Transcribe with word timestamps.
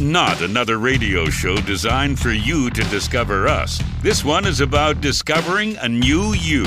not 0.00 0.42
another 0.42 0.78
radio 0.78 1.26
show 1.26 1.56
designed 1.56 2.18
for 2.18 2.30
you 2.30 2.70
to 2.70 2.82
discover 2.84 3.48
us. 3.48 3.82
This 4.02 4.24
one 4.24 4.46
is 4.46 4.60
about 4.60 5.00
discovering 5.00 5.76
a 5.78 5.88
new 5.88 6.34
you. 6.34 6.64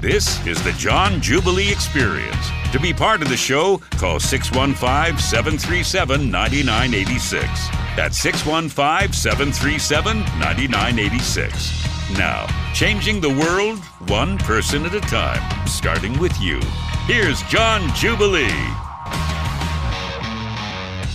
This 0.00 0.44
is 0.46 0.62
the 0.62 0.72
John 0.72 1.20
Jubilee 1.20 1.70
Experience. 1.70 2.48
To 2.72 2.80
be 2.80 2.92
part 2.92 3.20
of 3.20 3.28
the 3.28 3.36
show, 3.36 3.78
call 3.98 4.18
615 4.18 5.18
737 5.18 6.30
9986. 6.30 7.68
That's 7.96 8.16
615 8.18 9.12
737 9.12 10.18
9986. 10.18 12.16
Now, 12.16 12.46
changing 12.72 13.20
the 13.20 13.28
world 13.28 13.78
one 14.08 14.38
person 14.38 14.86
at 14.86 14.94
a 14.94 15.00
time, 15.00 15.66
starting 15.66 16.18
with 16.18 16.40
you. 16.40 16.60
Here's 17.06 17.42
John 17.42 17.94
Jubilee. 17.94 18.89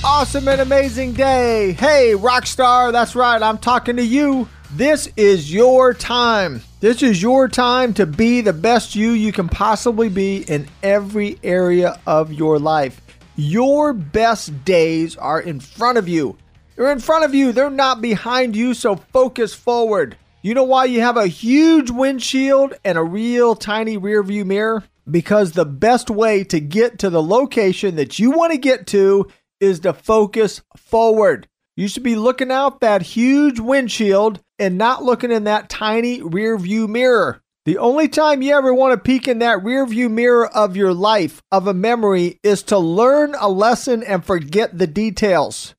Awesome 0.07 0.47
and 0.47 0.61
amazing 0.61 1.13
day. 1.13 1.71
Hey, 1.71 2.13
Rockstar, 2.16 2.91
that's 2.91 3.16
right, 3.16 3.41
I'm 3.41 3.57
talking 3.57 3.95
to 3.95 4.05
you. 4.05 4.47
This 4.73 5.09
is 5.17 5.52
your 5.52 5.95
time. 5.95 6.61
This 6.80 7.02
is 7.02 7.23
your 7.23 7.47
time 7.47 7.91
to 7.95 8.05
be 8.05 8.41
the 8.41 8.53
best 8.53 8.95
you 8.95 9.11
you 9.11 9.31
can 9.31 9.49
possibly 9.49 10.09
be 10.09 10.44
in 10.44 10.67
every 10.83 11.39
area 11.44 11.99
of 12.05 12.31
your 12.31 12.59
life. 12.59 13.02
Your 13.35 13.94
best 13.94 14.63
days 14.63 15.17
are 15.17 15.41
in 15.41 15.59
front 15.59 15.97
of 15.97 16.08
you. 16.08 16.38
They're 16.75 16.91
in 16.91 16.99
front 16.99 17.25
of 17.25 17.33
you, 17.33 17.52
they're 17.52 17.72
not 17.72 17.99
behind 17.99 18.55
you, 18.55 18.75
so 18.75 18.97
focus 18.97 19.55
forward. 19.55 20.17
You 20.44 20.53
know 20.53 20.66
why 20.66 20.85
you 20.85 21.02
have 21.02 21.17
a 21.17 21.25
huge 21.25 21.89
windshield 21.89 22.75
and 22.85 22.99
a 22.99 23.03
real 23.03 23.55
tiny 23.55 23.97
rear 23.97 24.22
view 24.22 24.45
mirror? 24.45 24.83
Because 25.09 25.53
the 25.53 25.66
best 25.66 26.11
way 26.11 26.44
to 26.44 26.59
get 26.59 26.99
to 26.99 27.09
the 27.09 27.23
location 27.23 27.95
that 27.95 28.19
you 28.19 28.30
want 28.30 28.52
to 28.52 28.59
get 28.59 28.85
to 28.88 29.31
is 29.59 29.80
to 29.82 29.94
focus 29.94 30.62
forward. 30.76 31.48
You 31.76 31.88
should 31.88 32.04
be 32.04 32.16
looking 32.16 32.52
out 32.52 32.80
that 32.80 33.02
huge 33.02 33.59
windshield 33.59 34.39
and 34.58 34.78
not 34.78 35.03
looking 35.03 35.31
in 35.31 35.44
that 35.44 35.70
tiny 35.70 36.22
rear 36.22 36.58
view 36.58 36.88
mirror. 36.88 37.42
The 37.66 37.80
only 37.80 38.08
time 38.08 38.42
you 38.42 38.56
ever 38.56 38.73
want 38.73 38.94
to 38.94 38.97
peek 38.97 39.28
in 39.28 39.39
that 39.39 39.64
rear 39.64 39.86
view 39.88 40.08
mirror 40.08 40.47
of 40.47 40.78
your 40.78 40.94
life, 40.94 41.42
of 41.52 41.67
a 41.67 41.73
memory, 41.73 42.39
is 42.44 42.62
to 42.64 42.78
learn 42.78 43.36
a 43.39 43.50
lesson 43.50 44.03
and 44.03 44.23
forget 44.23 44.78
the 44.78 44.88
details. 44.88 45.73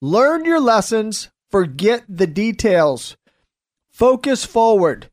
Learn 0.00 0.44
your 0.44 0.60
lessons, 0.60 1.30
forget 1.50 2.04
the 2.08 2.28
details. 2.28 3.16
Focus 3.92 4.44
forward. 4.44 5.10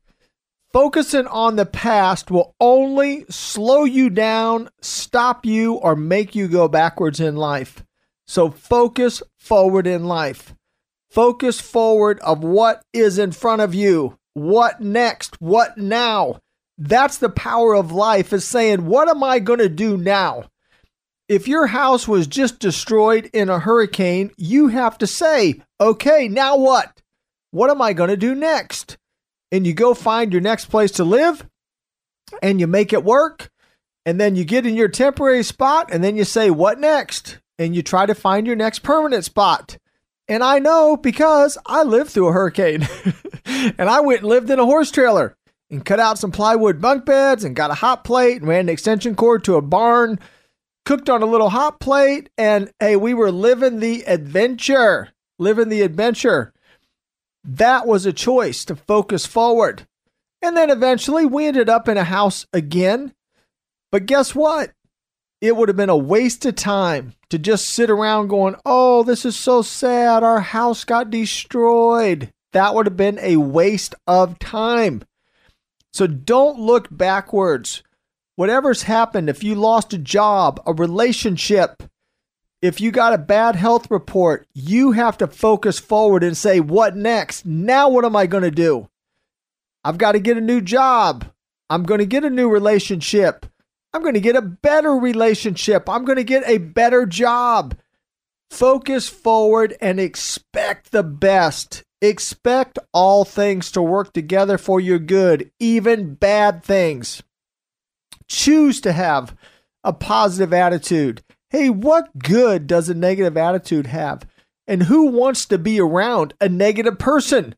Focusing 0.72 1.26
on 1.26 1.56
the 1.56 1.66
past 1.66 2.30
will 2.30 2.54
only 2.58 3.26
slow 3.28 3.84
you 3.84 4.08
down, 4.08 4.70
stop 4.80 5.44
you, 5.44 5.74
or 5.74 5.94
make 5.94 6.34
you 6.34 6.48
go 6.48 6.68
backwards 6.68 7.20
in 7.20 7.36
life. 7.36 7.84
So 8.32 8.48
focus 8.48 9.22
forward 9.38 9.86
in 9.86 10.04
life. 10.04 10.54
Focus 11.10 11.60
forward 11.60 12.18
of 12.20 12.42
what 12.42 12.82
is 12.94 13.18
in 13.18 13.32
front 13.32 13.60
of 13.60 13.74
you. 13.74 14.16
What 14.32 14.80
next? 14.80 15.38
What 15.38 15.76
now? 15.76 16.40
That's 16.78 17.18
the 17.18 17.28
power 17.28 17.74
of 17.76 17.92
life 17.92 18.32
is 18.32 18.46
saying, 18.46 18.86
what 18.86 19.10
am 19.10 19.22
I 19.22 19.38
going 19.38 19.58
to 19.58 19.68
do 19.68 19.98
now? 19.98 20.44
If 21.28 21.46
your 21.46 21.66
house 21.66 22.08
was 22.08 22.26
just 22.26 22.58
destroyed 22.58 23.28
in 23.34 23.50
a 23.50 23.58
hurricane, 23.58 24.30
you 24.38 24.68
have 24.68 24.96
to 24.96 25.06
say, 25.06 25.60
okay, 25.78 26.26
now 26.26 26.56
what? 26.56 27.02
What 27.50 27.68
am 27.68 27.82
I 27.82 27.92
going 27.92 28.08
to 28.08 28.16
do 28.16 28.34
next? 28.34 28.96
And 29.50 29.66
you 29.66 29.74
go 29.74 29.92
find 29.92 30.32
your 30.32 30.40
next 30.40 30.70
place 30.70 30.92
to 30.92 31.04
live 31.04 31.46
and 32.40 32.60
you 32.60 32.66
make 32.66 32.94
it 32.94 33.04
work. 33.04 33.50
And 34.06 34.18
then 34.18 34.36
you 34.36 34.46
get 34.46 34.64
in 34.64 34.74
your 34.74 34.88
temporary 34.88 35.42
spot 35.42 35.90
and 35.92 36.02
then 36.02 36.16
you 36.16 36.24
say, 36.24 36.48
what 36.48 36.80
next? 36.80 37.36
And 37.58 37.74
you 37.74 37.82
try 37.82 38.06
to 38.06 38.14
find 38.14 38.46
your 38.46 38.56
next 38.56 38.80
permanent 38.80 39.24
spot. 39.24 39.78
And 40.28 40.42
I 40.42 40.58
know 40.58 40.96
because 40.96 41.58
I 41.66 41.82
lived 41.82 42.10
through 42.10 42.28
a 42.28 42.32
hurricane 42.32 42.88
and 43.44 43.88
I 43.88 44.00
went 44.00 44.20
and 44.20 44.28
lived 44.28 44.50
in 44.50 44.58
a 44.58 44.64
horse 44.64 44.90
trailer 44.90 45.36
and 45.70 45.84
cut 45.84 46.00
out 46.00 46.18
some 46.18 46.30
plywood 46.30 46.80
bunk 46.80 47.04
beds 47.04 47.44
and 47.44 47.56
got 47.56 47.70
a 47.70 47.74
hot 47.74 48.04
plate 48.04 48.38
and 48.38 48.48
ran 48.48 48.60
an 48.60 48.68
extension 48.68 49.14
cord 49.14 49.44
to 49.44 49.56
a 49.56 49.62
barn, 49.62 50.18
cooked 50.84 51.10
on 51.10 51.22
a 51.22 51.26
little 51.26 51.50
hot 51.50 51.80
plate. 51.80 52.30
And 52.38 52.70
hey, 52.78 52.96
we 52.96 53.14
were 53.14 53.32
living 53.32 53.80
the 53.80 54.04
adventure, 54.06 55.10
living 55.38 55.68
the 55.68 55.82
adventure. 55.82 56.52
That 57.44 57.86
was 57.86 58.06
a 58.06 58.12
choice 58.12 58.64
to 58.66 58.76
focus 58.76 59.26
forward. 59.26 59.86
And 60.40 60.56
then 60.56 60.70
eventually 60.70 61.24
we 61.24 61.46
ended 61.46 61.68
up 61.68 61.88
in 61.88 61.96
a 61.96 62.04
house 62.04 62.46
again. 62.52 63.12
But 63.90 64.06
guess 64.06 64.34
what? 64.34 64.72
It 65.42 65.56
would 65.56 65.68
have 65.68 65.76
been 65.76 65.90
a 65.90 65.96
waste 65.96 66.46
of 66.46 66.54
time 66.54 67.14
to 67.28 67.36
just 67.36 67.68
sit 67.68 67.90
around 67.90 68.28
going, 68.28 68.54
oh, 68.64 69.02
this 69.02 69.24
is 69.24 69.36
so 69.36 69.60
sad. 69.60 70.22
Our 70.22 70.40
house 70.40 70.84
got 70.84 71.10
destroyed. 71.10 72.30
That 72.52 72.76
would 72.76 72.86
have 72.86 72.96
been 72.96 73.18
a 73.20 73.38
waste 73.38 73.96
of 74.06 74.38
time. 74.38 75.02
So 75.92 76.06
don't 76.06 76.60
look 76.60 76.86
backwards. 76.92 77.82
Whatever's 78.36 78.84
happened, 78.84 79.28
if 79.28 79.42
you 79.42 79.56
lost 79.56 79.92
a 79.92 79.98
job, 79.98 80.62
a 80.64 80.72
relationship, 80.72 81.82
if 82.62 82.80
you 82.80 82.92
got 82.92 83.12
a 83.12 83.18
bad 83.18 83.56
health 83.56 83.90
report, 83.90 84.46
you 84.54 84.92
have 84.92 85.18
to 85.18 85.26
focus 85.26 85.80
forward 85.80 86.22
and 86.22 86.36
say, 86.36 86.60
what 86.60 86.96
next? 86.96 87.44
Now, 87.44 87.88
what 87.88 88.04
am 88.04 88.14
I 88.14 88.28
going 88.28 88.44
to 88.44 88.52
do? 88.52 88.88
I've 89.82 89.98
got 89.98 90.12
to 90.12 90.20
get 90.20 90.36
a 90.36 90.40
new 90.40 90.60
job. 90.60 91.24
I'm 91.68 91.82
going 91.82 91.98
to 91.98 92.06
get 92.06 92.24
a 92.24 92.30
new 92.30 92.48
relationship. 92.48 93.46
I'm 93.94 94.02
going 94.02 94.14
to 94.14 94.20
get 94.20 94.36
a 94.36 94.42
better 94.42 94.92
relationship. 94.92 95.88
I'm 95.88 96.04
going 96.04 96.16
to 96.16 96.24
get 96.24 96.44
a 96.46 96.58
better 96.58 97.06
job. 97.06 97.76
Focus 98.50 99.08
forward 99.08 99.76
and 99.80 100.00
expect 100.00 100.92
the 100.92 101.02
best. 101.02 101.82
Expect 102.00 102.78
all 102.92 103.24
things 103.24 103.70
to 103.72 103.82
work 103.82 104.12
together 104.12 104.58
for 104.58 104.80
your 104.80 104.98
good, 104.98 105.50
even 105.60 106.14
bad 106.14 106.64
things. 106.64 107.22
Choose 108.28 108.80
to 108.80 108.92
have 108.92 109.36
a 109.84 109.92
positive 109.92 110.52
attitude. 110.52 111.22
Hey, 111.50 111.70
what 111.70 112.18
good 112.18 112.66
does 112.66 112.88
a 112.88 112.94
negative 112.94 113.36
attitude 113.36 113.86
have? 113.86 114.26
And 114.66 114.84
who 114.84 115.06
wants 115.06 115.46
to 115.46 115.58
be 115.58 115.80
around 115.80 116.34
a 116.40 116.48
negative 116.48 116.98
person? 116.98 117.54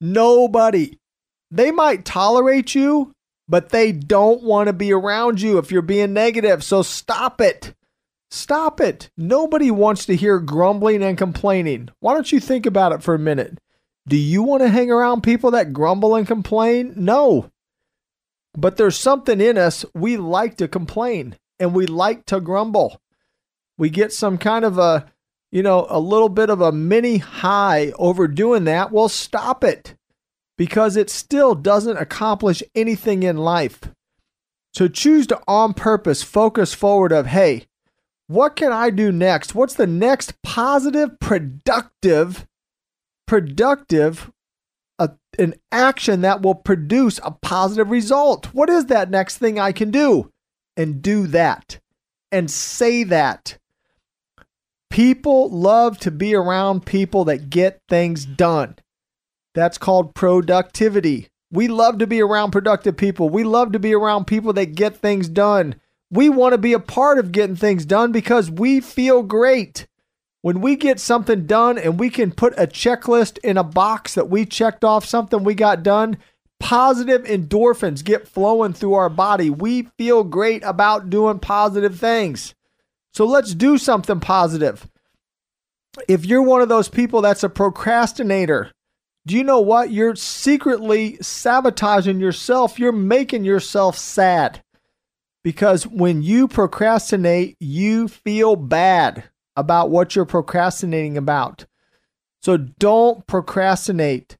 Nobody. 0.00 0.98
They 1.50 1.70
might 1.70 2.04
tolerate 2.04 2.74
you, 2.74 3.12
but 3.50 3.70
they 3.70 3.90
don't 3.90 4.44
want 4.44 4.68
to 4.68 4.72
be 4.72 4.92
around 4.92 5.40
you 5.40 5.58
if 5.58 5.72
you're 5.72 5.82
being 5.82 6.12
negative. 6.12 6.62
So 6.62 6.82
stop 6.82 7.40
it. 7.40 7.74
Stop 8.30 8.80
it. 8.80 9.10
Nobody 9.16 9.72
wants 9.72 10.06
to 10.06 10.14
hear 10.14 10.38
grumbling 10.38 11.02
and 11.02 11.18
complaining. 11.18 11.88
Why 11.98 12.14
don't 12.14 12.30
you 12.30 12.38
think 12.38 12.64
about 12.64 12.92
it 12.92 13.02
for 13.02 13.12
a 13.12 13.18
minute? 13.18 13.58
Do 14.06 14.16
you 14.16 14.44
want 14.44 14.62
to 14.62 14.68
hang 14.68 14.88
around 14.88 15.22
people 15.22 15.50
that 15.50 15.72
grumble 15.72 16.14
and 16.14 16.28
complain? 16.28 16.94
No. 16.94 17.50
But 18.56 18.76
there's 18.76 18.96
something 18.96 19.40
in 19.40 19.58
us, 19.58 19.84
we 19.94 20.16
like 20.16 20.56
to 20.58 20.68
complain 20.68 21.36
and 21.58 21.74
we 21.74 21.86
like 21.86 22.26
to 22.26 22.40
grumble. 22.40 23.00
We 23.76 23.90
get 23.90 24.12
some 24.12 24.38
kind 24.38 24.64
of 24.64 24.78
a, 24.78 25.06
you 25.50 25.64
know, 25.64 25.88
a 25.90 25.98
little 25.98 26.28
bit 26.28 26.50
of 26.50 26.60
a 26.60 26.70
mini 26.70 27.18
high 27.18 27.92
over 27.98 28.28
doing 28.28 28.62
that. 28.64 28.92
Well, 28.92 29.08
stop 29.08 29.64
it 29.64 29.96
because 30.60 30.94
it 30.94 31.08
still 31.08 31.54
doesn't 31.54 31.96
accomplish 31.96 32.62
anything 32.74 33.22
in 33.22 33.38
life. 33.38 33.80
So 34.74 34.88
choose 34.88 35.26
to 35.28 35.40
on 35.48 35.72
purpose 35.72 36.22
focus 36.22 36.74
forward 36.74 37.12
of, 37.12 37.28
hey, 37.28 37.64
what 38.26 38.56
can 38.56 38.70
I 38.70 38.90
do 38.90 39.10
next? 39.10 39.54
What's 39.54 39.72
the 39.72 39.86
next 39.86 40.34
positive, 40.42 41.18
productive, 41.18 42.46
productive, 43.26 44.30
uh, 44.98 45.08
an 45.38 45.54
action 45.72 46.20
that 46.20 46.42
will 46.42 46.56
produce 46.56 47.18
a 47.22 47.30
positive 47.30 47.90
result? 47.90 48.52
What 48.52 48.68
is 48.68 48.84
that 48.84 49.08
next 49.08 49.38
thing 49.38 49.58
I 49.58 49.72
can 49.72 49.90
do? 49.90 50.30
And 50.76 51.00
do 51.00 51.26
that 51.28 51.80
and 52.30 52.50
say 52.50 53.02
that. 53.04 53.56
People 54.90 55.48
love 55.48 55.96
to 56.00 56.10
be 56.10 56.34
around 56.34 56.84
people 56.84 57.24
that 57.24 57.48
get 57.48 57.80
things 57.88 58.26
done. 58.26 58.76
That's 59.54 59.78
called 59.78 60.14
productivity. 60.14 61.28
We 61.50 61.68
love 61.68 61.98
to 61.98 62.06
be 62.06 62.22
around 62.22 62.52
productive 62.52 62.96
people. 62.96 63.28
We 63.28 63.42
love 63.42 63.72
to 63.72 63.78
be 63.78 63.94
around 63.94 64.26
people 64.26 64.52
that 64.52 64.74
get 64.76 64.96
things 64.96 65.28
done. 65.28 65.74
We 66.10 66.28
want 66.28 66.52
to 66.52 66.58
be 66.58 66.72
a 66.72 66.80
part 66.80 67.18
of 67.18 67.32
getting 67.32 67.56
things 67.56 67.84
done 67.84 68.12
because 68.12 68.50
we 68.50 68.80
feel 68.80 69.22
great. 69.22 69.86
When 70.42 70.60
we 70.60 70.76
get 70.76 71.00
something 71.00 71.46
done 71.46 71.76
and 71.76 72.00
we 72.00 72.08
can 72.08 72.32
put 72.32 72.54
a 72.56 72.66
checklist 72.66 73.38
in 73.38 73.58
a 73.58 73.64
box 73.64 74.14
that 74.14 74.30
we 74.30 74.46
checked 74.46 74.84
off 74.84 75.04
something 75.04 75.44
we 75.44 75.54
got 75.54 75.82
done, 75.82 76.16
positive 76.58 77.24
endorphins 77.24 78.04
get 78.04 78.28
flowing 78.28 78.72
through 78.72 78.94
our 78.94 79.10
body. 79.10 79.50
We 79.50 79.88
feel 79.98 80.24
great 80.24 80.62
about 80.64 81.10
doing 81.10 81.40
positive 81.40 81.98
things. 81.98 82.54
So 83.12 83.24
let's 83.26 83.54
do 83.54 83.76
something 83.76 84.20
positive. 84.20 84.88
If 86.08 86.24
you're 86.24 86.42
one 86.42 86.62
of 86.62 86.68
those 86.68 86.88
people 86.88 87.20
that's 87.20 87.42
a 87.42 87.48
procrastinator, 87.48 88.70
do 89.26 89.36
you 89.36 89.44
know 89.44 89.60
what? 89.60 89.90
You're 89.90 90.16
secretly 90.16 91.18
sabotaging 91.20 92.20
yourself. 92.20 92.78
You're 92.78 92.92
making 92.92 93.44
yourself 93.44 93.96
sad 93.98 94.62
because 95.44 95.86
when 95.86 96.22
you 96.22 96.48
procrastinate, 96.48 97.56
you 97.60 98.08
feel 98.08 98.56
bad 98.56 99.24
about 99.56 99.90
what 99.90 100.16
you're 100.16 100.24
procrastinating 100.24 101.16
about. 101.16 101.66
So 102.42 102.56
don't 102.56 103.26
procrastinate. 103.26 104.36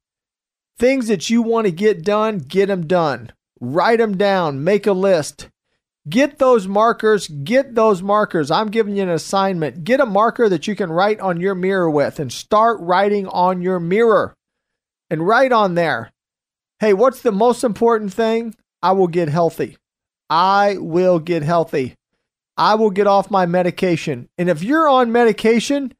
Things 0.79 1.09
that 1.09 1.29
you 1.29 1.43
want 1.43 1.67
to 1.67 1.73
get 1.73 2.03
done, 2.03 2.39
get 2.39 2.67
them 2.67 2.87
done. 2.87 3.33
Write 3.61 3.99
them 3.99 4.17
down, 4.17 4.65
make 4.65 4.87
a 4.87 4.93
list. 4.93 5.51
Get 6.09 6.39
those 6.39 6.67
markers, 6.67 7.29
get 7.29 7.75
those 7.75 8.03
markers. 8.03 8.51
I'm 8.51 8.71
giving 8.71 8.97
you 8.97 9.03
an 9.03 9.11
assignment. 9.11 9.85
Get 9.85 10.01
a 10.01 10.07
marker 10.07 10.49
that 10.49 10.67
you 10.67 10.75
can 10.75 10.91
write 10.91 11.21
on 11.21 11.39
your 11.39 11.55
mirror 11.55 11.91
with 11.91 12.19
and 12.19 12.33
start 12.33 12.81
writing 12.81 13.27
on 13.29 13.61
your 13.61 13.79
mirror. 13.79 14.35
And 15.11 15.27
write 15.27 15.53
on 15.53 15.75
there, 15.75 16.13
hey, 16.79 16.95
what's 16.95 17.21
the 17.21 17.33
most 17.33 17.65
important 17.65 18.13
thing? 18.13 18.55
I 18.83 18.93
will 18.93 19.09
get 19.09 19.29
healthy. 19.29 19.77
I 20.31 20.79
will 20.79 21.19
get 21.19 21.43
healthy. 21.43 21.97
I 22.57 22.77
will 22.77 22.91
get 22.91 23.07
off 23.07 23.31
my 23.31 23.47
medication. 23.47 24.29
And 24.39 24.49
if 24.49 24.63
you're 24.63 24.89
on 24.89 25.11
medication 25.11 25.93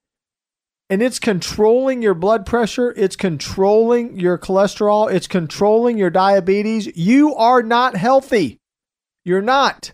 and 0.89 1.03
it's 1.03 1.19
controlling 1.19 2.03
your 2.03 2.15
blood 2.15 2.47
pressure, 2.47 2.95
it's 2.97 3.17
controlling 3.17 4.19
your 4.19 4.39
cholesterol, 4.39 5.13
it's 5.13 5.27
controlling 5.27 5.99
your 5.99 6.11
diabetes, 6.11 6.97
you 6.97 7.35
are 7.35 7.63
not 7.63 7.97
healthy. 7.97 8.59
You're 9.25 9.43
not. 9.43 9.93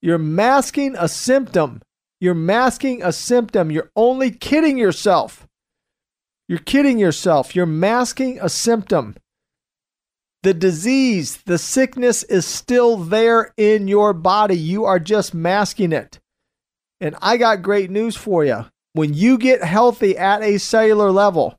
You're 0.00 0.18
masking 0.18 0.96
a 0.96 1.08
symptom. 1.08 1.82
You're 2.20 2.34
masking 2.34 3.02
a 3.02 3.12
symptom. 3.12 3.70
You're 3.70 3.90
only 3.96 4.30
kidding 4.30 4.78
yourself. 4.78 5.46
You're 6.52 6.58
kidding 6.58 6.98
yourself. 6.98 7.56
You're 7.56 7.64
masking 7.64 8.38
a 8.38 8.50
symptom. 8.50 9.16
The 10.42 10.52
disease, 10.52 11.38
the 11.46 11.56
sickness 11.56 12.24
is 12.24 12.44
still 12.44 12.98
there 12.98 13.54
in 13.56 13.88
your 13.88 14.12
body. 14.12 14.58
You 14.58 14.84
are 14.84 14.98
just 14.98 15.32
masking 15.32 15.92
it. 15.92 16.20
And 17.00 17.16
I 17.22 17.38
got 17.38 17.62
great 17.62 17.90
news 17.90 18.16
for 18.16 18.44
you. 18.44 18.66
When 18.92 19.14
you 19.14 19.38
get 19.38 19.64
healthy 19.64 20.18
at 20.18 20.42
a 20.42 20.58
cellular 20.58 21.10
level 21.10 21.58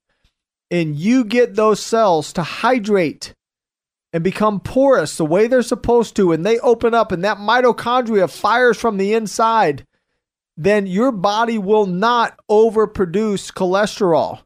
and 0.69 0.95
you 0.95 1.25
get 1.25 1.55
those 1.55 1.79
cells 1.79 2.31
to 2.33 2.43
hydrate 2.43 3.33
and 4.13 4.23
become 4.23 4.59
porous 4.59 5.17
the 5.17 5.25
way 5.25 5.47
they're 5.47 5.63
supposed 5.63 6.15
to, 6.17 6.31
and 6.31 6.45
they 6.45 6.59
open 6.59 6.93
up 6.93 7.11
and 7.11 7.23
that 7.23 7.39
mitochondria 7.39 8.29
fires 8.29 8.77
from 8.77 8.97
the 8.97 9.15
inside, 9.15 9.87
then 10.55 10.85
your 10.85 11.11
body 11.11 11.57
will 11.57 11.87
not 11.87 12.39
overproduce 12.47 13.51
cholesterol. 13.51 14.43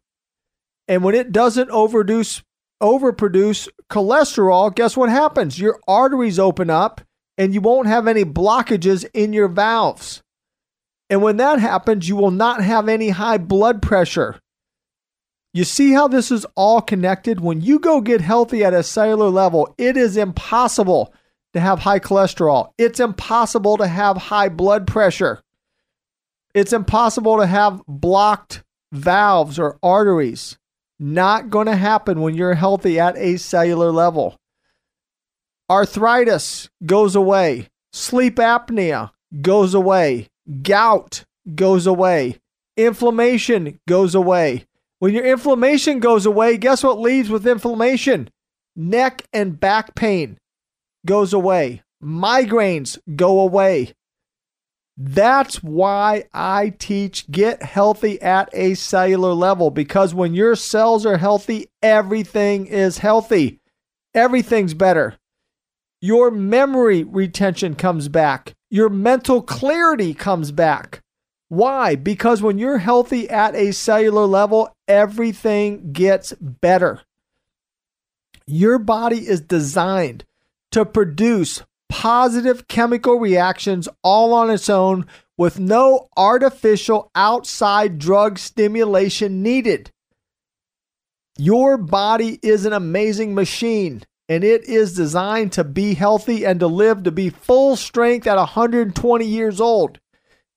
And 0.88 1.04
when 1.04 1.16
it 1.16 1.32
doesn't 1.32 1.70
overproduce 1.70 2.42
overproduce 2.82 3.68
cholesterol, 3.90 4.74
guess 4.74 4.96
what 4.96 5.10
happens? 5.10 5.60
Your 5.60 5.80
arteries 5.88 6.40
open 6.40 6.70
up 6.70 7.02
and 7.38 7.54
you 7.54 7.62
won't 7.62 7.88
have 7.88 8.08
any 8.08 8.24
blockages 8.24 9.06
in 9.14 9.34
your 9.34 9.48
valves. 9.48 10.22
And 11.10 11.22
when 11.22 11.38
that 11.38 11.60
happens, 11.60 12.08
you 12.08 12.16
will 12.16 12.32
not 12.32 12.62
have 12.62 12.90
any 12.90 13.10
high 13.10 13.38
blood 13.38 13.82
pressure. 13.82 14.40
You 15.54 15.64
see 15.64 15.94
how 15.94 16.08
this 16.08 16.32
is 16.32 16.46
all 16.56 16.82
connected? 16.82 17.40
When 17.40 17.62
you 17.62 17.80
go 17.80 18.02
get 18.02 18.22
healthy 18.22 18.64
at 18.64 18.74
a 18.74 18.84
cellular 18.84 19.30
level, 19.30 19.74
it 19.78 19.98
is 19.98 20.18
impossible 20.18 21.14
to 21.54 21.60
have 21.60 21.80
high 21.80 22.00
cholesterol. 22.00 22.74
It's 22.78 23.00
impossible 23.00 23.78
to 23.78 23.88
have 23.88 24.18
high 24.18 24.50
blood 24.50 24.86
pressure. 24.86 25.42
It's 26.54 26.74
impossible 26.74 27.38
to 27.38 27.48
have 27.48 27.82
blocked 27.88 28.64
valves 28.92 29.58
or 29.58 29.80
arteries. 29.82 30.58
Not 31.00 31.50
going 31.50 31.68
to 31.68 31.76
happen 31.76 32.22
when 32.22 32.36
you're 32.36 32.56
healthy 32.56 33.00
at 33.00 33.18
a 33.18 33.38
cellular 33.38 33.92
level. 33.92 34.38
Arthritis 35.70 36.70
goes 36.86 37.16
away. 37.16 37.68
Sleep 37.92 38.38
apnea 38.38 39.12
goes 39.42 39.74
away. 39.74 40.30
Gout 40.62 41.26
goes 41.56 41.86
away. 41.86 42.40
Inflammation 42.76 43.80
goes 43.88 44.16
away. 44.16 44.66
When 45.00 45.14
your 45.14 45.26
inflammation 45.26 46.00
goes 46.00 46.26
away, 46.26 46.58
guess 46.58 46.84
what 46.84 47.00
leaves 47.00 47.30
with 47.30 47.46
inflammation? 47.46 48.30
Neck 48.76 49.24
and 49.34 49.60
back 49.60 49.94
pain 49.94 50.38
goes 51.06 51.34
away. 51.34 51.84
Migraines 52.02 52.98
go 53.16 53.40
away. 53.40 53.94
That's 54.98 55.62
why 55.62 56.24
I 56.34 56.74
teach 56.80 57.30
get 57.30 57.62
healthy 57.62 58.20
at 58.20 58.50
a 58.52 58.74
cellular 58.74 59.34
level 59.34 59.70
because 59.70 60.16
when 60.16 60.34
your 60.34 60.56
cells 60.56 61.06
are 61.06 61.18
healthy, 61.18 61.68
everything 61.84 62.66
is 62.66 62.98
healthy. 62.98 63.60
Everything's 64.16 64.74
better. 64.74 65.16
Your 66.02 66.32
memory 66.32 67.04
retention 67.04 67.76
comes 67.76 68.08
back. 68.08 68.56
Your 68.72 68.90
mental 68.90 69.44
clarity 69.44 70.16
comes 70.16 70.52
back. 70.52 71.02
Why? 71.48 71.96
Because 71.96 72.42
when 72.42 72.58
you're 72.58 72.80
healthy 72.80 73.30
at 73.30 73.56
a 73.56 73.74
cellular 73.74 74.26
level, 74.26 74.76
everything 74.88 75.94
gets 75.94 76.34
better. 76.34 77.02
Your 78.48 78.80
body 78.80 79.28
is 79.28 79.42
designed 79.42 80.26
to 80.72 80.86
produce 80.86 81.64
positive 81.90 82.68
chemical 82.68 83.20
reactions 83.20 83.88
all 84.04 84.34
on 84.34 84.50
its 84.50 84.70
own 84.70 85.06
with 85.38 85.60
no 85.60 86.08
artificial 86.18 87.12
outside 87.16 88.00
drug 88.00 88.40
stimulation 88.40 89.44
needed. 89.44 89.92
Your 91.38 91.78
body 91.78 92.40
is 92.42 92.66
an 92.66 92.74
amazing 92.74 93.36
machine 93.36 94.04
and 94.28 94.44
it 94.44 94.64
is 94.66 94.96
designed 94.96 95.54
to 95.54 95.64
be 95.64 95.94
healthy 95.94 96.46
and 96.46 96.60
to 96.60 96.68
live 96.68 97.04
to 97.04 97.12
be 97.12 97.30
full 97.30 97.76
strength 97.76 98.28
at 98.28 98.36
120 98.36 99.26
years 99.26 99.62
old. 99.62 100.00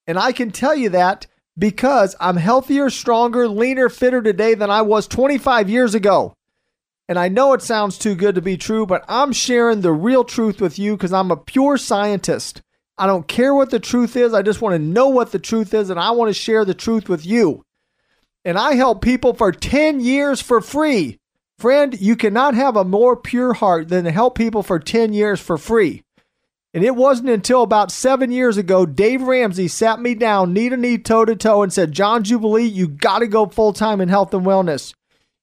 And 0.06 0.18
I 0.18 0.32
can 0.32 0.50
tell 0.50 0.74
you 0.74 0.88
that 0.90 1.26
because 1.58 2.16
I'm 2.18 2.36
healthier, 2.36 2.90
stronger, 2.90 3.46
leaner, 3.46 3.88
fitter 3.88 4.22
today 4.22 4.54
than 4.54 4.70
I 4.70 4.82
was 4.82 5.06
25 5.06 5.68
years 5.68 5.94
ago. 5.94 6.34
And 7.10 7.18
I 7.18 7.26
know 7.26 7.54
it 7.54 7.60
sounds 7.60 7.98
too 7.98 8.14
good 8.14 8.36
to 8.36 8.40
be 8.40 8.56
true, 8.56 8.86
but 8.86 9.04
I'm 9.08 9.32
sharing 9.32 9.80
the 9.80 9.92
real 9.92 10.22
truth 10.22 10.60
with 10.60 10.78
you 10.78 10.96
because 10.96 11.12
I'm 11.12 11.32
a 11.32 11.36
pure 11.36 11.76
scientist. 11.76 12.62
I 12.96 13.08
don't 13.08 13.26
care 13.26 13.52
what 13.52 13.70
the 13.70 13.80
truth 13.80 14.14
is. 14.14 14.32
I 14.32 14.42
just 14.42 14.62
want 14.62 14.74
to 14.74 14.78
know 14.78 15.08
what 15.08 15.32
the 15.32 15.40
truth 15.40 15.74
is, 15.74 15.90
and 15.90 15.98
I 15.98 16.12
want 16.12 16.28
to 16.28 16.40
share 16.40 16.64
the 16.64 16.72
truth 16.72 17.08
with 17.08 17.26
you. 17.26 17.64
And 18.44 18.56
I 18.56 18.74
help 18.74 19.02
people 19.02 19.34
for 19.34 19.50
10 19.50 19.98
years 19.98 20.40
for 20.40 20.60
free. 20.60 21.18
Friend, 21.58 22.00
you 22.00 22.14
cannot 22.14 22.54
have 22.54 22.76
a 22.76 22.84
more 22.84 23.16
pure 23.16 23.54
heart 23.54 23.88
than 23.88 24.04
to 24.04 24.12
help 24.12 24.36
people 24.36 24.62
for 24.62 24.78
10 24.78 25.12
years 25.12 25.40
for 25.40 25.58
free. 25.58 26.04
And 26.72 26.84
it 26.84 26.94
wasn't 26.94 27.30
until 27.30 27.62
about 27.62 27.90
seven 27.90 28.30
years 28.30 28.56
ago, 28.56 28.86
Dave 28.86 29.22
Ramsey 29.22 29.66
sat 29.66 29.98
me 29.98 30.14
down 30.14 30.52
knee 30.52 30.68
to 30.68 30.76
knee, 30.76 30.96
toe 30.96 31.24
to 31.24 31.34
toe, 31.34 31.64
and 31.64 31.72
said, 31.72 31.90
John 31.90 32.22
Jubilee, 32.22 32.66
you 32.66 32.86
got 32.86 33.18
to 33.18 33.26
go 33.26 33.46
full 33.46 33.72
time 33.72 34.00
in 34.00 34.08
health 34.08 34.32
and 34.32 34.46
wellness. 34.46 34.94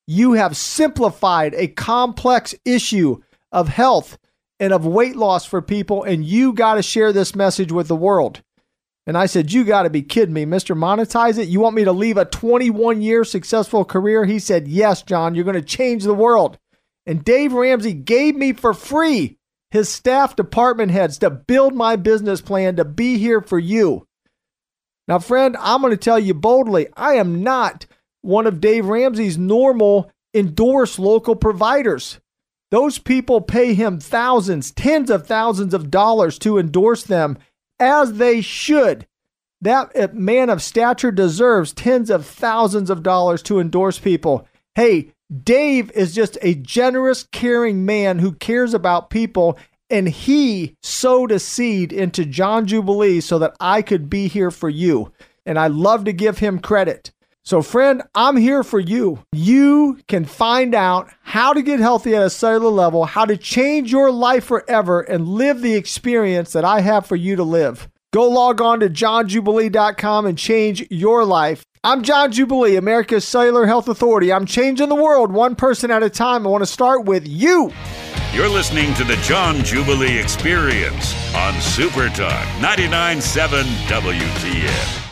You 0.08 0.34
have 0.34 0.56
simplified 0.56 1.54
a 1.54 1.68
complex 1.68 2.56
issue 2.66 3.22
of 3.52 3.68
health 3.68 4.18
and 4.60 4.74
of 4.74 4.86
weight 4.86 5.16
loss 5.16 5.46
for 5.46 5.62
people, 5.62 6.04
and 6.04 6.26
you 6.26 6.54
got 6.54 6.76
to 6.76 6.82
share 6.82 7.14
this 7.14 7.36
message 7.36 7.72
with 7.72 7.88
the 7.88 7.96
world. 7.96 8.42
And 9.06 9.18
I 9.18 9.26
said, 9.26 9.52
You 9.52 9.64
got 9.64 9.84
to 9.84 9.90
be 9.90 10.02
kidding 10.02 10.34
me, 10.34 10.46
Mr. 10.46 10.78
Monetize 10.78 11.38
It. 11.38 11.48
You 11.48 11.60
want 11.60 11.76
me 11.76 11.84
to 11.84 11.92
leave 11.92 12.18
a 12.18 12.26
21 12.26 13.02
year 13.02 13.24
successful 13.24 13.86
career? 13.86 14.26
He 14.26 14.40
said, 14.40 14.68
Yes, 14.68 15.02
John, 15.02 15.36
you're 15.36 15.46
going 15.46 15.56
to 15.56 15.62
change 15.62 16.04
the 16.04 16.14
world. 16.14 16.58
And 17.06 17.24
Dave 17.24 17.54
Ramsey 17.54 17.94
gave 17.94 18.36
me 18.36 18.54
for 18.54 18.74
free 18.74 19.38
his 19.72 19.90
staff 19.90 20.36
department 20.36 20.92
heads 20.92 21.18
to 21.20 21.30
build 21.30 21.74
my 21.74 21.96
business 21.96 22.42
plan 22.42 22.78
to 22.78 22.86
be 22.86 23.18
here 23.18 23.42
for 23.42 23.60
you. 23.60 24.08
Now, 25.08 25.20
friend, 25.20 25.56
I'm 25.60 25.82
going 25.82 25.92
to 25.92 25.98
tell 25.98 26.20
you 26.20 26.34
boldly 26.34 26.88
I 26.96 27.14
am 27.16 27.44
not 27.44 27.86
one 28.28 28.46
of 28.46 28.60
Dave 28.60 28.86
Ramsey's 28.88 29.38
normal 29.38 30.12
endorsed 30.34 31.00
local 31.00 31.36
providers. 31.36 32.20
Those 32.72 33.00
people 33.00 33.40
pay 33.40 33.74
him 33.74 34.02
thousands, 34.02 34.72
tens 34.72 35.10
of 35.10 35.26
thousands 35.26 35.74
of 35.74 35.90
dollars 35.90 36.38
to 36.40 36.60
endorse 36.60 37.04
them, 37.04 37.38
as 37.80 38.14
they 38.14 38.42
should. 38.42 39.08
That 39.62 40.14
man 40.14 40.50
of 40.50 40.62
stature 40.62 41.12
deserves 41.12 41.72
tens 41.72 42.10
of 42.10 42.26
thousands 42.26 42.90
of 42.90 43.02
dollars 43.02 43.42
to 43.44 43.62
endorse 43.62 43.98
people. 43.98 44.46
Hey, 44.76 45.14
Dave 45.44 45.90
is 45.92 46.14
just 46.14 46.38
a 46.42 46.56
generous, 46.56 47.24
caring 47.32 47.86
man 47.86 48.20
who 48.20 48.34
cares 48.34 48.74
about 48.74 49.10
people, 49.10 49.58
and 49.90 50.10
he 50.10 50.76
sowed 50.84 51.32
a 51.32 51.40
seed 51.40 51.94
into 51.94 52.26
John 52.26 52.68
Jubilee 52.68 53.22
so 53.22 53.40
that 53.40 53.56
I 53.62 53.82
could 53.82 54.10
be 54.10 54.28
here 54.28 54.52
for 54.52 54.70
you. 54.70 55.14
And 55.46 55.58
I 55.58 55.68
love 55.68 56.04
to 56.04 56.14
give 56.14 56.40
him 56.40 56.60
credit. 56.60 57.12
So, 57.48 57.62
friend, 57.62 58.04
I'm 58.14 58.36
here 58.36 58.62
for 58.62 58.78
you. 58.78 59.20
You 59.32 60.02
can 60.10 60.26
find 60.26 60.76
out 60.76 61.10
how 61.24 61.54
to 61.54 61.62
get 61.62 61.80
healthy 61.80 62.14
at 62.14 62.22
a 62.22 62.30
cellular 62.30 62.70
level, 62.70 63.06
how 63.06 63.24
to 63.24 63.38
change 63.38 63.90
your 63.90 64.12
life 64.12 64.44
forever, 64.44 65.00
and 65.00 65.30
live 65.30 65.62
the 65.62 65.76
experience 65.76 66.52
that 66.52 66.66
I 66.66 66.82
have 66.82 67.06
for 67.06 67.16
you 67.16 67.38
to 67.38 67.46
live. 67.46 67.88
Go 68.12 68.28
log 68.28 68.60
on 68.60 68.82
to 68.82 68.90
johnjubilee.com 68.90 70.26
and 70.26 70.38
change 70.38 70.92
your 70.92 71.24
life. 71.24 71.64
I'm 71.86 72.04
John 72.04 72.34
Jubilee, 72.34 72.76
America's 72.76 73.26
Cellular 73.26 73.66
Health 73.66 73.88
Authority. 73.88 74.34
I'm 74.34 74.46
changing 74.46 74.90
the 74.90 74.96
world 74.96 75.32
one 75.32 75.56
person 75.56 75.90
at 75.90 76.04
a 76.04 76.10
time. 76.10 76.46
I 76.46 76.50
want 76.50 76.64
to 76.64 76.66
start 76.66 77.06
with 77.06 77.26
you. 77.26 77.72
You're 78.34 78.50
listening 78.50 78.94
to 78.96 79.06
the 79.06 79.16
John 79.24 79.64
Jubilee 79.64 80.20
Experience 80.20 81.16
on 81.34 81.54
Super 81.62 82.10
Talk 82.10 82.46
99.7 82.60 83.64
WTN. 83.88 85.07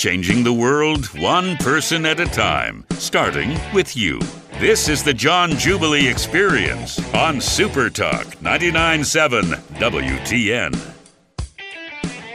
Changing 0.00 0.42
the 0.42 0.50
world 0.50 1.04
one 1.20 1.58
person 1.58 2.06
at 2.06 2.18
a 2.18 2.24
time, 2.24 2.86
starting 2.92 3.60
with 3.74 3.94
you. 3.94 4.18
This 4.58 4.88
is 4.88 5.04
the 5.04 5.12
John 5.12 5.50
Jubilee 5.58 6.08
Experience 6.08 6.98
on 7.12 7.38
Super 7.38 7.90
Talk 7.90 8.24
99.7 8.36 9.56
WTN. 9.74 10.74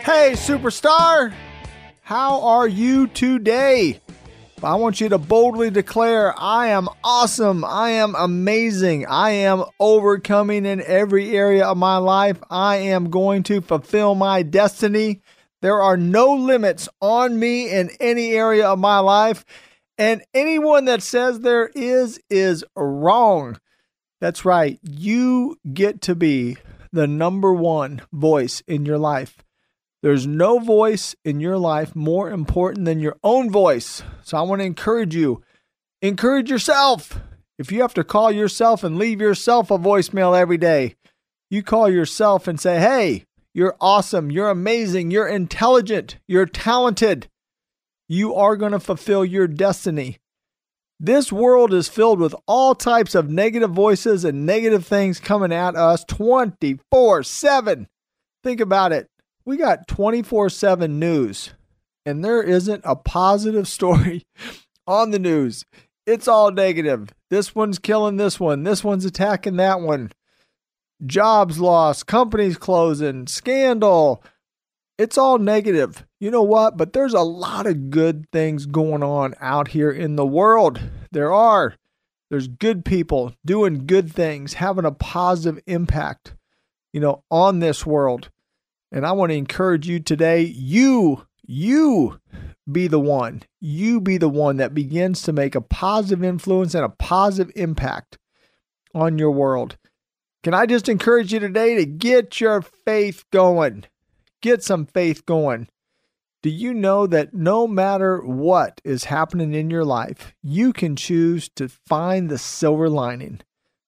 Hey, 0.04 0.34
superstar! 0.34 1.34
How 2.04 2.40
are 2.44 2.68
you 2.68 3.08
today? 3.08 4.00
I 4.62 4.76
want 4.76 5.02
you 5.02 5.10
to 5.10 5.18
boldly 5.18 5.72
declare, 5.72 6.40
I 6.40 6.68
am 6.68 6.88
awesome. 7.04 7.66
I 7.66 7.90
am 7.90 8.14
amazing. 8.16 9.08
I 9.08 9.32
am 9.32 9.64
overcoming 9.80 10.68
in 10.68 10.84
every 10.84 11.36
area 11.36 11.66
of 11.66 11.78
my 11.78 11.98
life. 11.98 12.38
I 12.52 12.76
am 12.76 13.10
going 13.10 13.42
to 13.44 13.62
fulfill 13.62 14.14
my 14.14 14.44
destiny. 14.44 15.22
There 15.66 15.82
are 15.82 15.98
no 15.98 16.32
limits 16.32 16.88
on 17.02 17.40
me 17.40 17.72
in 17.72 17.90
any 18.00 18.34
area 18.34 18.68
of 18.68 18.78
my 18.78 19.00
life. 19.00 19.44
And 19.98 20.22
anyone 20.32 20.86
that 20.86 21.02
says 21.02 21.40
there 21.40 21.72
is, 21.74 22.20
is 22.30 22.64
wrong. 22.76 23.60
That's 24.22 24.46
right. 24.46 24.78
You 24.84 25.58
get 25.74 26.02
to 26.02 26.14
be 26.14 26.58
the 26.92 27.08
number 27.08 27.52
one 27.52 28.04
voice 28.14 28.62
in 28.68 28.86
your 28.86 29.00
life. 29.00 29.40
There's 30.04 30.28
no 30.28 30.60
voice 30.60 31.16
in 31.26 31.40
your 31.40 31.58
life 31.58 31.96
more 31.96 32.30
important 32.30 32.86
than 32.86 33.00
your 33.00 33.18
own 33.24 33.50
voice. 33.50 34.04
So 34.22 34.38
I 34.38 34.44
want 34.44 34.60
to 34.60 34.66
encourage 34.66 35.16
you 35.16 35.42
encourage 36.00 36.52
yourself. 36.52 37.20
If 37.58 37.72
you 37.72 37.82
have 37.82 37.96
to 37.96 38.04
call 38.04 38.32
yourself 38.32 38.84
and 38.84 39.00
leave 39.00 39.20
yourself 39.20 39.72
a 39.72 39.80
voicemail 39.80 40.40
every 40.40 40.60
day, 40.60 40.94
you 41.50 41.64
call 41.64 41.90
yourself 41.90 42.48
and 42.48 42.60
say, 42.60 42.78
Hey, 42.80 43.26
you're 43.56 43.76
awesome. 43.82 44.30
You're 44.30 44.50
amazing. 44.50 45.10
You're 45.10 45.28
intelligent. 45.28 46.18
You're 46.28 46.46
talented 46.46 47.28
you 48.08 48.36
are 48.36 48.56
going 48.56 48.72
to 48.72 48.80
fulfill 48.80 49.26
your 49.26 49.48
destiny. 49.48 50.18
This 51.00 51.32
world 51.32 51.74
is 51.74 51.90
filled 51.90 52.20
with 52.20 52.36
all 52.48 52.74
types 52.74 53.16
of 53.16 53.30
negative 53.30 53.72
voices 53.72 54.24
and 54.24 54.46
negative 54.46 54.86
things 54.86 55.20
coming 55.20 55.52
at 55.52 55.76
us 55.76 56.06
24 56.06 57.24
7. 57.24 57.88
Think 58.44 58.62
about 58.62 58.92
it. 58.92 59.10
We 59.44 59.58
got 59.58 59.88
24 59.88 60.50
7 60.50 61.00
news, 61.00 61.54
and 62.06 62.24
there 62.24 62.42
isn't 62.42 62.82
a 62.86 62.96
positive 62.96 63.68
story 63.68 64.24
on 64.88 65.12
the 65.12 65.20
news. 65.20 65.66
It's 66.06 66.28
all 66.28 66.52
negative. 66.52 67.14
This 67.30 67.56
one's 67.56 67.80
killing 67.80 68.18
this 68.18 68.40
one, 68.40 68.64
this 68.64 68.84
one's 68.84 69.06
attacking 69.06 69.58
that 69.58 69.82
one. 69.82 70.12
Jobs 71.06 71.60
lost, 71.60 72.08
companies 72.08 72.58
closing, 72.58 73.28
scandal, 73.28 74.24
it's 74.98 75.18
all 75.18 75.38
negative. 75.38 76.06
You 76.20 76.32
know 76.32 76.44
what? 76.44 76.78
But 76.78 76.94
there's 76.94 77.14
a 77.14 77.22
lot 77.22 77.68
of 77.68 77.90
good 77.90 78.30
things 78.32 78.66
going 78.66 79.04
on 79.04 79.36
out 79.42 79.70
here 79.70 79.92
in 79.92 80.16
the 80.16 80.26
world. 80.26 80.80
There 81.12 81.34
are. 81.34 81.76
There's 82.30 82.48
good 82.48 82.86
people 82.86 83.34
doing 83.46 83.86
good 83.86 84.12
things, 84.12 84.54
having 84.54 84.86
a 84.86 84.92
positive 84.92 85.62
impact, 85.68 86.36
you 86.94 87.00
know, 87.00 87.24
on 87.30 87.60
this 87.60 87.86
world. 87.86 88.30
And 88.92 89.06
I 89.06 89.12
want 89.12 89.32
to 89.32 89.38
encourage 89.38 89.88
you 89.88 90.00
today, 90.00 90.44
you, 90.44 91.28
you 91.46 92.20
be 92.72 92.88
the 92.88 93.00
one. 93.00 93.44
You 93.60 94.02
be 94.02 94.18
the 94.18 94.30
one 94.30 94.58
that 94.58 94.74
begins 94.74 95.22
to 95.24 95.34
make 95.34 95.56
a 95.56 95.62
positive 95.62 96.24
influence 96.24 96.74
and 96.74 96.86
a 96.86 96.90
positive 96.90 97.52
impact 97.56 98.18
on 98.94 99.20
your 99.20 99.32
world. 99.32 99.78
Can 100.46 100.54
I 100.54 100.66
just 100.66 100.88
encourage 100.88 101.34
you 101.34 101.40
today 101.40 101.76
to 101.76 101.86
get 101.86 102.40
your 102.40 102.62
faith 102.62 103.26
going? 103.32 103.86
get 104.46 104.64
some 104.64 104.86
faith 104.86 105.26
going. 105.26 105.68
Do 106.44 106.52
you 106.52 106.72
know 106.72 107.08
that 107.08 107.34
no 107.34 107.68
matter 107.68 108.20
what 108.20 108.80
is 108.84 109.06
happening 109.06 109.56
in 109.56 109.72
your 109.72 109.84
life, 109.84 110.36
you 110.44 110.72
can 110.72 110.96
choose 110.96 111.50
to 111.56 111.68
find 111.68 112.30
the 112.30 112.38
silver 112.38 112.88
lining? 112.88 113.42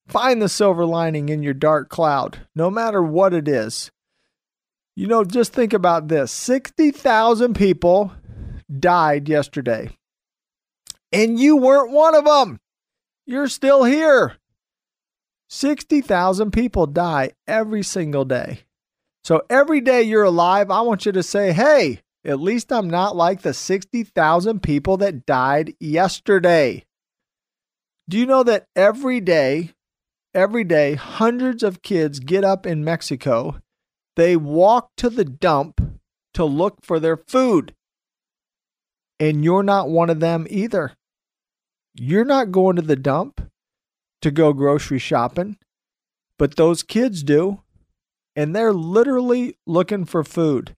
Find 0.07 0.41
the 0.41 0.49
silver 0.49 0.83
lining 0.83 1.29
in 1.29 1.43
your 1.43 1.53
dark 1.53 1.89
cloud, 1.89 2.39
no 2.55 2.71
matter 2.71 3.03
what 3.03 3.35
it 3.35 3.47
is. 3.47 3.91
You 4.95 5.05
know, 5.05 5.23
just 5.23 5.53
think 5.53 5.73
about 5.73 6.07
this 6.07 6.31
60,000 6.31 7.53
people 7.53 8.13
died 8.79 9.29
yesterday, 9.29 9.95
and 11.11 11.39
you 11.39 11.57
weren't 11.57 11.91
one 11.91 12.15
of 12.15 12.25
them. 12.25 12.59
You're 13.27 13.47
still 13.47 13.83
here. 13.83 14.37
60,000 15.49 16.51
people 16.51 16.85
die 16.85 17.31
every 17.47 17.83
single 17.83 18.25
day. 18.25 18.61
So 19.23 19.43
every 19.49 19.81
day 19.81 20.03
you're 20.03 20.23
alive, 20.23 20.69
I 20.71 20.81
want 20.81 21.05
you 21.05 21.11
to 21.11 21.23
say, 21.23 21.51
hey, 21.51 22.01
at 22.25 22.39
least 22.39 22.71
I'm 22.71 22.89
not 22.89 23.15
like 23.15 23.41
the 23.41 23.53
60,000 23.53 24.61
people 24.61 24.97
that 24.97 25.25
died 25.25 25.73
yesterday. 25.79 26.85
Do 28.09 28.17
you 28.17 28.25
know 28.25 28.43
that 28.43 28.65
every 28.75 29.19
day, 29.19 29.73
every 30.33 30.63
day, 30.63 30.95
hundreds 30.95 31.63
of 31.63 31.81
kids 31.81 32.19
get 32.19 32.43
up 32.43 32.65
in 32.65 32.83
Mexico, 32.83 33.59
they 34.15 34.35
walk 34.35 34.89
to 34.97 35.09
the 35.09 35.25
dump 35.25 35.81
to 36.33 36.45
look 36.45 36.83
for 36.83 36.99
their 36.99 37.17
food. 37.17 37.73
And 39.19 39.43
you're 39.43 39.63
not 39.63 39.89
one 39.89 40.09
of 40.09 40.19
them 40.19 40.45
either. 40.49 40.93
You're 41.93 42.25
not 42.25 42.51
going 42.51 42.75
to 42.75 42.81
the 42.81 42.95
dump 42.95 43.46
to 44.27 44.31
go 44.31 44.51
grocery 44.51 44.99
shopping, 44.99 45.57
but 46.37 46.57
those 46.57 46.83
kids 46.83 47.23
do 47.23 47.61
and 48.35 48.53
they're 48.53 48.73
literally 48.73 49.57
looking 49.65 50.03
for 50.03 50.21
food. 50.21 50.75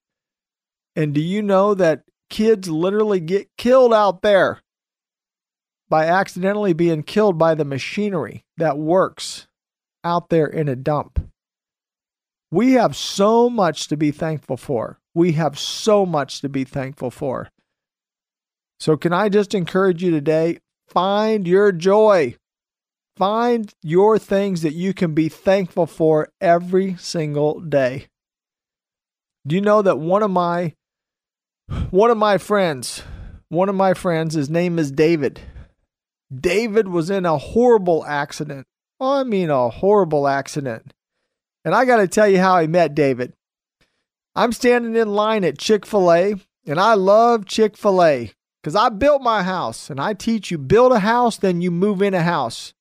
And 0.96 1.14
do 1.14 1.20
you 1.20 1.42
know 1.42 1.74
that 1.74 2.04
kids 2.30 2.70
literally 2.70 3.20
get 3.20 3.50
killed 3.58 3.92
out 3.92 4.22
there 4.22 4.62
by 5.90 6.06
accidentally 6.06 6.74
being 6.74 7.02
killed 7.02 7.40
by 7.40 7.56
the 7.56 7.66
machinery 7.66 8.46
that 8.58 8.78
works 8.78 9.48
out 10.04 10.30
there 10.30 10.48
in 10.48 10.70
a 10.70 10.76
dump? 10.76 11.20
We 12.52 12.74
have 12.74 12.96
so 12.96 13.50
much 13.50 13.88
to 13.88 13.98
be 13.98 14.12
thankful 14.12 14.58
for. 14.58 15.00
We 15.16 15.34
have 15.34 15.58
so 15.58 16.06
much 16.06 16.42
to 16.42 16.50
be 16.50 16.66
thankful 16.66 17.10
for. 17.10 17.50
So, 18.80 18.96
can 18.96 19.12
I 19.12 19.28
just 19.28 19.56
encourage 19.56 20.04
you 20.04 20.12
today? 20.12 20.60
Find 20.88 21.48
your 21.48 21.72
joy. 21.72 22.36
Find 23.20 23.74
your 23.84 24.18
things 24.18 24.62
that 24.62 24.76
you 24.76 24.94
can 24.94 25.14
be 25.14 25.28
thankful 25.28 25.86
for 25.88 26.30
every 26.40 26.96
single 26.96 27.60
day. 27.60 28.08
Do 29.46 29.56
you 29.56 29.62
know 29.62 29.82
that 29.82 30.00
one 30.00 30.24
of 30.24 30.32
my 30.32 30.76
one 31.90 32.12
of 32.12 32.18
my 32.18 32.38
friends, 32.38 33.04
one 33.50 33.68
of 33.68 33.76
my 33.76 33.94
friends, 33.94 34.36
his 34.36 34.50
name 34.50 34.80
is 34.80 34.90
David. 34.90 35.42
David 36.34 36.88
was 36.88 37.10
in 37.10 37.26
a 37.26 37.38
horrible 37.38 38.06
accident. 38.06 38.66
Oh, 39.02 39.20
I 39.20 39.26
mean 39.26 39.50
a 39.50 39.70
horrible 39.70 40.26
accident. 40.26 40.94
And 41.66 41.76
I 41.76 41.84
got 41.84 41.98
to 41.98 42.08
tell 42.08 42.28
you 42.30 42.40
how 42.40 42.56
I 42.56 42.68
met 42.68 42.96
David. 42.96 43.34
I'm 44.34 44.54
standing 44.54 44.96
in 44.96 45.10
line 45.10 45.44
at 45.44 45.58
Chick-fil-A 45.58 46.36
and 46.66 46.80
I 46.80 46.94
love 46.94 47.46
Chick-fil-A 47.46 48.32
cuz 48.64 48.78
I 48.78 48.88
built 48.88 49.22
my 49.22 49.44
house 49.44 49.90
and 49.90 50.00
I 50.00 50.14
teach 50.14 50.52
you 50.52 50.58
build 50.58 50.94
a 50.94 51.00
house 51.00 51.36
then 51.36 51.60
you 51.60 51.70
move 51.70 52.02
in 52.02 52.14
a 52.14 52.24
house. 52.24 52.74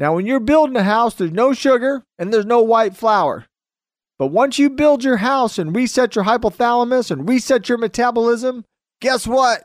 Now, 0.00 0.14
when 0.14 0.24
you're 0.24 0.40
building 0.40 0.76
a 0.76 0.82
house, 0.82 1.14
there's 1.14 1.30
no 1.30 1.52
sugar 1.52 2.02
and 2.18 2.32
there's 2.32 2.46
no 2.46 2.62
white 2.62 2.96
flour. 2.96 3.44
But 4.18 4.28
once 4.28 4.58
you 4.58 4.70
build 4.70 5.04
your 5.04 5.18
house 5.18 5.58
and 5.58 5.76
reset 5.76 6.16
your 6.16 6.24
hypothalamus 6.24 7.10
and 7.10 7.28
reset 7.28 7.68
your 7.68 7.76
metabolism, 7.76 8.64
guess 9.02 9.26
what? 9.26 9.62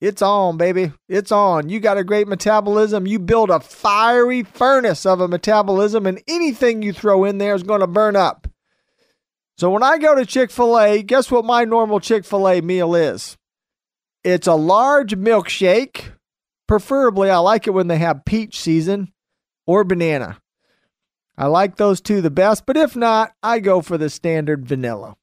It's 0.00 0.22
on, 0.22 0.56
baby. 0.56 0.92
It's 1.08 1.30
on. 1.30 1.68
You 1.68 1.78
got 1.78 1.98
a 1.98 2.04
great 2.04 2.26
metabolism. 2.26 3.06
You 3.06 3.20
build 3.20 3.50
a 3.50 3.60
fiery 3.60 4.42
furnace 4.42 5.06
of 5.06 5.20
a 5.20 5.28
metabolism, 5.28 6.06
and 6.06 6.22
anything 6.28 6.82
you 6.82 6.92
throw 6.92 7.24
in 7.24 7.38
there 7.38 7.54
is 7.54 7.64
going 7.64 7.80
to 7.80 7.88
burn 7.88 8.16
up. 8.16 8.48
So 9.56 9.70
when 9.70 9.82
I 9.82 9.98
go 9.98 10.14
to 10.14 10.26
Chick 10.26 10.52
fil 10.52 10.78
A, 10.78 11.02
guess 11.02 11.30
what 11.32 11.44
my 11.44 11.64
normal 11.64 11.98
Chick 11.98 12.24
fil 12.24 12.48
A 12.48 12.60
meal 12.60 12.94
is? 12.94 13.36
It's 14.22 14.46
a 14.46 14.54
large 14.54 15.16
milkshake. 15.16 16.12
Preferably, 16.68 17.30
I 17.30 17.38
like 17.38 17.66
it 17.66 17.72
when 17.72 17.88
they 17.88 17.98
have 17.98 18.24
peach 18.24 18.60
season 18.60 19.12
or 19.68 19.84
banana. 19.84 20.38
I 21.36 21.46
like 21.46 21.76
those 21.76 22.00
two 22.00 22.20
the 22.22 22.30
best, 22.30 22.64
but 22.66 22.76
if 22.76 22.96
not, 22.96 23.32
I 23.42 23.60
go 23.60 23.82
for 23.82 23.98
the 23.98 24.10
standard 24.10 24.66
vanilla. 24.66 25.14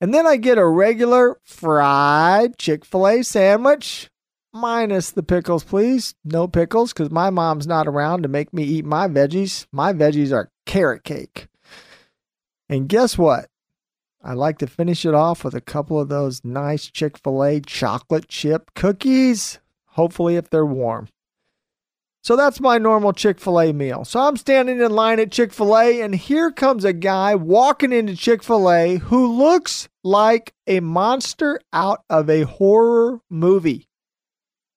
And 0.00 0.12
then 0.12 0.26
I 0.26 0.36
get 0.36 0.58
a 0.58 0.66
regular 0.66 1.38
fried 1.44 2.58
Chick 2.58 2.84
fil 2.84 3.06
A 3.06 3.22
sandwich, 3.22 4.10
minus 4.52 5.12
the 5.12 5.22
pickles, 5.22 5.62
please. 5.62 6.16
No 6.24 6.48
pickles, 6.48 6.92
because 6.92 7.12
my 7.12 7.30
mom's 7.30 7.68
not 7.68 7.86
around 7.86 8.22
to 8.22 8.28
make 8.28 8.52
me 8.52 8.64
eat 8.64 8.84
my 8.84 9.06
veggies. 9.06 9.66
My 9.70 9.92
veggies 9.92 10.32
are 10.32 10.50
carrot 10.66 11.04
cake. 11.04 11.46
And 12.68 12.88
guess 12.88 13.16
what? 13.16 13.46
I 14.24 14.34
like 14.34 14.58
to 14.58 14.66
finish 14.66 15.06
it 15.06 15.14
off 15.14 15.44
with 15.44 15.54
a 15.54 15.60
couple 15.60 16.00
of 16.00 16.08
those 16.08 16.44
nice 16.44 16.90
Chick 16.90 17.16
fil 17.16 17.44
A 17.44 17.60
chocolate 17.60 18.28
chip 18.28 18.72
cookies, 18.74 19.60
hopefully, 19.90 20.34
if 20.34 20.50
they're 20.50 20.66
warm. 20.66 21.06
So 22.22 22.36
that's 22.36 22.60
my 22.60 22.78
normal 22.78 23.12
Chick 23.12 23.40
fil 23.40 23.60
A 23.60 23.72
meal. 23.72 24.04
So 24.04 24.20
I'm 24.20 24.36
standing 24.36 24.80
in 24.80 24.92
line 24.92 25.18
at 25.18 25.32
Chick 25.32 25.52
fil 25.52 25.76
A, 25.76 26.00
and 26.00 26.14
here 26.14 26.52
comes 26.52 26.84
a 26.84 26.92
guy 26.92 27.34
walking 27.34 27.92
into 27.92 28.14
Chick 28.14 28.44
fil 28.44 28.70
A 28.70 28.96
who 28.96 29.26
looks 29.26 29.88
like 30.04 30.54
a 30.68 30.78
monster 30.80 31.60
out 31.72 32.04
of 32.08 32.30
a 32.30 32.42
horror 32.42 33.20
movie. 33.28 33.88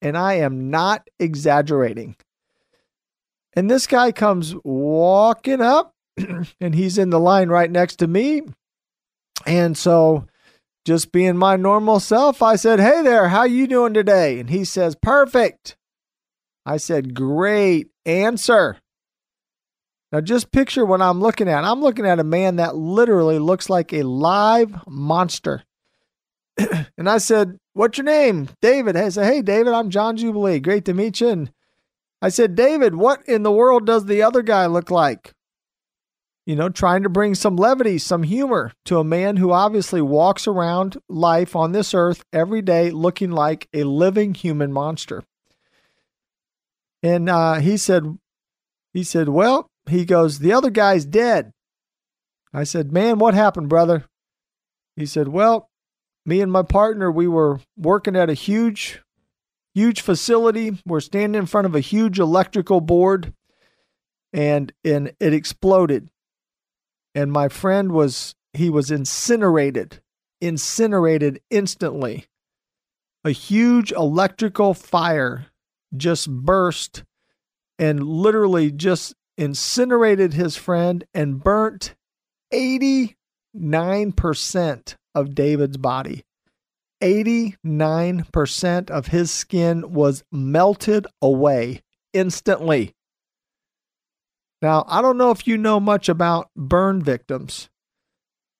And 0.02 0.18
I 0.18 0.36
am 0.36 0.72
not 0.72 1.08
exaggerating. 1.20 2.16
And 3.54 3.70
this 3.70 3.86
guy 3.86 4.12
comes 4.12 4.56
walking 4.64 5.62
up, 5.62 5.94
and 6.60 6.76
he's 6.76 6.98
in 6.98 7.12
the 7.12 7.20
line 7.20 7.50
right 7.50 7.70
next 7.70 7.98
to 7.98 8.08
me. 8.08 8.42
And 9.46 9.78
so 9.78 10.26
just 10.84 11.12
being 11.12 11.38
my 11.38 11.58
normal 11.58 12.00
self, 12.00 12.42
I 12.42 12.56
said, 12.56 12.80
"Hey 12.80 13.04
there, 13.04 13.30
how 13.30 13.44
you 13.44 13.68
doing 13.68 13.94
today?" 13.94 14.40
And 14.40 14.50
he 14.50 14.66
says, 14.66 14.96
"Perfect." 14.96 15.78
I 16.66 16.78
said, 16.78 17.14
Great 17.14 17.90
answer. 18.06 18.78
Now, 20.12 20.22
just 20.22 20.52
picture 20.52 20.86
what 20.86 21.02
I'm 21.02 21.20
looking 21.20 21.50
at. 21.50 21.66
I'm 21.66 21.82
looking 21.82 22.06
at 22.06 22.20
a 22.20 22.24
man 22.24 22.56
that 22.58 22.76
literally 22.76 23.40
looks 23.40 23.70
like 23.70 23.92
a 23.92 24.04
live 24.04 24.88
monster. 24.88 25.64
and 26.98 27.10
I 27.10 27.18
said, 27.18 27.58
What's 27.74 27.98
your 27.98 28.06
name? 28.06 28.50
David. 28.62 28.96
I 28.96 29.10
said, 29.10 29.32
Hey, 29.32 29.42
David, 29.42 29.74
I'm 29.74 29.90
John 29.90 30.18
Jubilee. 30.18 30.60
Great 30.60 30.86
to 30.86 30.94
meet 30.94 31.22
you. 31.22 31.30
And 31.30 31.52
I 32.22 32.30
said, 32.30 32.56
David, 32.56 32.96
what 32.96 33.28
in 33.28 33.44
the 33.44 33.52
world 33.52 33.86
does 33.86 34.06
the 34.06 34.24
other 34.24 34.42
guy 34.42 34.66
look 34.66 34.90
like? 34.90 35.34
You 36.46 36.56
know, 36.56 36.70
trying 36.70 37.04
to 37.04 37.10
bring 37.10 37.36
some 37.36 37.56
levity, 37.56 37.98
some 37.98 38.24
humor 38.24 38.72
to 38.86 39.00
a 39.00 39.04
man 39.04 39.38
who 39.38 39.52
obviously 39.52 40.02
walks 40.02 40.48
around 40.48 40.98
life 41.10 41.56
on 41.56 41.72
this 41.72 41.94
earth 41.94 42.24
every 42.32 42.62
day 42.62 42.92
looking 42.92 43.32
like 43.32 43.68
a 43.74 43.84
living 43.84 44.36
human 44.36 44.72
monster. 44.72 45.24
And 47.04 47.30
uh, 47.30 47.56
he 47.56 47.78
said, 47.78 48.18
he 48.94 49.04
said, 49.04 49.30
well, 49.30 49.68
he 49.88 50.06
goes, 50.06 50.40
the 50.40 50.54
other 50.54 50.70
guy's 50.70 51.06
dead. 51.06 51.52
I 52.54 52.64
said, 52.64 52.92
man, 52.92 53.20
what 53.20 53.34
happened, 53.34 53.70
brother? 53.70 54.06
He 54.96 55.06
said, 55.06 55.28
well, 55.28 55.70
me 56.26 56.42
and 56.42 56.52
my 56.52 56.64
partner, 56.64 57.12
we 57.12 57.28
were 57.28 57.60
working 57.78 58.16
at 58.16 58.30
a 58.30 58.34
huge, 58.34 59.02
huge 59.74 60.02
facility. 60.02 60.82
We're 60.86 61.02
standing 61.02 61.40
in 61.40 61.46
front 61.46 61.68
of 61.68 61.76
a 61.76 61.82
huge 61.82 62.18
electrical 62.18 62.82
board 62.82 63.34
and, 64.34 64.72
and 64.84 65.14
it 65.20 65.34
exploded. 65.34 66.10
And 67.14 67.32
my 67.32 67.50
friend 67.50 67.92
was, 67.92 68.36
he 68.54 68.70
was 68.70 68.90
incinerated, 68.90 70.02
incinerated 70.42 71.42
instantly. 71.50 72.26
A 73.24 73.32
huge 73.32 73.92
electrical 73.92 74.74
fire 74.74 75.48
just 75.96 76.30
burst 76.30 77.04
and 77.78 78.04
literally 78.04 78.72
just 78.72 79.14
incinerated 79.38 80.34
his 80.34 80.56
friend 80.56 81.04
and 81.14 81.44
burnt 81.44 81.96
89% 82.54 84.96
of 85.14 85.36
David's 85.36 85.78
body. 85.78 86.24
89% 87.02 88.90
of 88.90 89.08
his 89.08 89.32
skin 89.32 89.94
was 89.94 90.24
melted 90.32 91.06
away 91.22 91.82
instantly. 92.14 92.96
Now, 94.62 94.86
I 94.88 95.02
don't 95.02 95.18
know 95.18 95.32
if 95.32 95.46
you 95.46 95.58
know 95.58 95.80
much 95.80 96.08
about 96.08 96.50
burn 96.56 97.04
victims, 97.04 97.70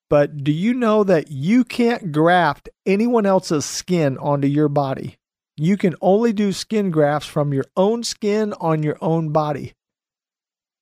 but 0.10 0.44
do 0.44 0.52
you 0.52 0.74
know 0.74 1.04
that 1.04 1.32
you 1.32 1.64
can't 1.64 2.12
graft 2.12 2.70
anyone 2.86 3.26
else's 3.26 3.66
skin 3.66 4.18
onto 4.18 4.48
your 4.48 4.70
body? 4.70 5.18
You 5.58 5.78
can 5.78 5.96
only 6.02 6.34
do 6.34 6.52
skin 6.52 6.92
grafts 6.92 7.28
from 7.28 7.54
your 7.54 7.66
own 7.78 8.04
skin 8.04 8.54
on 8.60 8.84
your 8.84 8.98
own 9.02 9.30
body. 9.30 9.74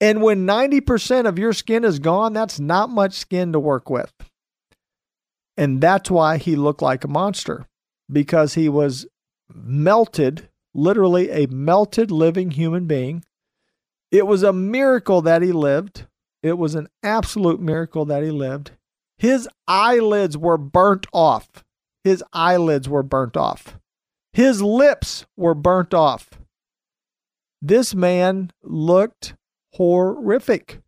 And 0.01 0.21
when 0.21 0.45
90% 0.45 1.27
of 1.27 1.39
your 1.39 1.53
skin 1.53 1.83
is 1.85 1.99
gone, 1.99 2.33
that's 2.33 2.59
not 2.59 2.89
much 2.89 3.13
skin 3.13 3.53
to 3.53 3.59
work 3.59 3.89
with. 3.89 4.11
And 5.55 5.79
that's 5.79 6.09
why 6.09 6.37
he 6.37 6.55
looked 6.55 6.81
like 6.81 7.03
a 7.03 7.07
monster 7.07 7.67
because 8.11 8.55
he 8.55 8.67
was 8.67 9.05
melted, 9.53 10.49
literally 10.73 11.29
a 11.29 11.47
melted 11.47 12.12
living 12.12 12.51
human 12.51 12.86
being. 12.86 13.23
It 14.12 14.27
was 14.27 14.43
a 14.43 14.53
miracle 14.53 15.21
that 15.21 15.41
he 15.41 15.51
lived. 15.51 16.05
It 16.41 16.57
was 16.57 16.75
an 16.75 16.88
absolute 17.01 17.62
miracle 17.62 18.05
that 18.05 18.23
he 18.23 18.31
lived. 18.31 18.71
His 19.17 19.47
eyelids 19.67 20.38
were 20.38 20.57
burnt 20.57 21.05
off. 21.13 21.63
His 22.03 22.23
eyelids 22.33 22.89
were 22.89 23.03
burnt 23.03 23.38
off. 23.38 23.77
His 24.34 24.62
lips 24.62 25.26
were 25.38 25.54
burnt 25.54 25.93
off. 25.93 26.32
This 27.62 27.93
man 27.93 28.52
looked 28.63 29.36
horrific. 29.74 30.80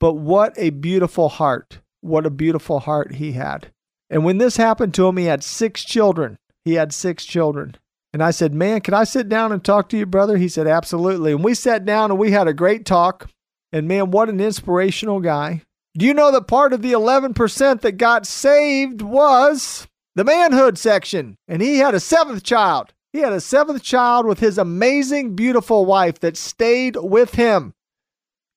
But 0.00 0.14
what 0.14 0.54
a 0.56 0.70
beautiful 0.70 1.28
heart. 1.28 1.80
What 2.00 2.24
a 2.24 2.30
beautiful 2.30 2.80
heart 2.80 3.16
he 3.16 3.32
had. 3.32 3.72
And 4.08 4.24
when 4.24 4.38
this 4.38 4.56
happened 4.56 4.94
to 4.94 5.08
him, 5.08 5.16
he 5.16 5.24
had 5.24 5.42
six 5.42 5.84
children. 5.84 6.38
He 6.64 6.74
had 6.74 6.94
six 6.94 7.24
children. 7.24 7.76
And 8.12 8.22
I 8.22 8.30
said, 8.30 8.54
Man, 8.54 8.80
can 8.80 8.94
I 8.94 9.04
sit 9.04 9.28
down 9.28 9.52
and 9.52 9.62
talk 9.62 9.88
to 9.90 9.98
you, 9.98 10.06
brother? 10.06 10.36
He 10.38 10.48
said, 10.48 10.66
Absolutely. 10.66 11.32
And 11.32 11.44
we 11.44 11.54
sat 11.54 11.84
down 11.84 12.10
and 12.10 12.18
we 12.18 12.30
had 12.30 12.48
a 12.48 12.54
great 12.54 12.86
talk. 12.86 13.28
And 13.72 13.86
man, 13.86 14.10
what 14.10 14.30
an 14.30 14.40
inspirational 14.40 15.20
guy. 15.20 15.62
Do 15.96 16.06
you 16.06 16.14
know 16.14 16.30
that 16.30 16.46
part 16.46 16.72
of 16.72 16.80
the 16.80 16.92
11% 16.92 17.80
that 17.80 17.92
got 17.92 18.26
saved 18.26 19.02
was 19.02 19.88
the 20.18 20.24
manhood 20.24 20.76
section, 20.76 21.38
and 21.46 21.62
he 21.62 21.78
had 21.78 21.94
a 21.94 22.00
seventh 22.00 22.42
child. 22.42 22.92
He 23.12 23.20
had 23.20 23.32
a 23.32 23.40
seventh 23.40 23.84
child 23.84 24.26
with 24.26 24.40
his 24.40 24.58
amazing, 24.58 25.36
beautiful 25.36 25.86
wife 25.86 26.18
that 26.18 26.36
stayed 26.36 26.96
with 26.96 27.36
him 27.36 27.72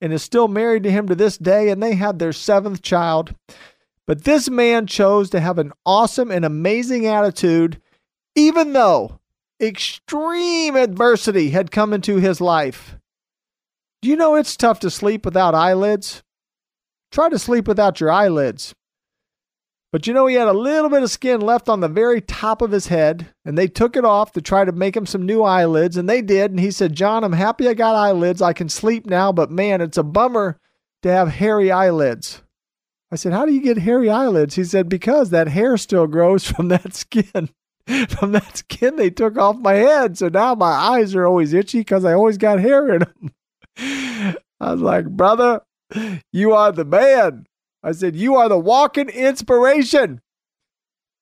and 0.01 0.11
is 0.11 0.23
still 0.23 0.47
married 0.47 0.81
to 0.81 0.91
him 0.91 1.07
to 1.07 1.13
this 1.13 1.37
day, 1.37 1.69
and 1.69 1.81
they 1.81 1.93
had 1.93 2.17
their 2.17 2.33
seventh 2.33 2.81
child. 2.81 3.35
But 4.07 4.23
this 4.23 4.49
man 4.49 4.87
chose 4.87 5.29
to 5.29 5.39
have 5.39 5.59
an 5.59 5.71
awesome 5.85 6.31
and 6.31 6.43
amazing 6.43 7.05
attitude, 7.05 7.79
even 8.33 8.73
though 8.73 9.19
extreme 9.61 10.75
adversity 10.75 11.51
had 11.51 11.69
come 11.69 11.93
into 11.93 12.15
his 12.15 12.41
life. 12.41 12.95
Do 14.01 14.09
you 14.09 14.15
know 14.15 14.33
it's 14.33 14.57
tough 14.57 14.79
to 14.79 14.89
sleep 14.89 15.25
without 15.25 15.53
eyelids? 15.53 16.23
Try 17.11 17.29
to 17.29 17.37
sleep 17.37 17.67
without 17.67 17.99
your 17.99 18.09
eyelids. 18.09 18.73
But 19.91 20.07
you 20.07 20.13
know, 20.13 20.25
he 20.27 20.35
had 20.35 20.47
a 20.47 20.53
little 20.53 20.89
bit 20.89 21.03
of 21.03 21.11
skin 21.11 21.41
left 21.41 21.67
on 21.67 21.81
the 21.81 21.89
very 21.89 22.21
top 22.21 22.61
of 22.61 22.71
his 22.71 22.87
head, 22.87 23.29
and 23.43 23.57
they 23.57 23.67
took 23.67 23.97
it 23.97 24.05
off 24.05 24.31
to 24.33 24.41
try 24.41 24.63
to 24.63 24.71
make 24.71 24.95
him 24.95 25.05
some 25.05 25.25
new 25.25 25.43
eyelids, 25.43 25.97
and 25.97 26.07
they 26.07 26.21
did. 26.21 26.51
And 26.51 26.59
he 26.59 26.71
said, 26.71 26.95
John, 26.95 27.25
I'm 27.25 27.33
happy 27.33 27.67
I 27.67 27.73
got 27.73 27.95
eyelids. 27.95 28.41
I 28.41 28.53
can 28.53 28.69
sleep 28.69 29.05
now, 29.05 29.33
but 29.33 29.51
man, 29.51 29.81
it's 29.81 29.97
a 29.97 30.03
bummer 30.03 30.57
to 31.01 31.11
have 31.11 31.29
hairy 31.29 31.71
eyelids. 31.71 32.41
I 33.11 33.17
said, 33.17 33.33
How 33.33 33.45
do 33.45 33.53
you 33.53 33.61
get 33.61 33.79
hairy 33.79 34.09
eyelids? 34.09 34.55
He 34.55 34.63
said, 34.63 34.87
Because 34.87 35.29
that 35.29 35.49
hair 35.49 35.75
still 35.75 36.07
grows 36.07 36.45
from 36.49 36.69
that 36.69 36.93
skin. 36.93 37.49
from 38.09 38.31
that 38.31 38.57
skin 38.57 38.95
they 38.95 39.09
took 39.09 39.37
off 39.37 39.57
my 39.57 39.73
head. 39.73 40.17
So 40.17 40.29
now 40.29 40.55
my 40.55 40.71
eyes 40.71 41.15
are 41.15 41.25
always 41.25 41.53
itchy 41.53 41.79
because 41.79 42.05
I 42.05 42.13
always 42.13 42.37
got 42.37 42.59
hair 42.59 42.95
in 42.95 42.99
them. 42.99 43.31
I 44.59 44.71
was 44.71 44.81
like, 44.81 45.05
Brother, 45.05 45.61
you 46.31 46.53
are 46.53 46.71
the 46.71 46.85
man. 46.85 47.47
I 47.83 47.91
said, 47.93 48.15
You 48.15 48.35
are 48.35 48.49
the 48.49 48.57
walking 48.57 49.09
inspiration. 49.09 50.21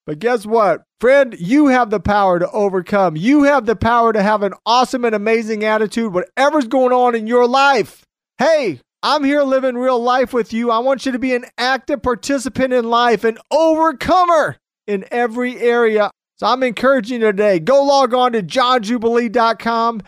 But 0.05 0.19
guess 0.19 0.45
what? 0.45 0.83
Friend, 0.99 1.35
you 1.39 1.67
have 1.67 1.91
the 1.91 1.99
power 1.99 2.39
to 2.39 2.49
overcome. 2.49 3.15
You 3.15 3.43
have 3.43 3.65
the 3.65 3.75
power 3.75 4.11
to 4.11 4.23
have 4.23 4.41
an 4.41 4.53
awesome 4.65 5.05
and 5.05 5.13
amazing 5.13 5.63
attitude, 5.63 6.13
whatever's 6.13 6.67
going 6.67 6.91
on 6.91 7.15
in 7.15 7.27
your 7.27 7.47
life. 7.47 8.03
Hey, 8.37 8.81
I'm 9.01 9.23
here 9.23 9.43
living 9.43 9.75
real 9.75 10.01
life 10.01 10.33
with 10.33 10.51
you. 10.51 10.71
I 10.71 10.79
want 10.79 11.05
you 11.05 11.11
to 11.11 11.19
be 11.19 11.35
an 11.35 11.45
active 11.57 12.01
participant 12.01 12.73
in 12.73 12.89
life, 12.89 13.23
an 13.23 13.37
overcomer 13.51 14.57
in 14.87 15.05
every 15.11 15.57
area. 15.59 16.11
So 16.37 16.47
I'm 16.47 16.63
encouraging 16.63 17.21
you 17.21 17.27
today 17.27 17.59
go 17.59 17.83
log 17.83 18.13
on 18.13 18.31
to 18.33 18.41
johnjubilee.com 18.41 20.01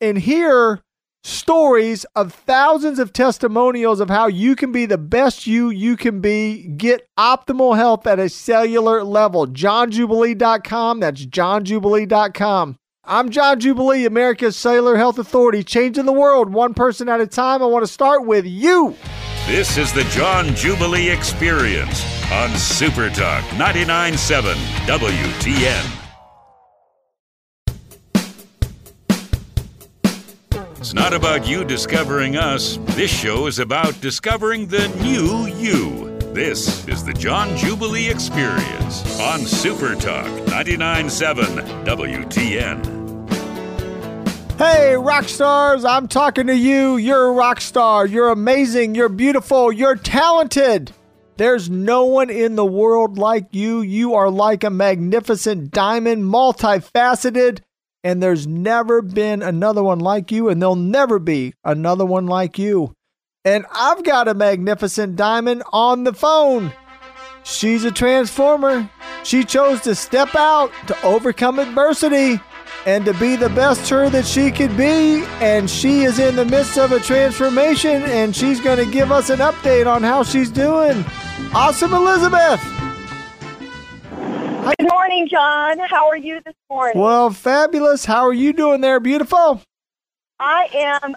and 0.00 0.18
hear 0.18 0.80
stories 1.26 2.04
of 2.14 2.32
thousands 2.32 2.98
of 2.98 3.12
testimonials 3.12 3.98
of 3.98 4.08
how 4.08 4.28
you 4.28 4.54
can 4.54 4.70
be 4.70 4.86
the 4.86 4.98
best 4.98 5.46
you 5.46 5.70
you 5.70 5.96
can 5.96 6.20
be. 6.20 6.68
Get 6.68 7.08
optimal 7.18 7.76
health 7.76 8.06
at 8.06 8.20
a 8.20 8.28
cellular 8.28 9.02
level. 9.02 9.46
JohnJubilee.com. 9.46 11.00
That's 11.00 11.26
JohnJubilee.com. 11.26 12.78
I'm 13.08 13.30
John 13.30 13.60
Jubilee, 13.60 14.04
America's 14.04 14.56
Cellular 14.56 14.96
Health 14.96 15.18
Authority, 15.18 15.62
changing 15.62 16.06
the 16.06 16.12
world 16.12 16.52
one 16.52 16.74
person 16.74 17.08
at 17.08 17.20
a 17.20 17.26
time. 17.26 17.62
I 17.62 17.66
want 17.66 17.84
to 17.84 17.92
start 17.92 18.26
with 18.26 18.46
you. 18.46 18.96
This 19.46 19.76
is 19.76 19.92
the 19.92 20.02
John 20.04 20.56
Jubilee 20.56 21.08
Experience 21.08 22.04
on 22.32 22.50
Super 22.56 23.08
Talk 23.10 23.44
99.7 23.44 24.54
WTN. 24.86 26.05
Not 30.96 31.12
about 31.12 31.46
you 31.46 31.62
discovering 31.62 32.38
us. 32.38 32.78
This 32.96 33.10
show 33.10 33.46
is 33.46 33.58
about 33.58 34.00
discovering 34.00 34.66
the 34.66 34.88
new 35.02 35.46
you. 35.46 36.16
This 36.32 36.88
is 36.88 37.04
the 37.04 37.12
John 37.12 37.54
Jubilee 37.54 38.08
Experience 38.08 39.20
on 39.20 39.40
Super 39.40 39.94
Talk 39.94 40.24
99.7 40.46 41.84
WTN. 41.84 42.96
Hey, 44.56 44.96
rock 44.96 45.24
stars, 45.24 45.84
I'm 45.84 46.08
talking 46.08 46.46
to 46.46 46.56
you. 46.56 46.96
You're 46.96 47.26
a 47.26 47.32
rock 47.32 47.60
star. 47.60 48.06
You're 48.06 48.30
amazing. 48.30 48.94
You're 48.94 49.10
beautiful. 49.10 49.70
You're 49.70 49.96
talented. 49.96 50.92
There's 51.36 51.68
no 51.68 52.06
one 52.06 52.30
in 52.30 52.56
the 52.56 52.64
world 52.64 53.18
like 53.18 53.48
you. 53.50 53.82
You 53.82 54.14
are 54.14 54.30
like 54.30 54.64
a 54.64 54.70
magnificent 54.70 55.72
diamond, 55.72 56.24
multifaceted, 56.24 57.60
and 58.06 58.22
there's 58.22 58.46
never 58.46 59.02
been 59.02 59.42
another 59.42 59.82
one 59.82 59.98
like 59.98 60.30
you, 60.30 60.48
and 60.48 60.62
there'll 60.62 60.76
never 60.76 61.18
be 61.18 61.54
another 61.64 62.06
one 62.06 62.24
like 62.24 62.56
you. 62.56 62.94
And 63.44 63.66
I've 63.72 64.04
got 64.04 64.28
a 64.28 64.34
magnificent 64.34 65.16
diamond 65.16 65.64
on 65.72 66.04
the 66.04 66.12
phone. 66.12 66.72
She's 67.42 67.82
a 67.82 67.90
transformer. 67.90 68.88
She 69.24 69.42
chose 69.42 69.80
to 69.80 69.96
step 69.96 70.36
out 70.36 70.70
to 70.86 71.02
overcome 71.02 71.58
adversity 71.58 72.40
and 72.86 73.04
to 73.06 73.14
be 73.14 73.34
the 73.34 73.48
best 73.48 73.90
her 73.90 74.08
that 74.10 74.24
she 74.24 74.52
could 74.52 74.76
be. 74.76 75.24
And 75.40 75.68
she 75.68 76.04
is 76.04 76.20
in 76.20 76.36
the 76.36 76.44
midst 76.44 76.78
of 76.78 76.92
a 76.92 77.00
transformation, 77.00 78.04
and 78.04 78.36
she's 78.36 78.60
going 78.60 78.78
to 78.78 78.88
give 78.88 79.10
us 79.10 79.30
an 79.30 79.40
update 79.40 79.92
on 79.92 80.04
how 80.04 80.22
she's 80.22 80.50
doing. 80.50 81.04
Awesome, 81.52 81.92
Elizabeth. 81.92 82.75
Good 84.66 84.88
morning, 84.90 85.28
John. 85.28 85.78
How 85.78 86.08
are 86.08 86.16
you 86.16 86.40
this 86.44 86.54
morning? 86.68 87.00
Well, 87.00 87.30
fabulous. 87.30 88.04
How 88.04 88.26
are 88.26 88.32
you 88.32 88.52
doing 88.52 88.80
there, 88.80 88.98
beautiful? 88.98 89.62
I 90.40 90.68
am. 90.74 91.14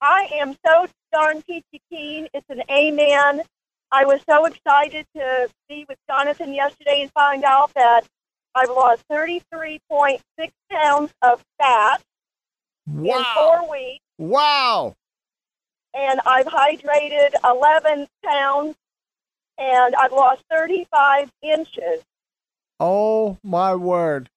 I 0.00 0.28
am 0.34 0.56
so 0.64 0.86
darn 1.12 1.42
peachy 1.42 1.80
keen. 1.90 2.28
It's 2.32 2.48
an 2.48 2.62
amen. 2.70 3.42
I 3.90 4.04
was 4.04 4.20
so 4.28 4.44
excited 4.46 5.06
to 5.16 5.48
be 5.68 5.84
with 5.88 5.98
Jonathan 6.08 6.54
yesterday 6.54 7.02
and 7.02 7.10
find 7.12 7.42
out 7.42 7.72
that 7.74 8.02
I've 8.54 8.68
lost 8.70 9.02
33.6 9.10 10.20
pounds 10.70 11.12
of 11.22 11.44
fat 11.58 12.00
in 12.86 13.24
four 13.34 13.70
weeks, 13.70 14.04
Wow. 14.18 14.94
and 15.94 16.20
I've 16.26 16.46
hydrated 16.46 17.30
11 17.44 18.06
pounds, 18.24 18.76
and 19.58 19.94
I've 19.96 20.12
lost 20.12 20.42
35 20.50 21.30
inches. 21.42 22.04
Oh, 22.86 23.38
my 23.42 23.74
word. 23.74 24.28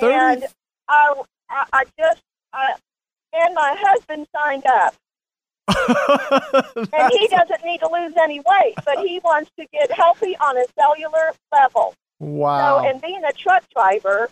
And 0.00 0.42
30 0.42 0.52
I, 0.86 1.22
I, 1.48 1.64
I 1.72 1.84
just, 1.98 2.20
I, 2.52 2.74
and 3.32 3.54
my 3.54 3.74
husband 3.78 4.26
signed 4.36 4.66
up. 4.66 4.94
And 6.92 7.12
he 7.12 7.26
doesn't 7.28 7.64
need 7.64 7.78
to 7.78 7.88
lose 7.90 8.12
any 8.20 8.40
weight, 8.40 8.74
but 8.84 8.98
he 8.98 9.18
wants 9.24 9.50
to 9.58 9.64
get 9.72 9.90
healthy 9.90 10.36
on 10.36 10.58
a 10.58 10.64
cellular 10.78 11.32
level. 11.52 11.94
wow. 12.18 12.80
So, 12.80 12.88
and 12.88 13.00
being 13.00 13.22
a 13.24 13.32
truck 13.32 13.64
driver, 13.74 14.28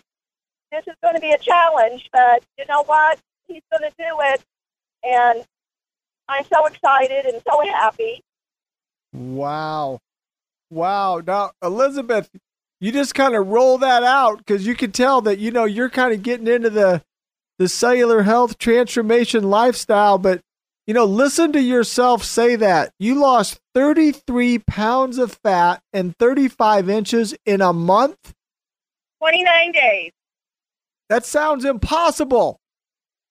this 0.71 0.85
is 0.87 0.93
going 1.01 1.15
to 1.15 1.21
be 1.21 1.31
a 1.31 1.37
challenge, 1.39 2.07
but 2.13 2.43
you 2.57 2.65
know 2.69 2.83
what? 2.83 3.17
He's 3.47 3.63
going 3.71 3.89
to 3.89 3.95
do 3.97 4.17
it. 4.21 4.41
And 5.03 5.43
I'm 6.27 6.43
so 6.45 6.67
excited 6.67 7.25
and 7.25 7.41
so 7.49 7.61
happy. 7.65 8.21
Wow. 9.11 9.99
Wow. 10.69 11.21
Now, 11.25 11.51
Elizabeth, 11.63 12.29
you 12.79 12.91
just 12.91 13.13
kind 13.13 13.35
of 13.35 13.47
roll 13.47 13.77
that 13.79 14.03
out 14.03 14.37
because 14.37 14.65
you 14.65 14.75
can 14.75 14.91
tell 14.91 15.21
that, 15.21 15.39
you 15.39 15.51
know, 15.51 15.65
you're 15.65 15.89
kind 15.89 16.13
of 16.13 16.23
getting 16.23 16.47
into 16.47 16.69
the, 16.69 17.03
the 17.57 17.67
cellular 17.67 18.23
health 18.23 18.57
transformation 18.57 19.49
lifestyle. 19.49 20.17
But, 20.17 20.41
you 20.87 20.93
know, 20.93 21.05
listen 21.05 21.51
to 21.53 21.61
yourself 21.61 22.23
say 22.23 22.55
that. 22.55 22.93
You 22.99 23.15
lost 23.15 23.59
33 23.75 24.59
pounds 24.59 25.17
of 25.17 25.33
fat 25.43 25.81
and 25.91 26.15
35 26.17 26.89
inches 26.89 27.35
in 27.45 27.61
a 27.61 27.73
month. 27.73 28.33
29 29.19 29.71
days. 29.73 30.11
That 31.09 31.25
sounds 31.25 31.65
impossible. 31.65 32.59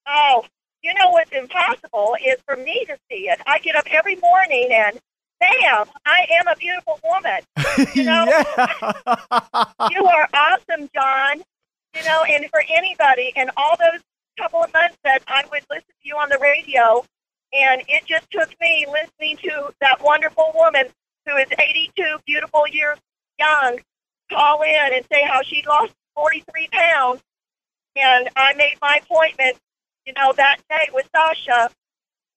Oh, 0.06 0.44
you 0.82 0.92
know 0.94 1.11
what's 1.11 1.32
impossible 1.32 2.16
is 2.24 2.37
for 2.46 2.56
me 2.56 2.84
to 2.87 2.96
see 3.11 3.28
it. 3.28 3.40
I 3.46 3.58
get 3.61 3.76
up 3.76 3.87
every 3.90 4.16
morning 4.16 4.68
and 4.72 4.98
bam, 5.40 5.87
I 6.07 6.27
am 6.38 6.48
a 6.48 6.57
beautiful 6.57 7.01
woman. 7.05 7.40
You 7.94 8.05
know? 8.05 8.24
you 9.90 10.05
are 10.05 10.29
awesome, 10.35 10.90
John. 10.94 11.42
You 11.94 12.05
know, 12.05 12.24
and 12.29 12.48
for 12.51 12.62
anybody, 12.68 13.33
and 13.37 13.51
all 13.57 13.77
those 13.79 14.01
couple 14.38 14.62
of 14.62 14.72
months 14.72 14.96
that 15.05 15.22
I 15.27 15.44
would 15.51 15.62
listen 15.70 15.88
to 15.88 16.09
you 16.09 16.16
on 16.16 16.29
the 16.29 16.38
radio, 16.38 17.05
and 17.53 17.83
it 17.88 18.05
just 18.07 18.31
took 18.31 18.48
me 18.61 18.87
listening 18.90 19.37
to 19.38 19.72
that 19.81 20.03
wonderful 20.03 20.53
woman 20.55 20.87
who 21.27 21.37
is 21.37 21.46
82 21.59 22.18
beautiful 22.27 22.64
years 22.68 22.98
young 23.38 23.79
call 24.31 24.62
in 24.62 24.92
and 24.92 25.05
say 25.11 25.22
how 25.24 25.42
she 25.42 25.64
lost 25.66 25.92
43 26.14 26.68
pounds. 26.72 27.22
And 27.96 28.29
I 28.37 28.55
made 28.55 28.77
my 28.81 29.01
appointment, 29.03 29.57
you 30.07 30.12
know, 30.14 30.33
that 30.37 30.59
day 30.68 30.88
with 30.92 31.09
Sasha 31.14 31.70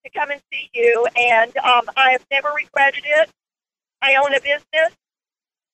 to 0.03 0.09
come 0.11 0.31
and 0.31 0.41
see 0.51 0.69
you, 0.73 1.07
and 1.15 1.55
um, 1.57 1.83
I 1.95 2.11
have 2.11 2.25
never 2.31 2.49
regretted 2.49 3.03
it. 3.05 3.29
I 4.01 4.15
own 4.15 4.33
a 4.33 4.41
business 4.41 4.95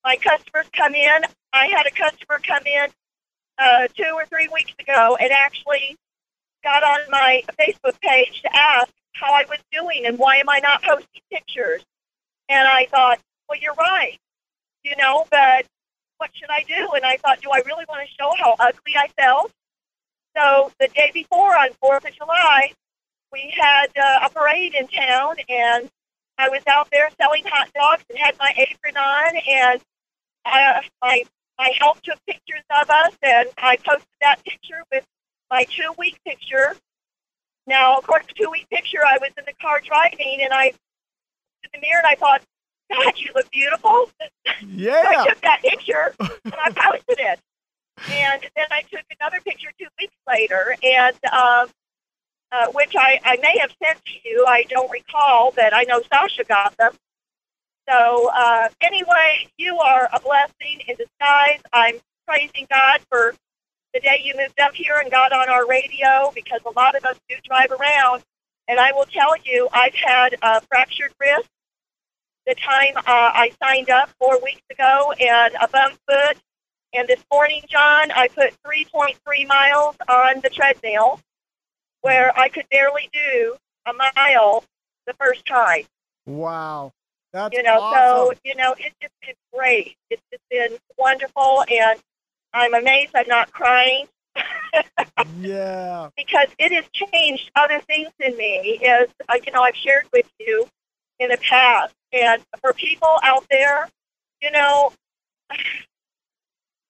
my 0.08 0.16
customers 0.16 0.66
come 0.72 0.96
in. 0.96 1.22
I 1.52 1.68
had 1.68 1.86
a 1.86 1.92
customer 1.92 2.40
come 2.42 2.66
in 2.66 2.88
uh, 3.58 3.88
two 3.94 4.12
or 4.14 4.26
three 4.26 4.48
weeks 4.48 4.72
ago 4.80 5.18
and 5.20 5.32
actually 5.34 5.98
got 6.64 6.82
on 6.82 7.00
my 7.10 7.44
Facebook 7.60 8.00
page 8.00 8.42
to 8.44 8.56
ask 8.56 8.90
how 9.12 9.34
I 9.34 9.44
was 9.50 9.60
doing 9.70 10.06
and 10.06 10.18
why 10.18 10.38
am 10.38 10.48
I 10.48 10.60
not 10.60 10.82
posting 10.82 11.22
pictures. 11.30 11.84
And 12.48 12.66
I 12.66 12.86
thought, 12.86 13.20
well, 13.50 13.60
you're 13.60 13.74
right, 13.74 14.18
you 14.84 14.96
know, 14.98 15.26
but 15.30 15.66
what 16.20 16.30
should 16.34 16.50
I 16.50 16.64
do? 16.64 16.94
And 16.96 17.04
I 17.04 17.18
thought, 17.18 17.42
do 17.42 17.50
I 17.52 17.62
really 17.66 17.84
want 17.90 18.08
to 18.08 18.16
show 18.18 18.32
how 18.40 18.56
ugly 18.60 18.96
I 18.96 19.10
felt? 19.20 19.52
So 20.38 20.72
the 20.80 20.88
day 20.88 21.12
before, 21.14 21.58
on 21.58 21.70
Fourth 21.82 22.08
of 22.08 22.16
July, 22.16 22.72
we 23.32 23.54
had 23.56 23.88
uh, 23.98 24.26
a 24.26 24.30
parade 24.30 24.74
in 24.74 24.88
town, 24.88 25.36
and 25.50 25.90
I 26.38 26.50
was 26.50 26.62
out 26.68 26.90
there 26.92 27.10
selling 27.20 27.44
hot 27.46 27.70
dogs 27.74 28.04
and 28.10 28.18
had 28.18 28.36
my 28.40 28.54
apron 28.58 28.96
on, 28.96 29.36
and 29.48 29.82
I, 30.46 30.88
I, 31.02 31.24
I 31.60 31.74
helped 31.80 32.06
took 32.06 32.20
pictures 32.26 32.64
of 32.82 32.90
us, 32.90 33.14
and 33.22 33.50
I 33.58 33.78
posted 33.78 34.08
that 34.22 34.44
picture 34.44 34.84
with 34.92 35.06
my 35.50 35.64
two 35.64 35.94
week 35.98 36.20
picture. 36.26 36.76
Now, 37.66 37.98
of 37.98 38.08
course, 38.08 38.26
the 38.28 38.34
two 38.34 38.50
week 38.50 38.70
picture, 38.70 39.00
I 39.06 39.18
was 39.20 39.32
in 39.38 39.44
the 39.46 39.54
car 39.62 39.82
driving, 39.84 40.40
and 40.42 40.54
I 40.54 40.66
looked 40.68 40.78
in 41.64 41.82
the 41.82 41.88
mirror 41.88 42.00
and 42.00 42.08
I 42.08 42.16
thought, 42.16 42.42
God, 42.92 43.14
you 43.18 43.32
look 43.36 43.50
beautiful. 43.52 44.10
So 44.60 44.66
yeah. 44.66 45.04
I 45.06 45.28
took 45.28 45.42
that 45.42 45.62
picture 45.62 46.16
and 46.20 46.56
I 46.66 46.72
posted 46.72 47.20
it. 47.20 47.40
And 48.10 48.42
then 48.56 48.66
I 48.72 48.82
took 48.82 49.04
another 49.20 49.40
picture 49.42 49.70
two 49.78 49.86
weeks 50.00 50.16
later, 50.28 50.76
and 50.82 51.16
um, 51.32 51.70
uh, 52.52 52.68
which 52.74 52.94
I, 52.96 53.20
I 53.24 53.38
may 53.38 53.58
have 53.60 53.72
sent 53.84 54.04
to 54.06 54.30
you. 54.30 54.46
I 54.48 54.64
don't 54.70 54.92
recall, 54.92 55.52
but 55.56 55.74
I 55.74 55.84
know 55.84 56.02
Sasha 56.12 56.44
got 56.44 56.76
them. 56.78 56.94
So 57.90 58.30
uh, 58.34 58.70
anyway, 58.82 59.48
you 59.58 59.78
are 59.78 60.10
a 60.14 60.20
blessing 60.20 60.82
in 60.88 60.96
disguise. 60.96 61.62
I'm 61.72 61.96
praising 62.28 62.68
God 62.70 63.02
for 63.10 63.34
the 63.94 64.00
day 64.02 64.22
you 64.24 64.34
moved 64.38 64.60
up 64.60 64.74
here 64.74 64.98
and 65.02 65.10
got 65.10 65.32
on 65.32 65.50
our 65.50 65.66
radio 65.68 66.32
because 66.36 66.60
a 66.66 66.72
lot 66.78 66.96
of 66.96 67.06
us 67.06 67.18
do 67.30 67.36
drive 67.46 67.72
around. 67.72 68.24
And 68.68 68.80
I 68.80 68.92
will 68.92 69.06
tell 69.06 69.34
you, 69.46 69.70
I've 69.72 69.96
had 69.96 70.36
a 70.42 70.62
fractured 70.62 71.14
wrist 71.20 71.50
the 72.46 72.56
time 72.56 72.96
uh, 72.96 73.02
I 73.06 73.52
signed 73.62 73.90
up 73.90 74.10
four 74.20 74.42
weeks 74.44 74.62
ago 74.72 75.14
and 75.20 75.54
a 75.62 75.68
bum 75.68 75.94
foot. 76.08 76.38
And 76.94 77.08
this 77.08 77.24
morning, 77.32 77.64
John, 77.70 78.12
I 78.12 78.30
put 78.30 78.56
3.3 78.66 79.48
miles 79.48 79.96
on 80.10 80.42
the 80.42 80.50
treadmill 80.50 81.20
where 82.02 82.38
I 82.38 82.50
could 82.50 82.66
barely 82.70 83.10
do 83.14 83.56
a 83.86 83.94
mile 83.94 84.64
the 85.06 85.14
first 85.14 85.46
time. 85.46 85.84
Wow. 86.26 86.92
That's 87.34 87.56
You 87.56 87.64
know, 87.64 87.80
awesome. 87.80 88.36
so, 88.36 88.40
you 88.44 88.56
know, 88.56 88.74
it's 88.78 88.96
just 89.02 89.14
been 89.22 89.36
great. 89.54 89.96
It's 90.10 90.22
just 90.32 90.44
been 90.50 90.78
wonderful. 90.98 91.64
And 91.70 92.00
I'm 92.54 92.74
amazed 92.74 93.12
I'm 93.16 93.28
not 93.28 93.52
crying 93.52 94.08
yeah. 95.40 96.10
because 96.16 96.48
it 96.60 96.72
has 96.72 96.86
changed 96.94 97.52
other 97.56 97.80
things 97.82 98.10
in 98.20 98.36
me 98.38 98.80
as 98.86 99.08
uh, 99.30 99.36
you 99.46 99.52
know 99.52 99.62
I've 99.62 99.76
shared 99.76 100.08
with 100.14 100.30
you 100.40 100.68
in 101.20 101.30
the 101.30 101.38
past. 101.38 101.94
And 102.14 102.42
for 102.62 102.74
people 102.74 103.20
out 103.24 103.46
there, 103.50 103.88
you 104.42 104.52
know, 104.52 104.94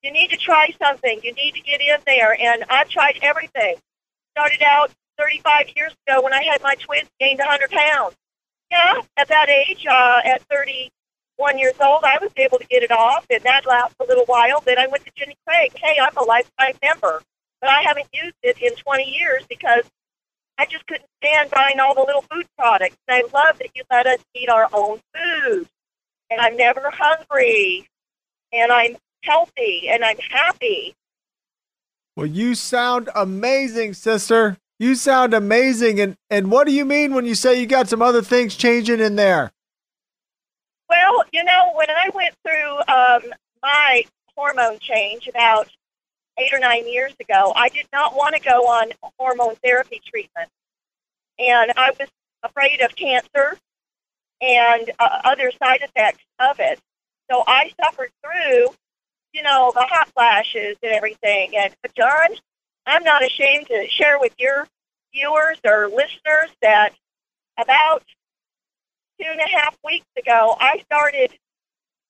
you 0.02 0.12
need 0.12 0.30
to 0.30 0.36
try 0.36 0.72
something. 0.80 1.20
You 1.22 1.32
need 1.32 1.52
to 1.54 1.60
get 1.60 1.80
in 1.80 1.98
there. 2.06 2.36
And 2.40 2.64
I've 2.70 2.88
tried 2.88 3.18
everything. 3.22 3.76
Started 4.36 4.62
out 4.62 4.92
35 5.18 5.70
years 5.76 5.94
ago 6.06 6.22
when 6.22 6.32
I 6.32 6.42
had 6.44 6.62
my 6.62 6.74
twins, 6.74 7.08
gained 7.20 7.38
100 7.38 7.70
pounds. 7.70 8.16
Yeah, 8.70 9.00
at 9.16 9.28
that 9.28 9.48
age, 9.48 9.86
uh, 9.86 10.20
at 10.24 10.42
31 10.50 11.58
years 11.58 11.74
old, 11.80 12.04
I 12.04 12.18
was 12.20 12.30
able 12.36 12.58
to 12.58 12.66
get 12.66 12.82
it 12.82 12.90
off, 12.90 13.26
and 13.30 13.42
that 13.44 13.66
lasted 13.66 13.96
a 14.00 14.06
little 14.06 14.26
while. 14.26 14.60
Then 14.60 14.78
I 14.78 14.86
went 14.86 15.04
to 15.06 15.12
Jenny 15.16 15.36
Craig. 15.46 15.72
Hey, 15.74 15.96
I'm 16.00 16.16
a 16.16 16.24
lifetime 16.24 16.74
member, 16.82 17.22
but 17.60 17.70
I 17.70 17.82
haven't 17.82 18.08
used 18.12 18.36
it 18.42 18.58
in 18.58 18.74
20 18.74 19.04
years 19.04 19.44
because 19.48 19.84
I 20.58 20.66
just 20.66 20.86
couldn't 20.86 21.08
stand 21.22 21.50
buying 21.50 21.78
all 21.80 21.94
the 21.94 22.02
little 22.02 22.22
food 22.22 22.46
products. 22.58 22.96
And 23.06 23.16
I 23.16 23.20
love 23.32 23.58
that 23.58 23.70
you 23.74 23.84
let 23.90 24.06
us 24.06 24.18
eat 24.34 24.48
our 24.48 24.68
own 24.72 25.00
food. 25.14 25.68
And 26.30 26.40
I'm 26.40 26.56
never 26.56 26.90
hungry. 26.92 27.88
And 28.52 28.72
I'm 28.72 28.96
healthy 29.22 29.88
and 29.88 30.04
I'm 30.04 30.18
happy. 30.18 30.94
Well, 32.16 32.26
you 32.26 32.56
sound 32.56 33.08
amazing, 33.14 33.94
sister. 33.94 34.58
You 34.78 34.94
sound 34.94 35.34
amazing. 35.34 36.00
And 36.00 36.16
and 36.30 36.50
what 36.50 36.66
do 36.66 36.72
you 36.72 36.84
mean 36.84 37.14
when 37.14 37.26
you 37.26 37.34
say 37.34 37.60
you 37.60 37.66
got 37.66 37.88
some 37.88 38.02
other 38.02 38.22
things 38.22 38.54
changing 38.54 39.00
in 39.00 39.16
there? 39.16 39.52
Well, 40.88 41.24
you 41.32 41.44
know, 41.44 41.72
when 41.74 41.90
I 41.90 42.10
went 42.14 42.34
through 42.44 42.78
um, 42.94 43.34
my 43.62 44.04
hormone 44.36 44.78
change 44.78 45.26
about 45.26 45.68
eight 46.38 46.52
or 46.52 46.58
nine 46.58 46.88
years 46.88 47.12
ago, 47.20 47.52
I 47.54 47.68
did 47.68 47.86
not 47.92 48.14
want 48.16 48.36
to 48.36 48.40
go 48.40 48.66
on 48.68 48.90
hormone 49.18 49.56
therapy 49.56 50.00
treatment. 50.06 50.48
And 51.38 51.72
I 51.76 51.92
was 51.98 52.08
afraid 52.42 52.80
of 52.80 52.94
cancer 52.94 53.58
and 54.40 54.90
uh, 54.98 55.20
other 55.24 55.50
side 55.62 55.80
effects 55.82 56.24
of 56.38 56.60
it. 56.60 56.78
So 57.30 57.42
I 57.46 57.72
suffered 57.82 58.10
through, 58.22 58.68
you 59.32 59.42
know, 59.42 59.72
the 59.74 59.82
hot 59.82 60.08
flashes 60.14 60.76
and 60.82 60.92
everything. 60.92 61.56
And 61.56 61.74
but 61.82 61.94
John, 61.94 62.30
I'm 62.88 63.04
not 63.04 63.24
ashamed 63.24 63.68
to 63.68 63.86
share 63.88 64.18
with 64.18 64.34
your 64.38 64.66
viewers 65.12 65.58
or 65.64 65.88
listeners 65.88 66.50
that 66.62 66.90
about 67.58 68.02
two 69.20 69.26
and 69.28 69.40
a 69.40 69.48
half 69.48 69.76
weeks 69.84 70.06
ago, 70.16 70.56
I 70.60 70.78
started 70.84 71.32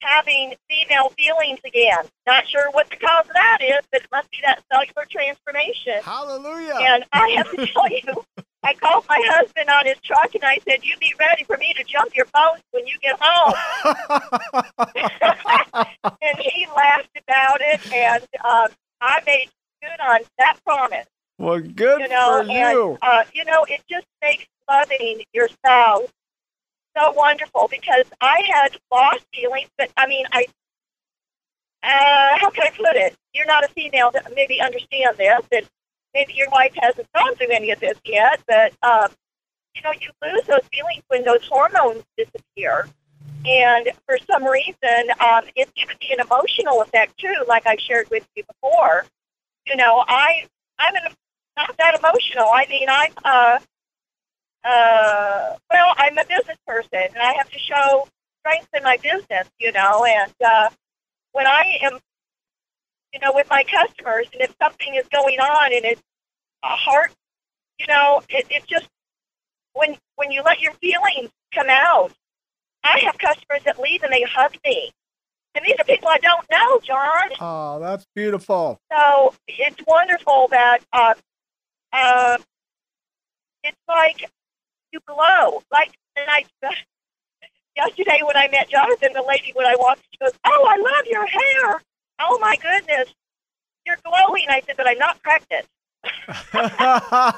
having 0.01 0.55
female 0.69 1.09
feelings 1.11 1.59
again. 1.65 2.05
Not 2.27 2.47
sure 2.47 2.71
what 2.71 2.89
the 2.91 2.97
cause 2.97 3.27
of 3.27 3.33
that 3.35 3.59
is, 3.61 3.81
but 3.91 4.03
it 4.03 4.09
must 4.13 4.31
be 4.31 4.39
that 4.45 4.63
cellular 4.71 5.07
transformation. 5.11 6.01
Hallelujah. 6.03 6.77
And 6.79 7.05
I 7.13 7.31
have 7.31 7.51
to 7.51 7.67
tell 7.67 7.91
you, 7.91 8.25
I 8.63 8.75
called 8.75 9.07
my 9.09 9.21
husband 9.25 9.69
on 9.71 9.87
his 9.87 9.99
truck 10.05 10.35
and 10.35 10.45
I 10.45 10.59
said, 10.69 10.85
You 10.85 10.97
be 10.99 11.15
ready 11.19 11.43
for 11.45 11.57
me 11.57 11.75
to 11.77 11.85
jump 11.85 12.15
your 12.15 12.27
boat 12.27 12.59
when 12.71 12.87
you 12.87 12.95
get 13.01 13.19
home. 13.21 13.55
and 16.23 16.39
he 16.39 16.67
laughed 16.77 17.19
about 17.27 17.61
it, 17.61 17.93
and 17.93 18.25
uh, 18.45 18.69
I 19.01 19.21
made 19.27 19.51
good 19.83 20.01
on 20.01 20.21
that 20.39 20.59
promise. 20.65 21.07
well, 21.39 21.61
good 21.61 22.01
You 22.01 22.09
know, 22.09 22.43
for 22.45 22.51
and 22.51 22.51
you. 22.51 22.99
Uh, 23.03 23.25
you 23.35 23.45
know, 23.45 23.65
it 23.65 23.83
just 23.89 24.07
makes 24.23 24.47
loving 24.69 25.23
your 25.33 25.49
spouse 25.49 26.09
so 26.97 27.13
wonderful 27.13 27.69
because 27.71 28.05
I 28.21 28.43
had 28.53 28.77
lost 28.91 29.25
feelings, 29.35 29.69
but 29.77 29.91
I 29.97 30.07
mean, 30.07 30.27
I. 30.33 30.47
Uh, 31.81 32.39
how 32.41 32.51
can 32.51 32.65
I 32.67 32.71
put 32.71 32.97
it? 32.97 33.15
You're 33.33 33.47
not 33.47 33.65
a 33.65 33.69
female 33.69 34.11
to 34.11 34.21
maybe 34.35 34.61
understand 34.61 35.17
this, 35.17 35.41
and 35.53 35.69
maybe 36.13 36.33
your 36.35 36.49
wife 36.51 36.73
hasn't 36.77 37.07
gone 37.15 37.37
through 37.37 37.51
any 37.51 37.71
of 37.71 37.79
this 37.79 37.97
yet, 38.05 38.41
but 38.49 38.73
um, 38.83 39.09
you 39.75 39.83
know, 39.83 39.93
you 39.93 40.11
lose 40.23 40.45
those 40.47 40.67
feelings 40.73 41.05
when 41.09 41.25
those 41.25 41.47
hormones 41.49 42.03
disappear. 42.17 42.89
And 43.47 43.89
for 44.07 44.19
some 44.31 44.45
reason, 44.45 45.11
um, 45.21 45.45
it 45.55 45.73
gives 45.75 45.93
me 46.01 46.13
an 46.13 46.21
emotional 46.21 46.83
effect 46.83 47.17
too, 47.19 47.45
like 47.47 47.67
I 47.67 47.77
shared 47.77 48.11
with 48.11 48.27
you 48.35 48.43
before. 48.45 49.05
You 49.69 49.77
know, 49.77 50.05
I 50.09 50.47
I'm 50.79 50.95
an, 50.97 51.13
not 51.57 51.77
that 51.79 51.99
emotional. 51.99 52.49
I 52.53 52.67
mean, 52.69 52.89
I'm 52.89 53.13
uh, 53.25 53.59
uh, 54.65 55.57
well, 55.71 55.95
I'm 55.97 56.19
a 56.19 56.25
business 56.25 56.59
person, 56.67 56.89
and 56.93 57.19
I 57.19 57.35
have 57.35 57.51
to 57.51 57.59
show 57.59 58.09
strength 58.41 58.69
in 58.77 58.83
my 58.83 58.97
business. 58.99 59.49
You 59.59 59.73
know, 59.73 60.05
and 60.05 60.33
uh, 60.45 60.71
when 61.33 61.47
I 61.47 61.79
am, 61.83 61.99
you 63.13 63.21
know, 63.21 63.33
with 63.35 63.49
my 63.51 63.65
customers, 63.65 64.27
and 64.33 64.43
if 64.43 64.55
something 64.63 64.95
is 64.95 65.07
going 65.13 65.39
on 65.41 65.73
and 65.75 65.85
it's 65.85 66.03
a 66.65 66.69
heart, 66.69 67.13
you 67.79 67.87
know, 67.89 68.23
it, 68.31 68.47
it 68.51 68.67
just 68.67 68.89
when 69.75 69.97
when 70.17 70.33
you 70.33 70.43
let 70.43 70.61
your 70.61 70.73
feelings 70.75 71.31
come 71.55 71.69
out. 71.71 72.13
I 72.85 73.01
have 73.05 73.19
customers 73.19 73.63
that 73.65 73.81
leave 73.81 74.03
and 74.03 74.13
they 74.13 74.23
hug 74.23 74.55
me. 74.65 74.93
And 75.55 75.65
these 75.65 75.77
are 75.79 75.85
people 75.85 76.09
I 76.09 76.19
don't 76.19 76.47
know, 76.51 76.81
John. 76.81 77.31
Oh, 77.41 77.79
that's 77.81 78.07
beautiful. 78.15 78.79
So 78.93 79.35
it's 79.49 79.81
wonderful 79.87 80.49
that 80.51 80.79
uh, 80.93 81.15
uh, 81.93 82.39
it's 83.65 83.77
like 83.89 84.31
you 84.93 85.01
glow. 85.07 85.63
Like 85.73 85.93
and 86.17 86.29
I 86.29 86.45
yesterday 87.77 88.21
when 88.25 88.37
I 88.37 88.49
met 88.49 88.69
Jonathan, 88.69 89.13
the 89.15 89.23
lady 89.23 89.53
when 89.55 89.67
I 89.67 89.77
walked, 89.79 90.03
she 90.11 90.19
goes, 90.19 90.33
"Oh, 90.45 90.67
I 90.69 90.77
love 90.77 91.07
your 91.07 91.27
hair. 91.27 91.81
Oh 92.21 92.39
my 92.41 92.57
goodness, 92.57 93.13
you're 93.87 93.99
glowing." 94.05 94.45
I 94.49 94.61
said, 94.67 94.77
"But 94.77 94.87
I'm 94.89 94.99
not 94.99 95.23
pregnant." 95.23 95.67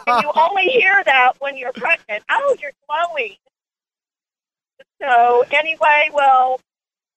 And 0.06 0.22
you 0.22 0.30
only 0.36 0.64
hear 0.64 1.02
that 1.04 1.32
when 1.38 1.56
you're 1.56 1.72
pregnant. 1.72 2.24
Oh, 2.30 2.56
you're 2.60 2.72
glowing. 2.88 3.36
So 5.00 5.44
anyway, 5.50 6.10
well, 6.12 6.60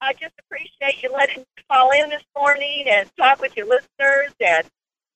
I 0.04 0.12
just 0.12 0.34
appreciate 0.38 1.02
you 1.02 1.10
letting 1.14 1.40
me 1.40 1.46
call 1.72 1.92
in 1.92 2.10
this 2.10 2.24
morning 2.36 2.86
and 2.90 3.10
talk 3.18 3.40
with 3.40 3.56
your 3.56 3.66
listeners 3.66 4.34
and 4.46 4.68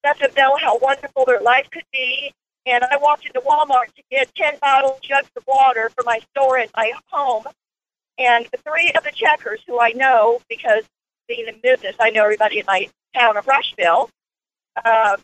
let 0.02 0.18
them 0.18 0.32
know 0.38 0.56
how 0.56 0.78
wonderful 0.78 1.26
their 1.26 1.42
life 1.42 1.68
could 1.70 1.84
be. 1.92 2.32
And 2.66 2.86
I 2.86 2.96
walked 2.96 3.26
into 3.26 3.42
Walmart 3.42 3.94
to 3.96 4.04
get 4.10 4.34
10 4.36 4.60
bottle 4.62 4.98
jugs 5.04 5.30
of 5.36 5.44
water 5.46 5.90
for 5.90 6.06
my 6.06 6.20
store 6.32 6.58
at 6.58 6.70
my 6.74 6.94
home. 7.12 7.44
And 8.18 8.48
three 8.66 8.94
of 8.96 9.04
the 9.04 9.12
checkers 9.14 9.60
who 9.68 9.78
I 9.78 9.92
know, 9.92 10.40
because 10.50 10.84
being 11.28 11.48
in 11.48 11.60
business, 11.62 11.98
I 12.00 12.10
know 12.10 12.24
everybody 12.24 12.60
in 12.60 12.66
my 12.66 12.88
town 13.14 13.36
of 13.36 13.46
Rushville, 13.46 14.10
uh, 14.86 15.18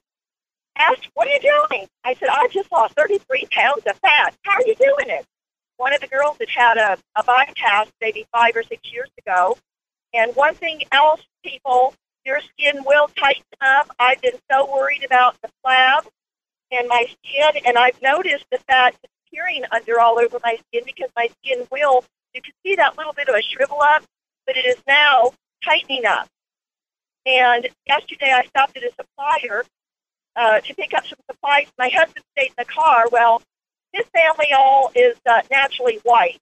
asked, 0.77 1.07
What 1.13 1.27
are 1.29 1.31
you 1.31 1.39
doing? 1.39 1.87
I 2.03 2.15
said, 2.15 2.27
I 2.29 2.49
just 2.51 2.69
lost 2.69 2.95
33 2.95 3.47
pounds 3.49 3.83
of 3.87 3.95
fat. 3.99 4.35
How 4.43 4.55
are 4.55 4.67
you 4.67 4.75
doing 4.75 5.07
it? 5.07 5.25
One 5.77 5.93
of 5.93 6.01
the 6.01 6.07
girls 6.07 6.37
had 6.39 6.49
had 6.49 6.77
a, 6.77 6.97
a 7.15 7.23
bypass 7.23 7.87
maybe 7.99 8.25
five 8.31 8.55
or 8.55 8.63
six 8.63 8.91
years 8.91 9.09
ago. 9.19 9.57
And 10.13 10.35
one 10.35 10.53
thing 10.55 10.83
else, 10.91 11.21
people, 11.43 11.95
your 12.25 12.39
skin 12.41 12.83
will 12.85 13.07
tighten 13.07 13.43
up. 13.61 13.89
I've 13.99 14.21
been 14.21 14.39
so 14.51 14.71
worried 14.71 15.03
about 15.03 15.35
the 15.41 15.49
flab 15.65 16.05
and 16.71 16.87
my 16.87 17.05
skin, 17.05 17.61
and 17.65 17.77
I've 17.77 18.01
noticed 18.01 18.45
the 18.51 18.57
fat 18.59 18.95
disappearing 19.01 19.63
under 19.71 19.99
all 19.99 20.19
over 20.19 20.39
my 20.43 20.57
skin 20.67 20.83
because 20.85 21.09
my 21.15 21.29
skin 21.39 21.67
will, 21.71 22.03
you 22.33 22.41
can 22.41 22.53
see 22.65 22.75
that 22.75 22.97
little 22.97 23.13
bit 23.13 23.29
of 23.29 23.35
a 23.35 23.41
shrivel 23.41 23.81
up, 23.81 24.03
but 24.45 24.57
it 24.57 24.65
is 24.65 24.77
now 24.87 25.31
tightening 25.63 26.05
up. 26.05 26.27
And 27.25 27.69
yesterday 27.87 28.31
I 28.31 28.43
stopped 28.43 28.77
at 28.77 28.83
a 28.83 28.91
supplier 28.91 29.63
uh, 30.35 30.59
to 30.61 30.73
pick 30.75 30.93
up 30.93 31.05
some 31.05 31.19
supplies. 31.29 31.67
My 31.77 31.89
husband 31.89 32.25
stayed 32.35 32.49
in 32.49 32.53
the 32.57 32.65
car. 32.65 33.05
Well, 33.11 33.41
his 33.93 34.05
family 34.07 34.47
all 34.57 34.91
is 34.95 35.15
uh, 35.29 35.41
naturally 35.49 35.99
white 36.03 36.39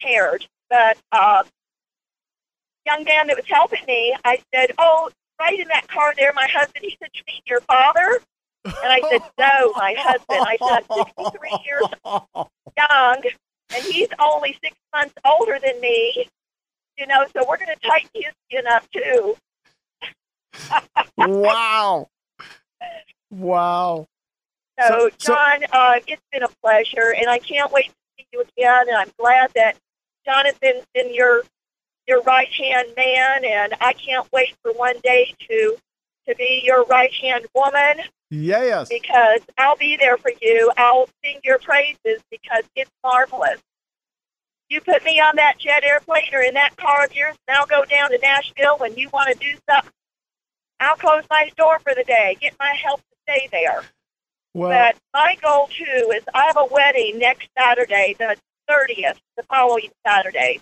haired, 0.00 0.46
but 0.68 0.98
uh, 1.12 1.44
young 2.86 3.04
man 3.04 3.28
that 3.28 3.36
was 3.36 3.46
helping 3.48 3.84
me, 3.86 4.14
I 4.24 4.38
said, 4.52 4.72
"Oh, 4.78 5.10
right 5.40 5.58
in 5.58 5.68
that 5.68 5.88
car 5.88 6.12
there, 6.16 6.32
my 6.34 6.48
husband." 6.52 6.84
He 6.84 6.96
said, 7.00 7.10
"You 7.14 7.22
mean 7.26 7.40
your 7.46 7.60
father?" 7.62 8.20
And 8.64 8.74
I 8.92 9.00
said, 9.10 9.22
"No, 9.38 9.72
my 9.76 9.94
husband." 9.98 10.40
I 10.46 10.56
said, 10.56 10.84
"I'm 10.90 11.04
63 11.16 11.58
years 11.64 11.86
young, 12.76 13.22
and 13.74 13.84
he's 13.84 14.08
only 14.18 14.58
six 14.62 14.76
months 14.92 15.14
older 15.24 15.58
than 15.64 15.80
me." 15.80 16.28
You 16.98 17.06
know, 17.06 17.24
so 17.32 17.46
we're 17.48 17.58
going 17.58 17.68
to 17.68 17.88
tighten 17.88 18.10
his 18.14 18.32
skin 18.46 18.66
up 18.66 18.84
too. 18.90 19.36
wow. 21.16 22.08
Wow. 23.30 24.06
So, 24.78 25.10
So- 25.18 25.34
John, 25.34 25.64
uh, 25.72 26.00
it's 26.06 26.22
been 26.30 26.42
a 26.42 26.48
pleasure, 26.62 27.12
and 27.16 27.28
I 27.28 27.38
can't 27.38 27.70
wait 27.72 27.86
to 27.86 27.94
see 28.16 28.26
you 28.32 28.40
again. 28.42 28.88
And 28.88 28.96
I'm 28.96 29.10
glad 29.18 29.50
that 29.54 29.76
Jonathan's 30.24 30.86
been 30.94 31.12
your 31.14 31.42
your 32.06 32.22
right 32.22 32.50
hand 32.50 32.88
man, 32.96 33.44
and 33.44 33.74
I 33.82 33.92
can't 33.92 34.26
wait 34.32 34.54
for 34.62 34.72
one 34.72 34.96
day 35.02 35.34
to 35.48 35.76
to 36.26 36.34
be 36.36 36.62
your 36.64 36.84
right 36.84 37.12
hand 37.14 37.46
woman 37.54 38.02
Yes. 38.30 38.88
because 38.88 39.40
I'll 39.58 39.76
be 39.76 39.96
there 39.96 40.16
for 40.18 40.30
you. 40.40 40.70
I'll 40.76 41.08
sing 41.24 41.40
your 41.42 41.58
praises 41.58 42.22
because 42.30 42.64
it's 42.76 42.90
marvelous. 43.02 43.60
You 44.68 44.80
put 44.82 45.02
me 45.04 45.18
on 45.20 45.36
that 45.36 45.58
jet 45.58 45.82
airplane 45.84 46.28
or 46.34 46.42
in 46.42 46.52
that 46.54 46.76
car 46.76 47.04
of 47.04 47.14
yours, 47.14 47.36
and 47.46 47.56
I'll 47.56 47.66
go 47.66 47.84
down 47.86 48.10
to 48.10 48.18
Nashville 48.18 48.76
when 48.78 48.94
you 48.96 49.08
want 49.10 49.30
to 49.32 49.34
do 49.38 49.58
something. 49.68 49.92
I'll 50.80 50.96
close 50.96 51.24
my 51.30 51.50
door 51.56 51.78
for 51.78 51.94
the 51.94 52.04
day. 52.04 52.36
Get 52.40 52.54
my 52.58 52.74
help 52.82 53.00
to 53.00 53.16
stay 53.26 53.48
there. 53.50 53.82
Well, 54.54 54.70
But 54.70 54.96
my 55.14 55.36
goal 55.42 55.68
too 55.68 56.12
is 56.14 56.22
I 56.34 56.46
have 56.46 56.56
a 56.56 56.66
wedding 56.70 57.18
next 57.18 57.48
Saturday, 57.56 58.14
the 58.18 58.36
30th, 58.68 59.18
the 59.36 59.42
following 59.44 59.90
Saturday. 60.06 60.60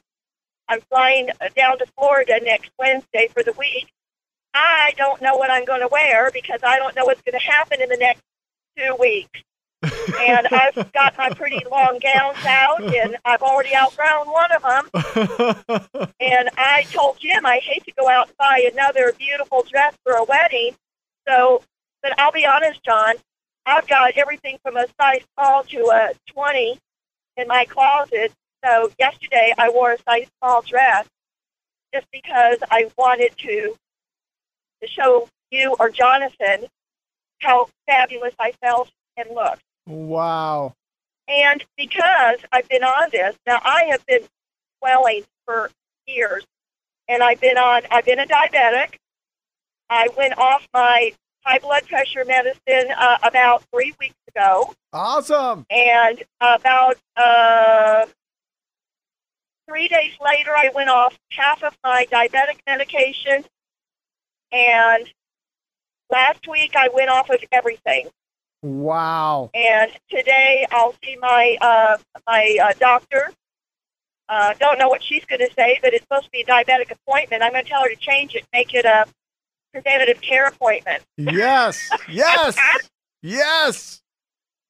I'm 0.69 0.81
flying 0.91 1.29
down 1.57 1.79
to 1.79 1.87
Florida 1.97 2.41
next 2.43 2.71
Wednesday 2.79 3.29
for 3.33 3.43
the 3.43 3.53
week. 3.53 3.87
I 4.55 4.93
don't 4.97 5.21
know 5.23 5.37
what 5.37 5.51
I'm 5.51 5.65
going 5.65 5.81
to 5.83 5.89
wear 5.89 6.31
because 6.33 6.61
I 6.65 6.79
don't 6.79 6.97
know 6.97 7.05
what's 7.05 7.23
going 7.23 7.39
to 7.39 7.47
happen 7.47 7.81
in 7.81 7.89
the 7.89 7.97
next 7.97 8.23
two 8.77 8.97
weeks. 8.99 9.43
and 9.83 10.47
I've 10.53 10.93
got 10.93 11.17
my 11.19 11.31
pretty 11.31 11.61
long 11.71 11.99
gowns 12.03 12.45
out, 12.45 12.83
and 12.83 13.17
I've 13.25 13.43
already 13.43 13.75
outgrown 13.77 14.27
one 14.27 14.51
of 14.53 14.63
them. 14.63 16.11
And 16.19 16.49
I 16.57 16.85
told 16.91 17.21
Jim 17.21 17.45
I 17.47 17.61
hate 17.63 17.85
to 17.85 17.93
go 17.93 18.09
out 18.09 18.29
and 18.29 18.37
buy 18.39 18.69
another 18.73 19.13
beautiful 19.19 19.65
dress 19.71 19.95
for 20.03 20.15
a 20.15 20.25
wedding. 20.25 20.75
So, 21.29 21.63
but 22.03 22.19
I'll 22.19 22.33
be 22.33 22.47
honest, 22.47 22.83
John, 22.85 23.15
I've 23.67 23.89
got 23.89 24.17
everything 24.17 24.59
from 24.63 24.77
a 24.77 24.87
size 25.01 25.23
small 25.35 25.65
to 25.65 25.79
a 25.93 26.11
20 26.33 26.79
in 27.37 27.49
my 27.49 27.65
closet. 27.65 28.33
So 28.65 28.91
yesterday 28.99 29.53
I 29.59 29.71
wore 29.71 29.93
a 29.93 29.99
size 29.99 30.29
small 30.41 30.63
dress 30.63 31.07
just 31.93 32.07
because 32.13 32.59
I 32.71 32.91
wanted 32.97 33.37
to 33.39 33.77
to 34.83 34.89
show 34.89 35.29
you 35.51 35.75
or 35.81 35.91
Jonathan 35.91 36.67
how 37.41 37.69
fabulous 37.87 38.35
I 38.39 38.53
felt 38.53 38.91
and 39.17 39.29
looked. 39.35 39.63
Wow. 39.87 40.75
And 41.29 41.65
because 41.77 42.39
I've 42.53 42.69
been 42.69 42.85
on 42.85 43.09
this, 43.11 43.37
now 43.47 43.61
I 43.65 43.85
have 43.91 44.05
been 44.07 44.23
swelling 44.79 45.25
for 45.45 45.71
years, 46.07 46.45
and 47.09 47.23
I've 47.23 47.41
been 47.41 47.59
on. 47.59 47.83
I've 47.91 48.05
been 48.05 48.21
a 48.21 48.27
diabetic. 48.27 48.97
I 49.91 50.09
went 50.17 50.39
off 50.39 50.67
my 50.73 51.13
high 51.47 51.59
blood 51.59 51.87
pressure 51.87 52.25
medicine 52.25 52.93
uh, 52.99 53.19
about 53.23 53.63
three 53.73 53.95
weeks 54.01 54.17
ago, 54.29 54.75
Awesome. 54.93 55.65
and 55.71 56.23
about 56.41 56.97
uh, 57.17 58.07
three 59.69 59.89
days 59.89 60.13
later, 60.21 60.51
I 60.57 60.71
went 60.75 60.91
off 60.91 61.17
half 61.31 61.63
of 61.63 61.77
my 61.85 62.07
diabetic 62.11 62.59
medication, 62.67 63.45
and 64.53 65.09
last 66.11 66.47
week 66.51 66.73
I 66.77 66.89
went 66.93 67.11
off 67.11 67.31
of 67.31 67.43
everything. 67.53 68.09
Wow. 68.63 69.51
And 69.55 69.93
today 70.11 70.67
I'll 70.73 70.95
see 71.05 71.17
my 71.21 71.57
uh, 71.61 71.99
my 72.27 72.59
uh, 72.63 72.73
doctor. 72.81 73.31
Uh, 74.29 74.55
don't 74.59 74.77
know 74.77 74.89
what 74.89 75.05
she's 75.05 75.25
going 75.27 75.39
to 75.39 75.51
say, 75.57 75.79
but 75.81 75.95
it's 75.95 76.03
supposed 76.03 76.25
to 76.25 76.31
be 76.33 76.41
a 76.41 76.45
diabetic 76.45 76.91
appointment. 76.91 77.45
I'm 77.45 77.53
going 77.53 77.63
to 77.63 77.71
tell 77.71 77.83
her 77.85 77.89
to 77.89 77.95
change 77.97 78.35
it, 78.35 78.45
make 78.53 78.75
it 78.75 78.85
a 78.85 79.07
preventative 79.77 80.23
care 80.23 80.47
appointment. 80.47 81.03
Yes. 81.17 81.91
Yes. 82.09 82.57
yes. 83.23 84.03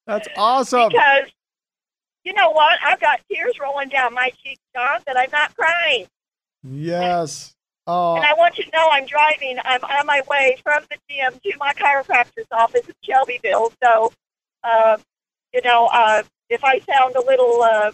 That's 0.06 0.26
awesome. 0.36 0.88
Because 0.88 1.30
you 2.24 2.32
know 2.32 2.50
what? 2.50 2.78
I've 2.84 3.00
got 3.00 3.20
tears 3.30 3.54
rolling 3.60 3.88
down 3.88 4.14
my 4.14 4.30
cheeks, 4.42 4.60
John, 4.74 5.00
but 5.06 5.16
I'm 5.16 5.30
not 5.30 5.56
crying. 5.56 6.06
Yes. 6.64 7.54
Oh, 7.86 8.16
And 8.16 8.24
I 8.24 8.34
want 8.34 8.58
you 8.58 8.64
to 8.64 8.70
know 8.72 8.88
I'm 8.90 9.06
driving. 9.06 9.58
I'm 9.64 9.84
on 9.84 10.06
my 10.06 10.22
way 10.28 10.56
from 10.64 10.82
the 10.90 10.96
gym 11.08 11.38
to 11.40 11.58
my 11.58 11.72
chiropractor's 11.74 12.48
office 12.50 12.86
in 12.88 12.94
Shelbyville. 13.02 13.72
So, 13.80 14.12
uh, 14.64 14.98
you 15.54 15.62
know, 15.62 15.88
uh, 15.92 16.24
if 16.50 16.64
I 16.64 16.80
sound 16.80 17.14
a 17.14 17.24
little 17.24 17.62
uh, 17.62 17.92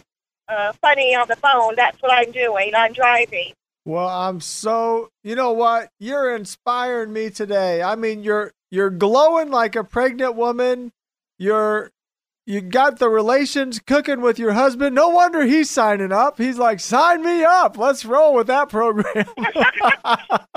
uh, 0.48 0.72
funny 0.80 1.14
on 1.14 1.28
the 1.28 1.36
phone, 1.36 1.74
that's 1.76 2.00
what 2.00 2.10
I'm 2.10 2.32
doing. 2.32 2.72
I'm 2.74 2.94
driving. 2.94 3.52
Well, 3.84 4.08
I'm 4.08 4.40
so. 4.40 5.10
You 5.24 5.34
know 5.34 5.52
what? 5.52 5.90
You're 5.98 6.34
inspiring 6.34 7.12
me 7.12 7.30
today. 7.30 7.82
I 7.82 7.96
mean, 7.96 8.22
you're 8.22 8.52
you're 8.70 8.90
glowing 8.90 9.50
like 9.50 9.76
a 9.76 9.84
pregnant 9.84 10.36
woman. 10.36 10.92
You're 11.38 11.90
you 12.46 12.60
got 12.60 12.98
the 12.98 13.08
relations 13.08 13.78
cooking 13.78 14.20
with 14.20 14.38
your 14.38 14.52
husband. 14.52 14.94
No 14.94 15.08
wonder 15.10 15.42
he's 15.42 15.70
signing 15.70 16.12
up. 16.12 16.38
He's 16.38 16.58
like, 16.58 16.80
sign 16.80 17.22
me 17.22 17.44
up. 17.44 17.78
Let's 17.78 18.04
roll 18.04 18.34
with 18.34 18.48
that 18.48 18.68
program. 18.68 19.26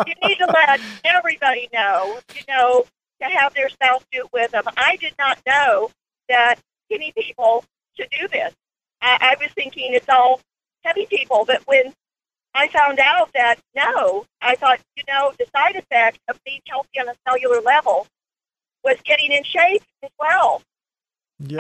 You 0.06 0.14
need 0.28 0.38
to 0.38 0.46
let 0.48 0.82
everybody 1.04 1.70
know, 1.74 2.20
you 2.36 2.42
know, 2.48 2.86
to 3.22 3.28
have 3.28 3.54
their 3.54 3.70
spouse 3.70 4.04
do 4.12 4.20
it 4.20 4.34
with 4.34 4.52
them. 4.52 4.64
I 4.76 4.98
did 4.98 5.14
not 5.18 5.40
know 5.48 5.90
that 6.28 6.56
skinny 6.86 7.14
people 7.18 7.64
should 7.98 8.10
do 8.12 8.28
this. 8.28 8.54
I, 9.02 9.18
I 9.22 9.36
was 9.40 9.52
thinking 9.54 9.94
it's 9.94 10.10
all 10.10 10.42
heavy 10.84 11.06
people, 11.06 11.46
but 11.48 11.62
when 11.66 11.94
I 12.56 12.70
found 12.70 13.00
out 13.00 13.32
that 13.34 13.58
no, 13.76 14.26
I 14.42 14.56
thought, 14.56 14.80
you 14.96 15.04
know, 15.10 15.34
the 15.38 15.46
side 15.54 15.76
effect 15.76 16.20
of 16.30 16.40
being 16.46 16.62
healthy 16.68 17.00
on 17.02 17.10
a 17.10 17.16
cellular 17.28 17.60
level 17.62 18.08
was 18.84 18.96
getting 19.04 19.34
in 19.34 19.44
shape 19.44 19.84
as 20.02 20.10
well. 20.18 20.62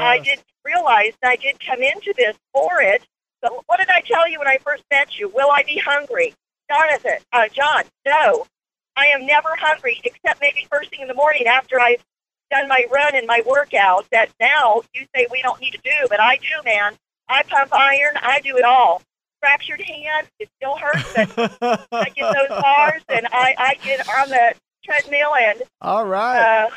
I 0.01 0.19
didn't 0.19 0.45
realize 0.63 1.11
that 1.21 1.31
I 1.31 1.35
did 1.35 1.59
come 1.59 1.81
into 1.83 2.13
this 2.15 2.37
for 2.53 2.81
it. 2.81 3.05
But 3.41 3.51
what 3.67 3.77
did 3.77 3.89
I 3.89 3.99
tell 4.01 4.27
you 4.27 4.39
when 4.39 4.47
I 4.47 4.57
first 4.59 4.83
met 4.89 5.19
you? 5.19 5.27
Will 5.27 5.51
I 5.51 5.63
be 5.63 5.77
hungry? 5.77 6.33
Jonathan, 6.71 7.19
uh, 7.33 7.47
John, 7.49 7.83
no. 8.05 8.47
I 8.95 9.07
am 9.07 9.25
never 9.25 9.49
hungry 9.59 9.99
except 10.03 10.39
maybe 10.39 10.65
first 10.71 10.89
thing 10.89 11.01
in 11.01 11.07
the 11.09 11.13
morning 11.13 11.45
after 11.45 11.79
I've 11.79 12.03
done 12.49 12.69
my 12.69 12.85
run 12.89 13.15
and 13.15 13.27
my 13.27 13.41
workout 13.45 14.05
that 14.11 14.29
now 14.39 14.81
you 14.93 15.05
say 15.13 15.27
we 15.29 15.41
don't 15.41 15.59
need 15.59 15.71
to 15.71 15.79
do, 15.83 16.07
but 16.09 16.21
I 16.21 16.37
do, 16.37 16.63
man. 16.63 16.93
I 17.27 17.43
pump 17.43 17.73
iron. 17.73 18.17
I 18.21 18.39
do 18.39 18.55
it 18.55 18.63
all. 18.63 19.01
Fractured 19.45 19.81
hand, 19.81 20.27
it 20.39 20.49
still 20.57 20.75
hurts, 20.75 21.13
but 21.13 21.87
I 21.91 22.09
get 22.09 22.33
those 22.33 22.49
bars 22.49 23.03
and 23.09 23.27
I, 23.31 23.53
I 23.59 23.75
get 23.83 23.99
on 24.09 24.29
the 24.29 24.55
treadmill 24.83 25.35
and 25.39 25.61
All 25.81 26.03
right. 26.03 26.65
uh, 26.65 26.69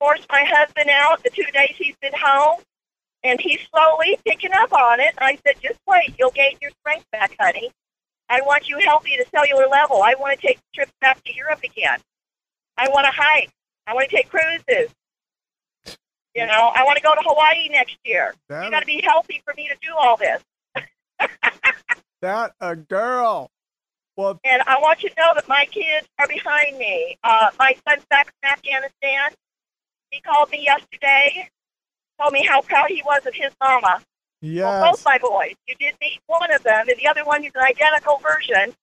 forced 0.00 0.26
my 0.28 0.42
husband 0.44 0.90
out 0.90 1.22
the 1.22 1.30
two 1.30 1.44
days 1.52 1.74
he's 1.78 1.94
been 2.02 2.14
home, 2.20 2.60
and 3.22 3.40
he's 3.40 3.60
slowly 3.72 4.18
picking 4.26 4.50
up 4.54 4.72
on 4.72 4.98
it. 4.98 5.14
I 5.18 5.38
said, 5.46 5.54
just 5.62 5.78
wait, 5.86 6.16
you'll 6.18 6.32
gain 6.32 6.56
your 6.60 6.72
strength 6.80 7.06
back, 7.12 7.36
honey. 7.38 7.70
I 8.28 8.40
want 8.40 8.68
you 8.68 8.78
healthy 8.80 9.14
at 9.14 9.20
a 9.24 9.30
cellular 9.30 9.68
level. 9.68 10.02
I 10.02 10.14
want 10.18 10.38
to 10.40 10.44
take 10.44 10.58
trips 10.74 10.92
back 11.00 11.22
to 11.24 11.32
Europe 11.32 11.62
again. 11.62 12.00
I 12.76 12.88
want 12.88 13.04
to 13.06 13.12
hike. 13.14 13.50
I 13.86 13.94
want 13.94 14.10
to 14.10 14.16
take 14.16 14.28
cruises. 14.28 14.92
You 16.34 16.44
know, 16.46 16.72
I 16.74 16.82
want 16.84 16.96
to 16.96 17.02
go 17.02 17.14
to 17.14 17.20
Hawaii 17.24 17.68
next 17.68 17.96
year. 18.04 18.34
You 18.50 18.70
got 18.70 18.80
to 18.80 18.86
be 18.86 19.00
healthy 19.02 19.42
for 19.44 19.54
me 19.56 19.68
to 19.68 19.74
do 19.80 19.94
all 19.96 20.16
this. 20.16 20.42
that 22.22 22.54
a 22.60 22.76
girl. 22.76 23.50
Well, 24.16 24.40
And 24.44 24.62
I 24.62 24.78
want 24.80 25.02
you 25.02 25.10
to 25.10 25.14
know 25.16 25.32
that 25.34 25.48
my 25.48 25.66
kids 25.70 26.08
are 26.18 26.26
behind 26.26 26.76
me. 26.76 27.16
Uh, 27.22 27.50
my 27.58 27.76
son's 27.86 28.04
back 28.10 28.26
from 28.26 28.50
Afghanistan. 28.50 29.30
He 30.10 30.20
called 30.20 30.50
me 30.50 30.64
yesterday, 30.64 31.48
told 32.20 32.32
me 32.32 32.44
how 32.44 32.62
proud 32.62 32.88
he 32.88 33.02
was 33.04 33.24
of 33.26 33.34
his 33.34 33.52
mama. 33.62 34.00
Well, 34.64 34.90
both 34.90 35.04
my 35.04 35.18
boys. 35.18 35.54
You 35.66 35.74
did 35.78 35.94
meet 36.00 36.20
one 36.26 36.52
of 36.52 36.62
them, 36.62 36.88
and 36.88 36.98
the 36.98 37.06
other 37.06 37.24
one 37.24 37.44
is 37.44 37.52
an 37.54 37.62
identical 37.62 38.18
version. 38.18 38.74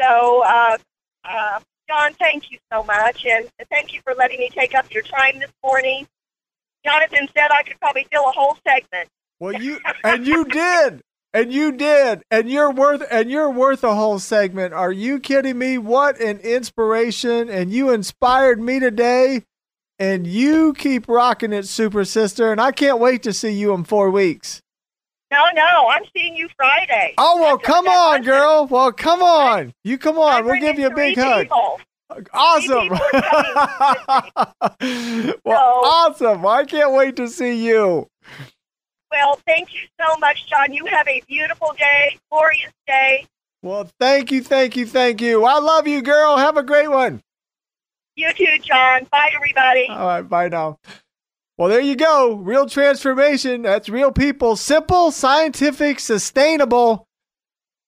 So, 0.00 0.42
uh, 0.44 0.78
uh, 1.24 1.60
John, 1.88 2.14
thank 2.14 2.50
you 2.50 2.58
so 2.72 2.82
much, 2.82 3.24
and 3.24 3.48
thank 3.70 3.92
you 3.92 4.00
for 4.02 4.14
letting 4.14 4.38
me 4.38 4.48
take 4.50 4.74
up 4.74 4.92
your 4.92 5.02
time 5.02 5.38
this 5.38 5.52
morning. 5.62 6.06
Jonathan 6.84 7.28
said 7.36 7.50
I 7.50 7.62
could 7.62 7.78
probably 7.80 8.06
fill 8.10 8.28
a 8.28 8.32
whole 8.32 8.56
segment. 8.66 9.08
Well, 9.38 9.54
you 9.54 9.78
and 10.04 10.26
you 10.26 10.44
did. 10.44 11.02
And 11.34 11.52
you 11.52 11.72
did. 11.72 12.22
And 12.30 12.50
you're 12.50 12.70
worth 12.70 13.02
and 13.10 13.30
you're 13.30 13.50
worth 13.50 13.84
a 13.84 13.94
whole 13.94 14.18
segment. 14.18 14.74
Are 14.74 14.92
you 14.92 15.18
kidding 15.18 15.58
me? 15.58 15.78
What 15.78 16.20
an 16.20 16.38
inspiration 16.40 17.48
and 17.48 17.72
you 17.72 17.90
inspired 17.90 18.60
me 18.60 18.80
today. 18.80 19.44
And 19.98 20.26
you 20.26 20.74
keep 20.74 21.08
rocking 21.08 21.52
it, 21.52 21.66
super 21.66 22.04
sister, 22.04 22.50
and 22.50 22.60
I 22.60 22.72
can't 22.72 22.98
wait 22.98 23.22
to 23.22 23.32
see 23.32 23.52
you 23.52 23.72
in 23.72 23.84
4 23.84 24.10
weeks. 24.10 24.60
No, 25.30 25.44
no, 25.54 25.88
I'm 25.88 26.02
seeing 26.14 26.34
you 26.34 26.48
Friday. 26.56 27.14
Oh, 27.16 27.40
well, 27.40 27.54
I'm 27.54 27.60
come 27.60 27.86
on, 27.86 28.22
girl. 28.22 28.66
Well, 28.66 28.92
come 28.92 29.22
on. 29.22 29.72
You 29.84 29.96
come 29.96 30.18
on. 30.18 30.44
We'll 30.44 30.60
give 30.60 30.78
you 30.78 30.88
a 30.88 30.94
big 30.94 31.16
hug. 31.16 31.44
people. 31.44 31.80
Awesome. 32.34 32.88
well, 35.44 35.80
awesome. 35.84 36.46
I 36.46 36.64
can't 36.64 36.92
wait 36.92 37.16
to 37.16 37.28
see 37.28 37.64
you. 37.64 38.08
Well, 39.12 39.38
thank 39.46 39.74
you 39.74 39.80
so 40.00 40.16
much, 40.18 40.48
John. 40.48 40.72
You 40.72 40.86
have 40.86 41.06
a 41.06 41.22
beautiful 41.28 41.72
day, 41.78 42.18
glorious 42.30 42.72
day. 42.86 43.26
Well, 43.62 43.88
thank 44.00 44.32
you, 44.32 44.42
thank 44.42 44.74
you, 44.74 44.86
thank 44.86 45.20
you. 45.20 45.44
I 45.44 45.58
love 45.58 45.86
you, 45.86 46.02
girl. 46.02 46.38
Have 46.38 46.56
a 46.56 46.62
great 46.62 46.90
one. 46.90 47.22
You 48.16 48.32
too, 48.32 48.58
John. 48.62 49.06
Bye, 49.12 49.30
everybody. 49.36 49.86
All 49.88 50.06
right, 50.06 50.22
bye 50.22 50.48
now. 50.48 50.78
Well, 51.58 51.68
there 51.68 51.80
you 51.80 51.94
go. 51.94 52.34
Real 52.34 52.66
transformation. 52.66 53.62
That's 53.62 53.88
real 53.88 54.10
people. 54.10 54.56
Simple, 54.56 55.10
scientific, 55.12 56.00
sustainable. 56.00 57.06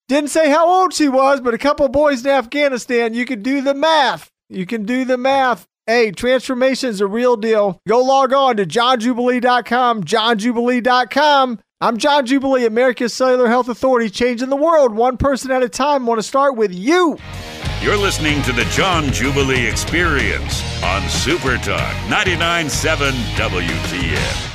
Didn't 0.07 0.31
say 0.31 0.51
how 0.51 0.69
old 0.69 0.93
she 0.93 1.09
was, 1.09 1.41
but 1.41 1.55
a 1.55 1.59
couple 1.59 1.89
boys 1.89 2.25
in 2.25 2.31
Afghanistan. 2.31 3.15
You 3.15 3.25
can 3.25 3.43
do 3.43 3.63
the 3.63 3.75
math. 3.75 4.31
You 4.51 4.67
can 4.67 4.85
do 4.85 5.05
the 5.07 5.17
math. 5.17 5.67
Hey, 5.87 6.13
transformation 6.13 6.89
is 6.89 7.03
a 7.03 7.07
real 7.07 7.37
deal. 7.37 7.79
Go 7.87 8.03
log 8.03 8.33
on 8.33 8.57
to 8.57 8.65
johnjubilee.com, 8.65 10.05
johnjubilee.com. 10.05 11.61
I'm 11.83 11.99
John 11.99 12.25
Jubilee, 12.25 12.65
America's 12.65 13.13
Cellular 13.13 13.49
Health 13.49 13.69
Authority, 13.69 14.09
changing 14.09 14.49
the 14.49 14.57
world 14.57 14.95
one 14.95 15.19
person 15.19 15.51
at 15.51 15.63
a 15.63 15.69
time. 15.69 16.07
Want 16.07 16.19
to 16.19 16.23
start 16.23 16.57
with 16.57 16.73
you. 16.73 17.19
You're 17.83 17.99
listening 17.99 18.41
to 18.43 18.53
the 18.53 18.65
John 18.67 19.13
Jubilee 19.13 19.67
Experience 19.67 20.63
on 20.83 21.07
Super 21.11 21.59
Talk 21.59 21.95
99.7 22.09 23.11
WTN. 23.37 24.51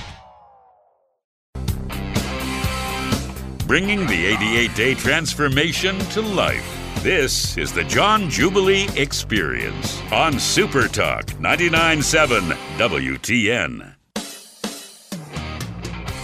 Bringing 3.67 4.07
the 4.07 4.25
88 4.25 4.75
day 4.75 4.95
transformation 4.95 5.99
to 5.99 6.21
life. 6.21 6.78
This 7.03 7.55
is 7.55 7.71
the 7.71 7.85
John 7.85 8.29
Jubilee 8.29 8.89
Experience 8.97 10.01
on 10.11 10.37
Super 10.37 10.89
Talk 10.89 11.27
99.7 11.27 12.41
WTN. 12.77 13.95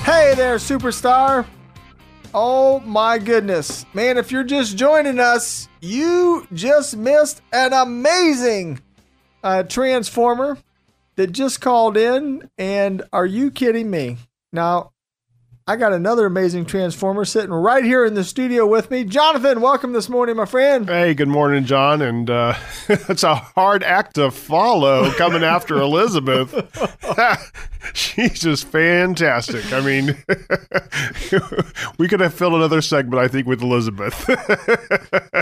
Hey 0.03 0.33
there, 0.35 0.57
superstar. 0.57 1.45
Oh 2.33 2.81
my 2.81 3.19
goodness. 3.19 3.85
Man, 3.93 4.17
if 4.17 4.33
you're 4.33 4.43
just 4.43 4.75
joining 4.75 5.17
us, 5.17 5.69
you 5.79 6.45
just 6.51 6.97
missed 6.97 7.41
an 7.53 7.71
amazing 7.71 8.81
uh, 9.45 9.63
transformer 9.63 10.57
that 11.15 11.31
just 11.31 11.61
called 11.61 11.95
in. 11.95 12.49
And 12.57 13.01
are 13.13 13.25
you 13.25 13.49
kidding 13.49 13.89
me? 13.89 14.17
Now, 14.51 14.91
I 15.67 15.77
got 15.77 15.93
another 15.93 16.27
amazing 16.27 16.65
transformer 16.65 17.25
sitting 17.25 17.49
right 17.49 17.83
here 17.83 18.05
in 18.05 18.13
the 18.13 18.23
studio 18.23 18.67
with 18.67 18.91
me. 18.91 19.03
Jonathan, 19.03 19.61
welcome 19.61 19.93
this 19.93 20.07
morning, 20.09 20.35
my 20.35 20.45
friend. 20.45 20.87
Hey, 20.87 21.15
good 21.15 21.27
morning, 21.27 21.65
John. 21.65 22.03
And 22.03 22.29
uh, 22.29 22.53
it's 22.87 23.23
a 23.23 23.33
hard 23.33 23.81
act 23.81 24.13
to 24.13 24.29
follow 24.29 25.09
coming 25.13 25.43
after 25.43 25.77
Elizabeth. 25.81 26.53
She's 27.93 28.39
just 28.39 28.67
fantastic. 28.67 29.71
I 29.73 29.79
mean, 29.81 30.15
we 31.97 32.07
could 32.07 32.19
have 32.19 32.33
filled 32.33 32.53
another 32.53 32.81
segment, 32.81 33.21
I 33.21 33.27
think, 33.27 33.47
with 33.47 33.61
Elizabeth. 33.61 34.27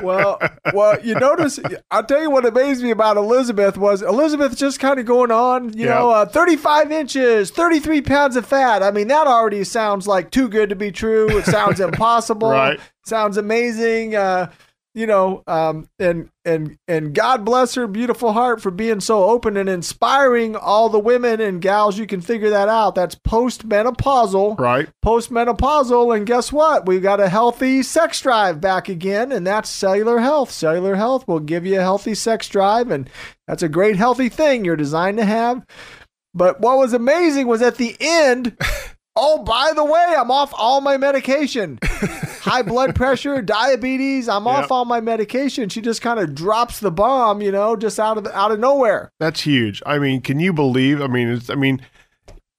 well, 0.04 0.40
well, 0.74 1.00
you 1.06 1.16
notice. 1.16 1.60
I'll 1.90 2.04
tell 2.04 2.22
you 2.22 2.30
what 2.30 2.46
amazed 2.46 2.84
me 2.84 2.92
about 2.92 3.16
Elizabeth 3.16 3.78
was 3.78 4.02
Elizabeth 4.02 4.58
just 4.58 4.80
kind 4.82 5.00
of 5.00 5.06
going 5.06 5.32
on. 5.32 5.72
You 5.74 5.86
Yep. 5.86 5.90
know, 5.96 6.10
uh, 6.10 6.26
thirty-five 6.26 6.92
inches, 6.92 7.50
thirty-three 7.50 8.02
pounds 8.02 8.36
of 8.36 8.46
fat. 8.46 8.84
I 8.84 8.92
mean, 8.92 9.08
that 9.08 9.26
already 9.26 9.64
sounds 9.64 10.06
like 10.06 10.13
too 10.22 10.48
good 10.48 10.70
to 10.70 10.76
be 10.76 10.92
true. 10.92 11.38
It 11.38 11.46
sounds 11.46 11.80
impossible. 11.80 12.52
Right. 12.52 12.80
Sounds 13.06 13.38
amazing. 13.38 14.16
Uh, 14.16 14.52
you 14.96 15.08
know, 15.08 15.44
um, 15.48 15.90
and 15.98 16.30
and 16.46 16.78
and 16.88 17.16
God 17.16 17.44
bless 17.44 17.74
her 17.76 17.88
beautiful 17.88 18.32
heart 18.32 18.62
for 18.62 18.70
being 18.70 19.00
so 19.00 19.24
open 19.24 19.58
and 19.58 19.68
inspiring 19.68 20.56
all 20.56 20.88
the 20.88 21.00
women 21.00 21.42
and 21.42 21.62
gals. 21.62 21.98
You 21.98 22.06
can 22.06 22.22
figure 22.22 22.52
that 22.52 22.70
out. 22.70 22.94
That's 22.94 23.16
postmenopausal 23.16 24.60
right? 24.60 24.90
postmenopausal 25.04 26.16
and 26.16 26.28
guess 26.28 26.52
what 26.52 26.86
We've 26.86 27.02
got 27.02 27.20
a 27.20 27.30
healthy 27.30 27.82
sex 27.82 28.20
drive 28.22 28.62
back 28.62 28.88
again 28.88 29.32
and 29.32 29.48
that's 29.48 29.70
cellular 29.70 30.20
health 30.20 30.52
cellular 30.52 30.96
health 30.96 31.28
will 31.28 31.40
give 31.40 31.66
you 31.66 31.80
a 31.80 31.84
healthy 31.84 32.14
sex 32.14 32.48
drive 32.48 32.92
and 32.92 33.10
that's 33.48 33.64
a 33.64 33.70
great 33.70 33.96
healthy 33.96 34.30
thing 34.30 34.64
you're 34.64 34.76
designed 34.76 35.18
to 35.18 35.26
have 35.26 35.66
but 36.34 36.60
what 36.60 36.78
was 36.78 36.94
amazing 36.94 37.48
was 37.48 37.62
at 37.62 37.78
the 37.78 37.96
end 38.00 38.58
oh 39.16 39.44
by 39.44 39.72
the 39.76 39.84
way 39.84 40.16
i'm 40.18 40.32
off 40.32 40.54
all 40.58 40.82
my 40.82 40.98
medication 40.98 41.78
high 41.84 42.62
blood 42.62 42.96
pressure 42.96 43.42
diabetes 43.42 44.28
i'm 44.28 44.48
off 44.48 44.72
all 44.72 44.86
my 44.86 45.00
medication 45.00 45.70
she 45.70 45.82
just 45.82 46.02
kind 46.02 46.20
of 46.20 46.34
drops 46.34 46.80
the 46.80 46.92
bomb 46.92 47.42
you 47.42 47.52
know 47.52 47.76
just 47.76 48.00
out 48.00 48.18
of 48.18 48.26
out 48.28 48.52
of 48.52 48.60
nowhere 48.60 49.12
That's 49.20 49.42
huge. 49.42 49.82
I 49.86 50.00
mean, 50.00 50.22
can 50.22 50.40
you 50.40 50.54
believe? 50.54 51.02
I 51.02 51.08
mean, 51.08 51.30
it's, 51.30 51.50
I 51.50 51.56
mean, 51.56 51.82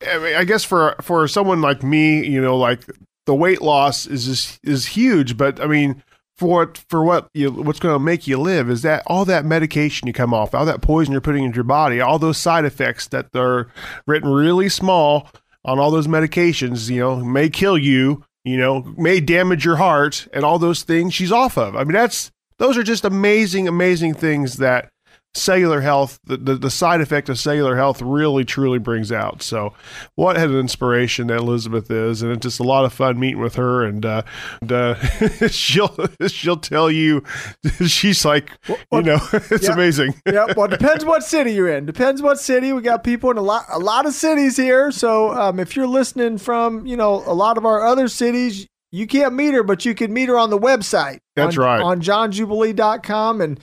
I 0.06 0.18
mean, 0.18 0.34
I 0.34 0.44
guess 0.44 0.64
for 0.64 0.96
for 1.00 1.26
someone 1.28 1.60
like 1.60 1.82
me, 1.82 2.26
you 2.26 2.40
know, 2.40 2.56
like 2.56 2.80
the 3.26 3.34
weight 3.34 3.62
loss 3.62 4.06
is 4.06 4.26
is, 4.28 4.60
is 4.62 4.86
huge. 4.86 5.36
But 5.36 5.60
I 5.60 5.66
mean, 5.66 6.02
for 6.36 6.48
what 6.48 6.78
for 6.88 7.04
what 7.04 7.28
you 7.34 7.50
what's 7.50 7.80
going 7.80 7.94
to 7.94 7.98
make 7.98 8.26
you 8.26 8.38
live 8.38 8.70
is 8.70 8.82
that 8.82 9.02
all 9.06 9.24
that 9.24 9.44
medication 9.44 10.06
you 10.06 10.12
come 10.12 10.34
off, 10.34 10.54
all 10.54 10.64
that 10.64 10.82
poison 10.82 11.12
you're 11.12 11.20
putting 11.20 11.44
into 11.44 11.56
your 11.56 11.64
body, 11.64 12.00
all 12.00 12.18
those 12.18 12.38
side 12.38 12.64
effects 12.64 13.08
that 13.08 13.34
are 13.36 13.68
written 14.06 14.30
really 14.30 14.68
small 14.68 15.28
on 15.64 15.78
all 15.78 15.90
those 15.90 16.06
medications, 16.06 16.90
you 16.90 17.00
know, 17.00 17.16
may 17.16 17.48
kill 17.48 17.78
you, 17.78 18.24
you 18.44 18.56
know, 18.56 18.82
may 18.96 19.20
damage 19.20 19.64
your 19.64 19.76
heart, 19.76 20.28
and 20.32 20.44
all 20.44 20.58
those 20.58 20.82
things 20.82 21.14
she's 21.14 21.32
off 21.32 21.56
of. 21.56 21.76
I 21.76 21.84
mean, 21.84 21.94
that's 21.94 22.30
those 22.58 22.76
are 22.76 22.82
just 22.82 23.04
amazing, 23.04 23.66
amazing 23.66 24.14
things 24.14 24.58
that 24.58 24.90
cellular 25.34 25.80
health, 25.80 26.18
the, 26.24 26.36
the, 26.36 26.54
the 26.54 26.70
side 26.70 27.00
effect 27.00 27.28
of 27.28 27.38
cellular 27.38 27.76
health 27.76 28.00
really 28.00 28.44
truly 28.44 28.78
brings 28.78 29.10
out. 29.12 29.42
So, 29.42 29.74
what 30.14 30.36
an 30.36 30.56
inspiration 30.56 31.26
that 31.28 31.38
Elizabeth 31.38 31.90
is, 31.90 32.22
and 32.22 32.32
it's 32.32 32.42
just 32.42 32.60
a 32.60 32.62
lot 32.62 32.84
of 32.84 32.92
fun 32.92 33.18
meeting 33.18 33.40
with 33.40 33.56
her. 33.56 33.84
And, 33.84 34.04
uh, 34.04 34.22
and 34.60 34.72
uh, 34.72 34.94
she'll 35.48 35.94
she'll 36.26 36.56
tell 36.56 36.90
you, 36.90 37.22
she's 37.86 38.24
like, 38.24 38.52
you 38.68 39.02
know, 39.02 39.18
it's 39.32 39.68
amazing. 39.68 40.14
yeah, 40.26 40.46
Well, 40.56 40.66
it 40.66 40.78
depends 40.78 41.04
what 41.04 41.24
city 41.24 41.52
you're 41.52 41.68
in. 41.68 41.86
Depends 41.86 42.22
what 42.22 42.38
city. 42.38 42.72
We 42.72 42.82
got 42.82 43.04
people 43.04 43.30
in 43.30 43.36
a 43.36 43.42
lot, 43.42 43.66
a 43.70 43.78
lot 43.78 44.06
of 44.06 44.14
cities 44.14 44.56
here. 44.56 44.90
So 44.90 45.32
um, 45.32 45.58
if 45.58 45.76
you're 45.76 45.86
listening 45.86 46.38
from, 46.38 46.86
you 46.86 46.96
know, 46.96 47.22
a 47.26 47.34
lot 47.34 47.58
of 47.58 47.66
our 47.66 47.84
other 47.84 48.08
cities, 48.08 48.66
you 48.90 49.08
can't 49.08 49.34
meet 49.34 49.54
her, 49.54 49.64
but 49.64 49.84
you 49.84 49.94
can 49.94 50.12
meet 50.12 50.28
her 50.28 50.38
on 50.38 50.50
the 50.50 50.58
website. 50.58 51.18
That's 51.34 51.58
on, 51.58 51.64
right. 51.64 51.80
On 51.80 52.00
johnjubilee.com. 52.00 53.40
And 53.40 53.60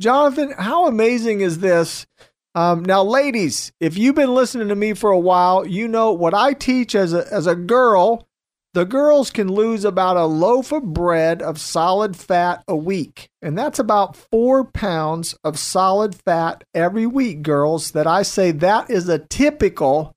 Jonathan, 0.00 0.52
how 0.52 0.86
amazing 0.86 1.40
is 1.40 1.58
this? 1.58 2.06
Um, 2.54 2.84
now, 2.84 3.02
ladies, 3.02 3.72
if 3.80 3.96
you've 3.96 4.14
been 4.14 4.34
listening 4.34 4.68
to 4.68 4.76
me 4.76 4.92
for 4.92 5.10
a 5.10 5.18
while, 5.18 5.66
you 5.66 5.88
know 5.88 6.12
what 6.12 6.34
I 6.34 6.52
teach 6.52 6.94
as 6.94 7.14
a 7.14 7.26
as 7.32 7.46
a 7.46 7.54
girl. 7.54 8.26
The 8.74 8.84
girls 8.86 9.30
can 9.30 9.52
lose 9.52 9.84
about 9.84 10.16
a 10.16 10.24
loaf 10.24 10.72
of 10.72 10.82
bread 10.82 11.42
of 11.42 11.60
solid 11.60 12.16
fat 12.16 12.64
a 12.66 12.74
week. 12.74 13.28
And 13.42 13.56
that's 13.56 13.78
about 13.78 14.16
four 14.16 14.64
pounds 14.64 15.36
of 15.44 15.58
solid 15.58 16.14
fat 16.14 16.64
every 16.74 17.06
week, 17.06 17.42
girls. 17.42 17.90
That 17.90 18.06
I 18.06 18.22
say 18.22 18.50
that 18.50 18.90
is 18.90 19.10
a 19.10 19.18
typical, 19.18 20.14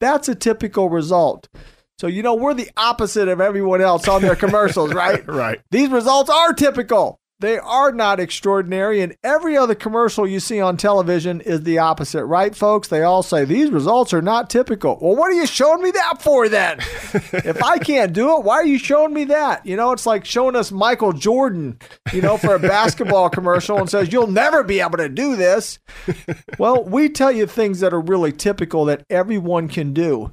that's 0.00 0.28
a 0.28 0.36
typical 0.36 0.88
result. 0.88 1.48
So, 1.98 2.06
you 2.06 2.22
know, 2.22 2.34
we're 2.34 2.54
the 2.54 2.70
opposite 2.76 3.26
of 3.26 3.40
everyone 3.40 3.80
else 3.80 4.06
on 4.06 4.22
their 4.22 4.36
commercials, 4.44 4.92
right? 4.94 5.26
right. 5.26 5.60
These 5.70 5.90
results 5.90 6.30
are 6.30 6.52
typical. 6.52 7.18
They 7.38 7.58
are 7.58 7.92
not 7.92 8.18
extraordinary. 8.18 9.02
And 9.02 9.16
every 9.22 9.58
other 9.58 9.74
commercial 9.74 10.26
you 10.26 10.40
see 10.40 10.58
on 10.58 10.78
television 10.78 11.42
is 11.42 11.62
the 11.62 11.78
opposite, 11.78 12.24
right, 12.24 12.54
folks? 12.56 12.88
They 12.88 13.02
all 13.02 13.22
say 13.22 13.44
these 13.44 13.70
results 13.70 14.14
are 14.14 14.22
not 14.22 14.48
typical. 14.48 14.98
Well, 15.00 15.14
what 15.14 15.30
are 15.30 15.34
you 15.34 15.46
showing 15.46 15.82
me 15.82 15.90
that 15.90 16.22
for 16.22 16.48
then? 16.48 16.78
if 17.12 17.62
I 17.62 17.78
can't 17.78 18.14
do 18.14 18.38
it, 18.38 18.44
why 18.44 18.54
are 18.54 18.66
you 18.66 18.78
showing 18.78 19.12
me 19.12 19.24
that? 19.24 19.66
You 19.66 19.76
know, 19.76 19.92
it's 19.92 20.06
like 20.06 20.24
showing 20.24 20.56
us 20.56 20.72
Michael 20.72 21.12
Jordan, 21.12 21.78
you 22.12 22.22
know, 22.22 22.38
for 22.38 22.54
a 22.54 22.58
basketball 22.58 23.28
commercial 23.28 23.76
and 23.76 23.90
says, 23.90 24.10
you'll 24.10 24.28
never 24.28 24.62
be 24.62 24.80
able 24.80 24.98
to 24.98 25.08
do 25.08 25.36
this. 25.36 25.78
Well, 26.58 26.84
we 26.84 27.10
tell 27.10 27.30
you 27.30 27.46
things 27.46 27.80
that 27.80 27.92
are 27.92 28.00
really 28.00 28.32
typical 28.32 28.86
that 28.86 29.04
everyone 29.10 29.68
can 29.68 29.92
do. 29.92 30.32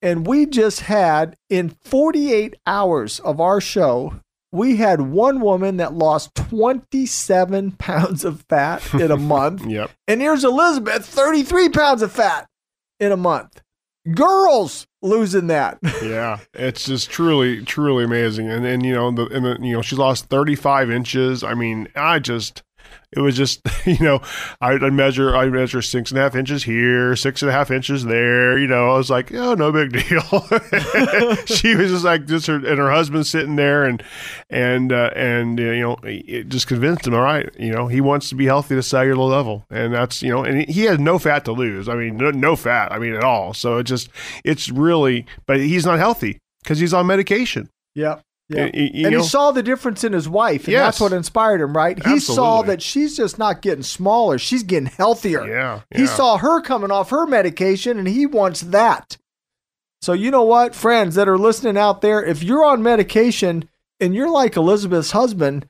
And 0.00 0.26
we 0.26 0.46
just 0.46 0.80
had 0.82 1.36
in 1.50 1.70
48 1.70 2.54
hours 2.64 3.18
of 3.20 3.40
our 3.40 3.60
show, 3.60 4.20
we 4.52 4.76
had 4.76 5.00
one 5.00 5.40
woman 5.40 5.76
that 5.76 5.94
lost 5.94 6.34
27 6.34 7.72
pounds 7.78 8.24
of 8.24 8.42
fat 8.48 8.94
in 8.94 9.10
a 9.10 9.16
month. 9.18 9.66
Yep. 9.66 9.90
And 10.06 10.20
here's 10.20 10.44
Elizabeth, 10.44 11.04
33 11.06 11.68
pounds 11.68 12.02
of 12.02 12.12
fat 12.12 12.46
in 12.98 13.12
a 13.12 13.16
month. 13.16 13.62
Girls 14.14 14.86
losing 15.02 15.48
that. 15.48 15.78
yeah, 16.02 16.38
it's 16.54 16.86
just 16.86 17.10
truly, 17.10 17.62
truly 17.64 18.04
amazing. 18.04 18.50
And 18.50 18.64
then 18.64 18.82
you 18.82 18.94
know, 18.94 19.10
the 19.10 19.26
and 19.26 19.44
the, 19.44 19.58
you 19.60 19.74
know, 19.74 19.82
she 19.82 19.96
lost 19.96 20.26
thirty 20.26 20.54
five 20.54 20.90
inches. 20.90 21.44
I 21.44 21.52
mean, 21.54 21.88
I 21.94 22.18
just. 22.18 22.62
It 23.10 23.20
was 23.20 23.36
just, 23.36 23.60
you 23.86 23.98
know, 24.00 24.20
I 24.60 24.72
would 24.72 24.92
measure, 24.92 25.34
I 25.34 25.48
measure 25.48 25.80
six 25.80 26.10
and 26.10 26.18
a 26.18 26.22
half 26.22 26.34
inches 26.34 26.64
here, 26.64 27.16
six 27.16 27.40
and 27.42 27.48
a 27.48 27.52
half 27.52 27.70
inches 27.70 28.04
there. 28.04 28.58
You 28.58 28.66
know, 28.66 28.90
I 28.90 28.96
was 28.98 29.10
like, 29.10 29.32
oh, 29.32 29.54
no 29.54 29.72
big 29.72 29.92
deal. 29.92 30.20
she 31.46 31.74
was 31.74 31.90
just 31.90 32.04
like, 32.04 32.26
just 32.26 32.46
her 32.46 32.56
and 32.56 32.78
her 32.78 32.90
husband 32.90 33.26
sitting 33.26 33.56
there, 33.56 33.84
and 33.84 34.02
and 34.50 34.92
uh, 34.92 35.10
and 35.16 35.58
uh, 35.58 35.62
you 35.62 35.80
know, 35.80 35.96
it 36.02 36.48
just 36.48 36.66
convinced 36.66 37.06
him. 37.06 37.14
All 37.14 37.22
right, 37.22 37.48
you 37.58 37.72
know, 37.72 37.86
he 37.86 38.00
wants 38.00 38.28
to 38.28 38.34
be 38.34 38.46
healthy 38.46 38.74
at 38.74 38.78
a 38.78 38.82
cellular 38.82 39.24
level, 39.24 39.64
and 39.70 39.94
that's 39.94 40.22
you 40.22 40.30
know, 40.30 40.44
and 40.44 40.68
he 40.68 40.82
has 40.82 40.98
no 40.98 41.18
fat 41.18 41.44
to 41.46 41.52
lose. 41.52 41.88
I 41.88 41.94
mean, 41.94 42.16
no, 42.16 42.30
no 42.30 42.56
fat. 42.56 42.92
I 42.92 42.98
mean, 42.98 43.14
at 43.14 43.24
all. 43.24 43.54
So 43.54 43.78
it 43.78 43.84
just, 43.84 44.10
it's 44.44 44.68
really, 44.68 45.26
but 45.46 45.60
he's 45.60 45.86
not 45.86 45.98
healthy 45.98 46.38
because 46.62 46.78
he's 46.78 46.92
on 46.92 47.06
medication. 47.06 47.70
Yep. 47.94 48.22
Yeah. 48.50 48.64
Y- 48.64 48.70
y- 48.74 48.90
you 48.94 49.06
and 49.06 49.14
know? 49.14 49.22
he 49.22 49.28
saw 49.28 49.50
the 49.52 49.62
difference 49.62 50.04
in 50.04 50.12
his 50.12 50.28
wife, 50.28 50.64
and 50.64 50.72
Yes. 50.72 50.86
that's 50.86 51.00
what 51.00 51.12
inspired 51.12 51.60
him, 51.60 51.76
right? 51.76 52.02
He 52.06 52.18
saw 52.18 52.62
that 52.62 52.80
she's 52.80 53.16
just 53.16 53.38
not 53.38 53.60
getting 53.60 53.82
smaller, 53.82 54.38
she's 54.38 54.62
getting 54.62 54.86
healthier. 54.88 55.46
Yeah, 55.46 55.80
He 55.94 56.06
saw 56.06 56.38
her 56.38 56.60
coming 56.62 56.90
off 56.90 57.10
her 57.10 57.26
medication, 57.26 57.98
and 57.98 58.08
he 58.08 58.24
wants 58.26 58.62
that. 58.62 59.18
So, 60.00 60.12
you 60.12 60.30
know 60.30 60.44
what, 60.44 60.74
friends 60.74 61.14
that 61.16 61.28
are 61.28 61.36
listening 61.38 61.76
out 61.76 62.00
there, 62.00 62.24
if 62.24 62.42
you're 62.42 62.64
on 62.64 62.82
medication 62.82 63.68
and 64.00 64.14
you're 64.14 64.30
like 64.30 64.56
Elizabeth's 64.56 65.10
husband, 65.10 65.68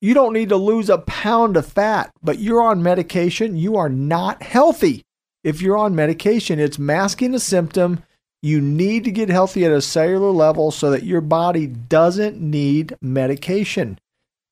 you 0.00 0.14
don't 0.14 0.32
need 0.32 0.48
to 0.50 0.56
lose 0.56 0.90
a 0.90 0.98
pound 0.98 1.56
of 1.56 1.64
fat, 1.66 2.10
but 2.22 2.38
you're 2.40 2.62
on 2.62 2.82
medication, 2.82 3.56
you 3.56 3.76
are 3.76 3.88
not 3.88 4.42
healthy. 4.42 5.04
If 5.44 5.62
you're 5.62 5.76
on 5.78 5.94
medication, 5.94 6.58
it's 6.58 6.78
masking 6.78 7.34
a 7.34 7.38
symptom. 7.40 8.02
You 8.42 8.60
need 8.60 9.04
to 9.04 9.10
get 9.10 9.28
healthy 9.28 9.64
at 9.64 9.72
a 9.72 9.82
cellular 9.82 10.30
level 10.30 10.70
so 10.70 10.90
that 10.90 11.02
your 11.02 11.20
body 11.20 11.66
doesn't 11.66 12.40
need 12.40 12.94
medication. 13.02 13.98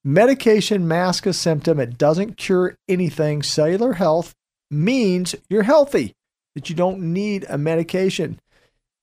Medication 0.05 0.87
masks 0.87 1.27
a 1.27 1.33
symptom, 1.33 1.81
it 1.81 1.99
doesn't 1.99 2.37
cure 2.37 2.77
anything. 2.89 3.43
Cellular 3.43 3.95
health 3.95 4.35
means 4.71 5.35
you're 5.49 5.63
healthy, 5.63 6.15
that 6.55 6.69
you 6.69 6.77
don't 6.77 7.13
need 7.13 7.45
a 7.49 7.59
medication. 7.59 8.41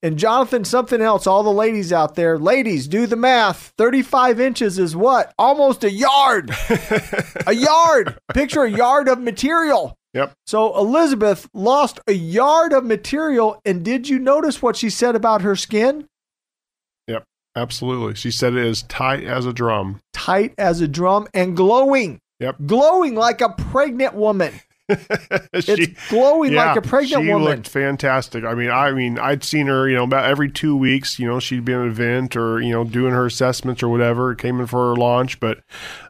And 0.01 0.19
Jonathan, 0.19 0.65
something 0.65 1.01
else, 1.01 1.27
all 1.27 1.43
the 1.43 1.49
ladies 1.49 1.93
out 1.93 2.15
there, 2.15 2.37
ladies, 2.37 2.89
do 2.89 3.07
the 3.07 3.15
math. 3.15 3.73
35 3.77 4.41
inches 4.41 4.77
is 4.77 4.97
what? 4.97 5.33
Almost 5.39 5.85
a 5.85 5.91
yard. 5.91 6.51
a 7.47 7.53
yard. 7.53 8.17
Picture 8.33 8.63
a 8.63 8.71
yard 8.71 9.07
of 9.07 9.21
material. 9.21 9.97
Yep. 10.13 10.33
So 10.45 10.77
Elizabeth 10.77 11.49
lost 11.53 11.99
a 12.07 12.13
yard 12.13 12.71
of 12.73 12.85
material. 12.85 13.59
And 13.65 13.83
did 13.83 14.07
you 14.07 14.19
notice 14.19 14.61
what 14.61 14.75
she 14.75 14.89
said 14.89 15.15
about 15.15 15.41
her 15.41 15.55
skin? 15.55 16.07
Yep. 17.07 17.23
Absolutely. 17.55 18.15
She 18.15 18.31
said 18.31 18.53
it 18.53 18.65
is 18.65 18.83
tight 18.83 19.23
as 19.23 19.45
a 19.45 19.53
drum. 19.53 20.01
Tight 20.13 20.53
as 20.57 20.81
a 20.81 20.87
drum 20.87 21.27
and 21.33 21.55
glowing. 21.55 22.19
Yep. 22.39 22.57
Glowing 22.65 23.15
like 23.15 23.41
a 23.41 23.49
pregnant 23.49 24.13
woman. 24.13 24.53
it's 24.89 26.09
glowing 26.09 26.53
like 26.53 26.75
a 26.75 26.81
pregnant 26.81 27.23
she 27.23 27.31
woman. 27.31 27.47
She 27.47 27.55
looked 27.55 27.69
fantastic. 27.69 28.43
I 28.43 28.53
mean, 28.53 28.69
I 28.69 28.91
mean, 28.91 29.17
I'd 29.17 29.43
seen 29.43 29.67
her, 29.67 29.87
you 29.87 29.95
know, 29.95 30.03
about 30.03 30.25
every 30.25 30.51
two 30.51 30.75
weeks. 30.75 31.19
You 31.19 31.27
know, 31.27 31.39
she'd 31.39 31.63
be 31.63 31.73
at 31.73 31.79
an 31.79 31.87
event 31.87 32.35
or 32.35 32.59
you 32.59 32.73
know 32.73 32.83
doing 32.83 33.13
her 33.13 33.25
assessments 33.25 33.81
or 33.81 33.87
whatever. 33.87 34.35
Came 34.35 34.59
in 34.59 34.67
for 34.67 34.89
her 34.89 34.95
launch, 34.95 35.39
but 35.39 35.59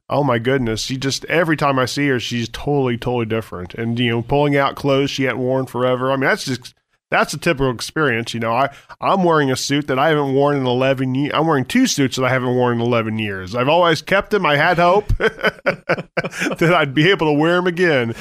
oh 0.09 0.23
my 0.23 0.39
goodness, 0.39 0.83
she 0.83 0.97
just 0.97 1.25
every 1.25 1.57
time 1.57 1.79
I 1.79 1.85
see 1.85 2.07
her, 2.07 2.19
she's 2.19 2.49
totally, 2.49 2.97
totally 2.97 3.25
different. 3.25 3.73
And 3.73 3.99
you 3.99 4.09
know, 4.09 4.21
pulling 4.21 4.55
out 4.55 4.75
clothes 4.75 5.09
she 5.09 5.23
hadn't 5.23 5.41
worn 5.41 5.65
forever. 5.65 6.11
I 6.11 6.15
mean, 6.15 6.27
that's 6.29 6.45
just 6.45 6.73
that's 7.13 7.31
a 7.31 7.37
typical 7.37 7.69
experience. 7.69 8.33
You 8.33 8.39
know, 8.39 8.53
I, 8.53 8.75
I'm 8.99 9.23
wearing 9.23 9.51
a 9.51 9.55
suit 9.55 9.85
that 9.85 9.99
I 9.99 10.09
haven't 10.09 10.33
worn 10.33 10.57
in 10.57 10.65
11 10.65 11.13
years. 11.13 11.31
I'm 11.35 11.45
wearing 11.45 11.63
two 11.63 11.85
suits 11.85 12.15
that 12.15 12.25
I 12.25 12.29
haven't 12.29 12.55
worn 12.55 12.79
in 12.79 12.81
11 12.81 13.19
years. 13.19 13.53
I've 13.53 13.69
always 13.69 14.01
kept 14.01 14.31
them. 14.31 14.47
I 14.47 14.55
had 14.55 14.79
hope 14.79 15.07
that 15.19 16.73
I'd 16.75 16.95
be 16.95 17.11
able 17.11 17.27
to 17.27 17.33
wear 17.33 17.57
them 17.57 17.67
again. 17.67 18.15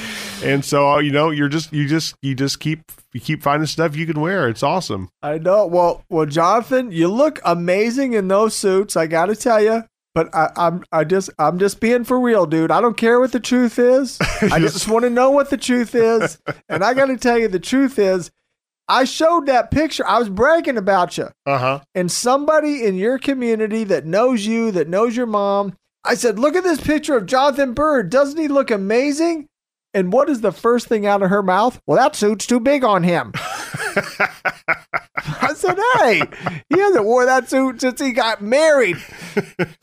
And 0.45 0.63
so, 0.63 0.91
uh, 0.91 0.99
you 0.99 1.11
know, 1.11 1.31
you're 1.31 1.49
just, 1.49 1.73
you 1.73 1.89
just, 1.89 2.17
you 2.21 2.35
just 2.35 2.61
keep, 2.61 2.93
you 3.15 3.21
keep 3.21 3.43
finding 3.43 3.67
stuff 3.67 3.97
you 3.97 4.05
can 4.05 4.21
wear. 4.21 4.47
It's 4.47 4.63
awesome. 4.63 5.09
I 5.23 5.39
know. 5.39 5.67
Well, 5.67 6.05
well, 6.11 6.27
Jonathan, 6.27 6.93
you 6.93 7.09
look 7.09 7.41
amazing 7.47 8.13
in 8.13 8.29
those 8.29 8.55
suits. 8.55 8.95
I 8.95 9.07
got 9.07 9.27
to 9.27 9.37
tell 9.37 9.63
you. 9.63 9.85
But 10.15 10.35
I, 10.35 10.51
I'm 10.57 10.85
I 10.93 11.05
just 11.05 11.31
I'm 11.39 11.59
just 11.59 11.81
being 11.81 12.05
for 12.05 12.21
real, 12.21 12.45
dude. 12.45 12.71
I 12.71 12.81
don't 12.81 12.97
care 12.97 13.19
what 13.19 13.33
the 13.33 13.41
truth 13.41 13.79
is. 13.79 14.19
I 14.43 14.59
just 14.61 14.89
want 14.89 15.05
to 15.05 15.11
know 15.11 15.31
what 15.31 15.51
the 15.51 15.57
truth 15.57 15.95
is. 15.95 16.39
And 16.69 16.85
I 16.85 16.93
got 16.93 17.07
to 17.07 17.17
tell 17.17 17.39
you, 17.39 17.49
the 17.49 17.59
truth 17.59 17.99
is 17.99 18.31
I 18.89 19.05
showed 19.05 19.47
that 19.47 19.71
picture. 19.71 20.07
I 20.07 20.19
was 20.19 20.29
bragging 20.29 20.77
about 20.77 21.17
you. 21.17 21.29
Uh 21.47 21.59
huh. 21.59 21.81
And 21.95 22.11
somebody 22.11 22.85
in 22.85 22.97
your 22.97 23.19
community 23.19 23.85
that 23.85 24.05
knows 24.05 24.45
you, 24.45 24.71
that 24.73 24.89
knows 24.89 25.17
your 25.17 25.27
mom, 25.27 25.77
I 26.05 26.15
said, 26.15 26.39
Look 26.39 26.57
at 26.57 26.65
this 26.65 26.81
picture 26.81 27.17
of 27.17 27.27
Jonathan 27.27 27.73
Bird. 27.73 28.11
Doesn't 28.11 28.39
he 28.39 28.49
look 28.49 28.71
amazing? 28.71 29.49
And 29.95 30.13
what 30.13 30.29
is 30.29 30.41
the 30.41 30.53
first 30.53 30.89
thing 30.89 31.07
out 31.07 31.23
of 31.23 31.31
her 31.31 31.43
mouth? 31.43 31.81
Well, 31.87 31.99
that 31.99 32.17
suit's 32.17 32.47
too 32.47 32.61
big 32.61 32.83
on 32.83 33.03
him. 33.03 33.33
I 35.41 35.53
said, 35.55 35.79
Hey, 35.97 36.23
he 36.69 36.81
hasn't 36.81 37.05
wore 37.05 37.25
that 37.27 37.49
suit 37.49 37.81
since 37.81 38.01
he 38.01 38.13
got 38.13 38.43
married. 38.43 38.97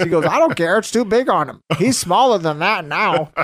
She 0.01 0.09
goes, 0.09 0.25
I 0.25 0.39
don't 0.39 0.55
care. 0.55 0.77
It's 0.77 0.91
too 0.91 1.05
big 1.05 1.29
on 1.29 1.49
him. 1.49 1.61
He's 1.77 1.97
smaller 1.97 2.37
than 2.37 2.59
that 2.59 2.85
now. 2.85 3.31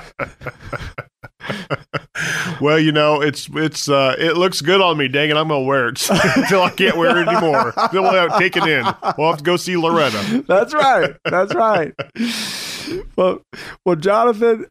well, 2.62 2.80
you 2.80 2.92
know, 2.92 3.22
it's 3.22 3.50
it's 3.54 3.90
uh, 3.90 4.16
it 4.18 4.38
looks 4.38 4.62
good 4.62 4.82
on 4.82 4.98
me. 4.98 5.08
Dang 5.08 5.30
it, 5.30 5.38
I'm 5.38 5.48
gonna 5.48 5.64
wear 5.64 5.90
it 5.90 6.10
until 6.10 6.62
I 6.62 6.70
can't 6.70 6.98
wear 6.98 7.18
it 7.18 7.28
anymore. 7.28 7.74
then 7.92 8.02
we'll 8.02 8.14
have 8.14 8.34
to 8.34 8.40
take 8.40 8.58
it 8.58 8.68
in. 8.68 8.86
We'll 9.18 9.30
have 9.30 9.38
to 9.38 9.44
go 9.44 9.58
see 9.58 9.78
Loretta. 9.78 10.44
That's 10.48 10.74
right. 10.74 11.16
That's 11.26 11.54
right. 11.54 11.94
Well, 13.16 13.42
well, 13.86 13.96
Jonathan, 13.96 14.68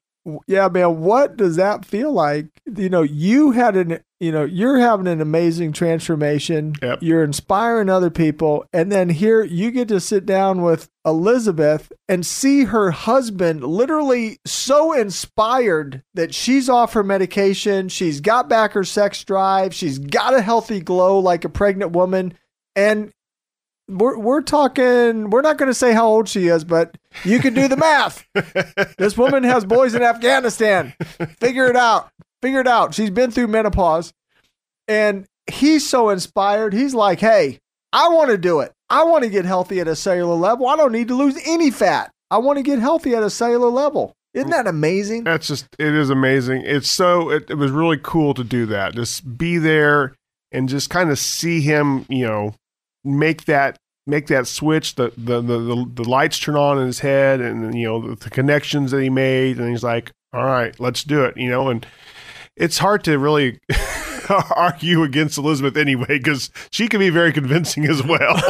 yeah, 0.47 0.69
man, 0.69 1.01
what 1.01 1.37
does 1.37 1.57
that 1.57 1.85
feel 1.85 2.13
like? 2.13 2.47
You 2.77 2.89
know, 2.89 3.03
you 3.03 3.51
had 3.53 3.77
an, 3.77 4.01
you 4.21 4.33
know, 4.33 4.45
you're 4.45 4.79
having 4.79 5.07
an 5.07 5.21
amazing 5.21 5.73
transformation. 5.73 6.75
Yep. 6.83 7.01
You're 7.03 7.25
inspiring 7.25 7.91
other 7.91 8.11
people. 8.11 8.65
And 8.73 8.91
then 8.91 9.11
here 9.11 9.43
you 9.45 9.71
get 9.71 9.89
to 9.89 10.01
sit 10.01 10.25
down 10.25 10.63
with 10.63 10.89
Elizabeth 11.05 11.93
and 12.09 12.25
see 12.25 12.65
her 12.65 12.91
husband 12.91 13.65
literally 13.65 14.39
so 14.47 14.93
inspired 14.93 16.03
that 16.15 16.35
she's 16.35 16.71
off 16.71 16.95
her 16.95 17.05
medication. 17.05 17.89
She's 17.89 18.21
got 18.21 18.49
back 18.49 18.73
her 18.73 18.85
sex 18.85 19.23
drive. 19.25 19.75
She's 19.75 19.99
got 19.99 20.35
a 20.35 20.41
healthy 20.43 20.81
glow 20.81 21.19
like 21.19 21.45
a 21.45 21.51
pregnant 21.51 21.93
woman. 21.93 22.35
And 22.77 23.13
we're, 23.89 24.19
we're 24.19 24.43
talking, 24.43 25.31
we're 25.31 25.43
not 25.43 25.59
going 25.59 25.71
to 25.71 25.75
say 25.75 25.93
how 25.93 26.07
old 26.07 26.29
she 26.29 26.49
is, 26.49 26.65
but 26.65 26.97
you 27.25 27.39
can 27.39 27.55
do 27.55 27.69
the 27.69 27.77
math. 27.77 28.27
this 28.99 29.17
woman 29.17 29.45
has 29.45 29.65
boys 29.65 29.95
in 29.95 30.03
Afghanistan. 30.03 30.95
Figure 31.39 31.67
it 31.67 31.77
out. 31.77 32.11
Figure 32.43 32.61
it 32.61 32.69
out. 32.69 32.95
She's 32.95 33.11
been 33.11 33.31
through 33.31 33.49
menopause. 33.49 34.13
And 34.89 35.27
he's 35.51 35.89
so 35.89 36.11
inspired. 36.11 36.73
He's 36.73 36.95
like, 36.95 37.21
hey, 37.21 37.61
I 37.93 38.09
want 38.09 38.31
to 38.31 38.39
do 38.39 38.61
it. 38.61 38.73
I 38.91 39.05
want 39.05 39.25
to 39.25 39.31
get 39.31 39.45
healthy 39.45 39.81
at 39.81 39.89
a 39.89 39.97
cellular 39.97 40.35
level. 40.35 40.67
I 40.67 40.77
don't 40.77 40.93
need 40.93 41.09
to 41.09 41.15
lose 41.15 41.39
any 41.47 41.71
fat. 41.71 42.11
I 42.31 42.39
want 42.39 42.59
to 42.59 42.63
get 42.63 42.79
healthy 42.79 43.15
at 43.15 43.23
a 43.23 43.31
cellular 43.31 43.71
level. 43.71 44.15
Isn't 44.35 44.51
that 44.51 44.67
amazing? 44.67 45.25
That's 45.25 45.47
just 45.47 45.69
it 45.79 45.95
is 45.95 46.11
amazing. 46.11 46.63
It's 46.65 46.91
so 46.91 47.31
it, 47.31 47.49
it 47.51 47.55
was 47.55 47.71
really 47.71 47.99
cool 48.03 48.35
to 48.35 48.43
do 48.43 48.67
that. 48.67 48.95
Just 48.95 49.39
be 49.39 49.59
there 49.59 50.17
and 50.51 50.69
just 50.69 50.91
kind 50.91 51.11
of 51.11 51.21
see 51.21 51.61
him, 51.61 52.05
you 52.09 52.27
know, 52.27 52.55
make 53.05 53.45
that 53.45 53.77
make 54.07 54.27
that 54.29 54.47
switch. 54.47 54.95
The 54.95 55.13
the 55.17 55.41
the 55.41 55.59
the, 55.59 55.91
the 55.95 56.09
lights 56.09 56.39
turn 56.39 56.57
on 56.57 56.79
in 56.79 56.87
his 56.87 57.01
head, 57.01 57.41
and 57.41 57.75
you 57.75 57.87
know 57.87 58.09
the, 58.09 58.17
the 58.17 58.31
connections 58.31 58.91
that 58.91 59.03
he 59.03 59.11
made, 59.11 59.59
and 59.59 59.71
he's 59.71 59.85
like, 59.85 60.11
"All 60.33 60.45
right, 60.45 60.79
let's 60.81 61.05
do 61.05 61.25
it," 61.25 61.37
you 61.37 61.51
know. 61.51 61.69
And 61.69 61.87
it's 62.57 62.79
hard 62.79 63.05
to 63.05 63.19
really 63.19 63.61
argue 64.57 65.03
against 65.03 65.39
Elizabeth 65.39 65.77
anyway 65.77 66.07
because 66.07 66.51
she 66.71 66.89
can 66.89 67.01
be 67.01 67.11
very 67.11 67.33
convincing 67.33 67.87
as 67.87 68.03
well. 68.03 68.35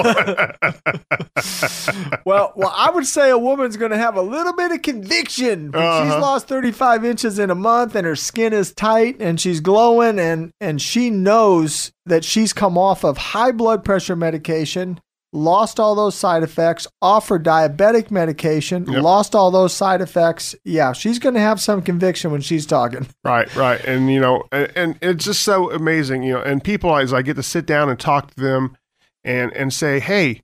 well, 2.25 2.53
well, 2.57 2.73
I 2.75 2.91
would 2.93 3.07
say 3.07 3.31
a 3.31 3.39
woman's 3.39 3.77
going 3.77 3.91
to 3.91 3.99
have 3.99 4.17
a 4.17 4.23
little 4.23 4.55
bit 4.55 4.73
of 4.73 4.83
conviction. 4.83 5.75
Uh-huh. 5.75 6.05
She's 6.05 6.21
lost 6.21 6.49
35 6.49 7.05
inches 7.05 7.39
in 7.39 7.51
a 7.51 7.55
month 7.55 7.95
and 7.95 8.07
her 8.07 8.17
skin 8.17 8.53
is 8.53 8.73
tight 8.73 9.17
and 9.21 9.41
she's 9.41 9.61
glowing 9.61 10.19
and 10.19 10.53
and 10.61 10.81
she 10.81 11.11
knows 11.11 11.93
that 12.07 12.25
she's 12.25 12.53
come 12.53 12.77
off 12.77 13.05
of 13.05 13.17
high 13.17 13.53
blood 13.53 13.85
pressure 13.85 14.17
medication, 14.17 15.01
lost 15.35 15.81
all 15.81 15.95
those 15.95 16.15
side 16.15 16.43
effects, 16.43 16.87
off 17.03 17.29
her 17.29 17.39
diabetic 17.39 18.11
medication, 18.11 18.87
Yep. 18.91 19.03
lost 19.03 19.35
all 19.35 19.51
those 19.51 19.73
side 19.75 20.01
effects. 20.01 20.55
Yeah, 20.65 20.93
she's 20.93 21.19
going 21.19 21.35
to 21.35 21.41
have 21.41 21.61
some 21.61 21.83
conviction 21.83 22.31
when 22.31 22.41
she's 22.41 22.65
talking. 22.65 23.07
Right, 23.25 23.55
right, 23.57 23.83
and 23.85 24.11
you 24.13 24.21
know, 24.21 24.45
and, 24.53 24.71
and 24.77 24.99
it's 25.03 25.25
just 25.25 25.43
so 25.43 25.71
amazing, 25.73 26.23
you 26.23 26.35
know. 26.35 26.43
And 26.43 26.63
people, 26.63 26.95
as 26.97 27.13
I 27.13 27.23
get 27.23 27.37
to 27.37 27.43
sit 27.43 27.67
down 27.67 27.89
and 27.89 27.99
talk 27.99 28.33
to 28.35 28.41
them, 28.41 28.77
and 29.25 29.53
and 29.55 29.73
say, 29.73 29.99
hey, 29.99 30.43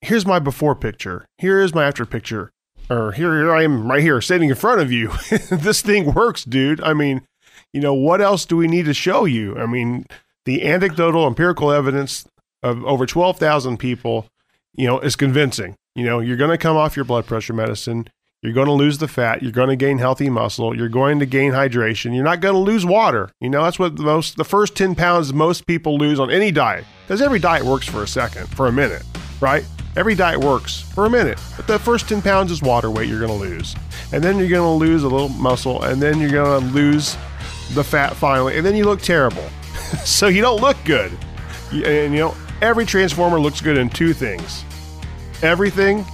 here's 0.00 0.26
my 0.26 0.38
before 0.38 0.74
picture, 0.74 1.26
here 1.38 1.60
is 1.60 1.74
my 1.74 1.84
after 1.86 2.06
picture, 2.06 2.52
or 2.90 3.12
here, 3.12 3.32
here 3.36 3.52
I 3.54 3.62
am 3.64 3.90
right 3.90 4.02
here 4.02 4.20
sitting 4.22 4.48
in 4.48 4.54
front 4.56 4.80
of 4.80 4.90
you. 4.90 5.12
this 5.50 5.82
thing 5.82 6.14
works, 6.14 6.44
dude. 6.44 6.82
I 6.82 6.94
mean, 6.94 7.20
you 7.72 7.80
know, 7.80 7.94
what 7.94 8.20
else 8.22 8.44
do 8.46 8.56
we 8.56 8.66
need 8.66 8.86
to 8.86 8.94
show 8.94 9.26
you? 9.26 9.56
I 9.58 9.66
mean, 9.66 10.06
the 10.46 10.64
anecdotal, 10.64 11.26
empirical 11.26 11.70
evidence 11.70 12.24
of 12.66 12.84
over 12.84 13.06
twelve 13.06 13.38
thousand 13.38 13.78
people, 13.78 14.26
you 14.74 14.86
know, 14.86 15.00
is 15.00 15.16
convincing. 15.16 15.76
You 15.94 16.04
know, 16.04 16.20
you're 16.20 16.36
going 16.36 16.50
to 16.50 16.58
come 16.58 16.76
off 16.76 16.96
your 16.96 17.04
blood 17.04 17.26
pressure 17.26 17.54
medicine. 17.54 18.08
You're 18.42 18.52
going 18.52 18.66
to 18.66 18.72
lose 18.72 18.98
the 18.98 19.08
fat. 19.08 19.42
You're 19.42 19.50
going 19.50 19.70
to 19.70 19.76
gain 19.76 19.98
healthy 19.98 20.28
muscle. 20.28 20.76
You're 20.76 20.90
going 20.90 21.18
to 21.20 21.26
gain 21.26 21.52
hydration. 21.52 22.14
You're 22.14 22.22
not 22.22 22.40
going 22.40 22.54
to 22.54 22.60
lose 22.60 22.84
water. 22.84 23.30
You 23.40 23.48
know, 23.48 23.64
that's 23.64 23.78
what 23.78 23.96
the 23.96 24.02
most, 24.02 24.36
the 24.36 24.44
first 24.44 24.76
10 24.76 24.94
pounds 24.94 25.32
most 25.32 25.66
people 25.66 25.96
lose 25.96 26.20
on 26.20 26.30
any 26.30 26.52
diet. 26.52 26.84
Because 27.04 27.22
every 27.22 27.38
diet 27.38 27.64
works 27.64 27.88
for 27.88 28.02
a 28.02 28.06
second, 28.06 28.46
for 28.48 28.66
a 28.66 28.72
minute, 28.72 29.02
right? 29.40 29.64
Every 29.96 30.14
diet 30.14 30.38
works 30.38 30.82
for 30.82 31.06
a 31.06 31.10
minute. 31.10 31.40
But 31.56 31.66
the 31.66 31.78
first 31.78 32.08
10 32.08 32.20
pounds 32.20 32.52
is 32.52 32.60
water 32.62 32.90
weight 32.90 33.08
you're 33.08 33.18
going 33.18 33.32
to 33.32 33.48
lose. 33.48 33.74
And 34.12 34.22
then 34.22 34.38
you're 34.38 34.48
going 34.48 34.78
to 34.78 34.86
lose 34.86 35.02
a 35.02 35.08
little 35.08 35.30
muscle. 35.30 35.82
And 35.82 36.00
then 36.00 36.20
you're 36.20 36.30
going 36.30 36.60
to 36.60 36.66
lose 36.74 37.16
the 37.72 37.82
fat 37.82 38.14
finally. 38.14 38.58
And 38.58 38.66
then 38.66 38.76
you 38.76 38.84
look 38.84 39.00
terrible. 39.00 39.48
so 40.04 40.28
you 40.28 40.42
don't 40.42 40.60
look 40.60 40.76
good. 40.84 41.10
And, 41.72 42.12
you 42.12 42.20
know, 42.20 42.34
every 42.62 42.86
transformer 42.86 43.38
looks 43.38 43.60
good 43.60 43.76
in 43.76 43.88
two 43.88 44.12
things 44.12 44.64
everything 45.42 46.04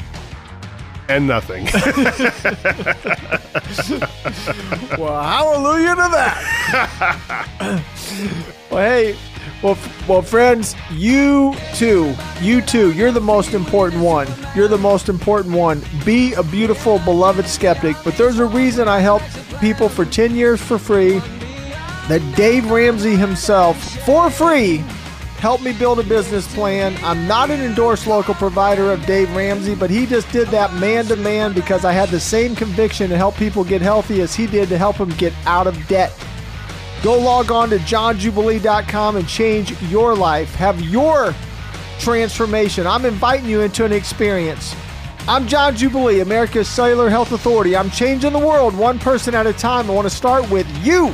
and 1.08 1.26
nothing. 1.26 1.68
Well, 4.98 5.22
hallelujah 5.22 5.94
to 5.94 6.08
that. 6.12 7.82
well, 8.70 8.82
hey, 8.82 9.16
well, 9.62 9.78
well, 10.06 10.22
friends, 10.22 10.74
you 10.90 11.54
too, 11.74 12.14
you 12.40 12.60
too, 12.60 12.92
you're 12.92 13.12
the 13.12 13.20
most 13.20 13.54
important 13.54 14.02
one. 14.02 14.28
You're 14.54 14.68
the 14.68 14.78
most 14.78 15.08
important 15.08 15.54
one. 15.54 15.82
Be 16.04 16.34
a 16.34 16.42
beautiful, 16.42 16.98
beloved 17.00 17.46
skeptic. 17.46 17.96
But 18.04 18.16
there's 18.16 18.38
a 18.38 18.46
reason 18.46 18.86
I 18.88 19.00
helped 19.00 19.30
people 19.60 19.88
for 19.88 20.04
10 20.04 20.34
years 20.34 20.60
for 20.60 20.78
free. 20.78 21.18
That 22.08 22.20
Dave 22.36 22.70
Ramsey 22.70 23.16
himself, 23.16 23.78
for 24.04 24.28
free, 24.30 24.84
helped 25.42 25.64
me 25.64 25.72
build 25.72 25.98
a 25.98 26.04
business 26.04 26.46
plan. 26.54 26.96
I'm 27.02 27.26
not 27.26 27.50
an 27.50 27.60
endorsed 27.62 28.06
local 28.06 28.32
provider 28.32 28.92
of 28.92 29.04
Dave 29.06 29.34
Ramsey, 29.34 29.74
but 29.74 29.90
he 29.90 30.06
just 30.06 30.30
did 30.30 30.46
that 30.50 30.72
man 30.74 31.06
to 31.06 31.16
man 31.16 31.52
because 31.52 31.84
I 31.84 31.90
had 31.90 32.10
the 32.10 32.20
same 32.20 32.54
conviction 32.54 33.10
to 33.10 33.16
help 33.16 33.34
people 33.34 33.64
get 33.64 33.82
healthy 33.82 34.20
as 34.20 34.36
he 34.36 34.46
did 34.46 34.68
to 34.68 34.78
help 34.78 34.98
them 34.98 35.10
get 35.16 35.32
out 35.44 35.66
of 35.66 35.88
debt. 35.88 36.12
Go 37.02 37.18
log 37.18 37.50
on 37.50 37.70
to 37.70 37.78
johnjubilee.com 37.78 39.16
and 39.16 39.26
change 39.26 39.82
your 39.82 40.14
life. 40.14 40.54
Have 40.54 40.80
your 40.80 41.34
transformation. 41.98 42.86
I'm 42.86 43.04
inviting 43.04 43.50
you 43.50 43.62
into 43.62 43.84
an 43.84 43.92
experience. 43.92 44.76
I'm 45.26 45.48
John 45.48 45.74
Jubilee, 45.74 46.20
America's 46.20 46.68
Cellular 46.68 47.10
Health 47.10 47.32
Authority. 47.32 47.76
I'm 47.76 47.90
changing 47.90 48.32
the 48.32 48.38
world 48.38 48.76
one 48.76 49.00
person 49.00 49.34
at 49.34 49.48
a 49.48 49.52
time. 49.52 49.90
I 49.90 49.92
want 49.92 50.08
to 50.08 50.14
start 50.14 50.48
with 50.52 50.68
you. 50.86 51.12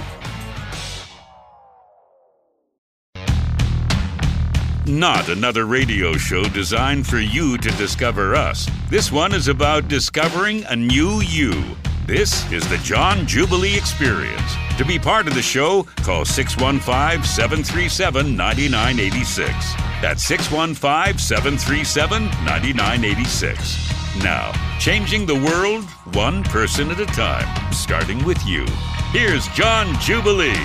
Not 4.89 5.28
another 5.28 5.66
radio 5.66 6.14
show 6.14 6.45
designed 6.45 7.07
for 7.07 7.18
you 7.18 7.59
to 7.59 7.70
discover 7.72 8.34
us. 8.34 8.66
This 8.89 9.12
one 9.12 9.34
is 9.34 9.47
about 9.47 9.86
discovering 9.86 10.64
a 10.64 10.74
new 10.74 11.20
you. 11.20 11.62
This 12.07 12.51
is 12.51 12.66
the 12.70 12.78
John 12.78 13.26
Jubilee 13.26 13.76
Experience. 13.76 14.55
To 14.78 14.86
be 14.86 14.99
part 14.99 15.28
of 15.28 15.34
the 15.34 15.43
show, 15.43 15.82
call 15.99 16.24
615 16.24 17.22
737 17.22 18.34
9986. 18.34 19.74
That's 20.01 20.24
615 20.24 21.18
737 21.18 22.24
9986. 22.24 24.24
Now, 24.24 24.53
changing 24.80 25.26
the 25.26 25.34
world 25.34 25.84
one 26.14 26.43
person 26.45 26.91
at 26.91 26.99
a 26.99 27.07
time, 27.07 27.72
starting 27.74 28.24
with 28.24 28.43
you. 28.47 28.64
Here's 29.12 29.47
John 29.49 30.01
Jubilee. 30.01 30.57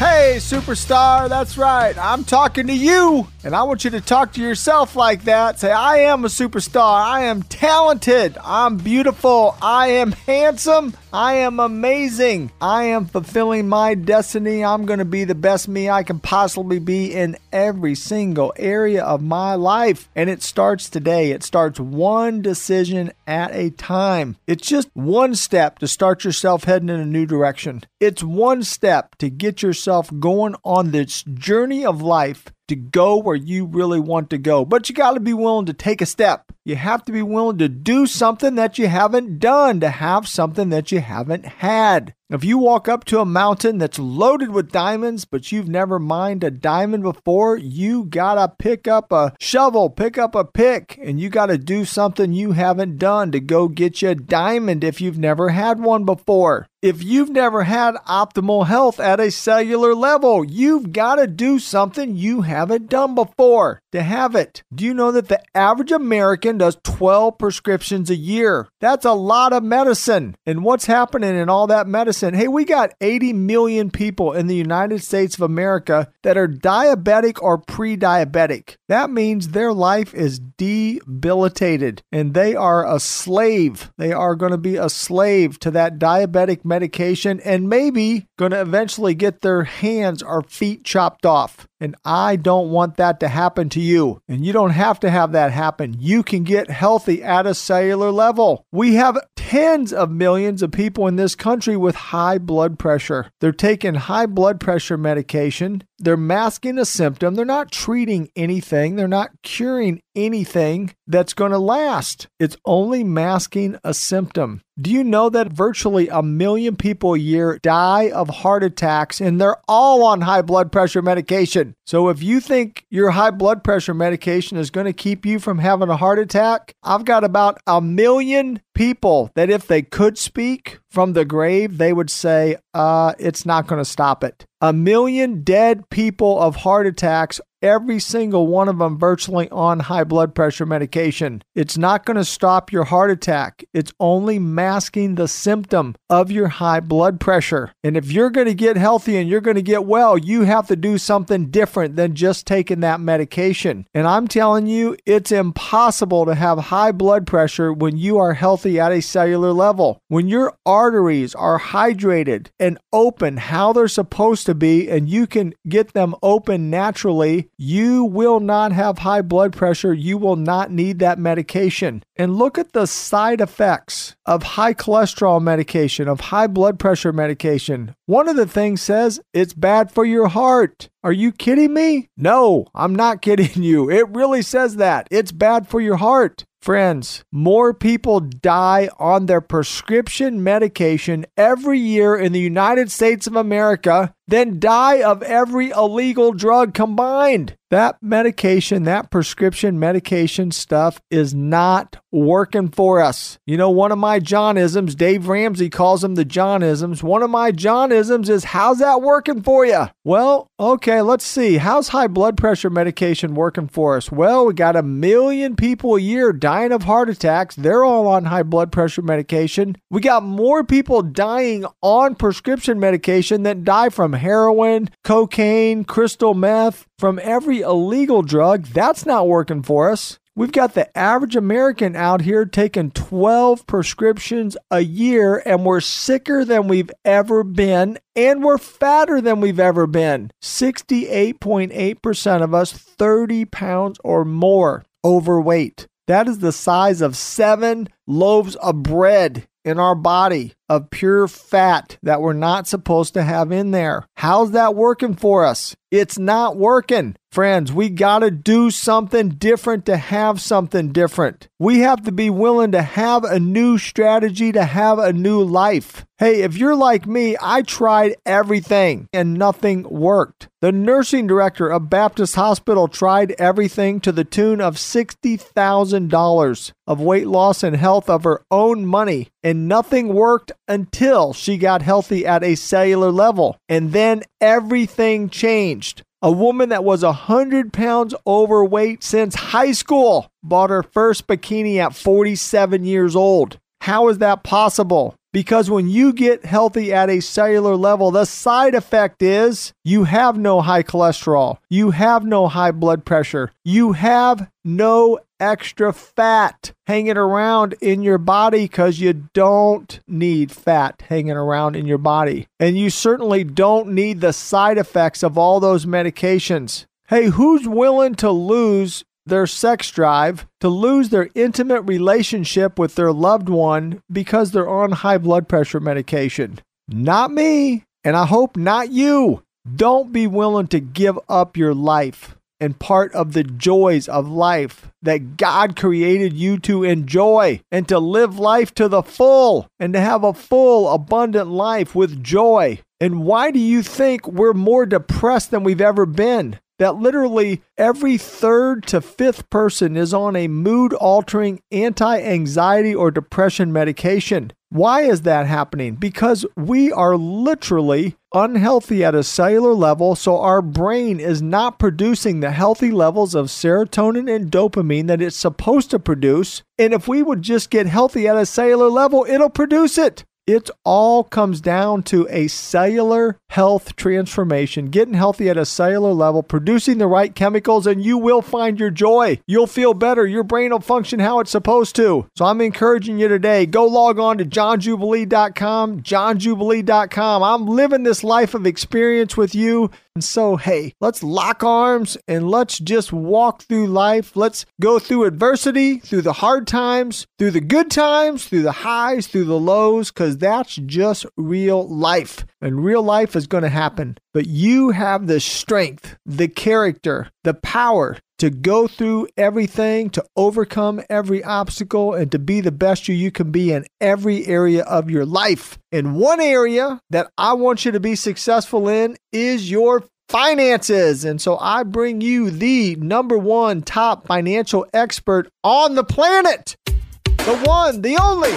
Hey, 0.00 0.36
superstar, 0.38 1.28
that's 1.28 1.58
right. 1.58 1.94
I'm 1.98 2.24
talking 2.24 2.68
to 2.68 2.72
you, 2.72 3.26
and 3.44 3.54
I 3.54 3.64
want 3.64 3.84
you 3.84 3.90
to 3.90 4.00
talk 4.00 4.32
to 4.32 4.40
yourself 4.40 4.96
like 4.96 5.24
that. 5.24 5.60
Say, 5.60 5.70
I 5.70 5.98
am 5.98 6.24
a 6.24 6.28
superstar. 6.28 7.04
I 7.04 7.24
am 7.24 7.42
talented. 7.42 8.38
I'm 8.42 8.78
beautiful. 8.78 9.58
I 9.60 9.88
am 9.88 10.12
handsome. 10.12 10.94
I 11.12 11.34
am 11.34 11.58
amazing. 11.58 12.52
I 12.60 12.84
am 12.84 13.06
fulfilling 13.06 13.68
my 13.68 13.96
destiny. 13.96 14.64
I'm 14.64 14.86
going 14.86 15.00
to 15.00 15.04
be 15.04 15.24
the 15.24 15.34
best 15.34 15.66
me 15.66 15.90
I 15.90 16.04
can 16.04 16.20
possibly 16.20 16.78
be 16.78 17.12
in 17.12 17.36
every 17.52 17.96
single 17.96 18.52
area 18.56 19.02
of 19.02 19.20
my 19.20 19.56
life. 19.56 20.08
And 20.14 20.30
it 20.30 20.40
starts 20.40 20.88
today. 20.88 21.32
It 21.32 21.42
starts 21.42 21.80
one 21.80 22.42
decision 22.42 23.10
at 23.26 23.50
a 23.52 23.70
time. 23.70 24.36
It's 24.46 24.68
just 24.68 24.88
one 24.94 25.34
step 25.34 25.80
to 25.80 25.88
start 25.88 26.22
yourself 26.22 26.62
heading 26.64 26.88
in 26.88 27.00
a 27.00 27.06
new 27.06 27.26
direction. 27.26 27.82
It's 27.98 28.22
one 28.22 28.62
step 28.62 29.16
to 29.16 29.28
get 29.28 29.62
yourself 29.62 30.10
going 30.20 30.54
on 30.64 30.92
this 30.92 31.24
journey 31.24 31.84
of 31.84 32.00
life 32.00 32.52
to 32.70 32.76
go 32.76 33.18
where 33.18 33.36
you 33.36 33.66
really 33.66 34.00
want 34.00 34.30
to 34.30 34.38
go. 34.38 34.64
But 34.64 34.88
you 34.88 34.94
got 34.94 35.12
to 35.14 35.20
be 35.20 35.34
willing 35.34 35.66
to 35.66 35.72
take 35.72 36.00
a 36.00 36.06
step. 36.06 36.52
You 36.64 36.76
have 36.76 37.04
to 37.04 37.12
be 37.12 37.22
willing 37.22 37.58
to 37.58 37.68
do 37.68 38.06
something 38.06 38.54
that 38.54 38.78
you 38.78 38.86
haven't 38.86 39.38
done, 39.38 39.80
to 39.80 39.90
have 39.90 40.26
something 40.26 40.70
that 40.70 40.90
you 40.90 41.00
haven't 41.00 41.44
had. 41.44 42.14
If 42.32 42.44
you 42.44 42.58
walk 42.58 42.86
up 42.86 43.04
to 43.06 43.18
a 43.18 43.24
mountain 43.24 43.78
that's 43.78 43.98
loaded 43.98 44.50
with 44.50 44.70
diamonds, 44.70 45.24
but 45.24 45.50
you've 45.50 45.68
never 45.68 45.98
mined 45.98 46.44
a 46.44 46.50
diamond 46.52 47.02
before, 47.02 47.56
you 47.56 48.04
gotta 48.04 48.54
pick 48.56 48.86
up 48.86 49.10
a 49.10 49.32
shovel, 49.40 49.90
pick 49.90 50.16
up 50.16 50.36
a 50.36 50.44
pick, 50.44 50.96
and 51.02 51.20
you 51.20 51.28
gotta 51.28 51.58
do 51.58 51.84
something 51.84 52.32
you 52.32 52.52
haven't 52.52 52.98
done 52.98 53.32
to 53.32 53.40
go 53.40 53.66
get 53.66 54.00
you 54.00 54.10
a 54.10 54.14
diamond 54.14 54.84
if 54.84 55.00
you've 55.00 55.18
never 55.18 55.48
had 55.48 55.80
one 55.80 56.04
before. 56.04 56.68
If 56.82 57.02
you've 57.02 57.28
never 57.28 57.64
had 57.64 57.96
optimal 58.08 58.66
health 58.66 59.00
at 59.00 59.20
a 59.20 59.30
cellular 59.30 59.94
level, 59.94 60.42
you've 60.42 60.92
got 60.92 61.16
to 61.16 61.26
do 61.26 61.58
something 61.58 62.16
you 62.16 62.40
haven't 62.40 62.88
done 62.88 63.14
before 63.14 63.80
to 63.92 64.02
have 64.02 64.34
it. 64.34 64.62
Do 64.74 64.84
you 64.84 64.94
know 64.94 65.12
that 65.12 65.28
the 65.28 65.42
average 65.54 65.92
American 65.92 66.58
does 66.58 66.76
12 66.82 67.38
prescriptions 67.38 68.10
a 68.10 68.16
year? 68.16 68.68
That's 68.80 69.04
a 69.04 69.12
lot 69.12 69.52
of 69.52 69.62
medicine. 69.62 70.36
And 70.46 70.64
what's 70.64 70.86
happening 70.86 71.36
in 71.36 71.48
all 71.48 71.66
that 71.68 71.86
medicine? 71.86 72.34
Hey, 72.34 72.48
we 72.48 72.64
got 72.64 72.94
80 73.00 73.32
million 73.32 73.90
people 73.90 74.32
in 74.32 74.46
the 74.46 74.56
United 74.56 75.02
States 75.02 75.34
of 75.34 75.42
America 75.42 76.10
that 76.22 76.36
are 76.36 76.48
diabetic 76.48 77.42
or 77.42 77.58
pre 77.58 77.96
diabetic. 77.96 78.76
That 78.88 79.10
means 79.10 79.48
their 79.48 79.72
life 79.72 80.14
is 80.14 80.38
debilitated 80.38 82.02
and 82.12 82.34
they 82.34 82.54
are 82.54 82.86
a 82.86 83.00
slave. 83.00 83.92
They 83.98 84.12
are 84.12 84.34
going 84.34 84.52
to 84.52 84.58
be 84.58 84.76
a 84.76 84.88
slave 84.88 85.58
to 85.60 85.70
that 85.72 85.98
diabetic 85.98 86.64
medication 86.64 87.40
and 87.40 87.68
maybe 87.68 88.26
going 88.38 88.52
to 88.52 88.60
eventually 88.60 89.14
get 89.14 89.40
their 89.40 89.64
hands 89.64 90.22
or 90.22 90.42
feet 90.42 90.84
chopped 90.84 91.26
off. 91.26 91.66
And 91.80 91.96
I 92.04 92.36
don't 92.36 92.70
want 92.70 92.96
that 92.96 93.20
to 93.20 93.28
happen 93.28 93.68
to 93.70 93.80
you. 93.80 94.20
And 94.28 94.44
you 94.44 94.52
don't 94.52 94.70
have 94.70 95.00
to 95.00 95.10
have 95.10 95.32
that 95.32 95.50
happen. 95.52 95.96
You 95.98 96.22
can 96.22 96.44
get 96.44 96.70
healthy 96.70 97.22
at 97.22 97.46
a 97.46 97.54
cellular 97.54 98.10
level. 98.10 98.66
We 98.70 98.94
have 98.94 99.18
tens 99.34 99.92
of 99.92 100.10
millions 100.10 100.62
of 100.62 100.70
people 100.70 101.06
in 101.08 101.16
this 101.16 101.34
country 101.34 101.76
with 101.76 101.94
high 101.94 102.38
blood 102.38 102.78
pressure. 102.78 103.30
They're 103.40 103.52
taking 103.52 103.94
high 103.94 104.26
blood 104.26 104.60
pressure 104.60 104.98
medication. 104.98 105.82
They're 105.98 106.16
masking 106.16 106.78
a 106.78 106.84
symptom. 106.84 107.34
They're 107.34 107.44
not 107.44 107.72
treating 107.72 108.30
anything. 108.36 108.96
They're 108.96 109.08
not 109.08 109.30
curing 109.42 110.02
anything 110.14 110.94
that's 111.06 111.34
going 111.34 111.52
to 111.52 111.58
last. 111.58 112.28
It's 112.38 112.56
only 112.64 113.02
masking 113.04 113.78
a 113.82 113.94
symptom. 113.94 114.62
Do 114.80 114.90
you 114.90 115.04
know 115.04 115.28
that 115.28 115.52
virtually 115.52 116.08
a 116.08 116.22
million 116.22 116.74
people 116.74 117.12
a 117.12 117.18
year 117.18 117.58
die 117.62 118.10
of 118.10 118.30
heart 118.30 118.64
attacks 118.64 119.20
and 119.20 119.38
they're 119.38 119.60
all 119.68 120.04
on 120.04 120.22
high 120.22 120.40
blood 120.40 120.72
pressure 120.72 121.02
medication? 121.02 121.74
So 121.84 122.08
if 122.08 122.22
you 122.22 122.40
think 122.40 122.86
your 122.88 123.10
high 123.10 123.32
blood 123.32 123.62
pressure 123.62 123.92
medication 123.92 124.56
is 124.56 124.70
going 124.70 124.86
to 124.86 124.94
keep 124.94 125.26
you 125.26 125.38
from 125.38 125.58
having 125.58 125.90
a 125.90 125.96
heart 125.98 126.18
attack, 126.18 126.74
I've 126.82 127.04
got 127.04 127.24
about 127.24 127.60
a 127.66 127.82
million 127.82 128.62
people 128.80 129.30
that 129.34 129.50
if 129.50 129.66
they 129.66 129.82
could 129.82 130.16
speak 130.16 130.78
from 130.88 131.12
the 131.12 131.26
grave, 131.26 131.76
they 131.76 131.92
would 131.92 132.08
say, 132.08 132.56
uh, 132.72 133.12
it's 133.18 133.44
not 133.44 133.66
going 133.66 133.78
to 133.78 133.84
stop 133.84 134.24
it. 134.24 134.46
A 134.62 134.72
million 134.72 135.42
dead 135.42 135.88
people 135.90 136.40
of 136.40 136.56
heart 136.56 136.86
attacks 136.86 137.42
every 137.62 137.98
single 137.98 138.46
one 138.46 138.68
of 138.68 138.78
them 138.78 138.98
virtually 138.98 139.48
on 139.50 139.80
high 139.80 140.04
blood 140.04 140.34
pressure 140.34 140.66
medication. 140.66 141.42
It's 141.54 141.76
not 141.76 142.04
going 142.04 142.16
to 142.16 142.24
stop 142.24 142.72
your 142.72 142.84
heart 142.84 143.10
attack. 143.10 143.64
It's 143.74 143.92
only 144.00 144.38
masking 144.38 145.14
the 145.14 145.28
symptom 145.28 145.94
of 146.08 146.30
your 146.30 146.48
high 146.48 146.80
blood 146.80 147.20
pressure. 147.20 147.72
And 147.84 147.96
if 147.96 148.10
you're 148.10 148.30
going 148.30 148.46
to 148.46 148.54
get 148.54 148.76
healthy 148.76 149.16
and 149.16 149.28
you're 149.28 149.40
going 149.40 149.56
to 149.56 149.62
get 149.62 149.84
well, 149.84 150.16
you 150.16 150.42
have 150.42 150.68
to 150.68 150.76
do 150.76 150.98
something 150.98 151.50
different 151.50 151.96
than 151.96 152.14
just 152.14 152.46
taking 152.46 152.80
that 152.80 153.00
medication. 153.00 153.86
And 153.94 154.06
I'm 154.06 154.28
telling 154.28 154.66
you, 154.66 154.96
it's 155.06 155.32
impossible 155.32 156.26
to 156.26 156.34
have 156.34 156.58
high 156.58 156.92
blood 156.92 157.26
pressure 157.26 157.72
when 157.72 157.96
you 157.96 158.18
are 158.18 158.34
healthy 158.34 158.69
at 158.78 158.92
a 158.92 159.02
cellular 159.02 159.52
level. 159.52 160.00
When 160.08 160.28
your 160.28 160.54
arteries 160.64 161.34
are 161.34 161.58
hydrated 161.58 162.48
and 162.58 162.78
open 162.92 163.38
how 163.38 163.72
they're 163.72 163.88
supposed 163.88 164.46
to 164.46 164.54
be, 164.54 164.88
and 164.88 165.08
you 165.08 165.26
can 165.26 165.54
get 165.68 165.92
them 165.92 166.14
open 166.22 166.70
naturally, 166.70 167.48
you 167.56 168.04
will 168.04 168.40
not 168.40 168.72
have 168.72 168.98
high 168.98 169.22
blood 169.22 169.54
pressure. 169.54 169.94
You 169.94 170.18
will 170.18 170.36
not 170.36 170.70
need 170.70 170.98
that 170.98 171.18
medication. 171.18 172.02
And 172.16 172.36
look 172.36 172.58
at 172.58 172.72
the 172.72 172.86
side 172.86 173.40
effects 173.40 174.14
of 174.26 174.42
high 174.42 174.74
cholesterol 174.74 175.42
medication, 175.42 176.06
of 176.06 176.20
high 176.20 176.46
blood 176.46 176.78
pressure 176.78 177.12
medication. 177.12 177.94
One 178.06 178.28
of 178.28 178.36
the 178.36 178.46
things 178.46 178.82
says 178.82 179.20
it's 179.32 179.54
bad 179.54 179.90
for 179.90 180.04
your 180.04 180.28
heart. 180.28 180.88
Are 181.02 181.12
you 181.12 181.32
kidding 181.32 181.72
me? 181.72 182.10
No, 182.16 182.66
I'm 182.74 182.94
not 182.94 183.22
kidding 183.22 183.62
you. 183.62 183.90
It 183.90 184.08
really 184.10 184.42
says 184.42 184.76
that. 184.76 185.08
It's 185.10 185.32
bad 185.32 185.66
for 185.66 185.80
your 185.80 185.96
heart. 185.96 186.44
Friends, 186.62 187.24
more 187.32 187.72
people 187.72 188.20
die 188.20 188.90
on 188.98 189.24
their 189.24 189.40
prescription 189.40 190.44
medication 190.44 191.24
every 191.34 191.78
year 191.78 192.14
in 192.14 192.32
the 192.32 192.40
United 192.40 192.90
States 192.90 193.26
of 193.26 193.34
America 193.34 194.14
than 194.30 194.60
die 194.60 195.02
of 195.02 195.22
every 195.22 195.70
illegal 195.70 196.32
drug 196.32 196.72
combined. 196.72 197.56
That 197.70 198.02
medication, 198.02 198.82
that 198.84 199.12
prescription 199.12 199.78
medication 199.78 200.50
stuff 200.50 201.00
is 201.08 201.32
not 201.32 201.98
working 202.10 202.68
for 202.68 203.00
us. 203.00 203.38
You 203.46 203.56
know, 203.56 203.70
one 203.70 203.92
of 203.92 203.98
my 203.98 204.18
Johnisms, 204.18 204.96
Dave 204.96 205.28
Ramsey 205.28 205.70
calls 205.70 206.02
them 206.02 206.16
the 206.16 206.24
Johnisms. 206.24 207.04
One 207.04 207.22
of 207.22 207.30
my 207.30 207.52
Johnisms 207.52 208.28
is, 208.28 208.42
How's 208.42 208.80
that 208.80 209.02
working 209.02 209.40
for 209.42 209.64
you? 209.64 209.86
Well, 210.02 210.48
okay, 210.58 211.00
let's 211.00 211.24
see. 211.24 211.58
How's 211.58 211.88
high 211.88 212.08
blood 212.08 212.36
pressure 212.36 212.70
medication 212.70 213.36
working 213.36 213.68
for 213.68 213.96
us? 213.96 214.10
Well, 214.10 214.46
we 214.46 214.54
got 214.54 214.74
a 214.74 214.82
million 214.82 215.54
people 215.54 215.94
a 215.94 216.00
year 216.00 216.32
dying 216.32 216.72
of 216.72 216.82
heart 216.82 217.08
attacks. 217.08 217.54
They're 217.54 217.84
all 217.84 218.08
on 218.08 218.24
high 218.24 218.42
blood 218.42 218.72
pressure 218.72 219.02
medication. 219.02 219.76
We 219.90 220.00
got 220.00 220.24
more 220.24 220.64
people 220.64 221.02
dying 221.02 221.66
on 221.82 222.16
prescription 222.16 222.80
medication 222.80 223.44
than 223.44 223.62
die 223.62 223.90
from 223.90 224.14
heroin, 224.20 224.90
cocaine, 225.02 225.84
crystal 225.84 226.34
meth, 226.34 226.86
from 226.98 227.18
every 227.22 227.60
illegal 227.60 228.22
drug. 228.22 228.66
That's 228.66 229.04
not 229.04 229.26
working 229.26 229.62
for 229.62 229.90
us. 229.90 230.18
We've 230.36 230.52
got 230.52 230.74
the 230.74 230.96
average 230.96 231.34
American 231.34 231.96
out 231.96 232.22
here 232.22 232.44
taking 232.44 232.92
12 232.92 233.66
prescriptions 233.66 234.56
a 234.70 234.80
year, 234.80 235.42
and 235.44 235.66
we're 235.66 235.80
sicker 235.80 236.44
than 236.44 236.68
we've 236.68 236.90
ever 237.04 237.42
been, 237.42 237.98
and 238.14 238.42
we're 238.42 238.56
fatter 238.56 239.20
than 239.20 239.40
we've 239.40 239.60
ever 239.60 239.86
been. 239.86 240.30
68.8% 240.40 242.42
of 242.42 242.54
us, 242.54 242.72
30 242.72 243.44
pounds 243.46 243.98
or 244.04 244.24
more 244.24 244.84
overweight. 245.04 245.88
That 246.06 246.26
is 246.26 246.38
the 246.38 246.52
size 246.52 247.02
of 247.02 247.16
seven 247.16 247.88
loaves 248.10 248.56
of 248.56 248.82
bread 248.82 249.46
in 249.64 249.78
our 249.78 249.94
body 249.94 250.54
of 250.70 250.88
pure 250.88 251.26
fat 251.26 251.98
that 252.02 252.20
we're 252.22 252.32
not 252.32 252.68
supposed 252.68 253.12
to 253.12 253.24
have 253.24 253.50
in 253.50 253.72
there. 253.72 254.06
How's 254.16 254.52
that 254.52 254.76
working 254.76 255.16
for 255.16 255.44
us? 255.44 255.74
It's 255.90 256.16
not 256.16 256.56
working. 256.56 257.16
Friends, 257.32 257.72
we 257.72 257.88
got 257.90 258.20
to 258.20 258.30
do 258.30 258.70
something 258.70 259.30
different 259.30 259.84
to 259.86 259.96
have 259.96 260.40
something 260.40 260.92
different. 260.92 261.48
We 261.58 261.80
have 261.80 262.04
to 262.04 262.12
be 262.12 262.30
willing 262.30 262.70
to 262.72 262.82
have 262.82 263.24
a 263.24 263.40
new 263.40 263.78
strategy 263.78 264.52
to 264.52 264.64
have 264.64 265.00
a 265.00 265.12
new 265.12 265.42
life. 265.42 266.06
Hey, 266.18 266.42
if 266.42 266.56
you're 266.56 266.76
like 266.76 267.08
me, 267.08 267.36
I 267.40 267.62
tried 267.62 268.14
everything 268.24 269.08
and 269.12 269.34
nothing 269.34 269.82
worked. 269.82 270.48
The 270.60 270.70
nursing 270.70 271.26
director 271.26 271.68
of 271.68 271.90
Baptist 271.90 272.36
Hospital 272.36 272.86
tried 272.86 273.32
everything 273.32 273.98
to 274.00 274.12
the 274.12 274.24
tune 274.24 274.60
of 274.60 274.76
$60,000 274.76 276.72
of 276.86 277.00
weight 277.00 277.26
loss 277.26 277.64
and 277.64 277.74
health 277.74 277.99
health 278.00 278.08
of 278.08 278.24
her 278.24 278.42
own 278.50 278.86
money, 278.86 279.28
and 279.42 279.68
nothing 279.68 280.08
worked 280.08 280.52
until 280.66 281.34
she 281.34 281.58
got 281.58 281.82
healthy 281.82 282.26
at 282.26 282.42
a 282.42 282.54
cellular 282.54 283.10
level. 283.10 283.58
And 283.68 283.92
then 283.92 284.22
everything 284.40 285.28
changed. 285.28 286.02
A 286.22 286.32
woman 286.32 286.70
that 286.70 286.84
was 286.84 287.02
100 287.02 287.72
pounds 287.72 288.14
overweight 288.26 289.02
since 289.02 289.34
high 289.34 289.72
school 289.72 290.30
bought 290.42 290.70
her 290.70 290.82
first 290.82 291.26
bikini 291.26 291.76
at 291.76 291.94
47 291.94 292.84
years 292.84 293.14
old. 293.14 293.58
How 293.82 294.08
is 294.08 294.18
that 294.18 294.42
possible? 294.42 295.14
Because 295.32 295.70
when 295.70 295.88
you 295.88 296.12
get 296.12 296.44
healthy 296.44 296.92
at 296.92 297.08
a 297.08 297.20
cellular 297.20 297.76
level, 297.76 298.10
the 298.10 298.24
side 298.24 298.74
effect 298.74 299.22
is 299.22 299.72
you 299.84 300.04
have 300.04 300.36
no 300.36 300.60
high 300.60 300.82
cholesterol, 300.82 301.58
you 301.68 301.92
have 301.92 302.24
no 302.24 302.48
high 302.48 302.72
blood 302.72 303.04
pressure, 303.04 303.52
you 303.64 303.92
have 303.92 304.50
no 304.64 305.20
extra 305.40 305.92
fat 305.92 306.72
hanging 306.86 307.16
around 307.16 307.74
in 307.80 308.02
your 308.02 308.18
body 308.18 308.64
because 308.64 309.00
you 309.00 309.12
don't 309.32 310.00
need 310.06 310.52
fat 310.52 311.02
hanging 311.08 311.32
around 311.32 311.74
in 311.74 311.86
your 311.86 311.98
body. 311.98 312.46
And 312.58 312.78
you 312.78 312.90
certainly 312.90 313.42
don't 313.42 313.88
need 313.88 314.20
the 314.20 314.32
side 314.32 314.78
effects 314.78 315.22
of 315.22 315.38
all 315.38 315.58
those 315.58 315.86
medications. 315.86 316.84
Hey, 317.08 317.26
who's 317.26 317.66
willing 317.66 318.14
to 318.16 318.30
lose 318.30 319.04
their 319.26 319.46
sex 319.46 319.90
drive, 319.90 320.46
to 320.60 320.68
lose 320.68 321.08
their 321.08 321.28
intimate 321.34 321.82
relationship 321.82 322.78
with 322.78 322.94
their 322.94 323.12
loved 323.12 323.48
one 323.48 324.02
because 324.10 324.50
they're 324.50 324.68
on 324.68 324.92
high 324.92 325.18
blood 325.18 325.48
pressure 325.48 325.80
medication. 325.80 326.58
Not 326.88 327.30
me, 327.30 327.84
and 328.04 328.16
I 328.16 328.26
hope 328.26 328.56
not 328.56 328.90
you. 328.90 329.42
Don't 329.76 330.12
be 330.12 330.26
willing 330.26 330.66
to 330.68 330.80
give 330.80 331.18
up 331.28 331.56
your 331.56 331.74
life 331.74 332.36
and 332.60 332.78
part 332.78 333.12
of 333.14 333.32
the 333.32 333.42
joys 333.42 334.08
of 334.08 334.28
life 334.28 334.90
that 335.02 335.36
God 335.36 335.76
created 335.76 336.34
you 336.34 336.58
to 336.60 336.84
enjoy 336.84 337.60
and 337.72 337.88
to 337.88 337.98
live 337.98 338.38
life 338.38 338.74
to 338.74 338.88
the 338.88 339.02
full 339.02 339.66
and 339.78 339.92
to 339.94 340.00
have 340.00 340.24
a 340.24 340.34
full, 340.34 340.88
abundant 340.88 341.48
life 341.48 341.94
with 341.94 342.22
joy. 342.22 342.78
And 343.00 343.24
why 343.24 343.50
do 343.50 343.58
you 343.58 343.82
think 343.82 344.26
we're 344.26 344.52
more 344.52 344.84
depressed 344.84 345.50
than 345.50 345.64
we've 345.64 345.80
ever 345.80 346.06
been? 346.06 346.58
that 346.80 346.96
literally 346.96 347.60
every 347.76 348.16
third 348.16 348.86
to 348.86 349.02
fifth 349.02 349.50
person 349.50 349.98
is 349.98 350.14
on 350.14 350.34
a 350.34 350.48
mood 350.48 350.94
altering 350.94 351.60
anti 351.70 352.22
anxiety 352.22 352.94
or 352.94 353.10
depression 353.10 353.70
medication. 353.70 354.50
Why 354.72 355.00
is 355.02 355.22
that 355.22 355.48
happening? 355.48 355.96
Because 355.96 356.46
we 356.56 356.92
are 356.92 357.16
literally 357.16 358.14
unhealthy 358.32 359.04
at 359.04 359.16
a 359.16 359.24
cellular 359.24 359.74
level, 359.74 360.14
so 360.14 360.38
our 360.38 360.62
brain 360.62 361.18
is 361.18 361.42
not 361.42 361.80
producing 361.80 362.38
the 362.38 362.52
healthy 362.52 362.92
levels 362.92 363.34
of 363.34 363.46
serotonin 363.46 364.32
and 364.32 364.48
dopamine 364.48 365.08
that 365.08 365.20
it's 365.20 365.34
supposed 365.34 365.90
to 365.90 365.98
produce. 365.98 366.62
And 366.78 366.92
if 366.92 367.08
we 367.08 367.20
would 367.20 367.42
just 367.42 367.70
get 367.70 367.86
healthy 367.86 368.28
at 368.28 368.36
a 368.36 368.46
cellular 368.46 368.88
level, 368.88 369.26
it'll 369.28 369.50
produce 369.50 369.98
it. 369.98 370.24
It 370.50 370.68
all 370.84 371.22
comes 371.22 371.60
down 371.60 372.02
to 372.04 372.26
a 372.28 372.48
cellular 372.48 373.38
health 373.50 373.94
transformation, 373.94 374.86
getting 374.86 375.14
healthy 375.14 375.48
at 375.48 375.56
a 375.56 375.64
cellular 375.64 376.12
level, 376.12 376.42
producing 376.42 376.98
the 376.98 377.06
right 377.06 377.32
chemicals, 377.32 377.86
and 377.86 378.02
you 378.02 378.18
will 378.18 378.42
find 378.42 378.80
your 378.80 378.90
joy. 378.90 379.38
You'll 379.46 379.68
feel 379.68 379.94
better. 379.94 380.26
Your 380.26 380.42
brain 380.42 380.72
will 380.72 380.80
function 380.80 381.20
how 381.20 381.38
it's 381.38 381.52
supposed 381.52 381.94
to. 381.96 382.26
So 382.34 382.46
I'm 382.46 382.60
encouraging 382.60 383.20
you 383.20 383.28
today 383.28 383.64
go 383.64 383.86
log 383.86 384.18
on 384.18 384.38
to 384.38 384.44
johnjubilee.com, 384.44 386.00
johnjubilee.com. 386.00 387.42
I'm 387.44 387.66
living 387.66 388.02
this 388.02 388.24
life 388.24 388.54
of 388.54 388.66
experience 388.66 389.36
with 389.36 389.54
you. 389.54 389.92
And 390.16 390.24
so, 390.24 390.56
hey, 390.56 390.92
let's 391.00 391.22
lock 391.22 391.62
arms 391.62 392.16
and 392.26 392.50
let's 392.50 392.78
just 392.78 393.12
walk 393.12 393.62
through 393.62 393.86
life. 393.86 394.34
Let's 394.34 394.66
go 394.80 394.98
through 394.98 395.24
adversity, 395.24 395.98
through 395.98 396.22
the 396.22 396.32
hard 396.32 396.66
times, 396.66 397.28
through 397.38 397.52
the 397.52 397.60
good 397.60 397.92
times, 397.92 398.44
through 398.44 398.62
the 398.62 398.72
highs, 398.72 399.28
through 399.28 399.44
the 399.44 399.58
lows, 399.58 400.10
because 400.10 400.36
that's 400.38 400.74
just 400.74 401.26
real 401.36 401.88
life. 401.88 402.44
And 402.60 402.84
real 402.84 403.02
life 403.02 403.36
is 403.36 403.46
going 403.46 403.62
to 403.62 403.68
happen. 403.68 404.18
But 404.34 404.46
you 404.46 404.90
have 404.90 405.28
the 405.28 405.38
strength, 405.38 406.16
the 406.26 406.48
character, 406.48 407.30
the 407.44 407.54
power 407.54 408.16
to 408.40 408.50
go 408.50 408.88
through 408.88 409.28
everything, 409.36 410.08
to 410.10 410.24
overcome 410.34 411.02
every 411.10 411.44
obstacle, 411.44 412.14
and 412.14 412.32
to 412.32 412.38
be 412.38 412.62
the 412.62 412.72
best 412.72 413.06
you 413.06 413.14
you 413.14 413.30
can 413.30 413.50
be 413.50 413.70
in 413.70 413.84
every 414.00 414.46
area 414.46 414.82
of 414.84 415.10
your 415.10 415.26
life. 415.26 415.78
And 415.92 416.16
one 416.16 416.40
area 416.40 417.00
that 417.10 417.30
I 417.36 417.52
want 417.52 417.84
you 417.84 417.92
to 417.92 418.00
be 418.00 418.16
successful 418.16 418.88
in 418.88 419.16
is 419.30 419.70
your 419.70 420.04
finances. 420.30 421.24
And 421.24 421.40
so 421.40 421.58
I 421.58 421.82
bring 421.82 422.22
you 422.22 422.50
the 422.50 422.96
number 422.96 423.36
one 423.36 423.82
top 423.82 424.26
financial 424.26 424.86
expert 424.94 425.50
on 425.62 425.94
the 425.94 426.04
planet, 426.04 426.76
the 427.24 427.62
one, 427.64 428.00
the 428.00 428.16
only. 428.16 428.54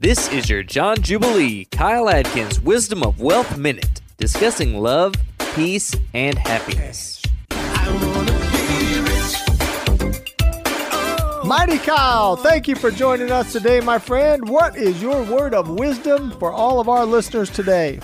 This 0.00 0.30
is 0.30 0.50
your 0.50 0.62
John 0.62 1.00
Jubilee, 1.00 1.64
Kyle 1.72 2.10
Adkins 2.10 2.60
Wisdom 2.60 3.02
of 3.02 3.20
Wealth 3.20 3.56
Minute, 3.56 4.02
discussing 4.18 4.78
love, 4.78 5.14
peace, 5.54 5.94
and 6.12 6.36
happiness. 6.36 7.22
Mighty 11.48 11.78
Kyle, 11.78 12.36
thank 12.36 12.68
you 12.68 12.76
for 12.76 12.90
joining 12.90 13.30
us 13.30 13.54
today, 13.54 13.80
my 13.80 13.98
friend. 13.98 14.46
What 14.46 14.76
is 14.76 15.00
your 15.00 15.22
word 15.22 15.54
of 15.54 15.70
wisdom 15.70 16.30
for 16.32 16.52
all 16.52 16.78
of 16.78 16.90
our 16.90 17.06
listeners 17.06 17.48
today? 17.48 18.00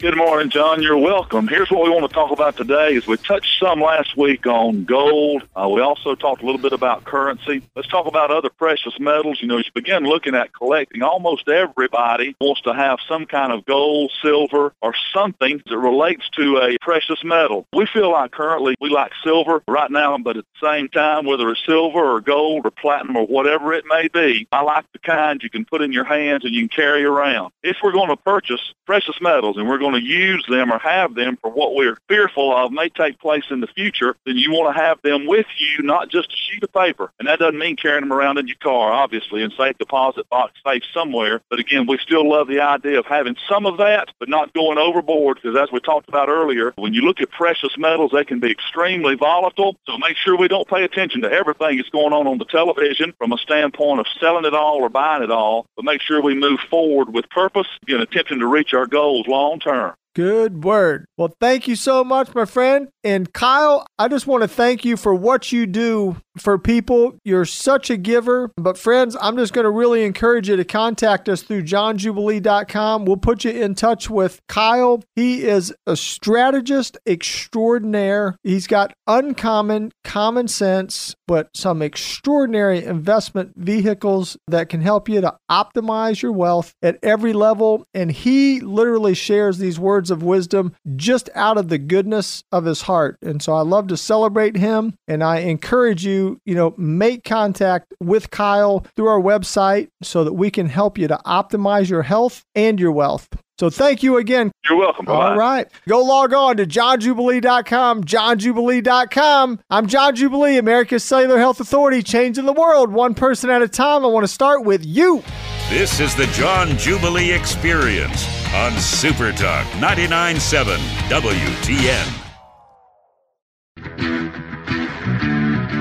Good 0.00 0.16
morning, 0.16 0.48
John. 0.48 0.80
You're 0.80 0.96
welcome. 0.96 1.48
Here's 1.48 1.72
what 1.72 1.82
we 1.82 1.90
want 1.90 2.08
to 2.08 2.14
talk 2.14 2.30
about 2.30 2.56
today. 2.56 2.94
Is 2.94 3.08
we 3.08 3.16
touched 3.16 3.58
some 3.58 3.80
last 3.80 4.16
week 4.16 4.46
on 4.46 4.84
gold. 4.84 5.42
Uh, 5.56 5.68
we 5.68 5.80
also 5.80 6.14
talked 6.14 6.40
a 6.40 6.46
little 6.46 6.60
bit 6.60 6.72
about 6.72 7.04
currency. 7.04 7.62
Let's 7.74 7.88
talk 7.88 8.06
about 8.06 8.30
other 8.30 8.48
precious 8.48 8.92
metals. 9.00 9.38
You 9.40 9.48
know, 9.48 9.58
as 9.58 9.66
you 9.66 9.72
begin 9.74 10.04
looking 10.04 10.36
at 10.36 10.54
collecting, 10.54 11.02
almost 11.02 11.48
everybody 11.48 12.36
wants 12.40 12.60
to 12.60 12.74
have 12.74 13.00
some 13.08 13.26
kind 13.26 13.52
of 13.52 13.64
gold, 13.64 14.12
silver, 14.22 14.72
or 14.82 14.94
something 15.12 15.60
that 15.66 15.76
relates 15.76 16.30
to 16.36 16.58
a 16.58 16.76
precious 16.80 17.24
metal. 17.24 17.66
We 17.72 17.86
feel 17.92 18.12
like 18.12 18.30
currently 18.30 18.76
we 18.80 18.90
like 18.90 19.10
silver 19.24 19.64
right 19.66 19.90
now, 19.90 20.16
but 20.18 20.36
at 20.36 20.44
the 20.44 20.66
same 20.68 20.86
time, 20.90 21.26
whether 21.26 21.50
it's 21.50 21.66
silver 21.66 22.14
or 22.14 22.20
gold 22.20 22.66
or 22.66 22.70
platinum 22.70 23.16
or 23.16 23.26
whatever 23.26 23.72
it 23.72 23.84
may 23.88 24.06
be, 24.06 24.46
I 24.52 24.62
like 24.62 24.84
the 24.92 25.00
kind 25.00 25.42
you 25.42 25.50
can 25.50 25.64
put 25.64 25.82
in 25.82 25.92
your 25.92 26.04
hands 26.04 26.44
and 26.44 26.54
you 26.54 26.68
can 26.68 26.68
carry 26.68 27.04
around. 27.04 27.50
If 27.64 27.78
we're 27.82 27.90
going 27.90 28.10
to 28.10 28.16
purchase 28.16 28.60
precious 28.86 29.16
metals 29.20 29.56
and 29.56 29.68
we're 29.68 29.78
going 29.78 29.87
going 29.90 30.02
to 30.02 30.08
use 30.08 30.44
them 30.48 30.72
or 30.72 30.78
have 30.78 31.14
them 31.14 31.38
for 31.40 31.50
what 31.50 31.74
we're 31.74 31.96
fearful 32.08 32.54
of 32.54 32.72
may 32.72 32.88
take 32.88 33.18
place 33.18 33.44
in 33.50 33.60
the 33.60 33.66
future, 33.66 34.16
then 34.26 34.36
you 34.36 34.52
want 34.52 34.74
to 34.74 34.82
have 34.82 35.00
them 35.02 35.26
with 35.26 35.46
you, 35.58 35.82
not 35.82 36.10
just 36.10 36.32
a 36.32 36.36
sheet 36.36 36.62
of 36.62 36.72
paper. 36.72 37.10
And 37.18 37.28
that 37.28 37.38
doesn't 37.38 37.58
mean 37.58 37.76
carrying 37.76 38.02
them 38.02 38.12
around 38.12 38.38
in 38.38 38.46
your 38.46 38.56
car, 38.56 38.92
obviously, 38.92 39.42
and 39.42 39.52
safe 39.56 39.78
deposit 39.78 40.28
box 40.28 40.52
safe 40.66 40.82
somewhere. 40.92 41.40
But 41.50 41.58
again, 41.58 41.86
we 41.86 41.98
still 41.98 42.28
love 42.28 42.48
the 42.48 42.60
idea 42.60 42.98
of 42.98 43.06
having 43.06 43.36
some 43.48 43.66
of 43.66 43.78
that, 43.78 44.08
but 44.18 44.28
not 44.28 44.52
going 44.52 44.78
overboard 44.78 45.38
because 45.42 45.56
as 45.56 45.72
we 45.72 45.80
talked 45.80 46.08
about 46.08 46.28
earlier, 46.28 46.72
when 46.76 46.94
you 46.94 47.02
look 47.02 47.20
at 47.20 47.30
precious 47.30 47.76
metals, 47.78 48.12
they 48.12 48.24
can 48.24 48.40
be 48.40 48.50
extremely 48.50 49.14
volatile. 49.14 49.76
So 49.86 49.98
make 49.98 50.16
sure 50.16 50.36
we 50.36 50.48
don't 50.48 50.68
pay 50.68 50.84
attention 50.84 51.22
to 51.22 51.32
everything 51.32 51.76
that's 51.76 51.90
going 51.90 52.12
on 52.12 52.26
on 52.26 52.38
the 52.38 52.44
television 52.44 53.12
from 53.18 53.32
a 53.32 53.38
standpoint 53.38 54.00
of 54.00 54.06
selling 54.20 54.44
it 54.44 54.54
all 54.54 54.78
or 54.78 54.88
buying 54.88 55.22
it 55.22 55.30
all, 55.30 55.66
but 55.76 55.84
make 55.84 56.00
sure 56.00 56.20
we 56.22 56.34
move 56.34 56.60
forward 56.70 57.12
with 57.12 57.28
purpose, 57.30 57.68
again, 57.82 58.00
attempting 58.00 58.40
to 58.40 58.46
reach 58.46 58.74
our 58.74 58.86
goals 58.86 59.26
long 59.26 59.58
term 59.60 59.77
honor 59.78 60.07
Good 60.14 60.64
word. 60.64 61.06
Well, 61.16 61.34
thank 61.40 61.68
you 61.68 61.76
so 61.76 62.02
much, 62.02 62.34
my 62.34 62.44
friend. 62.44 62.88
And 63.04 63.32
Kyle, 63.32 63.86
I 63.98 64.08
just 64.08 64.26
want 64.26 64.42
to 64.42 64.48
thank 64.48 64.84
you 64.84 64.96
for 64.96 65.14
what 65.14 65.52
you 65.52 65.66
do 65.66 66.16
for 66.36 66.58
people. 66.58 67.18
You're 67.24 67.44
such 67.44 67.90
a 67.90 67.96
giver. 67.96 68.50
But, 68.56 68.78
friends, 68.78 69.16
I'm 69.20 69.36
just 69.36 69.52
going 69.52 69.64
to 69.64 69.70
really 69.70 70.04
encourage 70.04 70.48
you 70.48 70.56
to 70.56 70.64
contact 70.64 71.28
us 71.28 71.42
through 71.42 71.62
johnjubilee.com. 71.64 73.04
We'll 73.04 73.16
put 73.16 73.44
you 73.44 73.50
in 73.50 73.74
touch 73.74 74.10
with 74.10 74.40
Kyle. 74.48 75.02
He 75.14 75.44
is 75.44 75.72
a 75.86 75.96
strategist 75.96 76.98
extraordinaire. 77.06 78.36
He's 78.42 78.66
got 78.66 78.92
uncommon 79.06 79.92
common 80.04 80.48
sense, 80.48 81.14
but 81.26 81.48
some 81.54 81.82
extraordinary 81.82 82.84
investment 82.84 83.52
vehicles 83.56 84.36
that 84.48 84.68
can 84.68 84.80
help 84.80 85.08
you 85.08 85.20
to 85.20 85.36
optimize 85.50 86.22
your 86.22 86.32
wealth 86.32 86.72
at 86.82 86.98
every 87.02 87.32
level. 87.32 87.84
And 87.94 88.10
he 88.10 88.60
literally 88.60 89.14
shares 89.14 89.58
these 89.58 89.78
words 89.78 89.97
of 90.10 90.22
wisdom 90.22 90.74
just 90.96 91.28
out 91.34 91.58
of 91.58 91.68
the 91.68 91.78
goodness 91.78 92.44
of 92.52 92.64
his 92.64 92.82
heart. 92.82 93.18
And 93.22 93.42
so 93.42 93.52
I 93.52 93.62
love 93.62 93.88
to 93.88 93.96
celebrate 93.96 94.56
him. 94.56 94.94
And 95.06 95.22
I 95.22 95.38
encourage 95.38 96.04
you, 96.06 96.40
you 96.46 96.54
know, 96.54 96.74
make 96.78 97.24
contact 97.24 97.92
with 98.00 98.30
Kyle 98.30 98.86
through 98.96 99.08
our 99.08 99.20
website 99.20 99.88
so 100.02 100.24
that 100.24 100.34
we 100.34 100.50
can 100.50 100.68
help 100.68 100.96
you 100.98 101.08
to 101.08 101.18
optimize 101.26 101.90
your 101.90 102.02
health 102.02 102.44
and 102.54 102.78
your 102.78 102.92
wealth. 102.92 103.28
So 103.58 103.70
thank 103.70 104.04
you 104.04 104.18
again. 104.18 104.52
You're 104.68 104.78
welcome. 104.78 105.04
Bye-bye. 105.04 105.30
All 105.30 105.36
right. 105.36 105.66
Go 105.88 106.04
log 106.04 106.32
on 106.32 106.58
to 106.58 106.66
johnjubilee.com, 106.66 108.04
johnjubilee.com. 108.04 109.60
I'm 109.68 109.86
John 109.88 110.14
Jubilee, 110.14 110.58
America's 110.58 111.02
Cellular 111.02 111.38
Health 111.38 111.58
Authority, 111.58 112.04
changing 112.04 112.46
the 112.46 112.52
world 112.52 112.92
one 112.92 113.14
person 113.14 113.50
at 113.50 113.60
a 113.60 113.68
time. 113.68 114.04
I 114.04 114.08
want 114.08 114.22
to 114.22 114.32
start 114.32 114.64
with 114.64 114.86
you. 114.86 115.24
This 115.70 116.00
is 116.00 116.14
the 116.14 116.26
John 116.28 116.78
Jubilee 116.78 117.30
Experience 117.30 118.26
on 118.54 118.72
Super 118.78 119.32
Talk 119.32 119.66
99.7 119.74 120.78
WTN. 121.10 122.08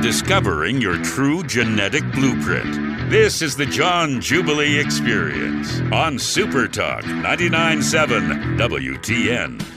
Discovering 0.02 0.82
your 0.82 1.02
true 1.04 1.42
genetic 1.44 2.04
blueprint 2.12 3.10
This 3.10 3.42
is 3.42 3.56
the 3.56 3.66
John 3.66 4.20
Jubilee 4.20 4.78
Experience 4.78 5.80
on 5.94 6.20
Super 6.20 6.68
Talk 6.68 7.06
99.7 7.06 8.58
WTN. 8.58 9.77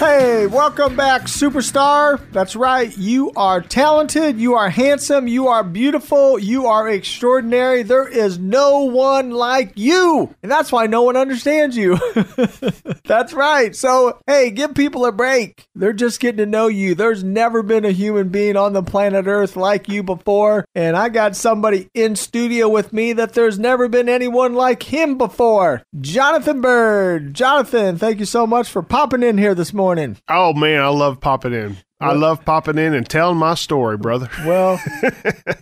Hey, 0.00 0.46
welcome 0.46 0.96
back, 0.96 1.24
superstar. 1.24 2.18
That's 2.32 2.56
right. 2.56 2.96
You 2.96 3.32
are 3.36 3.60
talented. 3.60 4.40
You 4.40 4.54
are 4.54 4.70
handsome. 4.70 5.28
You 5.28 5.48
are 5.48 5.62
beautiful. 5.62 6.38
You 6.38 6.68
are 6.68 6.88
extraordinary. 6.88 7.82
There 7.82 8.08
is 8.08 8.38
no 8.38 8.84
one 8.84 9.30
like 9.30 9.72
you. 9.74 10.34
And 10.42 10.50
that's 10.50 10.72
why 10.72 10.86
no 10.86 11.02
one 11.02 11.18
understands 11.18 11.76
you. 11.76 11.98
that's 13.04 13.34
right. 13.34 13.76
So, 13.76 14.18
hey, 14.26 14.50
give 14.50 14.74
people 14.74 15.04
a 15.04 15.12
break. 15.12 15.66
They're 15.74 15.92
just 15.92 16.18
getting 16.18 16.38
to 16.38 16.46
know 16.46 16.68
you. 16.68 16.94
There's 16.94 17.22
never 17.22 17.62
been 17.62 17.84
a 17.84 17.90
human 17.90 18.30
being 18.30 18.56
on 18.56 18.72
the 18.72 18.82
planet 18.82 19.26
Earth 19.26 19.54
like 19.54 19.86
you 19.86 20.02
before. 20.02 20.64
And 20.74 20.96
I 20.96 21.10
got 21.10 21.36
somebody 21.36 21.90
in 21.92 22.16
studio 22.16 22.70
with 22.70 22.94
me 22.94 23.12
that 23.12 23.34
there's 23.34 23.58
never 23.58 23.86
been 23.86 24.08
anyone 24.08 24.54
like 24.54 24.82
him 24.84 25.18
before. 25.18 25.82
Jonathan 26.00 26.62
Bird. 26.62 27.34
Jonathan, 27.34 27.98
thank 27.98 28.18
you 28.18 28.24
so 28.24 28.46
much 28.46 28.70
for 28.70 28.82
popping 28.82 29.22
in 29.22 29.36
here 29.36 29.54
this 29.54 29.74
morning. 29.74 29.89
Oh 30.28 30.52
man, 30.52 30.80
I 30.80 30.88
love 30.88 31.20
popping 31.20 31.52
in. 31.52 31.76
I 32.02 32.14
love 32.14 32.46
popping 32.46 32.78
in 32.78 32.94
and 32.94 33.06
telling 33.06 33.36
my 33.36 33.54
story, 33.54 33.98
brother. 33.98 34.28
Well, 34.46 34.80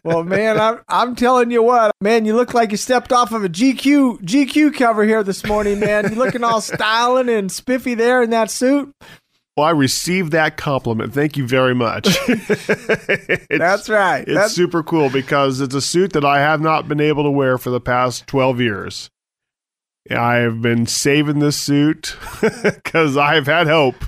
well, 0.05 0.23
man, 0.23 0.59
I'm 0.59 0.81
I'm 0.89 1.17
telling 1.17 1.51
you 1.51 1.63
what, 1.63 1.91
man, 2.01 2.25
you 2.25 2.37
look 2.37 2.55
like 2.55 2.71
you 2.71 2.77
stepped 2.77 3.13
off 3.13 3.33
of 3.33 3.45
a 3.45 3.49
GQ 3.49 4.21
GQ 4.21 4.75
cover 4.75 5.05
here 5.05 5.23
this 5.23 5.45
morning, 5.45 5.81
man. 5.81 6.05
You're 6.05 6.25
looking 6.25 6.45
all 6.45 6.61
styling 6.61 7.29
and 7.29 7.51
spiffy 7.51 7.95
there 7.95 8.23
in 8.23 8.31
that 8.31 8.51
suit. 8.51 8.95
Well, 9.57 9.67
I 9.67 9.71
received 9.71 10.31
that 10.33 10.57
compliment. 10.57 11.13
Thank 11.13 11.37
you 11.37 11.45
very 11.47 11.75
much. 11.75 12.05
That's 13.51 13.89
right. 13.89 14.21
It's 14.21 14.35
That's 14.35 14.55
super 14.55 14.85
cool 14.85 15.11
because 15.11 15.61
it's 15.61 15.75
a 15.75 15.81
suit 15.81 16.13
that 16.13 16.25
I 16.25 16.39
have 16.39 16.61
not 16.61 16.87
been 16.87 17.01
able 17.01 17.25
to 17.25 17.31
wear 17.31 17.59
for 17.59 17.71
the 17.71 17.81
past 17.81 18.29
12 18.29 18.61
years. 18.61 19.11
I 20.11 20.37
have 20.37 20.63
been 20.63 20.87
saving 20.87 21.39
this 21.39 21.57
suit 21.57 22.17
because 22.63 23.17
I've 23.17 23.47
had 23.47 23.67
hope 23.67 24.05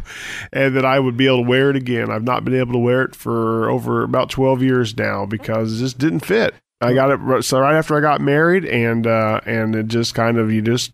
and 0.52 0.76
that 0.76 0.84
I 0.84 0.98
would 0.98 1.16
be 1.16 1.26
able 1.26 1.42
to 1.42 1.48
wear 1.48 1.70
it 1.70 1.76
again. 1.76 2.10
I've 2.10 2.24
not 2.24 2.44
been 2.44 2.54
able 2.54 2.72
to 2.72 2.78
wear 2.78 3.02
it 3.02 3.14
for 3.14 3.68
over 3.68 4.02
about 4.02 4.30
12 4.30 4.62
years 4.62 4.96
now 4.96 5.26
because 5.26 5.76
it 5.76 5.84
just 5.84 5.98
didn't 5.98 6.20
fit. 6.20 6.54
I 6.80 6.94
got 6.94 7.10
it 7.10 7.44
so 7.44 7.60
right 7.60 7.76
after 7.76 7.96
I 7.96 8.00
got 8.00 8.22
married 8.22 8.64
and 8.64 9.06
uh 9.06 9.40
and 9.44 9.76
it 9.76 9.88
just 9.88 10.14
kind 10.14 10.38
of 10.38 10.50
you 10.50 10.62
just 10.62 10.92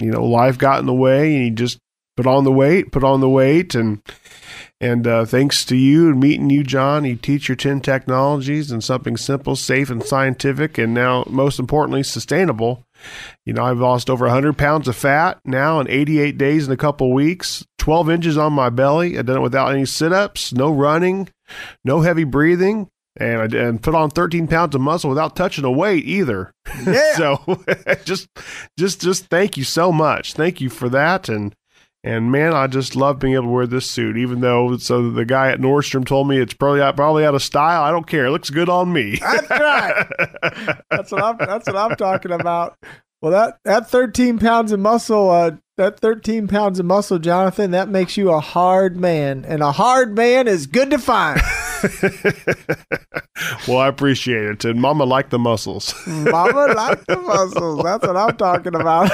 you 0.00 0.12
know 0.12 0.24
life 0.24 0.56
got 0.56 0.78
in 0.78 0.86
the 0.86 0.94
way 0.94 1.34
and 1.34 1.44
you 1.44 1.50
just 1.50 1.78
put 2.16 2.26
on 2.26 2.44
the 2.44 2.52
weight, 2.52 2.92
put 2.92 3.02
on 3.02 3.20
the 3.20 3.28
weight 3.28 3.74
and 3.74 4.00
and 4.80 5.06
uh, 5.06 5.24
thanks 5.24 5.64
to 5.66 5.76
you 5.76 6.08
and 6.08 6.20
meeting 6.20 6.50
you, 6.50 6.62
John, 6.62 7.04
you 7.04 7.16
teach 7.16 7.48
your 7.48 7.56
10 7.56 7.80
technologies 7.80 8.70
and 8.70 8.84
something 8.84 9.16
simple, 9.16 9.56
safe, 9.56 9.88
and 9.88 10.02
scientific, 10.02 10.76
and 10.76 10.92
now, 10.92 11.24
most 11.28 11.58
importantly, 11.58 12.02
sustainable. 12.02 12.85
You 13.44 13.52
know, 13.52 13.64
I've 13.64 13.78
lost 13.78 14.10
over 14.10 14.24
100 14.26 14.56
pounds 14.58 14.88
of 14.88 14.96
fat 14.96 15.38
now 15.44 15.80
in 15.80 15.88
88 15.88 16.38
days 16.38 16.66
in 16.66 16.72
a 16.72 16.76
couple 16.76 17.12
weeks, 17.12 17.64
12 17.78 18.10
inches 18.10 18.38
on 18.38 18.52
my 18.52 18.70
belly. 18.70 19.18
I've 19.18 19.26
done 19.26 19.38
it 19.38 19.42
without 19.42 19.72
any 19.72 19.84
sit 19.86 20.12
ups, 20.12 20.52
no 20.52 20.70
running, 20.70 21.28
no 21.84 22.00
heavy 22.00 22.24
breathing. 22.24 22.88
And 23.18 23.54
I 23.54 23.58
and 23.58 23.82
put 23.82 23.94
on 23.94 24.10
13 24.10 24.46
pounds 24.46 24.74
of 24.74 24.82
muscle 24.82 25.08
without 25.08 25.36
touching 25.36 25.64
a 25.64 25.70
weight 25.70 26.04
either. 26.04 26.52
Yeah. 26.86 27.14
so 27.16 27.64
just, 28.04 28.28
just, 28.78 29.00
just 29.00 29.26
thank 29.26 29.56
you 29.56 29.64
so 29.64 29.90
much. 29.90 30.34
Thank 30.34 30.60
you 30.60 30.68
for 30.68 30.90
that. 30.90 31.28
And, 31.28 31.54
and 32.06 32.30
man, 32.30 32.54
I 32.54 32.68
just 32.68 32.94
love 32.94 33.18
being 33.18 33.34
able 33.34 33.46
to 33.46 33.50
wear 33.50 33.66
this 33.66 33.84
suit, 33.84 34.16
even 34.16 34.40
though 34.40 34.76
so 34.76 35.10
the 35.10 35.24
guy 35.24 35.50
at 35.50 35.58
Nordstrom 35.58 36.06
told 36.06 36.28
me 36.28 36.38
it's 36.38 36.54
probably 36.54 36.80
out, 36.80 36.94
probably 36.94 37.24
out 37.24 37.34
of 37.34 37.42
style. 37.42 37.82
I 37.82 37.90
don't 37.90 38.06
care. 38.06 38.26
It 38.26 38.30
looks 38.30 38.48
good 38.48 38.68
on 38.68 38.92
me. 38.92 39.16
that's 39.20 39.50
right. 39.50 40.06
That's 40.88 41.10
what 41.10 41.24
I'm 41.24 41.36
that's 41.36 41.66
what 41.66 41.76
I'm 41.76 41.96
talking 41.96 42.30
about. 42.30 42.78
Well, 43.20 43.32
that 43.32 43.58
that 43.64 43.90
13 43.90 44.38
pounds 44.38 44.70
of 44.70 44.78
muscle, 44.78 45.30
uh, 45.30 45.50
that 45.76 46.00
13 46.00 46.48
pounds 46.48 46.78
of 46.78 46.86
muscle, 46.86 47.18
Jonathan, 47.18 47.70
that 47.72 47.88
makes 47.88 48.16
you 48.16 48.30
a 48.30 48.40
hard 48.40 48.96
man, 48.96 49.44
and 49.46 49.62
a 49.62 49.72
hard 49.72 50.16
man 50.16 50.48
is 50.48 50.66
good 50.66 50.90
to 50.90 50.98
find. 50.98 51.40
well, 53.68 53.78
I 53.78 53.88
appreciate 53.88 54.44
it. 54.44 54.64
And 54.64 54.80
Mama 54.80 55.04
liked 55.04 55.30
the 55.30 55.38
muscles. 55.38 55.94
Mama 56.06 56.72
liked 56.74 57.06
the 57.06 57.16
muscles. 57.20 57.82
That's 57.82 58.06
what 58.06 58.16
I'm 58.16 58.36
talking 58.36 58.74
about. 58.74 59.10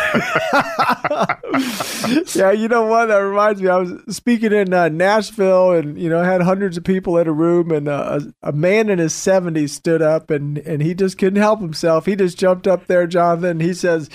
yeah, 2.35 2.53
you 2.53 2.69
know 2.69 2.87
what? 2.87 3.07
That 3.07 3.19
reminds 3.19 3.61
me. 3.63 3.69
I 3.69 3.79
was 3.79 4.17
speaking 4.17 4.53
in 4.53 4.73
uh, 4.73 4.89
Nashville, 4.89 5.73
and 5.73 5.99
you 5.99 6.09
know, 6.09 6.23
had 6.23 6.43
hundreds 6.43 6.77
of 6.77 6.85
people 6.85 7.19
in 7.19 7.27
a 7.27 7.33
room, 7.33 7.71
and 7.71 7.89
uh, 7.89 8.21
a, 8.43 8.49
a 8.51 8.53
man 8.53 8.89
in 8.89 8.99
his 8.99 9.13
70s 9.13 9.71
stood 9.71 10.03
up, 10.03 10.31
and 10.31 10.59
and 10.59 10.83
he 10.83 10.95
just 10.95 11.19
couldn't 11.19 11.41
help 11.41 11.61
himself. 11.61 12.07
He 12.07 12.17
just 12.17 12.39
jumped 12.39 12.67
up 12.67 12.87
there, 12.87 13.07
Jonathan. 13.07 13.61
He 13.61 13.75
says. 13.75 14.09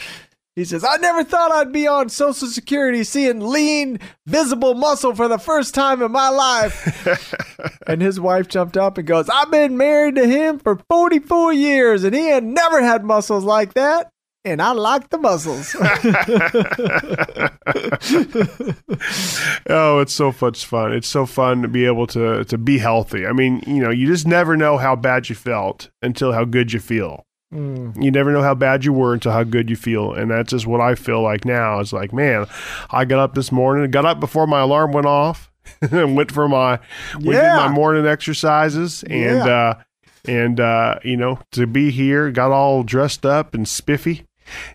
He 0.58 0.66
says, 0.66 0.84
I 0.84 0.98
never 0.98 1.24
thought 1.24 1.52
I'd 1.52 1.72
be 1.72 1.86
on 1.86 2.10
Social 2.10 2.48
Security 2.48 3.04
seeing 3.04 3.42
lean, 3.42 4.00
visible 4.26 4.74
muscle 4.74 5.14
for 5.14 5.28
the 5.28 5.38
first 5.38 5.76
time 5.76 6.02
in 6.02 6.12
my 6.12 6.30
life. 6.30 7.06
and 7.88 8.02
his 8.02 8.20
wife 8.20 8.48
jumped 8.48 8.76
up 8.76 8.98
and 8.98 9.06
goes, 9.06 9.30
I've 9.30 9.52
been 9.52 9.78
married 9.78 10.16
to 10.16 10.28
him 10.28 10.58
for 10.58 10.80
44 10.90 11.54
years 11.54 12.04
and 12.04 12.16
he 12.16 12.30
had 12.30 12.44
never 12.44 12.82
had 12.82 13.06
muscles 13.06 13.44
like 13.44 13.76
that. 13.76 14.10
And 14.46 14.60
I 14.60 14.72
like 14.72 15.12
the 15.12 15.20
muscles. 15.20 15.76
oh, 19.70 20.00
it's 20.00 20.14
so 20.14 20.34
much 20.42 20.66
fun. 20.66 20.92
It's 20.92 21.08
so 21.08 21.28
fun 21.28 21.62
to 21.62 21.68
be 21.68 21.86
able 21.86 22.08
to 22.08 22.46
to 22.46 22.58
be 22.58 22.80
healthy. 22.80 23.28
I 23.28 23.34
mean, 23.34 23.62
you 23.68 23.84
know, 23.84 23.92
you 23.92 24.08
just 24.08 24.26
never 24.26 24.58
know 24.58 24.78
how 24.78 24.96
bad 24.96 25.30
you 25.30 25.36
felt 25.36 25.92
until 26.02 26.32
how 26.32 26.46
good 26.46 26.74
you 26.74 26.80
feel. 26.80 27.27
Mm. 27.54 28.04
You 28.04 28.12
never 28.12 28.32
know 28.32 28.42
how 28.42 28.54
bad 28.56 28.84
you 28.84 28.92
were 28.92 29.14
until 29.14 29.32
how 29.32 29.44
good 29.44 29.70
you 29.70 29.76
feel. 29.76 30.14
And 30.14 30.32
that's 30.32 30.50
just 30.52 30.68
what 30.68 30.82
I 30.82 30.96
feel 30.96 31.22
like 31.22 31.46
now. 31.46 31.80
It's 31.80 31.94
like, 31.94 32.12
man, 32.12 32.46
I 32.92 33.06
got 33.06 33.20
up 33.20 33.36
this 33.36 33.52
morning, 33.52 33.90
got 33.90 34.06
up 34.06 34.20
before 34.20 34.48
my 34.48 34.60
alarm 34.62 34.92
went 34.92 35.08
off, 35.08 35.50
and 35.82 36.16
went 36.16 36.32
for 36.32 36.48
my 36.50 36.80
did 37.20 37.26
Yeah. 37.34 37.56
my 37.56 37.68
morning 37.70 38.06
exercises 38.06 39.04
and 39.04 39.38
Yeah. 39.38 39.46
uh 39.48 39.74
and 40.26 40.60
uh, 40.60 41.00
you 41.06 41.16
know, 41.16 41.40
to 41.54 41.66
be 41.66 41.90
here, 41.90 42.32
got 42.32 42.52
all 42.52 42.84
dressed 42.84 43.26
up 43.26 43.54
and 43.54 43.66
spiffy. 43.66 44.26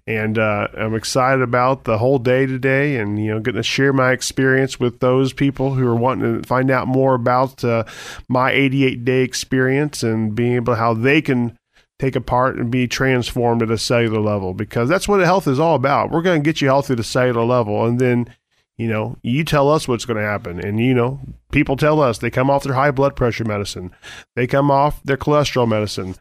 And 0.06 0.38
uh, 0.38 0.68
I'm 0.76 0.94
excited 0.94 1.42
about 1.42 1.84
the 1.84 1.98
whole 1.98 2.18
day 2.18 2.44
today, 2.46 2.96
and 2.96 3.22
you 3.22 3.30
know, 3.32 3.40
getting 3.40 3.58
to 3.58 3.62
share 3.62 3.92
my 3.92 4.12
experience 4.12 4.78
with 4.80 5.00
those 5.00 5.32
people 5.34 5.74
who 5.74 5.86
are 5.86 5.94
wanting 5.94 6.40
to 6.42 6.46
find 6.48 6.70
out 6.70 6.88
more 6.88 7.14
about 7.14 7.62
uh, 7.64 7.84
my 8.28 8.50
88 8.50 9.04
day 9.04 9.22
experience 9.22 10.02
and 10.02 10.34
being 10.34 10.54
able 10.54 10.72
to 10.74 10.78
how 10.78 10.92
they 10.94 11.20
can 11.22 11.58
take 12.02 12.16
apart 12.16 12.56
and 12.56 12.68
be 12.68 12.88
transformed 12.88 13.62
at 13.62 13.70
a 13.70 13.78
cellular 13.78 14.20
level 14.20 14.54
because 14.54 14.88
that's 14.88 15.06
what 15.06 15.20
health 15.20 15.46
is 15.46 15.60
all 15.60 15.76
about. 15.76 16.10
We're 16.10 16.22
going 16.22 16.42
to 16.42 16.44
get 16.44 16.60
you 16.60 16.66
healthy 16.66 16.94
at 16.94 17.00
a 17.00 17.04
cellular 17.04 17.44
level, 17.44 17.86
and 17.86 18.00
then 18.00 18.34
you 18.76 18.88
know, 18.88 19.16
you 19.22 19.44
tell 19.44 19.70
us 19.70 19.86
what's 19.86 20.06
going 20.06 20.16
to 20.16 20.26
happen. 20.26 20.58
And, 20.58 20.80
you 20.80 20.94
know, 20.94 21.20
people 21.52 21.76
tell 21.76 22.00
us 22.00 22.18
they 22.18 22.30
come 22.30 22.50
off 22.50 22.64
their 22.64 22.74
high 22.74 22.90
blood 22.90 23.14
pressure 23.14 23.44
medicine, 23.44 23.94
they 24.34 24.46
come 24.46 24.70
off 24.70 25.00
their 25.04 25.16
cholesterol 25.16 25.68
medicine. 25.68 26.16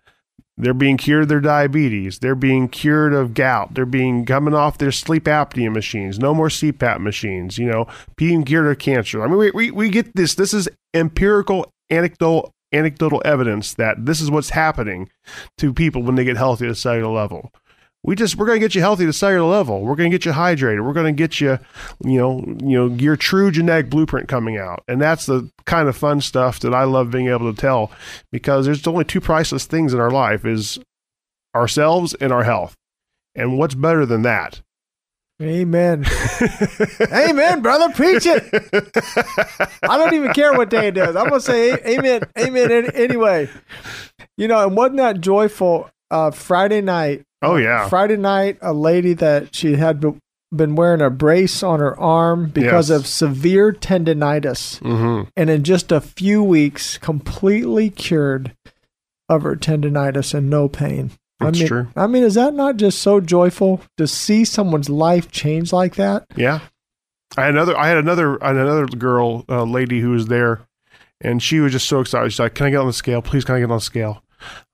They're 0.58 0.76
being 0.76 0.98
cured 0.98 1.24
of 1.24 1.30
their 1.30 1.40
diabetes. 1.40 2.20
They're 2.20 2.36
being 2.36 2.68
cured 2.68 3.14
of 3.14 3.34
gout. 3.34 3.74
They're 3.74 3.86
being 3.86 4.26
coming 4.26 4.54
off 4.54 4.78
their 4.78 4.92
sleep 4.92 5.24
apnea 5.24 5.74
machines. 5.74 6.20
No 6.20 6.36
more 6.36 6.50
CPAP 6.50 7.00
machines. 7.00 7.58
You 7.58 7.66
know, 7.66 7.88
being 8.16 8.44
cured 8.44 8.68
of 8.68 8.78
cancer. 8.78 9.24
I 9.24 9.28
mean, 9.28 9.38
we, 9.38 9.52
we, 9.52 9.72
we 9.72 9.90
get 9.90 10.16
this. 10.16 10.36
This 10.36 10.54
is 10.54 10.70
empirical, 10.94 11.72
anecdotal, 11.90 12.54
anecdotal 12.72 13.22
evidence 13.26 13.74
that 13.74 14.06
this 14.06 14.22
is 14.22 14.32
what's 14.32 14.52
happening 14.52 15.10
to 15.58 15.74
people 15.74 16.04
when 16.04 16.16
they 16.16 16.24
get 16.24 16.38
healthy 16.38 16.66
at 16.66 16.72
a 16.72 16.76
cellular 16.76 17.12
level 17.12 17.52
we 18.04 18.16
just 18.16 18.36
we're 18.36 18.48
going 18.48 18.60
to 18.60 18.66
get 18.66 18.74
you 18.74 18.82
healthy 18.82 19.04
at 19.04 19.10
a 19.10 19.14
cellular 19.14 19.48
level. 19.48 19.82
We're 19.82 19.96
going 19.96 20.10
to 20.10 20.18
get 20.18 20.26
you 20.26 20.32
hydrated. 20.32 20.84
We're 20.86 20.94
going 20.94 21.16
to 21.16 21.18
get 21.18 21.40
you, 21.40 21.60
you 22.04 22.18
know, 22.18 22.44
you 22.64 22.78
know, 22.78 22.88
your 22.88 23.16
true 23.16 23.52
genetic 23.52 23.90
blueprint 23.90 24.28
coming 24.28 24.58
out, 24.58 24.84
and 24.88 25.00
that's 25.00 25.28
the 25.28 25.50
kind 25.66 25.88
of 25.88 25.96
fun 25.96 26.22
stuff 26.22 26.60
that 26.62 26.74
I 26.74 26.84
love 26.84 27.12
being 27.12 27.28
able 27.28 27.54
to 27.54 27.60
tell 27.60 27.92
because 28.32 28.66
there's 28.66 28.88
only 28.88 29.06
two 29.06 29.22
priceless 29.22 29.66
things 29.66 29.94
in 29.94 30.00
our 30.00 30.10
life: 30.10 30.46
is 30.46 30.80
ourselves 31.56 32.16
and 32.16 32.32
our 32.32 32.44
health. 32.44 32.76
And 33.36 33.58
what's 33.58 33.76
better 33.76 34.06
than 34.06 34.24
that? 34.24 34.62
Amen. 35.42 36.06
amen, 37.12 37.62
brother. 37.62 37.92
Preach 37.94 38.26
it. 38.26 38.44
I 39.84 39.98
don't 39.98 40.14
even 40.14 40.34
care 40.34 40.54
what 40.54 40.70
day 40.70 40.88
it 40.90 40.98
is. 40.98 41.16
I'm 41.16 41.30
going 41.30 41.40
to 41.40 41.42
say 41.42 41.74
amen. 41.74 42.22
Amen 42.38 42.72
anyway. 42.94 43.50
You 44.38 44.48
know, 44.48 44.66
and 44.68 44.78
wasn't 44.78 44.98
that 44.98 45.22
joyful 45.22 45.90
uh, 46.12 46.32
Friday 46.32 46.82
night? 46.82 47.24
Oh 47.42 47.56
yeah, 47.56 47.90
Friday 47.90 48.18
night, 48.18 48.60
a 48.62 48.72
lady 48.74 49.14
that 49.16 49.56
she 49.56 49.76
had 49.76 50.04
been 50.54 50.76
wearing 50.76 51.02
a 51.02 51.10
brace 51.10 51.64
on 51.64 51.80
her 51.80 52.00
arm 52.00 52.50
because 52.50 52.90
Yes. 52.92 53.00
of 53.00 53.08
severe 53.08 53.72
tendonitis. 53.72 54.78
hmm 54.80 55.24
And 55.36 55.50
in 55.50 55.64
just 55.64 55.92
a 55.92 56.02
few 56.02 56.44
weeks, 56.44 56.98
completely 57.00 57.90
cured 57.90 58.56
of 59.28 59.42
her 59.44 59.56
tendonitis 59.56 60.34
and 60.36 60.50
no 60.52 60.68
pain. 60.70 61.12
That's 61.42 61.58
I 61.58 61.60
mean, 61.60 61.68
true. 61.68 61.88
I 61.96 62.08
mean, 62.08 62.24
is 62.24 62.36
that 62.36 62.54
not 62.54 62.78
just 62.78 63.00
so 63.00 63.20
joyful 63.20 63.82
to 63.98 64.08
see 64.08 64.46
someone's 64.46 64.90
life 64.90 65.32
change 65.32 65.74
like 65.74 65.96
that? 65.96 66.26
Yeah, 66.36 66.60
I 67.38 67.46
had 67.46 67.54
another. 67.54 67.78
I 67.78 67.88
had 67.88 67.98
another. 67.98 68.44
I 68.44 68.50
had 68.50 68.58
another 68.58 68.86
girl, 68.88 69.46
uh, 69.50 69.64
lady 69.64 70.00
who 70.00 70.12
was 70.12 70.28
there, 70.28 70.62
and 71.20 71.42
she 71.42 71.60
was 71.60 71.72
just 71.72 71.88
so 71.88 72.00
excited. 72.02 72.32
She's 72.32 72.40
like, 72.40 72.56
"Can 72.56 72.68
I 72.68 72.70
get 72.70 72.80
on 72.80 72.88
the 72.88 72.94
scale, 72.94 73.22
please? 73.22 73.44
Can 73.44 73.56
I 73.56 73.60
get 73.60 73.72
on 73.72 73.78
the 73.78 73.82
scale?" 73.82 74.24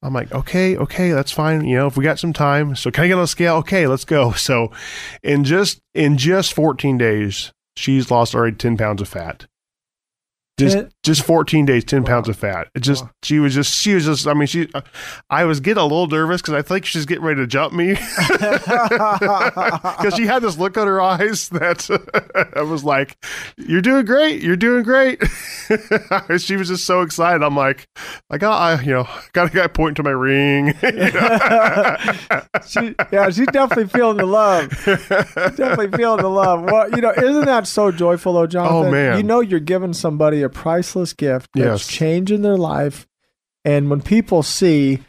I'm 0.02 0.14
like, 0.14 0.32
okay, 0.32 0.78
okay, 0.78 1.12
that's 1.12 1.32
fine. 1.32 1.66
You 1.66 1.78
know, 1.78 1.88
if 1.88 1.98
we 1.98 2.04
got 2.04 2.20
some 2.20 2.34
time, 2.34 2.76
so 2.76 2.92
can 2.92 3.04
I 3.04 3.08
get 3.08 3.16
on 3.16 3.22
the 3.24 3.28
scale? 3.28 3.56
Okay, 3.58 3.88
let's 3.88 4.06
go. 4.06 4.32
So, 4.38 4.72
in 5.24 5.44
just 5.44 5.82
in 5.94 6.18
just 6.18 6.54
14 6.54 6.98
days, 6.98 7.52
she's 7.76 8.10
lost 8.10 8.34
already 8.34 8.56
10 8.56 8.78
pounds 8.78 9.02
of 9.02 9.10
fat. 9.10 9.46
Just 10.60 10.88
just 11.04 11.24
14 11.24 11.66
days, 11.68 11.84
10 11.86 12.04
pounds 12.04 12.28
of 12.28 12.36
fat. 12.36 12.68
It 12.74 12.80
just 12.80 13.04
Wow. 13.04 13.12
she 13.22 13.38
was 13.38 13.54
just 13.54 13.78
she 13.80 13.94
was 13.94 14.06
just. 14.06 14.26
I 14.26 14.34
mean, 14.34 14.48
she. 14.48 14.68
Uh, 14.74 14.82
I 15.30 15.44
was 15.44 15.60
getting 15.60 15.82
a 15.82 15.86
little 15.86 16.08
nervous 16.08 16.42
because 16.42 16.56
I 16.56 16.64
think 16.64 16.84
she's 16.86 17.06
getting 17.06 17.24
ready 17.24 17.40
to 17.42 17.48
jump 17.48 17.74
me 17.74 17.90
because 18.18 20.16
she 20.16 20.26
had 20.26 20.42
this 20.42 20.58
look 20.58 20.76
on 20.76 20.88
her 20.88 21.00
eyes 21.00 21.50
that 21.58 21.88
I 22.56 22.64
was 22.64 22.84
like, 22.84 23.18
"You're 23.58 23.82
doing 23.84 24.06
great, 24.06 24.42
you're 24.42 24.56
doing 24.56 24.82
great." 24.84 25.22
she 26.40 26.56
was 26.56 26.70
just 26.70 26.86
so 26.88 27.02
excited. 27.02 27.44
I'm 27.44 27.56
like, 27.56 27.88
I 28.32 28.40
got, 28.40 28.60
I 28.60 28.82
you 28.82 28.94
know, 28.94 29.08
got 29.34 29.52
a 29.52 29.56
guy 29.56 29.68
pointing 29.68 29.96
to 29.96 30.04
my 30.04 30.10
ring. 30.10 30.74
She, 32.68 32.96
yeah, 33.12 33.30
she's 33.30 33.48
definitely 33.48 33.88
feeling 33.88 34.18
the 34.18 34.26
love. 34.26 34.70
definitely 34.86 35.96
feeling 35.98 36.22
the 36.22 36.30
love. 36.30 36.64
Well, 36.64 36.90
you 36.92 37.02
know, 37.02 37.12
isn't 37.12 37.46
that 37.46 37.68
so 37.68 37.92
joyful, 37.92 38.34
though, 38.34 38.42
oh, 38.42 38.48
Jonathan? 38.48 38.88
Oh, 38.88 38.92
man. 38.92 39.18
You 39.18 39.24
know, 39.24 39.40
you're 39.40 39.60
giving 39.60 39.94
somebody 39.94 40.42
a 40.42 40.47
priceless 40.50 41.14
gift 41.14 41.50
that's 41.54 41.88
Yes. 41.88 41.88
changing 41.88 42.42
their 42.42 42.58
life, 42.58 43.08
and 43.66 43.90
when 43.90 44.02
people 44.02 44.44
see, 44.44 45.00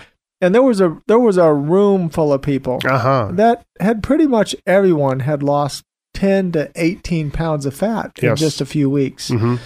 and 0.40 0.54
there 0.54 0.62
was 0.62 0.80
a 0.80 0.96
there 1.06 1.18
was 1.18 1.36
a 1.36 1.52
room 1.52 2.08
full 2.10 2.32
of 2.32 2.42
people 2.42 2.78
uh 2.84 2.98
huh. 2.98 3.28
that 3.32 3.64
had 3.80 4.02
pretty 4.02 4.26
much 4.26 4.54
everyone 4.66 5.20
had 5.20 5.42
lost 5.42 5.84
ten 6.14 6.52
to 6.52 6.70
eighteen 6.76 7.30
pounds 7.30 7.66
of 7.66 7.74
fat 7.74 8.12
in 8.22 8.34
just 8.36 8.60
a 8.60 8.66
few 8.66 8.88
weeks, 8.90 9.28
hmm 9.28 9.56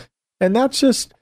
and 0.40 0.56
that's 0.56 0.80
just 0.80 1.14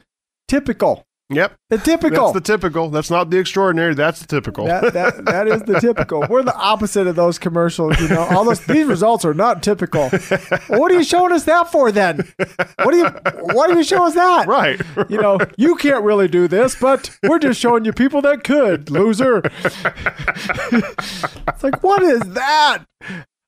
typical. 0.49 1.05
Yep. 1.31 1.55
The 1.69 1.79
typical. 1.79 2.33
That's 2.33 2.47
the 2.47 2.53
typical. 2.53 2.91
That's 2.91 3.11
not 3.11 3.31
the 3.31 3.39
extraordinary. 3.39 3.95
That's 3.95 4.21
the 4.21 4.27
typical. 4.27 4.67
That, 4.67 4.93
that 4.93 5.25
that 5.27 5.49
is 5.49 5.63
the 5.63 5.81
typical. 5.81 6.25
We're 6.29 6.43
the 6.43 6.57
opposite 6.57 7.07
of 7.07 7.17
those 7.17 7.39
commercials. 7.39 7.99
You 8.01 8.09
know, 8.09 8.23
all 8.31 8.45
those 8.45 8.61
these 8.67 8.87
results 8.87 9.25
are 9.25 9.35
not 9.35 9.63
typical. 9.63 10.09
What 10.67 10.91
are 10.91 10.95
you 10.95 11.05
showing 11.05 11.33
us 11.33 11.45
that 11.45 11.71
for 11.71 11.93
then? 11.93 12.29
What 12.83 12.91
do 12.91 12.97
you 12.97 13.09
Why 13.55 13.69
do 13.69 13.77
you 13.77 13.85
show 13.85 14.05
us 14.07 14.15
that? 14.15 14.49
right. 14.49 14.81
You 15.09 15.21
know, 15.21 15.39
you 15.57 15.77
can't 15.77 16.05
really 16.05 16.29
do 16.29 16.49
this, 16.49 16.75
but 16.75 17.17
we're 17.23 17.39
just 17.39 17.61
showing 17.61 17.85
you 17.85 17.93
people 17.93 18.23
that 18.23 18.43
could. 18.45 18.91
Loser. 18.91 19.43
it's 19.45 19.85
like, 21.63 21.83
what 21.83 22.03
is 22.03 22.21
that? 22.35 22.85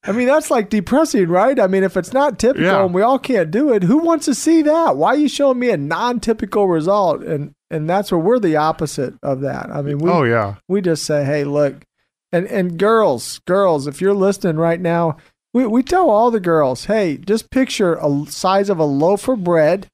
I 0.05 0.11
mean, 0.13 0.27
that's 0.27 0.51
like 0.51 0.69
depressing, 0.69 1.29
right? 1.29 1.59
I 1.61 1.69
mean, 1.69 1.85
if 1.85 1.97
it's 1.97 2.13
not 2.13 2.39
typical 2.39 2.65
Yeah. 2.67 2.85
and 2.85 2.93
we 2.95 3.03
all 3.03 3.19
can't 3.21 3.51
do 3.53 3.73
it, 3.73 3.85
who 3.85 3.99
wants 3.99 4.25
to 4.27 4.35
see 4.35 4.63
that? 4.63 4.97
Why 4.97 5.11
are 5.11 5.17
you 5.17 5.29
showing 5.29 5.61
me 5.61 5.71
a 5.71 5.77
non-typical 5.77 6.67
result? 6.67 7.23
And 7.23 7.53
and 7.73 7.89
that's 7.89 8.13
where 8.13 8.19
we're 8.21 8.39
the 8.39 8.57
opposite 8.57 9.15
of 9.23 9.41
that. 9.41 9.71
I 9.71 9.83
mean, 9.83 9.99
we 9.99 10.11
oh 10.11 10.23
yeah. 10.23 10.57
we 10.69 10.81
just 10.81 11.05
say, 11.05 11.25
hey, 11.25 11.43
look, 11.45 11.85
and 12.31 12.47
and 12.47 12.79
girls, 12.79 13.41
girls, 13.47 13.87
if 13.87 14.01
you're 14.01 14.15
listening 14.15 14.57
right 14.57 14.81
now, 14.81 15.17
we 15.53 15.67
we 15.67 15.83
tell 15.83 16.11
all 16.11 16.31
the 16.31 16.39
girls, 16.39 16.85
hey, 16.85 17.17
just 17.17 17.51
picture 17.51 17.95
a 17.95 18.27
size 18.29 18.69
of 18.69 18.79
a 18.79 18.85
loaf 18.85 19.27
of 19.27 19.43
bread, 19.43 19.89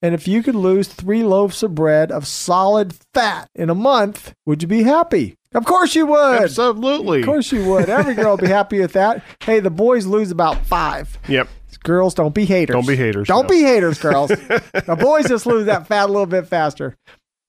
and 0.00 0.14
if 0.14 0.28
you 0.28 0.42
could 0.42 0.54
lose 0.54 0.88
three 0.88 1.24
loaves 1.24 1.62
of 1.62 1.74
bread 1.74 2.12
of 2.12 2.26
solid 2.26 2.94
fat 3.12 3.50
in 3.54 3.68
a 3.68 3.74
month, 3.74 4.32
would 4.46 4.62
you 4.62 4.68
be 4.68 4.84
happy? 4.84 5.34
Of 5.54 5.64
course 5.64 5.94
you 5.94 6.06
would. 6.06 6.42
Absolutely. 6.42 7.20
Of 7.20 7.26
course 7.26 7.50
you 7.52 7.64
would. 7.64 7.88
Every 7.88 8.14
girl 8.14 8.32
would 8.32 8.44
be 8.44 8.48
happy 8.48 8.80
with 8.80 8.92
that. 8.92 9.24
Hey, 9.40 9.60
the 9.60 9.70
boys 9.70 10.04
lose 10.04 10.30
about 10.30 10.66
five. 10.66 11.18
Yep. 11.26 11.48
Girls 11.84 12.14
don't 12.14 12.34
be 12.34 12.44
haters. 12.44 12.74
Don't 12.74 12.86
be 12.86 12.96
haters. 12.96 13.28
Don't 13.28 13.44
no. 13.44 13.48
be 13.48 13.62
haters, 13.62 13.98
girls. 13.98 14.28
the 14.28 14.98
boys 14.98 15.28
just 15.28 15.46
lose 15.46 15.66
that 15.66 15.86
fat 15.86 16.04
a 16.04 16.12
little 16.12 16.26
bit 16.26 16.46
faster. 16.46 16.96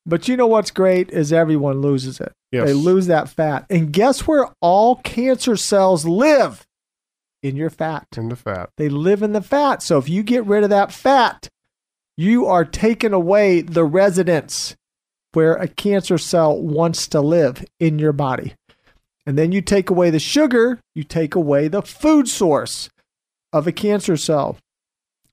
But 0.06 0.28
you 0.28 0.38
know 0.38 0.48
what's 0.48 0.72
great 0.72 1.12
is 1.12 1.32
everyone 1.32 1.82
loses 1.82 2.20
it. 2.20 2.34
Yes. 2.52 2.68
They 2.68 2.74
lose 2.74 3.08
that 3.08 3.30
fat. 3.30 3.66
And 3.70 3.92
guess 3.92 4.26
where 4.28 4.48
all 4.62 4.96
cancer 4.98 5.56
cells 5.56 6.06
live? 6.06 6.66
In 7.42 7.56
your 7.56 7.70
fat. 7.70 8.06
in 8.18 8.28
the 8.28 8.36
fat. 8.36 8.70
They 8.78 8.90
live 8.90 9.24
in 9.24 9.32
the 9.32 9.42
fat. 9.42 9.82
So 9.82 9.98
if 9.98 10.10
you 10.10 10.24
get 10.24 10.46
rid 10.46 10.64
of 10.64 10.72
that 10.72 10.92
fat, 10.92 11.48
you 12.18 12.48
are 12.48 12.66
taking 12.66 13.14
away 13.14 13.62
the 13.62 13.86
residence 13.86 14.76
where 15.32 15.54
a 15.54 15.68
cancer 15.68 16.18
cell 16.18 16.60
wants 16.60 17.08
to 17.10 17.22
live 17.22 17.64
in 17.80 17.98
your 17.98 18.12
body. 18.12 18.56
And 19.26 19.38
then 19.38 19.52
you 19.52 19.62
take 19.62 19.90
away 19.90 20.10
the 20.10 20.20
sugar, 20.20 20.82
you 20.96 21.04
take 21.04 21.36
away 21.36 21.68
the 21.68 21.82
food 21.82 22.28
source 22.28 22.90
of 23.54 23.68
a 23.68 23.72
cancer 23.72 24.18
cell. 24.18 24.58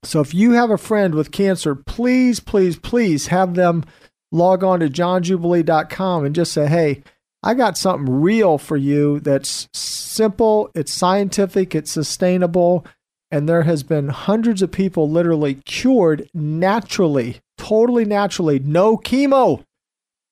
So 0.03 0.21
if 0.21 0.35
you 0.35 0.53
have 0.53 0.71
a 0.71 0.79
friend 0.79 1.15
with 1.15 1.33
cancer, 1.33 1.75
please, 1.75 2.41
please, 2.41 2.79
please 2.79 3.29
have 3.29 3.55
them 3.55 3.85
log 4.31 4.63
on 4.63 4.81
to 4.81 4.89
johnjubilee.com 4.89 6.25
and 6.25 6.35
just 6.35 6.53
say, 6.53 6.67
hey, 6.67 7.03
I 7.43 7.55
got 7.55 7.79
something 7.79 8.21
real 8.21 8.59
for 8.59 8.77
you 8.77 9.21
that's 9.21 9.69
simple, 9.73 10.71
it's 10.75 10.93
scientific, 10.93 11.75
it's 11.75 11.91
sustainable, 11.91 12.85
and 13.31 13.49
there 13.49 13.63
has 13.63 13.83
been 13.83 14.09
hundreds 14.09 14.63
of 14.63 14.73
people 14.73 15.11
literally 15.11 15.55
cured 15.55 16.29
naturally, 16.33 17.41
totally 17.59 18.05
naturally, 18.05 18.59
no 18.59 18.97
chemo, 18.97 19.65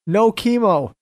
no 0.07 0.33
chemo. 0.33 0.93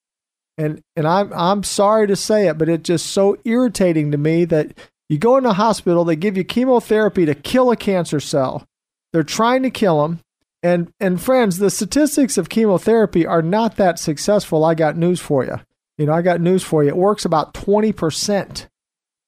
And 0.59 0.83
and 0.97 1.07
I'm 1.07 1.33
I'm 1.33 1.63
sorry 1.63 2.07
to 2.09 2.17
say 2.17 2.47
it, 2.47 2.59
but 2.59 2.69
it's 2.69 2.87
just 2.87 3.07
so 3.07 3.39
irritating 3.45 4.13
to 4.13 4.19
me 4.19 4.45
that 4.47 4.73
you 5.13 5.19
go 5.19 5.37
in 5.37 5.45
a 5.45 5.53
hospital, 5.53 6.05
they 6.07 6.17
give 6.17 6.39
you 6.39 6.43
chemotherapy 6.43 7.27
to 7.27 7.35
kill 7.35 7.71
a 7.71 7.77
cancer 7.77 8.19
cell. 8.19 8.67
They're 9.13 9.23
trying 9.23 9.63
to 9.63 9.71
kill 9.71 10.01
them. 10.01 10.21
And 10.63 10.91
and 11.01 11.21
friends, 11.21 11.59
the 11.59 11.69
statistics 11.69 12.39
of 12.39 12.49
chemotherapy 12.49 13.27
are 13.27 13.43
not 13.43 13.77
that 13.77 13.99
successful. 13.99 14.65
I 14.65 14.75
got 14.75 14.97
news 14.97 15.21
for 15.21 15.45
you. 15.45 15.61
You 15.99 16.07
know, 16.07 16.15
I 16.15 16.23
got 16.23 16.41
news 16.41 16.63
for 16.63 16.83
you. 16.83 16.89
It 16.89 16.97
works 16.97 17.27
about 17.27 17.53
20%. 17.53 18.69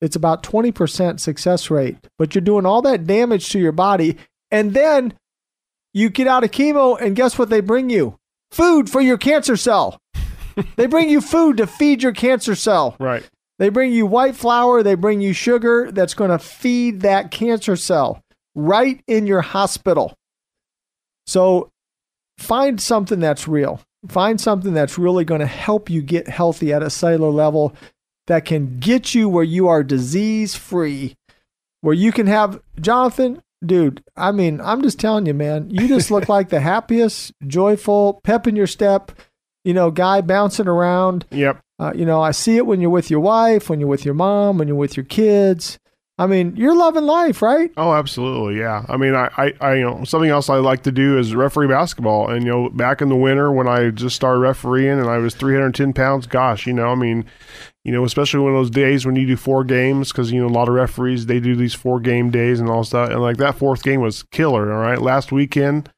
It's 0.00 0.16
about 0.16 0.42
20% 0.42 1.20
success 1.20 1.70
rate. 1.70 1.98
But 2.16 2.34
you're 2.34 2.40
doing 2.40 2.64
all 2.64 2.80
that 2.80 3.06
damage 3.06 3.50
to 3.50 3.58
your 3.58 3.72
body 3.72 4.16
and 4.50 4.72
then 4.72 5.12
you 5.92 6.08
get 6.08 6.26
out 6.26 6.44
of 6.44 6.50
chemo 6.50 6.98
and 6.98 7.14
guess 7.14 7.38
what 7.38 7.50
they 7.50 7.60
bring 7.60 7.90
you? 7.90 8.18
Food 8.52 8.88
for 8.88 9.02
your 9.02 9.18
cancer 9.18 9.58
cell. 9.58 9.98
they 10.76 10.86
bring 10.86 11.10
you 11.10 11.20
food 11.20 11.58
to 11.58 11.66
feed 11.66 12.02
your 12.02 12.12
cancer 12.12 12.54
cell. 12.54 12.96
Right. 12.98 13.28
They 13.58 13.68
bring 13.68 13.92
you 13.92 14.06
white 14.06 14.34
flour, 14.34 14.82
they 14.82 14.94
bring 14.94 15.20
you 15.20 15.32
sugar 15.32 15.90
that's 15.92 16.14
going 16.14 16.30
to 16.30 16.38
feed 16.38 17.02
that 17.02 17.30
cancer 17.30 17.76
cell 17.76 18.22
right 18.54 19.02
in 19.06 19.26
your 19.26 19.42
hospital. 19.42 20.16
So 21.26 21.70
find 22.38 22.80
something 22.80 23.20
that's 23.20 23.46
real. 23.46 23.80
Find 24.08 24.40
something 24.40 24.74
that's 24.74 24.98
really 24.98 25.24
going 25.24 25.40
to 25.40 25.46
help 25.46 25.88
you 25.88 26.02
get 26.02 26.28
healthy 26.28 26.72
at 26.72 26.82
a 26.82 26.90
cellular 26.90 27.30
level 27.30 27.74
that 28.26 28.44
can 28.44 28.78
get 28.78 29.14
you 29.14 29.28
where 29.28 29.44
you 29.44 29.68
are 29.68 29.82
disease 29.82 30.54
free, 30.54 31.16
where 31.80 31.94
you 31.94 32.12
can 32.12 32.26
have, 32.26 32.60
Jonathan, 32.80 33.42
dude, 33.64 34.02
I 34.16 34.32
mean, 34.32 34.60
I'm 34.60 34.82
just 34.82 34.98
telling 34.98 35.26
you, 35.26 35.34
man, 35.34 35.70
you 35.70 35.88
just 35.88 36.10
look 36.10 36.28
like 36.28 36.48
the 36.48 36.60
happiest, 36.60 37.32
joyful, 37.46 38.20
pep 38.24 38.46
in 38.46 38.56
your 38.56 38.66
step, 38.66 39.12
you 39.64 39.72
know, 39.72 39.90
guy 39.90 40.20
bouncing 40.20 40.68
around. 40.68 41.24
Yep. 41.30 41.60
Uh, 41.84 41.92
you 41.94 42.06
know, 42.06 42.22
I 42.22 42.30
see 42.30 42.56
it 42.56 42.64
when 42.64 42.80
you're 42.80 42.88
with 42.88 43.10
your 43.10 43.20
wife, 43.20 43.68
when 43.68 43.78
you're 43.78 43.88
with 43.88 44.06
your 44.06 44.14
mom, 44.14 44.56
when 44.56 44.68
you're 44.68 44.76
with 44.76 44.96
your 44.96 45.04
kids. 45.04 45.78
I 46.16 46.26
mean, 46.26 46.56
you're 46.56 46.74
loving 46.74 47.04
life, 47.04 47.42
right? 47.42 47.70
Oh, 47.76 47.92
absolutely. 47.92 48.58
Yeah. 48.58 48.86
I 48.88 48.96
mean, 48.96 49.14
I, 49.14 49.28
I, 49.36 49.52
I, 49.60 49.74
you 49.74 49.82
know, 49.82 50.04
something 50.04 50.30
else 50.30 50.48
I 50.48 50.56
like 50.56 50.84
to 50.84 50.92
do 50.92 51.18
is 51.18 51.34
referee 51.34 51.66
basketball. 51.66 52.30
And, 52.30 52.44
you 52.44 52.50
know, 52.50 52.70
back 52.70 53.02
in 53.02 53.08
the 53.10 53.16
winter 53.16 53.52
when 53.52 53.68
I 53.68 53.90
just 53.90 54.16
started 54.16 54.38
refereeing 54.38 54.98
and 54.98 55.10
I 55.10 55.18
was 55.18 55.34
310 55.34 55.92
pounds, 55.92 56.26
gosh, 56.26 56.66
you 56.66 56.72
know, 56.72 56.86
I 56.86 56.94
mean, 56.94 57.26
you 57.82 57.92
know, 57.92 58.04
especially 58.04 58.40
one 58.40 58.52
of 58.52 58.58
those 58.58 58.70
days 58.70 59.04
when 59.04 59.16
you 59.16 59.26
do 59.26 59.36
four 59.36 59.64
games, 59.64 60.10
because, 60.10 60.32
you 60.32 60.40
know, 60.40 60.46
a 60.46 60.56
lot 60.56 60.68
of 60.68 60.74
referees, 60.74 61.26
they 61.26 61.40
do 61.40 61.54
these 61.54 61.74
four 61.74 62.00
game 62.00 62.30
days 62.30 62.60
and 62.60 62.70
all 62.70 62.84
stuff. 62.84 63.10
And 63.10 63.20
like 63.20 63.36
that 63.38 63.58
fourth 63.58 63.82
game 63.82 64.00
was 64.00 64.22
killer. 64.22 64.72
All 64.72 64.80
right. 64.80 65.02
Last 65.02 65.32
weekend, 65.32 65.90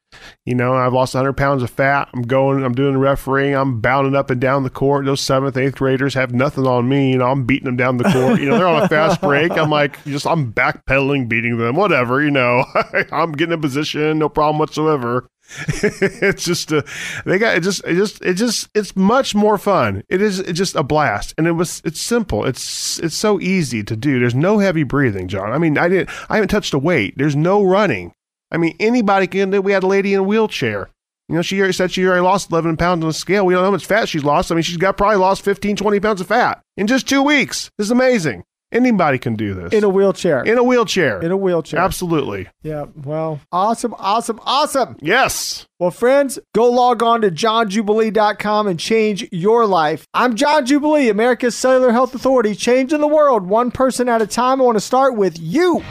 you 0.45 0.55
know, 0.55 0.73
I've 0.73 0.93
lost 0.93 1.13
100 1.13 1.33
pounds 1.33 1.63
of 1.63 1.69
fat. 1.69 2.09
I'm 2.13 2.21
going, 2.21 2.63
I'm 2.63 2.73
doing 2.73 2.93
the 2.93 2.99
refereeing. 2.99 3.55
I'm 3.55 3.81
bounding 3.81 4.15
up 4.15 4.29
and 4.29 4.39
down 4.39 4.63
the 4.63 4.69
court. 4.69 5.05
Those 5.05 5.21
seventh, 5.21 5.57
eighth 5.57 5.75
graders 5.75 6.13
have 6.13 6.33
nothing 6.33 6.65
on 6.65 6.87
me. 6.87 7.11
You 7.11 7.17
know, 7.17 7.27
I'm 7.27 7.45
beating 7.45 7.65
them 7.65 7.77
down 7.77 7.97
the 7.97 8.05
court. 8.05 8.39
You 8.39 8.49
know, 8.49 8.57
they're 8.57 8.67
on 8.67 8.83
a 8.83 8.87
fast 8.87 9.21
break. 9.27 9.51
I'm 9.51 9.69
like, 9.69 10.03
just, 10.05 10.25
I'm 10.25 10.53
backpedaling, 10.53 11.27
beating 11.27 11.57
them, 11.57 11.75
whatever, 11.75 12.23
you 12.23 12.31
know. 12.31 12.63
I'm 13.11 13.31
getting 13.33 13.53
a 13.53 13.57
position, 13.57 14.19
no 14.19 14.29
problem 14.29 14.59
whatsoever. 14.59 15.27
it's 15.67 16.43
just, 16.43 16.73
uh, 16.73 16.81
they 17.25 17.37
got, 17.37 17.55
it 17.55 17.63
just, 17.63 17.81
it 17.85 17.95
just, 17.95 18.23
it 18.23 18.33
just, 18.33 18.69
it's 18.73 18.95
much 18.95 19.33
more 19.33 19.57
fun. 19.57 20.03
It 20.09 20.21
is 20.21 20.39
it's 20.39 20.57
just 20.57 20.75
a 20.75 20.83
blast. 20.83 21.33
And 21.37 21.47
it 21.47 21.53
was, 21.53 21.81
it's 21.85 22.01
simple. 22.01 22.45
It's, 22.45 22.99
it's 22.99 23.15
so 23.15 23.39
easy 23.39 23.83
to 23.83 23.95
do. 23.95 24.19
There's 24.19 24.35
no 24.35 24.59
heavy 24.59 24.83
breathing, 24.83 25.27
John. 25.27 25.53
I 25.53 25.57
mean, 25.57 25.77
I 25.77 25.87
didn't, 25.87 26.09
I 26.29 26.35
haven't 26.35 26.49
touched 26.49 26.73
a 26.73 26.79
weight. 26.79 27.13
There's 27.17 27.35
no 27.35 27.63
running. 27.63 28.13
I 28.51 28.57
mean, 28.57 28.75
anybody 28.79 29.27
can 29.27 29.51
do. 29.51 29.61
We 29.61 29.71
had 29.73 29.83
a 29.83 29.87
lady 29.87 30.13
in 30.13 30.19
a 30.19 30.23
wheelchair. 30.23 30.89
You 31.29 31.35
know, 31.35 31.41
she 31.41 31.59
already 31.59 31.73
said 31.73 31.91
she 31.91 32.05
already 32.05 32.21
lost 32.21 32.49
11 32.51 32.77
pounds 32.77 33.03
on 33.03 33.09
the 33.09 33.13
scale. 33.13 33.45
We 33.45 33.53
don't 33.53 33.61
know 33.61 33.67
how 33.67 33.71
much 33.71 33.85
fat 33.85 34.07
she's 34.07 34.23
lost. 34.23 34.51
I 34.51 34.55
mean, 34.55 34.63
she's 34.63 34.77
got 34.77 34.95
probably 34.95 35.17
lost 35.17 35.41
15, 35.43 35.75
20 35.75 35.99
pounds 35.99 36.21
of 36.21 36.27
fat 36.27 36.61
in 36.77 36.87
just 36.87 37.07
two 37.09 37.21
weeks. 37.21 37.69
This 37.77 37.87
is 37.87 37.91
amazing. 37.91 38.43
Anybody 38.71 39.17
can 39.17 39.35
do 39.35 39.53
this 39.53 39.71
in 39.71 39.85
a 39.85 39.89
wheelchair. 39.89 40.43
in 40.43 40.57
a 40.57 40.63
wheelchair. 40.63 41.21
In 41.21 41.31
a 41.31 41.37
wheelchair. 41.37 41.79
Absolutely. 41.79 42.49
Yeah. 42.63 42.87
Well, 43.01 43.39
awesome, 43.49 43.95
awesome, 43.97 44.41
awesome. 44.43 44.97
Yes. 45.01 45.65
Well, 45.79 45.91
friends, 45.91 46.37
go 46.53 46.69
log 46.69 47.01
on 47.01 47.21
to 47.21 47.31
johnjubilee.com 47.31 48.67
and 48.67 48.77
change 48.79 49.25
your 49.31 49.65
life. 49.65 50.05
I'm 50.13 50.35
John 50.35 50.65
Jubilee, 50.65 51.07
America's 51.07 51.55
Cellular 51.55 51.91
Health 51.93 52.13
Authority, 52.13 52.55
changing 52.55 52.99
the 52.99 53.07
world 53.07 53.47
one 53.47 53.71
person 53.71 54.09
at 54.09 54.21
a 54.21 54.27
time. 54.27 54.59
I 54.61 54.65
want 54.65 54.75
to 54.75 54.81
start 54.81 55.15
with 55.15 55.39
you. 55.39 55.81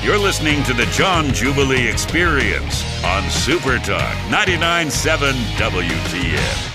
You're 0.00 0.16
listening 0.16 0.62
to 0.62 0.72
the 0.72 0.86
John 0.86 1.34
Jubilee 1.34 1.88
Experience 1.88 2.84
on 3.04 3.28
Super 3.28 3.78
Talk 3.78 4.14
99.7 4.30 5.32
WTN. 5.56 6.68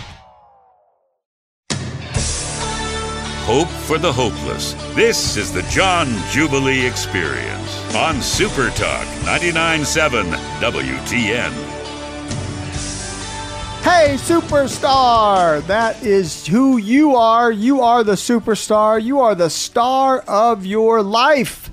Hope 3.46 3.70
for 3.70 3.98
the 3.98 4.12
hopeless. 4.12 4.74
This 4.94 5.38
is 5.38 5.54
the 5.54 5.62
John 5.64 6.08
Jubilee 6.32 6.86
Experience 6.86 7.96
on 7.96 8.22
Super 8.22 8.70
Talk 8.72 9.06
99.7 9.24 10.24
WTN. 10.60 11.52
Hey, 13.84 14.16
superstar! 14.16 15.66
That 15.68 16.04
is 16.04 16.46
who 16.46 16.76
you 16.76 17.16
are. 17.16 17.54
You 17.54 17.80
are 17.82 18.04
the 18.04 18.14
superstar. 18.14 19.02
You 19.02 19.22
are 19.22 19.34
the 19.34 19.50
star 19.50 20.20
of 20.28 20.66
your 20.66 21.02
life. 21.02 21.73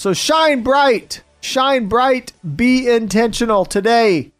So 0.00 0.14
shine 0.14 0.62
bright. 0.62 1.22
Shine 1.42 1.86
bright. 1.86 2.32
Be 2.56 2.88
intentional 2.88 3.66
today. 3.66 4.32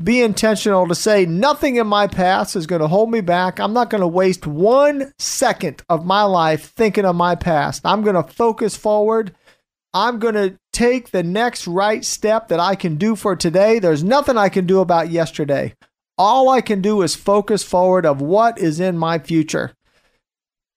Be 0.00 0.20
intentional 0.20 0.86
to 0.86 0.94
say 0.94 1.26
nothing 1.26 1.74
in 1.74 1.88
my 1.88 2.06
past 2.06 2.54
is 2.54 2.68
going 2.68 2.82
to 2.82 2.86
hold 2.86 3.10
me 3.10 3.20
back. 3.20 3.58
I'm 3.58 3.72
not 3.72 3.90
going 3.90 4.00
to 4.00 4.06
waste 4.06 4.46
one 4.46 5.12
second 5.18 5.82
of 5.88 6.06
my 6.06 6.22
life 6.22 6.70
thinking 6.70 7.04
of 7.04 7.16
my 7.16 7.34
past. 7.34 7.84
I'm 7.84 8.02
going 8.02 8.14
to 8.14 8.32
focus 8.32 8.76
forward. 8.76 9.34
I'm 9.92 10.20
going 10.20 10.36
to 10.36 10.56
take 10.72 11.10
the 11.10 11.24
next 11.24 11.66
right 11.66 12.04
step 12.04 12.46
that 12.46 12.60
I 12.60 12.76
can 12.76 12.94
do 12.94 13.16
for 13.16 13.34
today. 13.34 13.80
There's 13.80 14.04
nothing 14.04 14.38
I 14.38 14.48
can 14.48 14.68
do 14.68 14.78
about 14.78 15.10
yesterday. 15.10 15.74
All 16.16 16.48
I 16.48 16.60
can 16.60 16.80
do 16.80 17.02
is 17.02 17.16
focus 17.16 17.64
forward 17.64 18.06
of 18.06 18.20
what 18.20 18.60
is 18.60 18.78
in 18.78 18.96
my 18.96 19.18
future. 19.18 19.72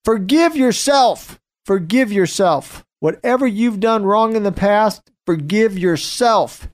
Forgive 0.03 0.55
yourself. 0.55 1.39
Forgive 1.63 2.11
yourself. 2.11 2.83
Whatever 3.01 3.47
you've 3.47 3.79
done 3.79 4.05
wrong 4.05 4.35
in 4.35 4.43
the 4.43 4.51
past, 4.51 5.01
forgive 5.25 5.77
yourself 5.77 6.69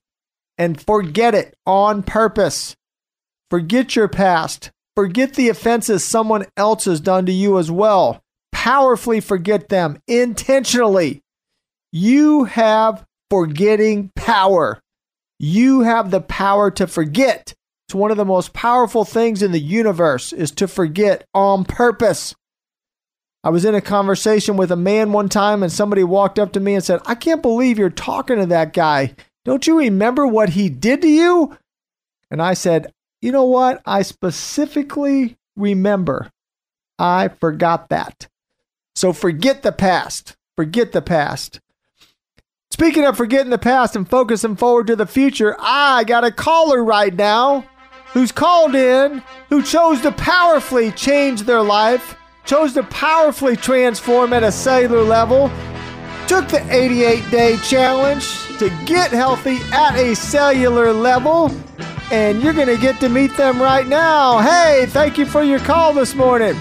and 0.58 0.80
forget 0.80 1.34
it 1.34 1.56
on 1.66 2.04
purpose. 2.04 2.76
Forget 3.50 3.96
your 3.96 4.10
past. 4.10 4.70
Forget 4.94 5.36
the 5.36 5.48
offenses 5.48 6.04
someone 6.04 6.46
else 6.58 6.84
has 6.84 7.00
done 7.00 7.26
to 7.28 7.32
you 7.32 7.58
as 7.58 7.72
well. 7.72 8.22
Powerfully 8.52 9.22
forget 9.22 9.70
them 9.70 10.00
intentionally. 10.06 11.22
You 11.94 12.44
have 12.44 13.06
forgetting 13.30 14.12
power. 14.16 14.82
You 15.40 15.82
have 15.82 16.12
the 16.12 16.20
power 16.20 16.70
to 16.72 16.88
forget. 16.88 17.54
It's 17.88 17.96
one 17.96 18.12
of 18.12 18.18
the 18.18 18.26
most 18.26 18.52
powerful 18.52 19.06
things 19.06 19.42
in 19.42 19.54
the 19.54 19.62
universe 19.62 20.34
is 20.34 20.52
to 20.52 20.68
forget 20.68 21.24
on 21.34 21.64
purpose. 21.64 22.36
I 23.48 23.50
was 23.50 23.64
in 23.64 23.76
a 23.76 23.80
conversation 23.80 24.58
with 24.58 24.74
a 24.74 24.76
man 24.76 25.14
one 25.14 25.30
time 25.30 25.64
and 25.64 25.72
somebody 25.72 26.04
walked 26.04 26.38
up 26.38 26.52
to 26.52 26.60
me 26.60 26.76
and 26.76 26.84
said, 26.84 27.00
"I 27.06 27.16
can't 27.16 27.42
believe 27.42 27.80
you're 27.80 27.90
talking 27.90 28.40
to 28.40 28.46
that 28.48 28.74
guy. 28.74 29.16
Don't 29.46 29.66
you 29.66 29.80
remember 29.80 30.28
what 30.28 30.50
he 30.50 30.68
did 30.68 31.02
to 31.04 31.08
you?" 31.08 31.58
And 32.30 32.42
I 32.42 32.54
said, 32.54 32.92
"You 33.22 33.32
know 33.32 33.46
what? 33.46 33.82
I 33.86 34.02
specifically 34.02 35.38
remember. 35.56 36.30
I 37.00 37.30
forgot 37.30 37.88
that. 37.88 38.28
So 38.98 39.14
forget 39.14 39.64
the 39.64 39.72
past. 39.72 40.36
Forget 40.58 40.92
the 40.92 41.02
past." 41.02 41.62
Speaking 42.70 43.06
of 43.06 43.16
forgetting 43.16 43.52
the 43.52 43.58
past 43.58 43.96
and 43.96 44.10
focusing 44.10 44.58
forward 44.58 44.88
to 44.88 44.98
the 44.98 45.06
future, 45.06 45.56
I 45.58 46.04
got 46.04 46.26
a 46.26 46.32
caller 46.32 46.84
right 46.84 47.16
now 47.16 47.64
who's 48.08 48.34
called 48.34 48.76
in, 48.76 49.24
who 49.48 49.64
chose 49.64 50.02
to 50.02 50.12
powerfully 50.12 50.92
change 50.92 51.44
their 51.44 51.62
life, 51.62 52.18
chose 52.48 52.74
to 52.74 52.84
powerfully 52.84 53.56
transform 53.58 54.34
at 54.34 54.42
a 54.42 54.52
cellular 54.52 55.04
level, 55.04 55.50
took 56.28 56.48
the 56.48 56.66
88 56.74 57.30
day 57.30 57.58
challenge 57.58 58.26
to 58.58 58.70
get 58.86 59.12
healthy 59.12 59.58
at 59.72 59.96
a 59.96 60.16
cellular 60.16 60.92
level, 60.94 61.52
and 62.12 62.42
you're 62.42 62.54
going 62.54 62.68
to 62.68 62.78
get 62.78 63.00
to 63.02 63.10
meet 63.10 63.36
them 63.38 63.62
right 63.62 63.86
now. 63.86 64.40
Hey, 64.40 64.86
thank 64.90 65.18
you 65.18 65.26
for 65.26 65.44
your 65.44 65.60
call 65.60 65.94
this 65.94 66.16
morning. 66.16 66.56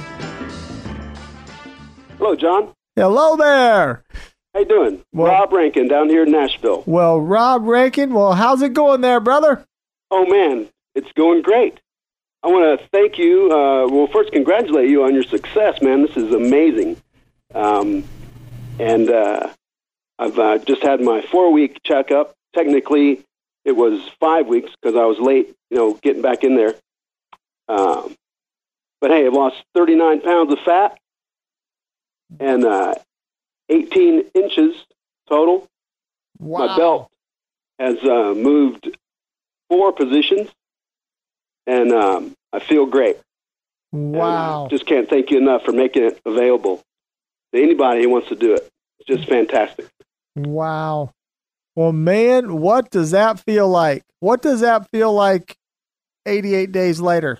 Hello, 2.19 2.35
John. 2.35 2.73
Hello 2.97 3.37
there. 3.37 4.03
How 4.55 4.61
you 4.61 4.67
doing? 4.67 5.03
Well- 5.13 5.29
Rob 5.33 5.53
Rankin 5.53 5.87
down 5.87 6.09
here 6.09 6.25
in 6.25 6.33
Nashville. 6.33 6.83
Well, 6.87 7.21
Rob 7.21 7.65
Rankin, 7.67 8.13
well, 8.13 8.33
how's 8.33 8.63
it 8.63 8.73
going 8.73 9.03
there, 9.03 9.21
brother? 9.21 9.65
Oh 10.11 10.25
man, 10.27 10.69
it's 10.95 11.11
going 11.13 11.43
great. 11.43 11.81
I 12.47 12.49
want 12.49 12.79
to 12.79 12.87
thank 12.93 13.19
you. 13.19 13.51
Uh, 13.51 13.89
well, 13.89 14.07
first, 14.07 14.31
congratulate 14.31 14.89
you 14.89 15.03
on 15.03 15.15
your 15.15 15.25
success, 15.25 15.83
man. 15.83 16.03
This 16.03 16.17
is 16.17 16.33
amazing. 16.33 16.97
Um, 17.53 18.05
and 18.79 19.11
uh, 19.11 19.49
I've 20.17 20.39
uh, 20.39 20.59
just 20.59 20.81
had 20.85 21.01
my 21.01 21.23
four-week 21.23 21.83
checkup. 21.83 22.37
Technically, 22.55 23.25
it 23.65 23.73
was 23.73 24.01
five 24.21 24.47
weeks 24.47 24.71
because 24.81 24.97
I 24.97 25.07
was 25.07 25.19
late, 25.19 25.57
you 25.71 25.77
know, 25.77 25.95
getting 25.95 26.23
back 26.23 26.45
in 26.45 26.55
there. 26.55 26.77
Um, 27.69 28.15
but 29.01 29.11
hey, 29.11 29.27
I've 29.27 29.33
lost 29.33 29.57
39 29.75 30.21
pounds 30.21 30.53
of 30.53 30.61
fat 30.61 31.01
and 32.39 32.65
uh, 32.65 32.95
18 33.71 34.23
inches 34.37 34.77
total. 35.29 35.67
Wow. 36.39 36.67
My 36.69 36.77
belt 36.77 37.11
has 37.81 37.99
uh, 38.05 38.35
moved 38.37 38.97
four 39.69 39.93
positions, 39.93 40.49
and 41.67 41.93
um, 41.93 42.35
I 42.53 42.59
feel 42.61 42.87
great. 42.87 43.17
Wow. 43.93 44.67
just 44.71 44.85
can't 44.87 45.09
thank 45.09 45.31
you 45.31 45.39
enough 45.39 45.63
for 45.65 45.73
making 45.73 46.05
it 46.05 46.21
available 46.27 46.83
to 47.55 47.63
anybody 47.63 48.03
who 48.03 48.11
wants 48.11 48.29
to 48.29 48.35
do 48.35 48.55
it. 48.55 48.69
It's 48.99 49.07
just 49.19 49.29
fantastic. 49.29 49.87
Wow. 50.35 51.13
Well, 51.75 51.93
man, 51.93 52.59
what 52.61 52.91
does 52.91 53.13
that 53.13 53.39
feel 53.41 53.69
like? 53.69 54.03
What 54.21 54.43
does 54.43 54.61
that 54.61 54.89
feel 54.91 55.13
like 55.13 55.57
88 56.27 56.73
days 56.73 57.01
later? 57.01 57.39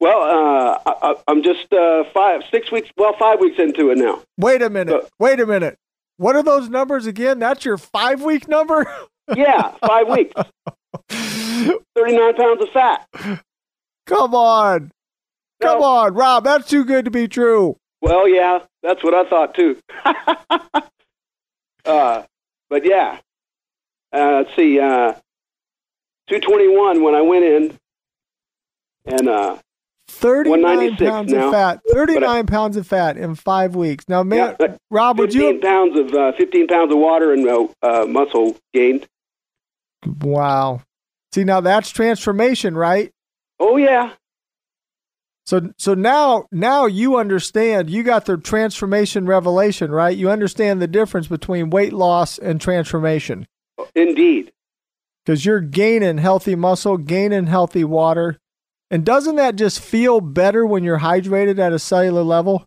Well, 0.00 0.22
uh, 0.22 0.78
I, 0.86 1.10
I- 1.10 1.16
I'm 1.28 1.42
just 1.42 1.70
uh, 1.72 2.04
five, 2.14 2.42
six 2.50 2.70
weeks, 2.72 2.88
well, 2.96 3.14
five 3.18 3.40
weeks 3.40 3.58
into 3.58 3.90
it 3.90 3.98
now. 3.98 4.22
Wait 4.38 4.62
a 4.62 4.70
minute. 4.70 5.02
So- 5.02 5.08
Wait 5.18 5.40
a 5.40 5.46
minute. 5.46 5.76
What 6.16 6.36
are 6.36 6.42
those 6.42 6.68
numbers 6.70 7.06
again? 7.06 7.38
That's 7.38 7.64
your 7.64 7.76
five 7.78 8.22
week 8.22 8.48
number? 8.48 8.86
Yeah, 9.36 9.72
five 9.86 10.08
weeks. 10.08 10.34
39 11.10 12.34
pounds 12.36 12.62
of 12.62 12.68
fat. 12.70 13.06
Come 14.10 14.34
on. 14.34 14.90
Come 15.60 15.82
on, 15.82 16.14
Rob. 16.14 16.44
That's 16.44 16.68
too 16.68 16.84
good 16.84 17.04
to 17.04 17.10
be 17.10 17.28
true. 17.28 17.76
Well, 18.00 18.28
yeah, 18.28 18.60
that's 18.82 19.04
what 19.04 19.14
I 19.14 19.28
thought 19.28 19.54
too. 19.54 19.78
uh, 21.84 22.22
but 22.68 22.84
yeah, 22.84 23.18
uh, 24.12 24.42
let's 24.42 24.56
see, 24.56 24.80
uh, 24.80 25.12
221 26.28 27.02
when 27.02 27.14
I 27.14 27.20
went 27.20 27.44
in, 27.44 27.78
and 29.06 29.28
uh, 29.28 29.58
39 30.08 30.62
196 30.62 31.10
pounds 31.10 31.32
of 31.32 31.52
fat. 31.52 31.80
39 31.92 32.46
pounds 32.46 32.76
of 32.76 32.86
fat 32.86 33.16
in 33.16 33.34
five 33.34 33.76
weeks. 33.76 34.08
Now, 34.08 34.22
man, 34.22 34.56
yeah, 34.58 34.76
Rob, 34.90 35.18
would 35.18 35.32
15 35.32 35.54
you? 35.54 35.60
pounds 35.60 35.98
of 35.98 36.14
uh, 36.14 36.32
15 36.32 36.66
pounds 36.66 36.92
of 36.92 36.98
water 36.98 37.32
and 37.32 37.46
uh, 37.46 37.66
uh, 37.82 38.06
muscle 38.06 38.56
gained. 38.72 39.06
Wow. 40.22 40.82
See, 41.32 41.44
now 41.44 41.60
that's 41.60 41.90
transformation, 41.90 42.76
right? 42.76 43.12
Oh 43.60 43.76
yeah, 43.76 44.14
So 45.46 45.72
so 45.78 45.94
now 45.94 46.46
now 46.52 46.86
you 46.86 47.16
understand 47.16 47.90
you 47.90 48.02
got 48.02 48.26
the 48.26 48.36
transformation 48.36 49.26
revelation, 49.26 49.90
right? 49.90 50.16
You 50.16 50.30
understand 50.30 50.80
the 50.80 50.86
difference 50.86 51.26
between 51.26 51.70
weight 51.70 51.92
loss 51.92 52.38
and 52.38 52.60
transformation 52.60 53.46
indeed. 53.94 54.52
cuz 55.26 55.44
you're 55.44 55.60
gaining 55.60 56.18
healthy 56.18 56.54
muscle, 56.54 56.96
gaining 56.98 57.46
healthy 57.46 57.84
water. 57.84 58.38
And 58.90 59.04
doesn't 59.04 59.36
that 59.36 59.56
just 59.56 59.80
feel 59.80 60.20
better 60.20 60.66
when 60.66 60.84
you're 60.84 60.98
hydrated 60.98 61.58
at 61.58 61.72
a 61.72 61.78
cellular 61.78 62.22
level? 62.22 62.64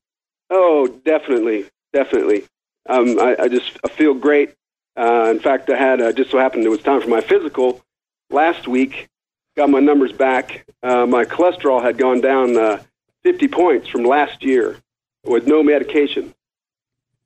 Oh, 0.50 0.88
definitely, 1.06 1.66
definitely. 1.94 2.46
Um, 2.90 3.20
I, 3.20 3.36
I 3.40 3.48
just 3.48 3.78
I 3.86 3.90
feel 3.90 4.14
great. 4.14 4.54
Uh, 4.98 5.28
in 5.32 5.40
fact, 5.40 5.70
I 5.70 5.78
had 5.78 6.02
uh, 6.02 6.12
just 6.12 6.32
so 6.32 6.38
happened 6.38 6.66
it 6.66 6.70
was 6.70 6.82
time 6.82 7.02
for 7.02 7.08
my 7.10 7.22
physical 7.22 7.82
last 8.30 8.68
week. 8.68 9.08
Got 9.56 9.70
my 9.70 9.80
numbers 9.80 10.12
back. 10.12 10.66
Uh, 10.82 11.06
my 11.06 11.26
cholesterol 11.26 11.82
had 11.82 11.98
gone 11.98 12.22
down 12.22 12.58
uh, 12.58 12.82
50 13.24 13.48
points 13.50 13.88
from 13.88 14.04
last 14.04 14.44
year 14.44 14.78
with 15.24 15.48
no 15.48 15.62
medication. 15.62 16.34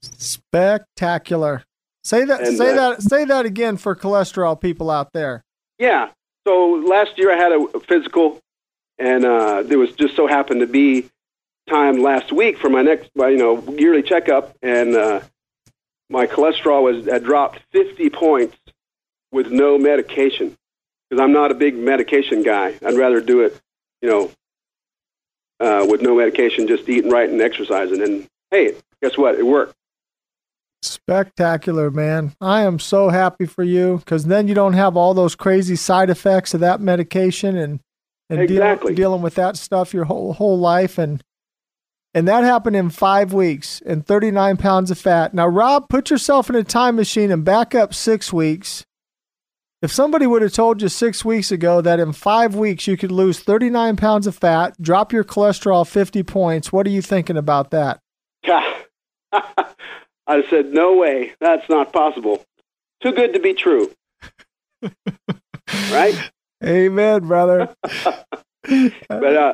Spectacular. 0.01 1.63
Say 2.03 2.25
that 2.25 2.41
And, 2.41 2.57
say 2.57 2.71
uh, 2.71 2.75
that 2.75 3.01
say 3.01 3.25
that 3.25 3.45
again 3.45 3.77
for 3.77 3.95
cholesterol 3.95 4.59
people 4.59 4.89
out 4.89 5.11
there. 5.13 5.43
Yeah. 5.79 6.09
So 6.47 6.81
last 6.87 7.17
year 7.17 7.33
I 7.33 7.37
had 7.37 7.51
a 7.51 7.79
physical, 7.81 8.39
and 8.97 9.25
uh, 9.25 9.63
there 9.63 9.77
was 9.77 9.91
just 9.93 10.15
so 10.15 10.27
happened 10.27 10.61
to 10.61 10.67
be 10.67 11.09
time 11.69 12.01
last 12.01 12.31
week 12.31 12.57
for 12.57 12.69
my 12.69 12.81
next, 12.81 13.09
you 13.15 13.37
know, 13.37 13.61
yearly 13.77 14.01
checkup, 14.01 14.55
and 14.61 14.95
uh, 14.95 15.19
my 16.09 16.25
cholesterol 16.27 16.83
was 16.83 17.05
had 17.05 17.23
dropped 17.23 17.59
50 17.71 18.09
points 18.11 18.57
with 19.31 19.51
no 19.51 19.77
medication 19.77 20.57
because 21.09 21.21
I'm 21.21 21.33
not 21.33 21.51
a 21.51 21.55
big 21.55 21.75
medication 21.75 22.43
guy. 22.43 22.73
I'd 22.85 22.97
rather 22.97 23.21
do 23.21 23.41
it, 23.41 23.59
you 24.01 24.09
know, 24.09 24.31
uh, 25.59 25.85
with 25.89 26.01
no 26.01 26.15
medication, 26.15 26.67
just 26.67 26.87
eating 26.87 27.11
right 27.11 27.29
and 27.29 27.41
exercising. 27.41 28.01
And 28.01 28.27
hey, 28.51 28.75
guess 29.01 29.17
what? 29.17 29.35
It 29.35 29.45
worked. 29.45 29.73
Spectacular, 30.83 31.89
man. 31.89 32.33
I 32.39 32.61
am 32.61 32.79
so 32.79 33.09
happy 33.09 33.45
for 33.45 33.63
you 33.63 33.97
because 33.97 34.25
then 34.25 34.47
you 34.47 34.53
don't 34.53 34.73
have 34.73 34.95
all 34.95 35.13
those 35.13 35.35
crazy 35.35 35.75
side 35.75 36.09
effects 36.09 36.53
of 36.53 36.59
that 36.59 36.79
medication 36.79 37.57
and, 37.57 37.79
and 38.29 38.41
Exactly. 38.41 38.93
deal, 38.93 38.95
dealing 38.95 39.21
with 39.21 39.35
that 39.35 39.57
stuff 39.57 39.93
your 39.93 40.05
whole 40.05 40.33
whole 40.33 40.57
life 40.57 40.97
and 40.97 41.23
and 42.13 42.27
that 42.27 42.43
happened 42.43 42.75
in 42.75 42.89
five 42.89 43.31
weeks 43.31 43.79
and 43.85 44.03
39 44.03 44.57
pounds 44.57 44.89
of 44.89 44.97
fat. 44.97 45.35
Now, 45.35 45.45
Rob, 45.45 45.87
put 45.87 46.09
yourself 46.09 46.49
in 46.49 46.55
a 46.55 46.63
time 46.63 46.95
machine 46.95 47.29
and 47.31 47.45
back 47.45 47.75
up 47.75 47.93
six 47.93 48.33
weeks. 48.33 48.86
If 49.79 49.91
somebody 49.91 50.25
would 50.25 50.41
have 50.41 50.53
told 50.53 50.81
you 50.81 50.89
six 50.89 51.23
weeks 51.23 51.51
ago 51.51 51.81
that 51.81 51.99
in 51.99 52.11
five 52.11 52.55
weeks 52.55 52.87
you 52.87 52.97
could 52.97 53.11
lose 53.11 53.39
39 53.39 53.95
pounds 53.95 54.25
of 54.25 54.35
fat, 54.35 54.75
drop 54.81 55.13
your 55.13 55.23
cholesterol 55.23 55.87
50 55.87 56.23
points, 56.23 56.71
what 56.71 56.87
are 56.87 56.89
you 56.89 57.03
thinking 57.03 57.37
about 57.37 57.69
that? 57.69 57.99
I 58.43 60.43
said, 60.49 60.73
no 60.73 60.95
way. 60.95 61.33
That's 61.39 61.69
not 61.69 61.93
possible. 61.93 62.43
Too 63.03 63.11
good 63.11 63.33
to 63.33 63.39
be 63.39 63.53
true. 63.53 63.91
right? 65.91 66.31
Amen, 66.63 67.27
brother. 67.27 67.75
But 69.07 69.37
uh, 69.37 69.53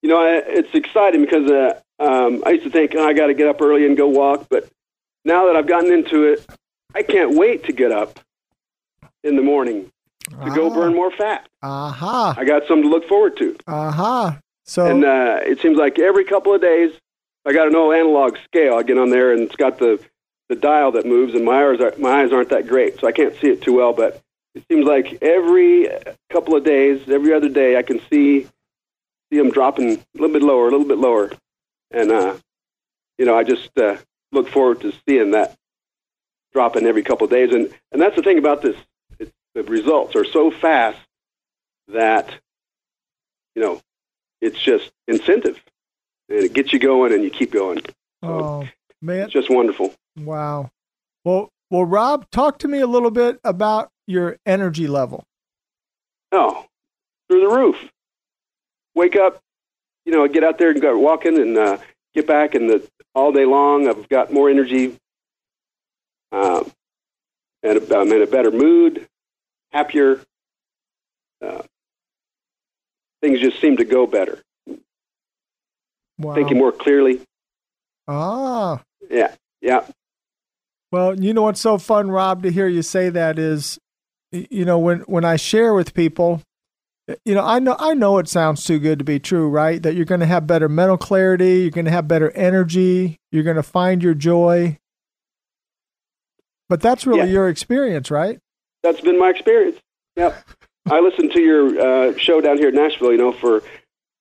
you 0.00 0.08
know, 0.08 0.18
I, 0.18 0.40
it's 0.46 0.72
exciting 0.72 1.20
because 1.20 1.50
uh, 1.50 1.78
um, 1.98 2.42
I 2.46 2.52
used 2.52 2.64
to 2.64 2.70
think 2.70 2.94
oh, 2.96 3.06
I 3.06 3.12
got 3.12 3.26
to 3.26 3.34
get 3.34 3.46
up 3.46 3.60
early 3.60 3.84
and 3.84 3.94
go 3.94 4.08
walk, 4.08 4.46
but 4.48 4.70
now 5.26 5.44
that 5.44 5.54
I've 5.54 5.66
gotten 5.66 5.92
into 5.92 6.22
it, 6.22 6.46
I 6.94 7.02
can't 7.02 7.36
wait 7.36 7.64
to 7.64 7.72
get 7.72 7.92
up 7.92 8.20
in 9.24 9.34
the 9.36 9.42
morning 9.42 9.90
to 10.44 10.50
go 10.54 10.70
Ah. 10.70 10.74
burn 10.74 10.94
more 10.94 11.10
fat. 11.10 11.48
Aha. 11.62 12.34
I 12.38 12.44
got 12.44 12.66
something 12.68 12.84
to 12.84 12.88
look 12.88 13.08
forward 13.08 13.36
to, 13.38 13.56
Aha. 13.66 14.38
So 14.64 14.86
and 14.86 15.04
uh, 15.04 15.40
it 15.42 15.60
seems 15.60 15.76
like 15.76 15.98
every 15.98 16.24
couple 16.24 16.54
of 16.54 16.60
days, 16.60 16.92
I 17.44 17.52
got 17.52 17.66
an 17.66 17.74
old 17.76 17.94
analog 17.94 18.36
scale. 18.44 18.74
I 18.76 18.82
get 18.82 18.96
on 18.98 19.10
there, 19.10 19.32
and 19.32 19.42
it's 19.42 19.56
got 19.56 19.78
the 19.78 19.98
the 20.48 20.54
dial 20.56 20.92
that 20.92 21.06
moves, 21.06 21.34
and 21.34 21.44
my 21.44 21.66
eyes 21.66 21.80
are, 21.80 21.94
my 21.98 22.22
eyes 22.22 22.32
aren't 22.32 22.50
that 22.50 22.66
great, 22.68 23.00
so 23.00 23.06
I 23.08 23.12
can't 23.12 23.34
see 23.40 23.48
it 23.48 23.60
too 23.62 23.74
well. 23.74 23.92
But 23.94 24.20
it 24.54 24.64
seems 24.70 24.84
like 24.86 25.18
every 25.22 25.88
couple 26.30 26.54
of 26.56 26.64
days, 26.64 27.00
every 27.08 27.32
other 27.34 27.48
day, 27.48 27.76
I 27.76 27.82
can 27.82 28.00
see 28.10 28.46
see 29.30 29.38
them 29.38 29.50
dropping 29.50 29.90
a 29.92 29.98
little 30.14 30.32
bit 30.32 30.42
lower, 30.42 30.68
a 30.68 30.70
little 30.70 30.86
bit 30.86 30.98
lower, 30.98 31.30
and 31.90 32.10
uh, 32.12 32.34
you 33.18 33.24
know, 33.26 33.36
I 33.36 33.42
just 33.44 33.76
uh, 33.78 33.96
look 34.32 34.48
forward 34.48 34.80
to 34.82 34.92
seeing 35.06 35.30
that 35.32 35.56
dropping 36.52 36.86
every 36.86 37.02
couple 37.02 37.24
of 37.26 37.30
days. 37.30 37.52
And 37.52 37.70
and 37.92 38.00
that's 38.00 38.16
the 38.16 38.22
thing 38.22 38.38
about 38.38 38.62
this: 38.62 38.76
the 39.54 39.62
results 39.62 40.14
are 40.16 40.24
so 40.24 40.50
fast 40.50 40.98
that 41.88 42.34
you 43.54 43.62
know 43.62 43.80
it's 44.40 44.60
just 44.60 44.90
incentive, 45.08 45.62
and 46.28 46.40
it 46.40 46.52
gets 46.52 46.72
you 46.72 46.78
going, 46.78 47.12
and 47.12 47.22
you 47.22 47.30
keep 47.30 47.52
going. 47.52 47.80
oh 48.22 48.68
man, 49.00 49.24
It's 49.24 49.32
just 49.32 49.50
wonderful. 49.50 49.94
wow. 50.18 50.70
Well, 51.24 51.50
well, 51.70 51.84
Rob, 51.84 52.28
talk 52.30 52.58
to 52.58 52.68
me 52.68 52.80
a 52.80 52.86
little 52.86 53.10
bit 53.10 53.38
about 53.44 53.90
your 54.06 54.36
energy 54.44 54.86
level. 54.86 55.24
Oh, 56.32 56.66
through 57.28 57.40
the 57.48 57.54
roof. 57.56 57.76
Wake 58.94 59.16
up, 59.16 59.40
you 60.04 60.12
know, 60.12 60.26
get 60.28 60.44
out 60.44 60.58
there 60.58 60.70
and 60.70 60.80
go 60.80 60.96
walking, 60.98 61.38
and 61.38 61.56
uh, 61.56 61.78
get 62.14 62.26
back, 62.26 62.54
and 62.54 62.68
the 62.68 62.86
all 63.14 63.32
day 63.32 63.44
long, 63.44 63.88
I've 63.88 64.08
got 64.08 64.32
more 64.32 64.50
energy, 64.50 64.96
um, 66.32 66.70
and 67.62 67.78
I'm 67.92 68.12
in 68.12 68.22
a 68.22 68.26
better 68.26 68.50
mood, 68.50 69.06
happier. 69.74 70.20
Uh, 71.44 71.62
things 73.20 73.40
just 73.40 73.60
seem 73.60 73.76
to 73.76 73.84
go 73.84 74.06
better. 74.06 74.40
Wow. 76.18 76.34
Thinking 76.34 76.58
more 76.58 76.72
clearly. 76.72 77.20
Ah. 78.06 78.80
Yeah, 79.10 79.34
yeah. 79.60 79.84
Well, 80.92 81.18
you 81.20 81.34
know 81.34 81.42
what's 81.42 81.60
so 81.60 81.76
fun, 81.76 82.10
Rob, 82.10 82.44
to 82.44 82.52
hear 82.52 82.68
you 82.68 82.82
say 82.82 83.10
that 83.10 83.38
is, 83.38 83.78
you 84.30 84.64
know, 84.64 84.78
when 84.78 85.00
when 85.00 85.24
I 85.24 85.36
share 85.36 85.74
with 85.74 85.92
people, 85.92 86.40
you 87.24 87.34
know, 87.34 87.44
I 87.44 87.58
know 87.58 87.74
I 87.78 87.94
know 87.94 88.18
it 88.18 88.28
sounds 88.28 88.64
too 88.64 88.78
good 88.78 89.00
to 89.00 89.04
be 89.04 89.18
true, 89.18 89.48
right? 89.48 89.82
That 89.82 89.96
you're 89.96 90.04
going 90.04 90.20
to 90.20 90.26
have 90.26 90.46
better 90.46 90.68
mental 90.68 90.96
clarity, 90.96 91.62
you're 91.62 91.70
going 91.70 91.84
to 91.86 91.90
have 91.90 92.06
better 92.06 92.30
energy, 92.30 93.16
you're 93.32 93.42
going 93.42 93.56
to 93.56 93.62
find 93.64 94.02
your 94.04 94.14
joy. 94.14 94.78
But 96.68 96.80
that's 96.80 97.06
really 97.06 97.26
Yeah. 97.26 97.32
your 97.32 97.48
experience, 97.48 98.10
right? 98.10 98.38
That's 98.84 99.00
been 99.00 99.18
my 99.18 99.30
experience. 99.30 99.78
Yep. 100.16 100.44
I 100.90 101.00
listened 101.00 101.32
to 101.32 101.40
your 101.40 101.80
uh, 101.80 102.18
show 102.18 102.42
down 102.42 102.58
here 102.58 102.68
in 102.68 102.74
Nashville, 102.74 103.12
you 103.12 103.18
know, 103.18 103.32
for 103.32 103.62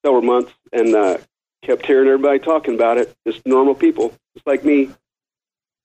several 0.05 0.21
months, 0.21 0.53
and 0.71 0.95
uh, 0.95 1.17
kept 1.63 1.85
hearing 1.85 2.07
everybody 2.07 2.39
talking 2.39 2.73
about 2.73 2.97
it. 2.97 3.13
Just 3.27 3.45
normal 3.45 3.75
people, 3.75 4.13
just 4.33 4.47
like 4.47 4.63
me, 4.63 4.89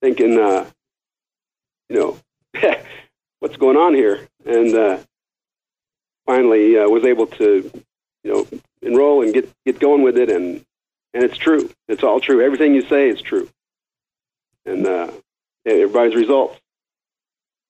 thinking, 0.00 0.38
uh, 0.38 0.70
you 1.88 1.98
know, 1.98 2.18
what's 3.40 3.56
going 3.56 3.76
on 3.76 3.94
here? 3.94 4.28
And 4.46 4.72
uh, 4.72 4.98
finally, 6.24 6.78
uh, 6.78 6.88
was 6.88 7.04
able 7.04 7.26
to, 7.26 7.70
you 8.22 8.32
know, 8.32 8.46
enroll 8.80 9.24
and 9.24 9.34
get 9.34 9.50
get 9.66 9.80
going 9.80 10.02
with 10.02 10.16
it, 10.16 10.30
and 10.30 10.64
and 11.14 11.24
it's 11.24 11.36
true. 11.36 11.68
It's 11.88 12.04
all 12.04 12.20
true. 12.20 12.44
Everything 12.44 12.76
you 12.76 12.82
say 12.82 13.08
is 13.08 13.20
true, 13.20 13.48
and 14.64 14.86
uh, 14.86 15.10
everybody's 15.66 16.14
results 16.14 16.60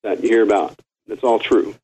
that 0.02 0.22
you 0.22 0.28
hear 0.28 0.42
about, 0.42 0.78
it's 1.08 1.24
all 1.24 1.38
true. 1.38 1.74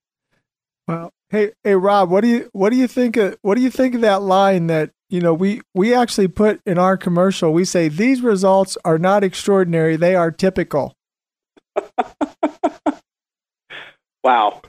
Well, 0.87 1.11
hey, 1.31 1.53
hey, 1.63 1.75
Rob, 1.75 2.11
what 2.11 2.21
do 2.21 2.29
you 2.29 2.51
what 2.53 2.71
do 2.71 2.77
you 2.77 2.87
think 2.87 3.17
of 3.17 3.37
what 3.43 3.57
do 3.57 3.63
you 3.63 3.71
think 3.71 3.95
of 3.95 4.03
that 4.03 4.23
line 4.23 4.67
that 4.69 4.91
you 5.09 5.21
know 5.21 5.35
we 5.35 5.63
we 5.75 5.95
actually 5.95 6.29
put 6.29 6.61
in 6.67 6.79
our 6.79 6.97
commercial? 6.97 7.53
We 7.53 7.65
say 7.65 7.89
these 7.89 8.21
results 8.21 8.77
are 8.85 8.99
not 8.99 9.25
extraordinary; 9.25 9.97
they 9.97 10.15
are 10.15 10.31
typical. 10.31 10.95
Wow. 14.25 14.63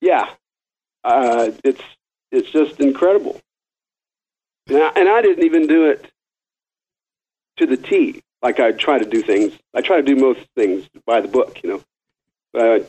Yeah, 0.00 0.30
uh, 1.04 1.50
it's 1.62 1.82
it's 2.32 2.50
just 2.50 2.80
incredible. 2.80 3.38
And 4.66 4.78
I, 4.78 4.88
and 4.96 5.08
I 5.10 5.20
didn't 5.20 5.44
even 5.44 5.66
do 5.66 5.90
it 5.90 6.10
to 7.58 7.66
the 7.66 7.76
T. 7.76 8.22
Like 8.42 8.58
I 8.58 8.72
try 8.72 8.98
to 8.98 9.04
do 9.04 9.20
things. 9.20 9.52
I 9.74 9.82
try 9.82 9.96
to 9.96 10.02
do 10.02 10.16
most 10.16 10.40
things 10.56 10.88
by 11.04 11.20
the 11.20 11.28
book, 11.28 11.60
you 11.62 11.68
know. 11.68 11.82
But 12.54 12.88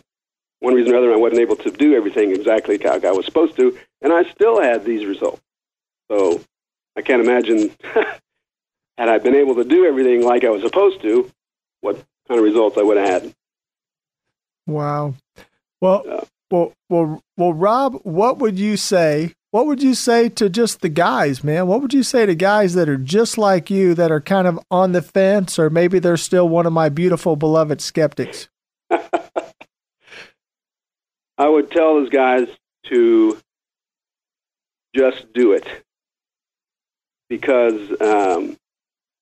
one 0.62 0.76
reason 0.76 0.94
or 0.94 0.98
other, 0.98 1.12
I 1.12 1.18
wasn't 1.18 1.42
able 1.42 1.58
to 1.58 1.72
do 1.72 1.96
everything 1.96 2.32
exactly 2.32 2.78
like 2.78 3.04
I 3.04 3.12
was 3.12 3.26
supposed 3.26 3.56
to, 3.58 3.78
and 4.02 4.14
I 4.14 4.24
still 4.32 4.62
had 4.62 4.86
these 4.86 5.06
results. 5.06 5.42
So 6.10 6.42
I 6.96 7.02
can't 7.02 7.22
imagine 7.22 7.72
had 8.98 9.10
I 9.10 9.18
been 9.18 9.36
able 9.36 9.56
to 9.56 9.64
do 9.64 9.86
everything 9.86 10.24
like 10.24 10.44
I 10.44 10.50
was 10.50 10.62
supposed 10.62 11.02
to, 11.02 11.30
what 11.82 11.96
kind 12.28 12.40
of 12.40 12.46
results 12.46 12.78
I 12.78 12.84
would 12.84 12.98
have 12.98 13.24
had. 13.24 13.34
Wow. 14.68 15.16
Well, 15.82 16.28
well, 16.52 16.74
well, 16.90 17.24
well, 17.38 17.54
Rob, 17.54 17.96
what 18.04 18.38
would 18.38 18.60
you 18.60 18.78
say? 18.78 19.34
What 19.50 19.66
would 19.66 19.82
you 19.82 19.96
say 19.96 20.30
to 20.30 20.48
just 20.48 20.82
the 20.82 20.90
guys, 20.90 21.44
man? 21.44 21.68
What 21.68 21.82
would 21.82 21.94
you 21.94 22.04
say 22.04 22.26
to 22.28 22.36
guys 22.36 22.76
that 22.76 22.88
are 22.88 22.98
just 22.98 23.38
like 23.38 23.72
you, 23.72 23.96
that 23.96 24.12
are 24.12 24.22
kind 24.22 24.48
of 24.48 24.60
on 24.70 24.92
the 24.92 25.02
fence, 25.02 25.58
or 25.58 25.70
maybe 25.72 25.98
they're 25.98 26.18
still 26.18 26.48
one 26.48 26.68
of 26.68 26.72
my 26.72 26.88
beautiful, 26.88 27.36
beloved 27.36 27.82
skeptics? 27.82 28.48
I 31.41 31.49
would 31.49 31.72
tell 31.72 31.95
those 31.95 32.09
guys 32.09 32.47
to 32.85 33.35
just 34.95 35.34
do 35.34 35.53
it 35.53 35.68
because 37.30 37.99
um, 37.99 38.55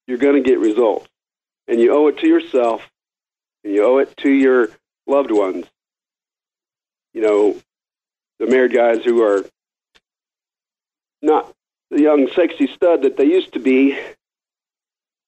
you're 0.05 0.17
going 0.17 0.35
to 0.35 0.41
get 0.41 0.59
results, 0.59 1.07
and 1.69 1.79
you 1.79 1.93
owe 1.93 2.07
it 2.07 2.17
to 2.17 2.27
yourself, 2.27 2.85
and 3.63 3.73
you 3.73 3.85
owe 3.85 3.99
it 3.99 4.17
to 4.17 4.29
your 4.29 4.67
loved 5.07 5.31
ones. 5.31 5.65
You 7.13 7.21
know, 7.21 7.55
the 8.39 8.47
married 8.47 8.73
guys 8.73 9.01
who 9.05 9.23
are 9.23 9.45
not 11.21 11.49
the 11.89 12.01
young, 12.01 12.27
sexy 12.35 12.67
stud 12.67 13.03
that 13.03 13.15
they 13.15 13.27
used 13.27 13.53
to 13.53 13.59
be. 13.61 13.97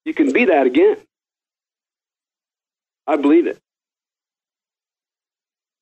You 0.04 0.14
can 0.14 0.34
be 0.34 0.44
that 0.44 0.68
again. 0.68 0.98
I 3.08 3.16
believe 3.16 3.48
it. 3.48 3.58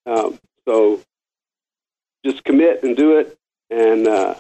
Um, 0.06 0.38
so 0.70 1.02
just 2.24 2.44
commit 2.44 2.84
and 2.84 2.96
do 2.96 3.18
it, 3.18 3.36
and 3.72 4.08
uh, 4.08 4.36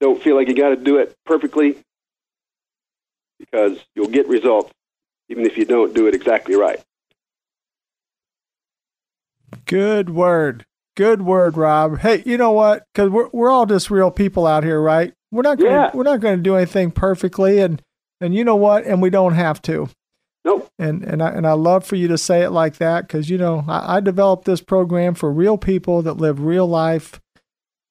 don't 0.00 0.22
feel 0.22 0.34
like 0.36 0.48
you 0.48 0.54
got 0.54 0.70
to 0.70 0.76
do 0.76 0.96
it 0.96 1.14
perfectly 1.26 1.76
because 3.38 3.78
you'll 3.94 4.08
get 4.08 4.26
results 4.26 4.72
even 5.28 5.44
if 5.44 5.58
you 5.58 5.66
don't 5.66 5.94
do 5.94 6.06
it 6.06 6.14
exactly 6.14 6.54
right. 6.56 6.80
Good 9.66 10.08
word. 10.08 10.64
Good 10.96 11.22
word, 11.22 11.56
Rob. 11.58 11.98
Hey, 11.98 12.22
you 12.24 12.38
know 12.38 12.52
what? 12.52 12.84
Because 12.94 13.10
we're 13.10 13.28
we're 13.32 13.50
all 13.50 13.66
just 13.66 13.90
real 13.90 14.10
people 14.10 14.46
out 14.46 14.64
here, 14.64 14.80
right? 14.80 15.12
We're 15.30 15.42
not 15.42 15.58
gonna 15.58 15.70
Yeah. 15.70 15.90
we're 15.92 16.04
not 16.04 16.20
gonna 16.20 16.38
do 16.38 16.56
anything 16.56 16.90
perfectly, 16.90 17.58
and 17.60 17.82
and 18.20 18.34
you 18.34 18.44
know 18.44 18.56
what? 18.56 18.84
And 18.84 19.02
we 19.02 19.10
don't 19.10 19.34
have 19.34 19.60
to. 19.62 19.88
Nope. 20.44 20.68
And 20.78 21.02
and 21.04 21.22
I 21.22 21.30
and 21.30 21.46
I 21.46 21.52
love 21.52 21.84
for 21.84 21.96
you 21.96 22.08
to 22.08 22.16
say 22.18 22.42
it 22.42 22.50
like 22.50 22.76
that 22.78 23.06
because 23.06 23.28
you 23.28 23.36
know 23.38 23.64
I, 23.68 23.96
I 23.96 24.00
developed 24.00 24.44
this 24.46 24.60
program 24.62 25.14
for 25.14 25.30
real 25.30 25.58
people 25.58 26.00
that 26.02 26.14
live 26.14 26.40
real 26.40 26.66
life, 26.66 27.20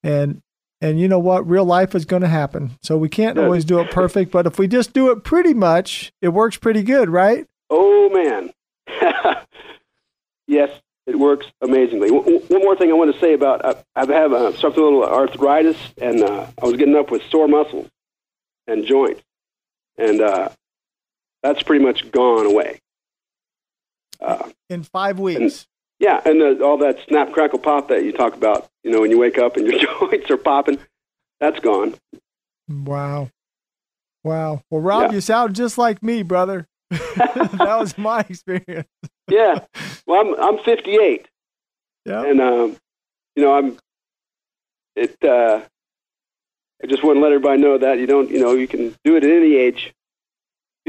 and 0.04 0.42
and 0.82 1.00
you 1.00 1.08
know 1.08 1.20
what, 1.20 1.48
real 1.48 1.66
life 1.66 1.94
is 1.94 2.06
going 2.06 2.22
to 2.24 2.28
happen. 2.28 2.72
So 2.82 2.98
we 2.98 3.10
can't 3.10 3.36
Yes. 3.38 3.44
always 3.44 3.66
do 3.66 3.80
it 3.82 3.92
perfect, 3.92 4.32
but 4.32 4.48
if 4.48 4.58
we 4.58 4.68
just 4.68 4.94
do 4.94 5.12
it 5.12 5.24
pretty 5.24 5.54
much, 5.54 6.12
it 6.22 6.30
works 6.30 6.58
pretty 6.58 6.82
good, 6.84 7.10
right? 7.10 7.46
Oh 7.70 8.10
man. 8.10 8.52
yes, 10.48 10.72
it 11.06 11.18
works 11.20 11.46
amazingly. 11.62 12.10
W- 12.10 12.40
one 12.48 12.62
more 12.64 12.76
thing 12.76 12.90
I 12.90 12.94
want 12.94 13.14
to 13.14 13.20
say 13.20 13.34
about 13.34 13.64
I, 13.64 13.76
I 13.96 14.06
have 14.12 14.34
uh, 14.34 14.54
something 14.58 14.82
a 14.82 14.86
little 14.86 15.04
arthritis, 15.06 15.78
and 16.02 16.24
uh, 16.24 16.48
I 16.62 16.66
was 16.66 16.78
getting 16.78 16.96
up 16.96 17.12
with 17.12 17.22
sore 17.30 17.48
muscles 17.48 17.88
and 18.68 18.86
joints, 18.86 19.22
and 19.98 20.22
uh, 20.22 20.50
that's 21.44 21.64
pretty 21.64 21.84
much 21.84 22.10
gone 22.11 22.45
away. 22.45 22.80
Uh, 24.22 24.49
In 24.70 24.84
five 24.84 25.20
weeks. 25.20 25.66
yeah, 25.99 26.22
and 26.26 26.41
the, 26.41 26.64
all 26.64 26.78
that 26.80 26.98
snap, 27.07 27.32
crackle, 27.32 27.60
pop 27.60 27.88
that 27.90 28.03
you 28.03 28.11
talk 28.11 28.34
about, 28.36 28.70
you 28.84 28.91
know, 28.91 29.02
when 29.02 29.11
you 29.11 29.18
wake 29.20 29.38
up 29.38 29.56
and 29.57 29.66
your 29.68 29.80
joints 29.99 30.30
are 30.30 30.38
popping, 30.38 30.78
that's 31.40 31.60
gone. 31.60 31.95
Wow. 32.68 33.30
Wow. 34.24 34.61
Well, 34.70 34.82
Rob, 34.82 35.02
Yeah. 35.11 35.16
you 35.16 35.22
sound 35.22 35.56
just 35.56 35.78
like 35.78 36.03
me, 36.03 36.24
brother. 36.24 36.68
that 36.90 37.78
was 37.80 37.98
my 37.98 38.20
experience. 38.30 38.88
Yeah. 39.30 39.60
Well, 40.06 40.22
I'm 40.22 40.57
I'm 40.57 40.64
58. 40.64 41.28
Yeah. 42.06 42.24
and 42.26 42.41
um, 42.41 42.78
you 43.36 43.44
know, 43.44 43.53
I'm 43.53 43.78
it. 44.95 45.16
Uh, 45.24 45.61
I 46.84 46.88
just 46.88 47.03
want 47.03 47.18
to 47.18 47.22
let 47.22 47.32
everybody 47.32 47.61
know 47.61 47.78
that 47.78 47.99
you 47.99 48.07
don't, 48.07 48.30
you 48.32 48.40
know, 48.40 48.53
you 48.53 48.68
can 48.68 48.95
do 49.03 49.16
it 49.16 49.24
at 49.24 49.30
any 49.30 49.56
age. 49.56 49.94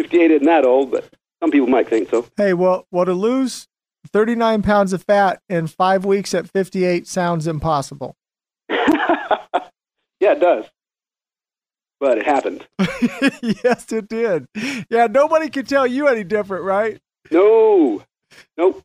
Fifty-eight 0.00 0.30
isn't 0.30 0.46
that 0.46 0.64
old, 0.64 0.92
but 0.92 1.04
some 1.42 1.50
people 1.50 1.66
might 1.66 1.86
think 1.88 2.08
so. 2.08 2.26
Hey, 2.38 2.54
well, 2.54 2.86
well, 2.90 3.04
to 3.04 3.12
lose 3.12 3.68
39 4.14 4.62
pounds 4.62 4.94
of 4.94 5.02
fat 5.02 5.42
in 5.50 5.66
five 5.66 6.06
weeks 6.06 6.32
at 6.32 6.48
58 6.48 7.06
sounds 7.06 7.46
impossible. 7.46 8.16
yeah, 8.70 8.86
it 10.20 10.40
does, 10.40 10.64
but 12.00 12.16
it 12.16 12.24
happened. 12.24 12.66
yes, 13.62 13.92
it 13.92 14.08
did. 14.08 14.46
Yeah, 14.88 15.06
nobody 15.10 15.50
can 15.50 15.66
tell 15.66 15.86
you 15.86 16.08
any 16.08 16.24
different, 16.24 16.64
right? 16.64 16.98
No, 17.30 18.02
nope. 18.56 18.82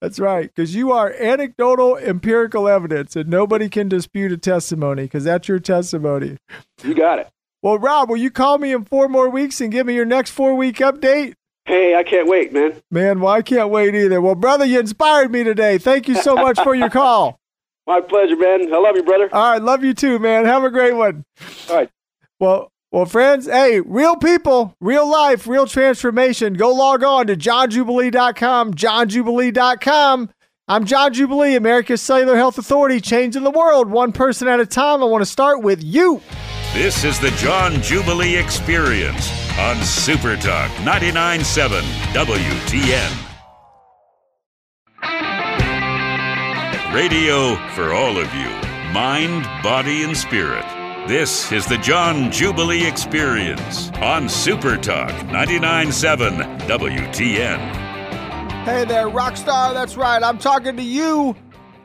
That's 0.00 0.18
right, 0.18 0.50
because 0.52 0.74
you 0.74 0.90
are 0.90 1.12
anecdotal 1.12 1.96
empirical 1.98 2.66
evidence, 2.66 3.14
and 3.14 3.28
nobody 3.28 3.68
can 3.68 3.88
dispute 3.88 4.32
a 4.32 4.36
testimony 4.36 5.02
because 5.02 5.22
that's 5.22 5.46
your 5.46 5.60
testimony. 5.60 6.36
You 6.82 6.94
got 6.94 7.20
it. 7.20 7.28
Well, 7.62 7.78
Rob, 7.78 8.08
will 8.08 8.16
you 8.16 8.30
call 8.30 8.58
me 8.58 8.72
in 8.72 8.84
four 8.84 9.08
more 9.08 9.28
weeks 9.28 9.60
and 9.60 9.72
give 9.72 9.86
me 9.86 9.94
your 9.94 10.04
next 10.04 10.30
four 10.30 10.54
week 10.54 10.76
update? 10.76 11.34
Hey, 11.64 11.94
I 11.94 12.02
can't 12.02 12.28
wait, 12.28 12.52
man. 12.52 12.80
Man, 12.90 13.20
well, 13.20 13.32
I 13.32 13.42
can't 13.42 13.68
wait 13.68 13.94
either. 13.94 14.20
Well, 14.20 14.34
brother, 14.34 14.64
you 14.64 14.80
inspired 14.80 15.30
me 15.30 15.44
today. 15.44 15.76
Thank 15.76 16.08
you 16.08 16.14
so 16.14 16.34
much 16.34 16.58
for 16.62 16.74
your 16.74 16.88
call. 16.88 17.38
My 17.86 18.00
pleasure, 18.00 18.36
man. 18.36 18.72
I 18.72 18.78
love 18.78 18.96
you, 18.96 19.02
brother. 19.02 19.28
All 19.32 19.52
right, 19.52 19.62
love 19.62 19.82
you 19.82 19.92
too, 19.92 20.18
man. 20.18 20.44
Have 20.44 20.62
a 20.62 20.70
great 20.70 20.94
one. 20.94 21.24
All 21.68 21.76
right. 21.76 21.90
Well, 22.38 22.70
well, 22.92 23.06
friends, 23.06 23.46
hey, 23.46 23.80
real 23.80 24.16
people, 24.16 24.74
real 24.80 25.10
life, 25.10 25.46
real 25.46 25.66
transformation. 25.66 26.54
Go 26.54 26.72
log 26.72 27.02
on 27.02 27.26
to 27.26 27.36
johnjubilee.com, 27.36 28.74
johnjubilee.com. 28.74 30.30
I'm 30.68 30.84
John 30.84 31.14
Jubilee, 31.14 31.54
America's 31.54 32.02
Cellular 32.02 32.36
Health 32.36 32.58
Authority, 32.58 33.00
changing 33.00 33.42
the 33.42 33.50
world 33.50 33.90
one 33.90 34.12
person 34.12 34.48
at 34.48 34.60
a 34.60 34.66
time. 34.66 35.02
I 35.02 35.06
want 35.06 35.22
to 35.22 35.26
start 35.26 35.62
with 35.62 35.82
you. 35.82 36.20
This 36.78 37.02
is 37.02 37.18
the 37.18 37.32
John 37.32 37.82
Jubilee 37.82 38.36
Experience 38.36 39.32
on 39.58 39.82
Super 39.82 40.36
Talk 40.36 40.70
99.7 40.82 41.82
WTN. 42.14 43.10
Radio 46.94 47.56
for 47.74 47.92
all 47.92 48.16
of 48.16 48.32
you, 48.32 48.48
mind, 48.92 49.42
body, 49.60 50.04
and 50.04 50.16
spirit. 50.16 50.64
This 51.08 51.50
is 51.50 51.66
the 51.66 51.78
John 51.78 52.30
Jubilee 52.30 52.86
Experience 52.86 53.90
on 53.94 54.28
Super 54.28 54.76
Talk 54.76 55.10
99.7 55.10 56.60
WTN. 56.60 57.58
Hey 58.64 58.84
there, 58.84 59.08
Rockstar. 59.08 59.74
That's 59.74 59.96
right. 59.96 60.22
I'm 60.22 60.38
talking 60.38 60.76
to 60.76 60.82
you. 60.84 61.34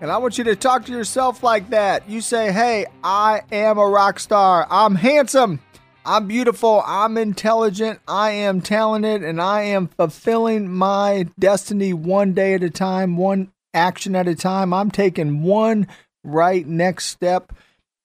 And 0.03 0.11
I 0.11 0.17
want 0.17 0.38
you 0.38 0.43
to 0.43 0.55
talk 0.57 0.84
to 0.88 0.91
yourself 0.91 1.43
like 1.43 1.69
that. 1.69 2.09
You 2.09 2.19
say, 2.19 2.51
hey, 2.51 2.88
I 3.05 3.43
am 3.53 3.77
a 3.77 3.88
rock 3.88 4.19
star. 4.19 4.67
I'm 4.69 4.95
handsome. 4.95 5.61
I'm 6.05 6.27
beautiful. 6.27 6.84
I'm 6.85 7.17
intelligent. 7.17 8.01
I 8.05 8.31
am 8.31 8.59
talented. 8.59 9.23
And 9.23 9.41
I 9.41 9.61
am 9.61 9.88
fulfilling 9.88 10.69
my 10.69 11.27
destiny 11.39 11.93
one 11.93 12.34
day 12.34 12.53
at 12.53 12.63
a 12.63 12.69
time, 12.69 13.15
one 13.15 13.53
action 13.73 14.13
at 14.13 14.27
a 14.27 14.35
time. 14.35 14.73
I'm 14.73 14.91
taking 14.91 15.41
one 15.41 15.88
right 16.21 16.67
next 16.67 17.05
step 17.05 17.53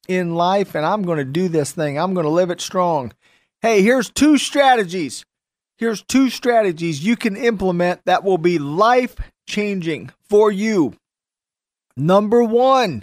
in 0.07 0.37
life. 0.37 0.77
And 0.77 0.87
I'm 0.87 1.03
going 1.03 1.19
to 1.19 1.25
do 1.25 1.49
this 1.49 1.73
thing. 1.73 1.99
I'm 1.99 2.15
going 2.15 2.27
to 2.27 2.31
live 2.31 2.51
it 2.51 2.61
strong. 2.61 3.13
Hey, 3.61 3.83
here's 3.83 4.09
two 4.09 4.39
strategies 4.39 5.25
here's 5.79 6.03
two 6.03 6.31
strategies 6.31 7.05
you 7.05 7.17
can 7.17 7.37
implement 7.37 8.05
that 8.05 8.23
will 8.23 8.39
be 8.39 8.61
life 8.61 9.17
changing 9.49 10.11
for 10.29 10.53
you. 10.53 10.95
Number 11.99 12.45
one, 12.45 13.03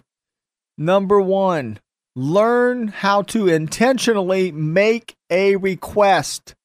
number 0.78 1.20
one, 1.20 1.80
learn 2.16 2.88
how 2.88 3.24
to 3.24 3.50
intentionally 3.50 4.54
make 4.54 5.18
a 5.30 5.58
request. 5.58 6.56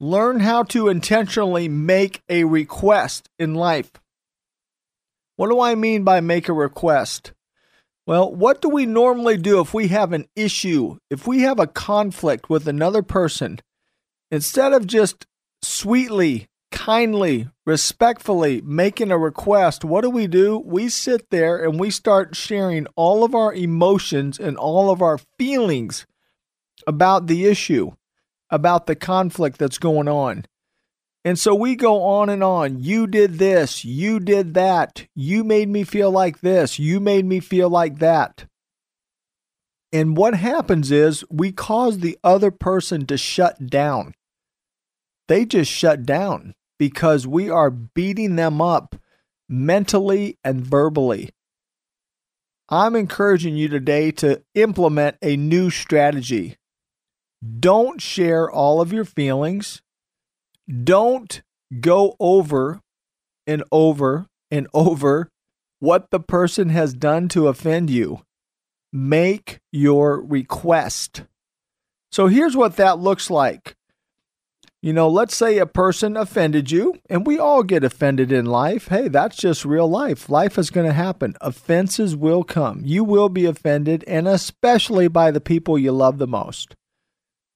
Learn 0.00 0.40
how 0.40 0.64
to 0.64 0.88
intentionally 0.88 1.68
make 1.68 2.22
a 2.28 2.42
request 2.42 3.30
in 3.38 3.54
life. 3.54 3.92
What 5.36 5.48
do 5.48 5.60
I 5.60 5.76
mean 5.76 6.02
by 6.02 6.18
make 6.18 6.48
a 6.48 6.52
request? 6.52 7.34
Well, 8.04 8.34
what 8.34 8.60
do 8.60 8.68
we 8.68 8.84
normally 8.84 9.36
do 9.36 9.60
if 9.60 9.72
we 9.72 9.86
have 9.88 10.12
an 10.12 10.26
issue, 10.34 10.96
if 11.08 11.28
we 11.28 11.42
have 11.42 11.60
a 11.60 11.68
conflict 11.68 12.50
with 12.50 12.66
another 12.66 13.02
person? 13.02 13.60
Instead 14.32 14.72
of 14.72 14.88
just 14.88 15.24
sweetly, 15.62 16.48
kindly, 16.70 17.48
respectfully 17.66 18.60
making 18.62 19.10
a 19.10 19.18
request, 19.18 19.84
what 19.84 20.02
do 20.02 20.10
we 20.10 20.26
do? 20.26 20.58
We 20.58 20.88
sit 20.88 21.30
there 21.30 21.62
and 21.64 21.78
we 21.78 21.90
start 21.90 22.36
sharing 22.36 22.86
all 22.96 23.24
of 23.24 23.34
our 23.34 23.52
emotions 23.52 24.38
and 24.38 24.56
all 24.56 24.90
of 24.90 25.02
our 25.02 25.18
feelings 25.38 26.06
about 26.86 27.26
the 27.26 27.46
issue, 27.46 27.92
about 28.50 28.86
the 28.86 28.96
conflict 28.96 29.58
that's 29.58 29.78
going 29.78 30.08
on. 30.08 30.46
And 31.24 31.38
so 31.38 31.54
we 31.54 31.76
go 31.76 32.02
on 32.02 32.30
and 32.30 32.42
on. 32.42 32.80
You 32.80 33.06
did 33.06 33.34
this. 33.34 33.84
You 33.84 34.20
did 34.20 34.54
that. 34.54 35.06
You 35.14 35.44
made 35.44 35.68
me 35.68 35.84
feel 35.84 36.10
like 36.10 36.40
this. 36.40 36.78
You 36.78 36.98
made 36.98 37.26
me 37.26 37.40
feel 37.40 37.68
like 37.68 37.98
that. 37.98 38.46
And 39.92 40.16
what 40.16 40.34
happens 40.34 40.90
is 40.90 41.24
we 41.28 41.52
cause 41.52 41.98
the 41.98 42.16
other 42.24 42.50
person 42.50 43.06
to 43.06 43.18
shut 43.18 43.66
down 43.66 44.14
they 45.30 45.46
just 45.46 45.70
shut 45.70 46.04
down 46.04 46.54
because 46.80 47.26
we 47.26 47.50
are 47.50 47.68
beating 47.68 48.36
them 48.36 48.62
up 48.62 48.96
mentally 49.50 50.38
and 50.42 50.64
verbally. 50.64 51.28
I'm 52.70 52.96
encouraging 52.96 53.54
you 53.54 53.68
today 53.68 54.12
to 54.12 54.42
implement 54.54 55.18
a 55.20 55.36
new 55.36 55.68
strategy. 55.68 56.56
Don't 57.58 58.00
share 58.00 58.50
all 58.50 58.80
of 58.80 58.94
your 58.94 59.04
feelings. 59.04 59.82
Don't 60.84 61.42
go 61.80 62.16
over 62.18 62.80
and 63.46 63.62
over 63.70 64.24
and 64.50 64.66
over 64.72 65.28
what 65.80 66.10
the 66.10 66.20
person 66.20 66.70
has 66.70 66.94
done 66.94 67.28
to 67.28 67.48
offend 67.48 67.90
you. 67.90 68.22
Make 68.90 69.60
your 69.70 70.18
request. 70.18 71.24
So 72.10 72.28
here's 72.28 72.56
what 72.56 72.76
that 72.76 72.98
looks 72.98 73.28
like. 73.28 73.76
You 74.82 74.94
know, 74.94 75.08
let's 75.08 75.36
say 75.36 75.58
a 75.58 75.66
person 75.66 76.16
offended 76.16 76.70
you, 76.70 76.94
and 77.10 77.26
we 77.26 77.38
all 77.38 77.62
get 77.62 77.84
offended 77.84 78.32
in 78.32 78.46
life. 78.46 78.88
Hey, 78.88 79.08
that's 79.08 79.36
just 79.36 79.66
real 79.66 79.88
life. 79.88 80.30
Life 80.30 80.56
is 80.58 80.70
going 80.70 80.86
to 80.86 80.94
happen. 80.94 81.36
Offenses 81.42 82.16
will 82.16 82.44
come. 82.44 82.80
You 82.82 83.04
will 83.04 83.28
be 83.28 83.44
offended, 83.44 84.04
and 84.06 84.26
especially 84.26 85.06
by 85.06 85.32
the 85.32 85.40
people 85.40 85.78
you 85.78 85.92
love 85.92 86.16
the 86.16 86.26
most. 86.26 86.76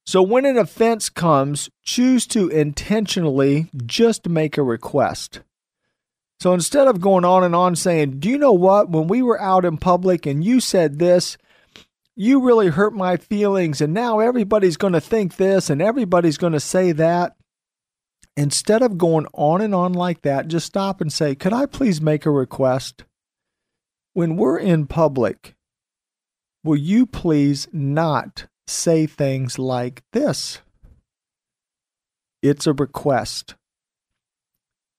So 0.04 0.20
when 0.20 0.44
an 0.44 0.58
offense 0.58 1.08
comes, 1.08 1.70
choose 1.82 2.26
to 2.28 2.48
intentionally 2.48 3.70
just 3.86 4.28
make 4.28 4.58
a 4.58 4.62
request. 4.62 5.40
So 6.40 6.52
instead 6.52 6.88
of 6.88 7.00
going 7.00 7.24
on 7.24 7.42
and 7.42 7.54
on 7.54 7.74
saying, 7.74 8.20
Do 8.20 8.28
you 8.28 8.36
know 8.36 8.52
what? 8.52 8.90
When 8.90 9.08
we 9.08 9.22
were 9.22 9.40
out 9.40 9.64
in 9.64 9.78
public 9.78 10.26
and 10.26 10.44
you 10.44 10.60
said 10.60 10.98
this, 10.98 11.38
you 12.16 12.40
really 12.40 12.68
hurt 12.68 12.94
my 12.94 13.16
feelings, 13.16 13.80
and 13.80 13.92
now 13.92 14.20
everybody's 14.20 14.76
going 14.76 14.92
to 14.92 15.00
think 15.00 15.36
this 15.36 15.68
and 15.68 15.82
everybody's 15.82 16.38
going 16.38 16.52
to 16.52 16.60
say 16.60 16.92
that. 16.92 17.36
Instead 18.36 18.82
of 18.82 18.98
going 18.98 19.26
on 19.32 19.60
and 19.60 19.74
on 19.74 19.92
like 19.92 20.22
that, 20.22 20.48
just 20.48 20.66
stop 20.66 21.00
and 21.00 21.12
say, 21.12 21.34
Could 21.34 21.52
I 21.52 21.66
please 21.66 22.00
make 22.00 22.26
a 22.26 22.30
request? 22.30 23.04
When 24.12 24.36
we're 24.36 24.58
in 24.58 24.86
public, 24.86 25.54
will 26.62 26.76
you 26.76 27.06
please 27.06 27.68
not 27.72 28.46
say 28.66 29.06
things 29.06 29.58
like 29.58 30.02
this? 30.12 30.60
It's 32.42 32.66
a 32.66 32.72
request. 32.72 33.54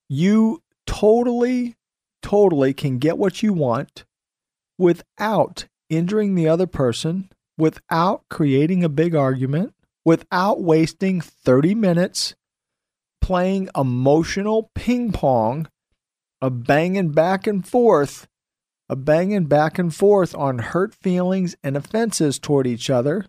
you 0.09 0.61
totally, 0.85 1.75
totally 2.21 2.73
can 2.73 2.99
get 2.99 3.17
what 3.17 3.41
you 3.43 3.53
want 3.53 4.05
without 4.77 5.65
injuring 5.89 6.35
the 6.35 6.47
other 6.47 6.67
person, 6.67 7.29
without 7.57 8.23
creating 8.29 8.83
a 8.83 8.89
big 8.89 9.15
argument, 9.15 9.73
without 10.03 10.61
wasting 10.61 11.21
30 11.21 11.75
minutes 11.75 12.35
playing 13.21 13.67
emotional 13.75 14.69
ping 14.75 15.11
pong, 15.11 15.67
a 16.41 16.49
banging 16.51 17.09
back 17.09 17.47
and 17.47 17.67
forth, 17.67 18.27
a 18.87 18.95
banging 18.95 19.45
back 19.45 19.79
and 19.79 19.95
forth 19.95 20.35
on 20.35 20.59
hurt 20.59 20.93
feelings 20.93 21.55
and 21.63 21.75
offenses 21.75 22.37
toward 22.37 22.67
each 22.67 22.87
other. 22.87 23.25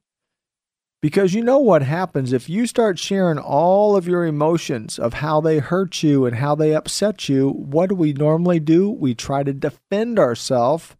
Because 1.00 1.32
you 1.32 1.42
know 1.42 1.58
what 1.58 1.82
happens 1.82 2.32
if 2.34 2.48
you 2.48 2.66
start 2.66 2.98
sharing 2.98 3.38
all 3.38 3.96
of 3.96 4.06
your 4.06 4.26
emotions 4.26 4.98
of 4.98 5.14
how 5.14 5.40
they 5.40 5.60
hurt 5.60 6.02
you 6.02 6.26
and 6.26 6.36
how 6.36 6.54
they 6.54 6.74
upset 6.74 7.26
you. 7.26 7.48
What 7.48 7.88
do 7.88 7.94
we 7.94 8.12
normally 8.12 8.60
do? 8.60 8.90
We 8.90 9.14
try 9.14 9.44
to 9.44 9.52
defend 9.54 10.18
ourselves, 10.18 10.94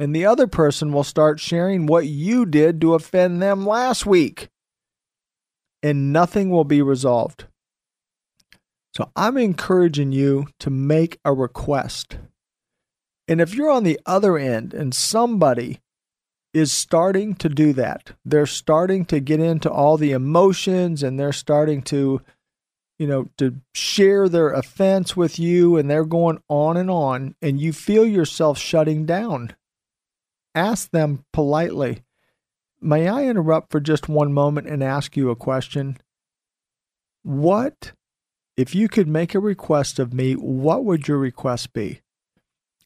and 0.00 0.16
the 0.16 0.24
other 0.24 0.46
person 0.46 0.92
will 0.92 1.04
start 1.04 1.38
sharing 1.38 1.86
what 1.86 2.06
you 2.06 2.46
did 2.46 2.80
to 2.80 2.94
offend 2.94 3.40
them 3.42 3.66
last 3.66 4.06
week, 4.06 4.48
and 5.82 6.12
nothing 6.12 6.48
will 6.48 6.64
be 6.64 6.80
resolved. 6.80 7.44
So 8.96 9.12
I'm 9.14 9.36
encouraging 9.36 10.10
you 10.10 10.46
to 10.58 10.70
make 10.70 11.20
a 11.24 11.32
request. 11.32 12.18
And 13.28 13.40
if 13.40 13.54
you're 13.54 13.70
on 13.70 13.84
the 13.84 14.00
other 14.06 14.36
end 14.36 14.74
and 14.74 14.92
somebody 14.94 15.80
is 16.52 16.72
starting 16.72 17.34
to 17.34 17.48
do 17.48 17.72
that, 17.74 18.12
they're 18.24 18.46
starting 18.46 19.04
to 19.04 19.20
get 19.20 19.38
into 19.38 19.70
all 19.70 19.96
the 19.96 20.12
emotions 20.12 21.02
and 21.02 21.20
they're 21.20 21.32
starting 21.32 21.82
to, 21.82 22.20
you 22.98 23.06
know, 23.06 23.28
to 23.38 23.54
share 23.74 24.28
their 24.28 24.50
offense 24.50 25.16
with 25.16 25.38
you 25.38 25.76
and 25.76 25.88
they're 25.88 26.04
going 26.04 26.42
on 26.48 26.76
and 26.76 26.90
on, 26.90 27.36
and 27.40 27.60
you 27.60 27.72
feel 27.72 28.04
yourself 28.04 28.58
shutting 28.58 29.06
down, 29.06 29.54
ask 30.54 30.90
them 30.90 31.24
politely, 31.32 32.02
May 32.82 33.08
I 33.08 33.24
interrupt 33.24 33.70
for 33.70 33.78
just 33.78 34.08
one 34.08 34.32
moment 34.32 34.66
and 34.66 34.82
ask 34.82 35.14
you 35.14 35.28
a 35.28 35.36
question? 35.36 35.98
What 37.22 37.92
if 38.56 38.74
you 38.74 38.88
could 38.88 39.08
make 39.08 39.34
a 39.34 39.40
request 39.40 39.98
of 39.98 40.12
me, 40.12 40.34
what 40.34 40.84
would 40.84 41.08
your 41.08 41.16
request 41.16 41.72
be? 41.72 42.00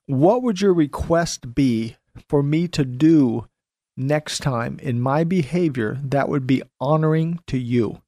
What 0.06 0.42
would 0.42 0.60
your 0.60 0.72
request 0.72 1.54
be 1.54 1.96
for 2.28 2.42
me 2.42 2.68
to 2.68 2.84
do 2.84 3.48
next 3.96 4.40
time 4.40 4.78
in 4.80 5.00
my 5.00 5.24
behavior 5.24 5.98
that 6.04 6.28
would 6.28 6.46
be 6.46 6.62
honoring 6.80 7.40
to 7.48 7.58
you? 7.58 8.02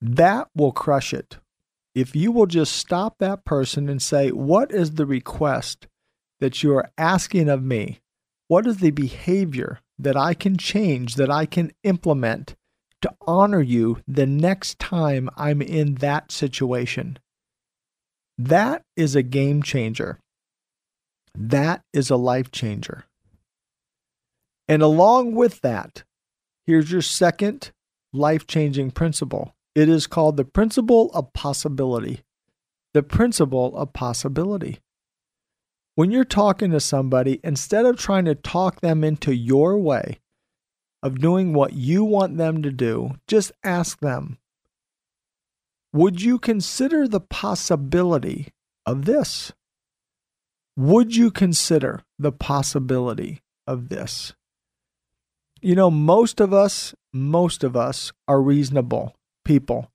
That 0.00 0.48
will 0.54 0.72
crush 0.72 1.12
it. 1.12 1.38
If 1.94 2.14
you 2.14 2.30
will 2.30 2.46
just 2.46 2.76
stop 2.76 3.16
that 3.18 3.44
person 3.44 3.88
and 3.88 4.00
say, 4.00 4.30
What 4.30 4.70
is 4.70 4.92
the 4.92 5.06
request 5.06 5.88
that 6.40 6.62
you 6.62 6.74
are 6.76 6.90
asking 6.96 7.48
of 7.48 7.62
me? 7.62 8.00
What 8.48 8.66
is 8.66 8.78
the 8.78 8.90
behavior 8.90 9.80
that 9.98 10.16
I 10.16 10.34
can 10.34 10.56
change, 10.56 11.16
that 11.16 11.30
I 11.30 11.46
can 11.46 11.72
implement 11.82 12.54
to 13.02 13.12
honor 13.26 13.60
you 13.60 14.00
the 14.06 14.26
next 14.26 14.78
time 14.78 15.28
I'm 15.36 15.62
in 15.62 15.96
that 15.96 16.32
situation. 16.32 17.18
That 18.36 18.82
is 18.96 19.14
a 19.14 19.22
game 19.22 19.62
changer. 19.62 20.18
That 21.34 21.82
is 21.92 22.10
a 22.10 22.16
life 22.16 22.50
changer. 22.50 23.04
And 24.68 24.82
along 24.82 25.34
with 25.34 25.60
that, 25.62 26.02
here's 26.66 26.90
your 26.90 27.02
second 27.02 27.70
life 28.12 28.46
changing 28.46 28.90
principle. 28.92 29.54
It 29.74 29.88
is 29.88 30.06
called 30.06 30.36
the 30.36 30.44
principle 30.44 31.10
of 31.14 31.32
possibility. 31.32 32.22
The 32.94 33.02
principle 33.02 33.76
of 33.76 33.92
possibility. 33.92 34.80
When 35.98 36.12
you're 36.12 36.24
talking 36.24 36.70
to 36.70 36.78
somebody, 36.78 37.40
instead 37.42 37.84
of 37.84 37.96
trying 37.96 38.26
to 38.26 38.36
talk 38.36 38.82
them 38.82 39.02
into 39.02 39.34
your 39.34 39.76
way, 39.76 40.20
of 41.02 41.18
doing 41.18 41.52
what 41.52 41.72
you 41.72 42.04
want 42.04 42.36
them 42.36 42.62
to 42.62 42.70
do, 42.70 43.16
just 43.26 43.50
ask 43.64 43.98
them 43.98 44.38
Would 45.92 46.22
you 46.22 46.38
consider 46.38 47.08
the 47.08 47.18
possibility 47.18 48.52
of 48.86 49.06
this? 49.06 49.52
Would 50.76 51.16
you 51.16 51.32
consider 51.32 52.04
the 52.16 52.30
possibility 52.30 53.42
of 53.66 53.88
this? 53.88 54.34
You 55.60 55.74
know, 55.74 55.90
most 55.90 56.38
of 56.38 56.54
us, 56.54 56.94
most 57.12 57.64
of 57.64 57.76
us 57.76 58.12
are 58.28 58.40
reasonable 58.40 59.16
people. 59.44 59.90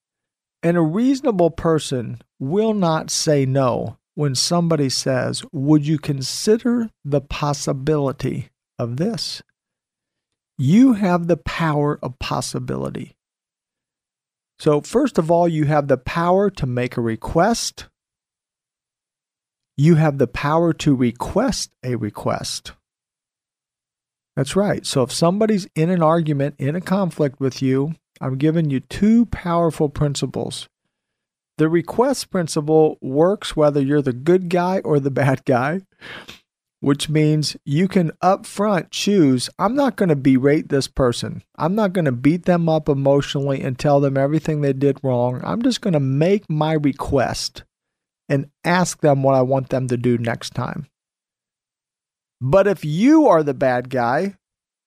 And 0.61 0.75
a 0.75 0.81
reasonable 0.81 1.51
person 1.51 2.21
will 2.39 2.73
not 2.73 3.09
say 3.09 3.45
no 3.45 3.99
when 4.15 4.35
somebody 4.35 4.89
says, 4.89 5.43
Would 5.51 5.85
you 5.87 5.97
consider 5.97 6.89
the 7.03 7.21
possibility 7.21 8.49
of 8.77 8.97
this? 8.97 9.41
you 10.57 10.93
have 10.93 11.27
the 11.27 11.37
power 11.37 11.99
of 12.01 12.19
possibility. 12.19 13.15
So, 14.59 14.81
first 14.81 15.17
of 15.17 15.31
all, 15.31 15.47
you 15.47 15.65
have 15.65 15.87
the 15.87 15.97
power 15.97 16.49
to 16.51 16.65
make 16.65 16.95
a 16.95 17.01
request. 17.01 17.87
You 19.75 19.95
have 19.95 20.19
the 20.19 20.27
power 20.27 20.71
to 20.73 20.95
request 20.95 21.71
a 21.83 21.95
request. 21.95 22.73
That's 24.35 24.55
right. 24.55 24.85
So, 24.85 25.01
if 25.03 25.11
somebody's 25.11 25.67
in 25.75 25.89
an 25.89 26.03
argument, 26.03 26.55
in 26.59 26.75
a 26.75 26.81
conflict 26.81 27.39
with 27.39 27.61
you, 27.61 27.95
I'm 28.21 28.37
giving 28.37 28.69
you 28.69 28.79
two 28.79 29.25
powerful 29.27 29.89
principles. 29.89 30.69
The 31.57 31.69
request 31.69 32.31
principle 32.31 32.97
works 33.01 33.55
whether 33.55 33.81
you're 33.81 34.01
the 34.01 34.13
good 34.13 34.49
guy 34.49 34.79
or 34.79 34.99
the 34.99 35.11
bad 35.11 35.45
guy 35.45 35.81
which 36.83 37.07
means 37.07 37.55
you 37.63 37.87
can 37.87 38.11
upfront 38.21 38.91
choose 38.91 39.49
I'm 39.57 39.73
not 39.73 39.95
going 39.95 40.09
to 40.09 40.17
berate 40.17 40.67
this 40.67 40.89
person. 40.89 41.41
I'm 41.55 41.75
not 41.75 41.93
going 41.93 42.03
to 42.03 42.11
beat 42.11 42.43
them 42.43 42.67
up 42.67 42.89
emotionally 42.89 43.61
and 43.61 43.79
tell 43.79 44.01
them 44.01 44.17
everything 44.17 44.59
they 44.59 44.73
did 44.73 44.99
wrong. 45.01 45.39
I'm 45.45 45.61
just 45.61 45.79
going 45.79 45.93
to 45.93 46.01
make 46.01 46.49
my 46.49 46.73
request 46.73 47.63
and 48.27 48.49
ask 48.65 48.99
them 48.99 49.23
what 49.23 49.33
I 49.33 49.43
want 49.43 49.69
them 49.69 49.87
to 49.87 49.95
do 49.95 50.17
next 50.17 50.55
time. 50.55 50.87
But 52.41 52.67
if 52.67 52.83
you 52.83 53.27
are 53.27 53.43
the 53.43 53.53
bad 53.53 53.89
guy 53.89 54.35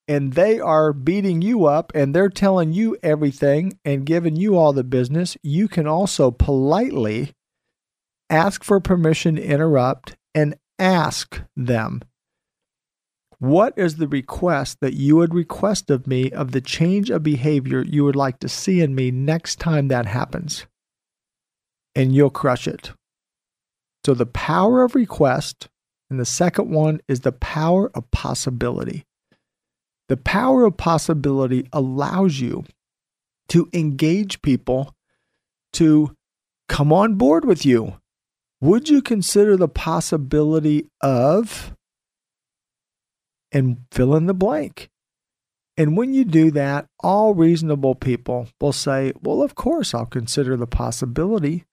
and 0.08 0.34
they 0.34 0.60
are 0.60 0.92
beating 0.92 1.42
you 1.42 1.66
up 1.66 1.90
and 1.94 2.14
they're 2.14 2.28
telling 2.28 2.72
you 2.72 2.96
everything 3.02 3.78
and 3.84 4.06
giving 4.06 4.36
you 4.36 4.56
all 4.56 4.72
the 4.72 4.84
business, 4.84 5.36
you 5.42 5.68
can 5.68 5.86
also 5.86 6.30
politely 6.30 7.32
ask 8.30 8.62
for 8.62 8.80
permission 8.80 9.36
to 9.36 9.42
interrupt 9.42 10.16
and 10.34 10.56
ask 10.78 11.42
them, 11.56 12.02
What 13.38 13.74
is 13.76 13.96
the 13.96 14.08
request 14.08 14.78
that 14.80 14.94
you 14.94 15.16
would 15.16 15.34
request 15.34 15.90
of 15.90 16.06
me 16.06 16.30
of 16.30 16.52
the 16.52 16.60
change 16.60 17.10
of 17.10 17.22
behavior 17.22 17.82
you 17.82 18.04
would 18.04 18.16
like 18.16 18.38
to 18.40 18.48
see 18.48 18.80
in 18.80 18.94
me 18.94 19.10
next 19.10 19.58
time 19.58 19.88
that 19.88 20.06
happens? 20.06 20.66
And 21.94 22.14
you'll 22.14 22.30
crush 22.30 22.68
it. 22.68 22.92
So, 24.04 24.14
the 24.14 24.26
power 24.26 24.84
of 24.84 24.94
request, 24.94 25.68
and 26.10 26.20
the 26.20 26.26
second 26.26 26.70
one 26.70 27.00
is 27.08 27.20
the 27.20 27.32
power 27.32 27.90
of 27.94 28.10
possibility. 28.10 29.05
The 30.08 30.16
power 30.16 30.64
of 30.64 30.76
possibility 30.76 31.68
allows 31.72 32.40
you 32.40 32.64
to 33.48 33.68
engage 33.72 34.42
people 34.42 34.94
to 35.74 36.16
come 36.68 36.92
on 36.92 37.14
board 37.14 37.44
with 37.44 37.64
you 37.64 37.94
would 38.60 38.88
you 38.88 39.02
consider 39.02 39.56
the 39.56 39.68
possibility 39.68 40.88
of 41.02 41.76
and 43.52 43.78
fill 43.90 44.16
in 44.16 44.26
the 44.26 44.34
blank? 44.34 44.88
And 45.76 45.96
when 45.96 46.14
you 46.14 46.24
do 46.24 46.50
that, 46.52 46.86
all 47.00 47.34
reasonable 47.34 47.94
people 47.94 48.48
will 48.60 48.72
say, 48.72 49.12
Well, 49.20 49.42
of 49.42 49.54
course, 49.54 49.92
I'll 49.92 50.06
consider 50.06 50.56
the 50.56 50.66
possibility. 50.66 51.64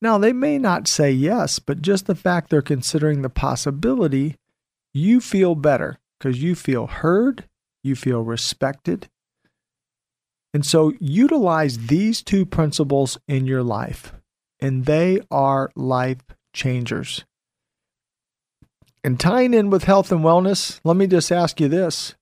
Now, 0.00 0.16
they 0.16 0.32
may 0.32 0.58
not 0.58 0.86
say 0.86 1.10
yes, 1.10 1.58
but 1.58 1.82
just 1.82 2.06
the 2.06 2.14
fact 2.14 2.50
they're 2.50 2.62
considering 2.62 3.22
the 3.22 3.30
possibility, 3.30 4.36
you 4.92 5.20
feel 5.20 5.56
better 5.56 5.98
because 6.24 6.42
you 6.42 6.54
feel 6.54 6.86
heard, 6.86 7.44
you 7.82 7.94
feel 7.94 8.22
respected. 8.22 9.10
And 10.54 10.64
so, 10.64 10.94
utilize 10.98 11.88
these 11.88 12.22
two 12.22 12.46
principles 12.46 13.18
in 13.28 13.44
your 13.44 13.62
life 13.62 14.14
and 14.58 14.86
they 14.86 15.20
are 15.30 15.70
life 15.76 16.22
changers. 16.54 17.26
And 19.02 19.20
tying 19.20 19.52
in 19.52 19.68
with 19.68 19.84
health 19.84 20.10
and 20.10 20.22
wellness, 20.22 20.80
let 20.82 20.96
me 20.96 21.06
just 21.06 21.30
ask 21.30 21.60
you 21.60 21.68
this. 21.68 22.14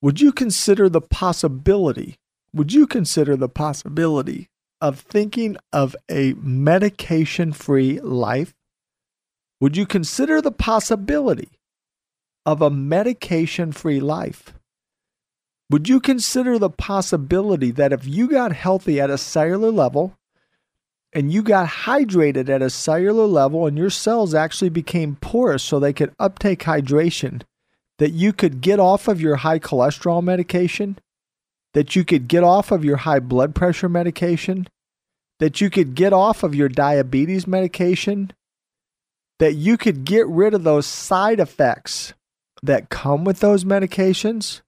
Would 0.00 0.20
you 0.20 0.30
consider 0.30 0.88
the 0.88 1.00
possibility, 1.00 2.14
would 2.54 2.72
you 2.72 2.86
consider 2.86 3.34
the 3.34 3.48
possibility 3.48 4.50
of 4.80 5.00
thinking 5.00 5.56
of 5.72 5.96
a 6.08 6.34
medication 6.34 7.52
free 7.52 7.98
life? 7.98 8.54
Would 9.60 9.76
you 9.76 9.84
consider 9.84 10.40
the 10.40 10.52
possibility 10.52 11.58
of 12.44 12.62
a 12.62 12.70
medication 12.70 13.72
free 13.72 14.00
life? 14.00 14.54
Would 15.70 15.88
you 15.88 16.00
consider 16.00 16.58
the 16.58 16.70
possibility 16.70 17.70
that 17.70 17.92
if 17.92 18.06
you 18.06 18.28
got 18.28 18.52
healthy 18.52 19.00
at 19.00 19.10
a 19.10 19.16
cellular 19.16 19.70
level, 19.70 20.16
and 21.12 21.32
you 21.32 21.42
got 21.42 21.68
hydrated 21.68 22.48
at 22.48 22.62
a 22.62 22.70
cellular 22.70 23.26
level 23.26 23.66
and 23.66 23.76
your 23.76 23.90
cells 23.90 24.34
actually 24.34 24.70
became 24.70 25.16
porous 25.16 25.62
so 25.62 25.78
they 25.78 25.92
could 25.92 26.14
uptake 26.18 26.60
hydration, 26.60 27.42
that 27.98 28.12
you 28.12 28.32
could 28.32 28.60
get 28.60 28.80
off 28.80 29.08
of 29.08 29.20
your 29.20 29.36
high 29.36 29.58
cholesterol 29.58 30.22
medication, 30.22 30.98
that 31.74 31.94
you 31.94 32.04
could 32.04 32.28
get 32.28 32.42
off 32.42 32.70
of 32.70 32.84
your 32.84 32.98
high 32.98 33.20
blood 33.20 33.54
pressure 33.54 33.88
medication, 33.88 34.66
that 35.38 35.60
you 35.60 35.70
could 35.70 35.94
get 35.94 36.12
off 36.12 36.42
of 36.42 36.54
your 36.54 36.68
diabetes 36.68 37.46
medication, 37.46 38.32
that 39.38 39.54
you 39.54 39.76
could 39.76 40.04
get 40.04 40.26
rid 40.26 40.54
of 40.54 40.64
those 40.64 40.86
side 40.86 41.40
effects 41.40 42.14
that 42.62 42.90
come 42.90 43.24
with 43.24 43.40
those 43.40 43.64
medications. 43.64 44.60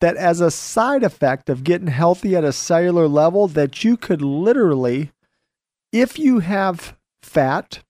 That 0.00 0.16
as 0.16 0.40
a 0.40 0.50
side 0.50 1.02
effect 1.02 1.48
of 1.48 1.64
getting 1.64 1.86
healthy 1.86 2.36
at 2.36 2.44
a 2.44 2.52
cellular 2.52 3.08
level, 3.08 3.48
that 3.48 3.82
you 3.82 3.96
could 3.96 4.20
literally, 4.20 5.12
if 5.92 6.18
you 6.18 6.40
have 6.40 6.96
fat, 7.22 7.82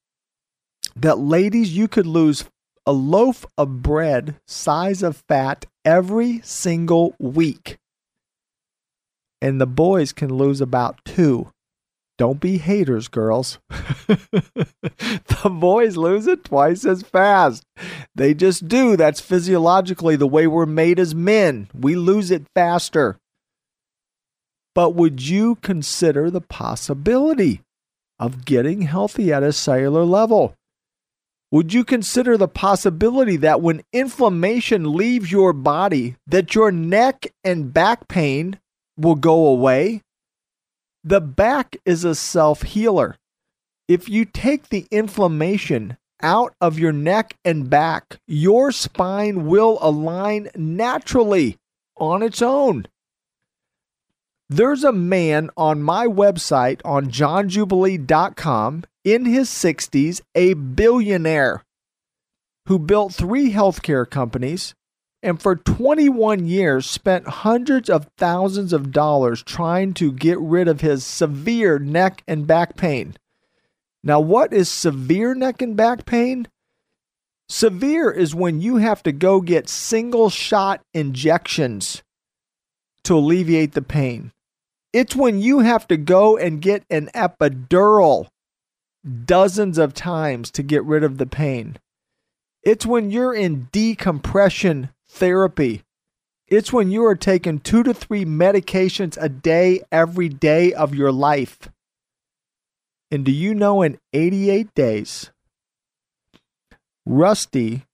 that 0.94 1.18
ladies, 1.18 1.76
you 1.76 1.88
could 1.88 2.06
lose 2.06 2.44
a 2.86 2.92
loaf 2.92 3.44
of 3.58 3.82
bread 3.82 4.36
size 4.46 5.02
of 5.02 5.22
fat 5.28 5.66
every 5.84 6.40
single 6.42 7.14
week. 7.18 7.78
And 9.42 9.60
the 9.60 9.66
boys 9.66 10.12
can 10.12 10.32
lose 10.32 10.60
about 10.60 11.04
two. 11.04 11.50
Don't 12.18 12.40
be 12.40 12.58
haters, 12.58 13.08
girls. 13.08 13.58
the 13.68 15.50
boys 15.50 15.96
lose 15.96 16.26
it 16.26 16.44
twice 16.44 16.86
as 16.86 17.02
fast. 17.02 17.64
They 18.14 18.32
just 18.32 18.68
do. 18.68 18.96
That's 18.96 19.20
physiologically 19.20 20.16
the 20.16 20.26
way 20.26 20.46
we're 20.46 20.66
made 20.66 20.98
as 20.98 21.14
men. 21.14 21.68
We 21.74 21.94
lose 21.94 22.30
it 22.30 22.46
faster. 22.54 23.18
But 24.74 24.94
would 24.94 25.26
you 25.26 25.56
consider 25.56 26.30
the 26.30 26.40
possibility 26.40 27.60
of 28.18 28.44
getting 28.46 28.82
healthy 28.82 29.32
at 29.32 29.42
a 29.42 29.52
cellular 29.52 30.04
level? 30.04 30.54
Would 31.50 31.72
you 31.72 31.84
consider 31.84 32.36
the 32.36 32.48
possibility 32.48 33.36
that 33.36 33.60
when 33.60 33.82
inflammation 33.92 34.94
leaves 34.94 35.30
your 35.30 35.52
body 35.52 36.16
that 36.26 36.54
your 36.54 36.72
neck 36.72 37.26
and 37.44 37.72
back 37.72 38.08
pain 38.08 38.58
will 38.96 39.14
go 39.14 39.46
away? 39.46 40.02
The 41.06 41.20
back 41.20 41.76
is 41.84 42.02
a 42.02 42.16
self 42.16 42.62
healer. 42.62 43.14
If 43.86 44.08
you 44.08 44.24
take 44.24 44.70
the 44.70 44.88
inflammation 44.90 45.98
out 46.20 46.52
of 46.60 46.80
your 46.80 46.90
neck 46.90 47.36
and 47.44 47.70
back, 47.70 48.18
your 48.26 48.72
spine 48.72 49.46
will 49.46 49.78
align 49.80 50.48
naturally 50.56 51.58
on 51.96 52.24
its 52.24 52.42
own. 52.42 52.88
There's 54.48 54.82
a 54.82 54.90
man 54.90 55.48
on 55.56 55.80
my 55.80 56.08
website 56.08 56.80
on 56.84 57.06
johnjubilee.com 57.06 58.82
in 59.04 59.24
his 59.26 59.48
60s, 59.48 60.20
a 60.34 60.54
billionaire 60.54 61.62
who 62.66 62.80
built 62.80 63.14
three 63.14 63.52
healthcare 63.52 64.10
companies 64.10 64.74
and 65.22 65.40
for 65.40 65.56
21 65.56 66.46
years 66.46 66.88
spent 66.88 67.26
hundreds 67.26 67.90
of 67.90 68.08
thousands 68.16 68.72
of 68.72 68.92
dollars 68.92 69.42
trying 69.42 69.94
to 69.94 70.12
get 70.12 70.38
rid 70.38 70.68
of 70.68 70.80
his 70.80 71.04
severe 71.04 71.78
neck 71.78 72.22
and 72.28 72.46
back 72.46 72.76
pain. 72.76 73.16
Now, 74.02 74.20
what 74.20 74.52
is 74.52 74.68
severe 74.68 75.34
neck 75.34 75.62
and 75.62 75.76
back 75.76 76.06
pain? 76.06 76.46
Severe 77.48 78.10
is 78.10 78.34
when 78.34 78.60
you 78.60 78.76
have 78.76 79.02
to 79.04 79.12
go 79.12 79.40
get 79.40 79.68
single 79.68 80.30
shot 80.30 80.80
injections 80.94 82.02
to 83.04 83.16
alleviate 83.16 83.72
the 83.72 83.82
pain. 83.82 84.32
It's 84.92 85.14
when 85.14 85.40
you 85.40 85.60
have 85.60 85.86
to 85.88 85.96
go 85.96 86.36
and 86.36 86.62
get 86.62 86.84
an 86.90 87.08
epidural 87.14 88.28
dozens 89.24 89.78
of 89.78 89.94
times 89.94 90.50
to 90.52 90.62
get 90.62 90.84
rid 90.84 91.04
of 91.04 91.18
the 91.18 91.26
pain. 91.26 91.76
It's 92.62 92.84
when 92.84 93.10
you're 93.10 93.34
in 93.34 93.68
decompression 93.70 94.90
therapy. 95.16 95.82
It's 96.46 96.72
when 96.72 96.90
you 96.90 97.04
are 97.06 97.16
taking 97.16 97.58
two 97.58 97.82
to 97.82 97.92
three 97.92 98.24
medications 98.24 99.18
a 99.20 99.28
day 99.28 99.80
every 99.90 100.28
day 100.28 100.72
of 100.72 100.94
your 100.94 101.10
life. 101.10 101.68
And 103.10 103.24
do 103.24 103.32
you 103.32 103.54
know 103.54 103.82
in 103.82 103.98
88 104.12 104.72
days, 104.74 105.30
Rusty, 107.04 107.84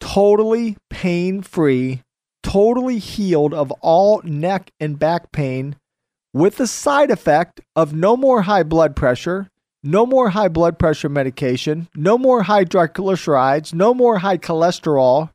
totally 0.00 0.76
pain 0.88 1.42
free, 1.42 2.02
totally 2.42 2.98
healed 2.98 3.52
of 3.52 3.70
all 3.80 4.22
neck 4.22 4.70
and 4.78 4.98
back 4.98 5.32
pain, 5.32 5.76
with 6.32 6.56
the 6.56 6.66
side 6.66 7.10
effect 7.10 7.60
of 7.74 7.92
no 7.92 8.16
more 8.16 8.42
high 8.42 8.62
blood 8.62 8.96
pressure, 8.96 9.48
no 9.82 10.06
more 10.06 10.30
high 10.30 10.48
blood 10.48 10.78
pressure 10.78 11.08
medication, 11.08 11.88
no 11.94 12.16
more 12.16 12.44
high 12.44 12.64
triglycerides, 12.64 13.74
no 13.74 13.92
more 13.92 14.18
high 14.18 14.38
cholesterol, 14.38 15.30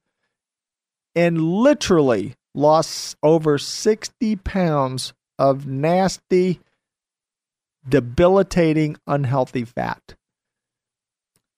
and 1.17 1.41
literally 1.41 2.35
lost 2.53 3.17
over 3.23 3.57
60 3.57 4.35
pounds 4.37 5.13
of 5.39 5.65
nasty, 5.65 6.59
debilitating, 7.89 8.97
unhealthy 9.07 9.65
fat. 9.65 10.13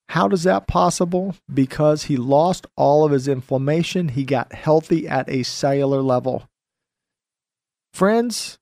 How 0.07 0.29
does 0.29 0.43
that 0.43 0.65
possible? 0.65 1.35
Because 1.53 2.05
he 2.05 2.15
lost 2.15 2.67
all 2.77 3.03
of 3.03 3.11
his 3.11 3.27
inflammation. 3.27 4.07
He 4.07 4.23
got 4.23 4.53
healthy 4.53 5.09
at 5.09 5.29
a 5.29 5.43
cellular 5.43 6.01
level. 6.01 6.47
Friends, 7.93 8.57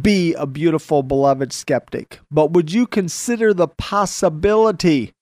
be 0.00 0.32
a 0.32 0.46
beautiful, 0.46 1.02
beloved 1.02 1.52
skeptic. 1.52 2.18
But 2.30 2.52
would 2.52 2.72
you 2.72 2.86
consider 2.86 3.52
the 3.52 3.68
possibility 3.68 5.12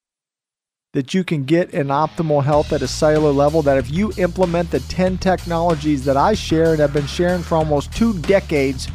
that 0.93 1.15
you 1.15 1.23
can 1.23 1.45
get 1.45 1.71
in 1.71 1.87
optimal 1.87 2.43
health 2.43 2.73
at 2.73 2.83
a 2.83 2.89
cellular 2.89 3.31
level 3.31 3.63
that 3.63 3.79
if 3.79 3.89
you 3.93 4.13
implement 4.17 4.69
the 4.73 4.81
10 4.81 5.19
technologies 5.19 6.05
that 6.05 6.17
I 6.17 6.35
share 6.35 6.73
and 6.73 6.81
have 6.81 6.93
been 6.93 7.07
sharing 7.07 7.43
for 7.43 7.55
almost 7.55 7.93
two 7.93 8.19
decades, 8.23 8.89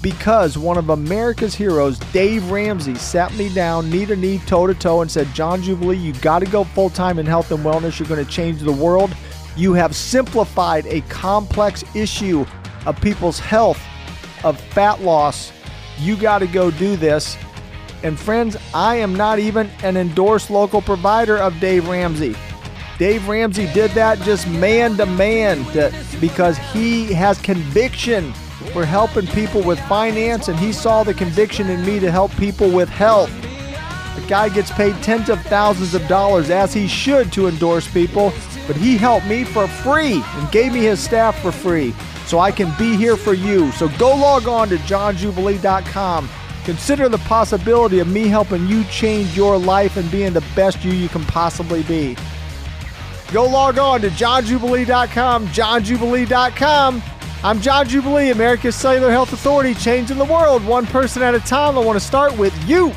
because 0.00 0.56
one 0.56 0.78
of 0.78 0.90
America's 0.90 1.52
heroes, 1.52 1.98
Dave 2.12 2.48
Ramsey, 2.52 2.94
sat 2.94 3.34
me 3.34 3.52
down 3.52 3.90
knee 3.90 4.06
to 4.06 4.14
knee, 4.14 4.38
toe 4.46 4.68
to 4.68 4.74
toe, 4.74 5.02
and 5.02 5.10
said, 5.10 5.26
John 5.34 5.60
Jubilee, 5.60 5.96
you 5.96 6.12
got 6.14 6.38
to 6.38 6.46
go 6.46 6.62
full 6.62 6.88
time 6.88 7.18
in 7.18 7.26
health 7.26 7.50
and 7.50 7.64
wellness. 7.64 7.98
You're 7.98 8.08
going 8.08 8.24
to 8.24 8.30
change 8.30 8.60
the 8.60 8.70
world. 8.70 9.12
You 9.56 9.72
have 9.72 9.96
simplified 9.96 10.86
a 10.86 11.00
complex 11.02 11.82
issue 11.96 12.46
of 12.86 13.00
people's 13.00 13.40
health, 13.40 13.82
of 14.44 14.58
fat 14.58 15.02
loss. 15.02 15.50
You 15.98 16.16
got 16.16 16.38
to 16.38 16.46
go 16.46 16.70
do 16.70 16.94
this. 16.94 17.36
And 18.02 18.18
friends, 18.18 18.56
I 18.72 18.96
am 18.96 19.14
not 19.14 19.38
even 19.38 19.70
an 19.82 19.96
endorsed 19.96 20.50
local 20.50 20.80
provider 20.80 21.36
of 21.36 21.58
Dave 21.60 21.86
Ramsey. 21.88 22.34
Dave 22.98 23.28
Ramsey 23.28 23.70
did 23.72 23.90
that 23.92 24.18
just 24.20 24.48
man 24.48 24.96
to 24.96 25.06
man 25.06 25.64
because 26.20 26.58
he 26.58 27.12
has 27.12 27.38
conviction 27.40 28.32
for 28.72 28.84
helping 28.84 29.26
people 29.28 29.62
with 29.62 29.80
finance 29.80 30.48
and 30.48 30.58
he 30.58 30.72
saw 30.72 31.02
the 31.02 31.14
conviction 31.14 31.70
in 31.70 31.84
me 31.84 31.98
to 31.98 32.10
help 32.10 32.30
people 32.36 32.70
with 32.70 32.88
health. 32.88 33.30
The 34.16 34.26
guy 34.26 34.48
gets 34.48 34.70
paid 34.70 34.94
tens 35.02 35.28
of 35.28 35.40
thousands 35.42 35.94
of 35.94 36.06
dollars 36.08 36.50
as 36.50 36.74
he 36.74 36.86
should 36.86 37.32
to 37.32 37.48
endorse 37.48 37.90
people, 37.90 38.32
but 38.66 38.76
he 38.76 38.96
helped 38.96 39.26
me 39.26 39.44
for 39.44 39.66
free 39.66 40.22
and 40.22 40.52
gave 40.52 40.72
me 40.72 40.80
his 40.80 41.00
staff 41.00 41.40
for 41.40 41.52
free 41.52 41.94
so 42.26 42.38
I 42.38 42.50
can 42.50 42.72
be 42.78 42.96
here 42.96 43.16
for 43.16 43.34
you. 43.34 43.72
So 43.72 43.88
go 43.98 44.14
log 44.14 44.46
on 44.46 44.68
to 44.68 44.76
johnjubilee.com 44.76 46.28
Consider 46.64 47.08
the 47.08 47.18
possibility 47.18 48.00
of 48.00 48.08
me 48.08 48.28
helping 48.28 48.66
you 48.66 48.84
change 48.84 49.36
your 49.36 49.58
life 49.58 49.96
and 49.96 50.10
being 50.10 50.32
the 50.32 50.44
best 50.54 50.84
you 50.84 50.92
you 50.92 51.08
can 51.08 51.24
possibly 51.24 51.82
be. 51.84 52.16
Go 53.32 53.46
log 53.46 53.78
on 53.78 54.00
to 54.00 54.08
johnjubilee.com, 54.08 55.46
johnjubilee.com. 55.48 57.02
I'm 57.42 57.60
John 57.60 57.88
Jubilee, 57.88 58.30
America's 58.30 58.74
Cellular 58.76 59.10
Health 59.10 59.32
Authority, 59.32 59.72
changing 59.72 60.18
the 60.18 60.24
world 60.26 60.62
one 60.64 60.86
person 60.86 61.22
at 61.22 61.34
a 61.34 61.40
time. 61.40 61.78
I 61.78 61.80
want 61.80 61.98
to 61.98 62.04
start 62.04 62.36
with 62.36 62.54
you. 62.68 62.92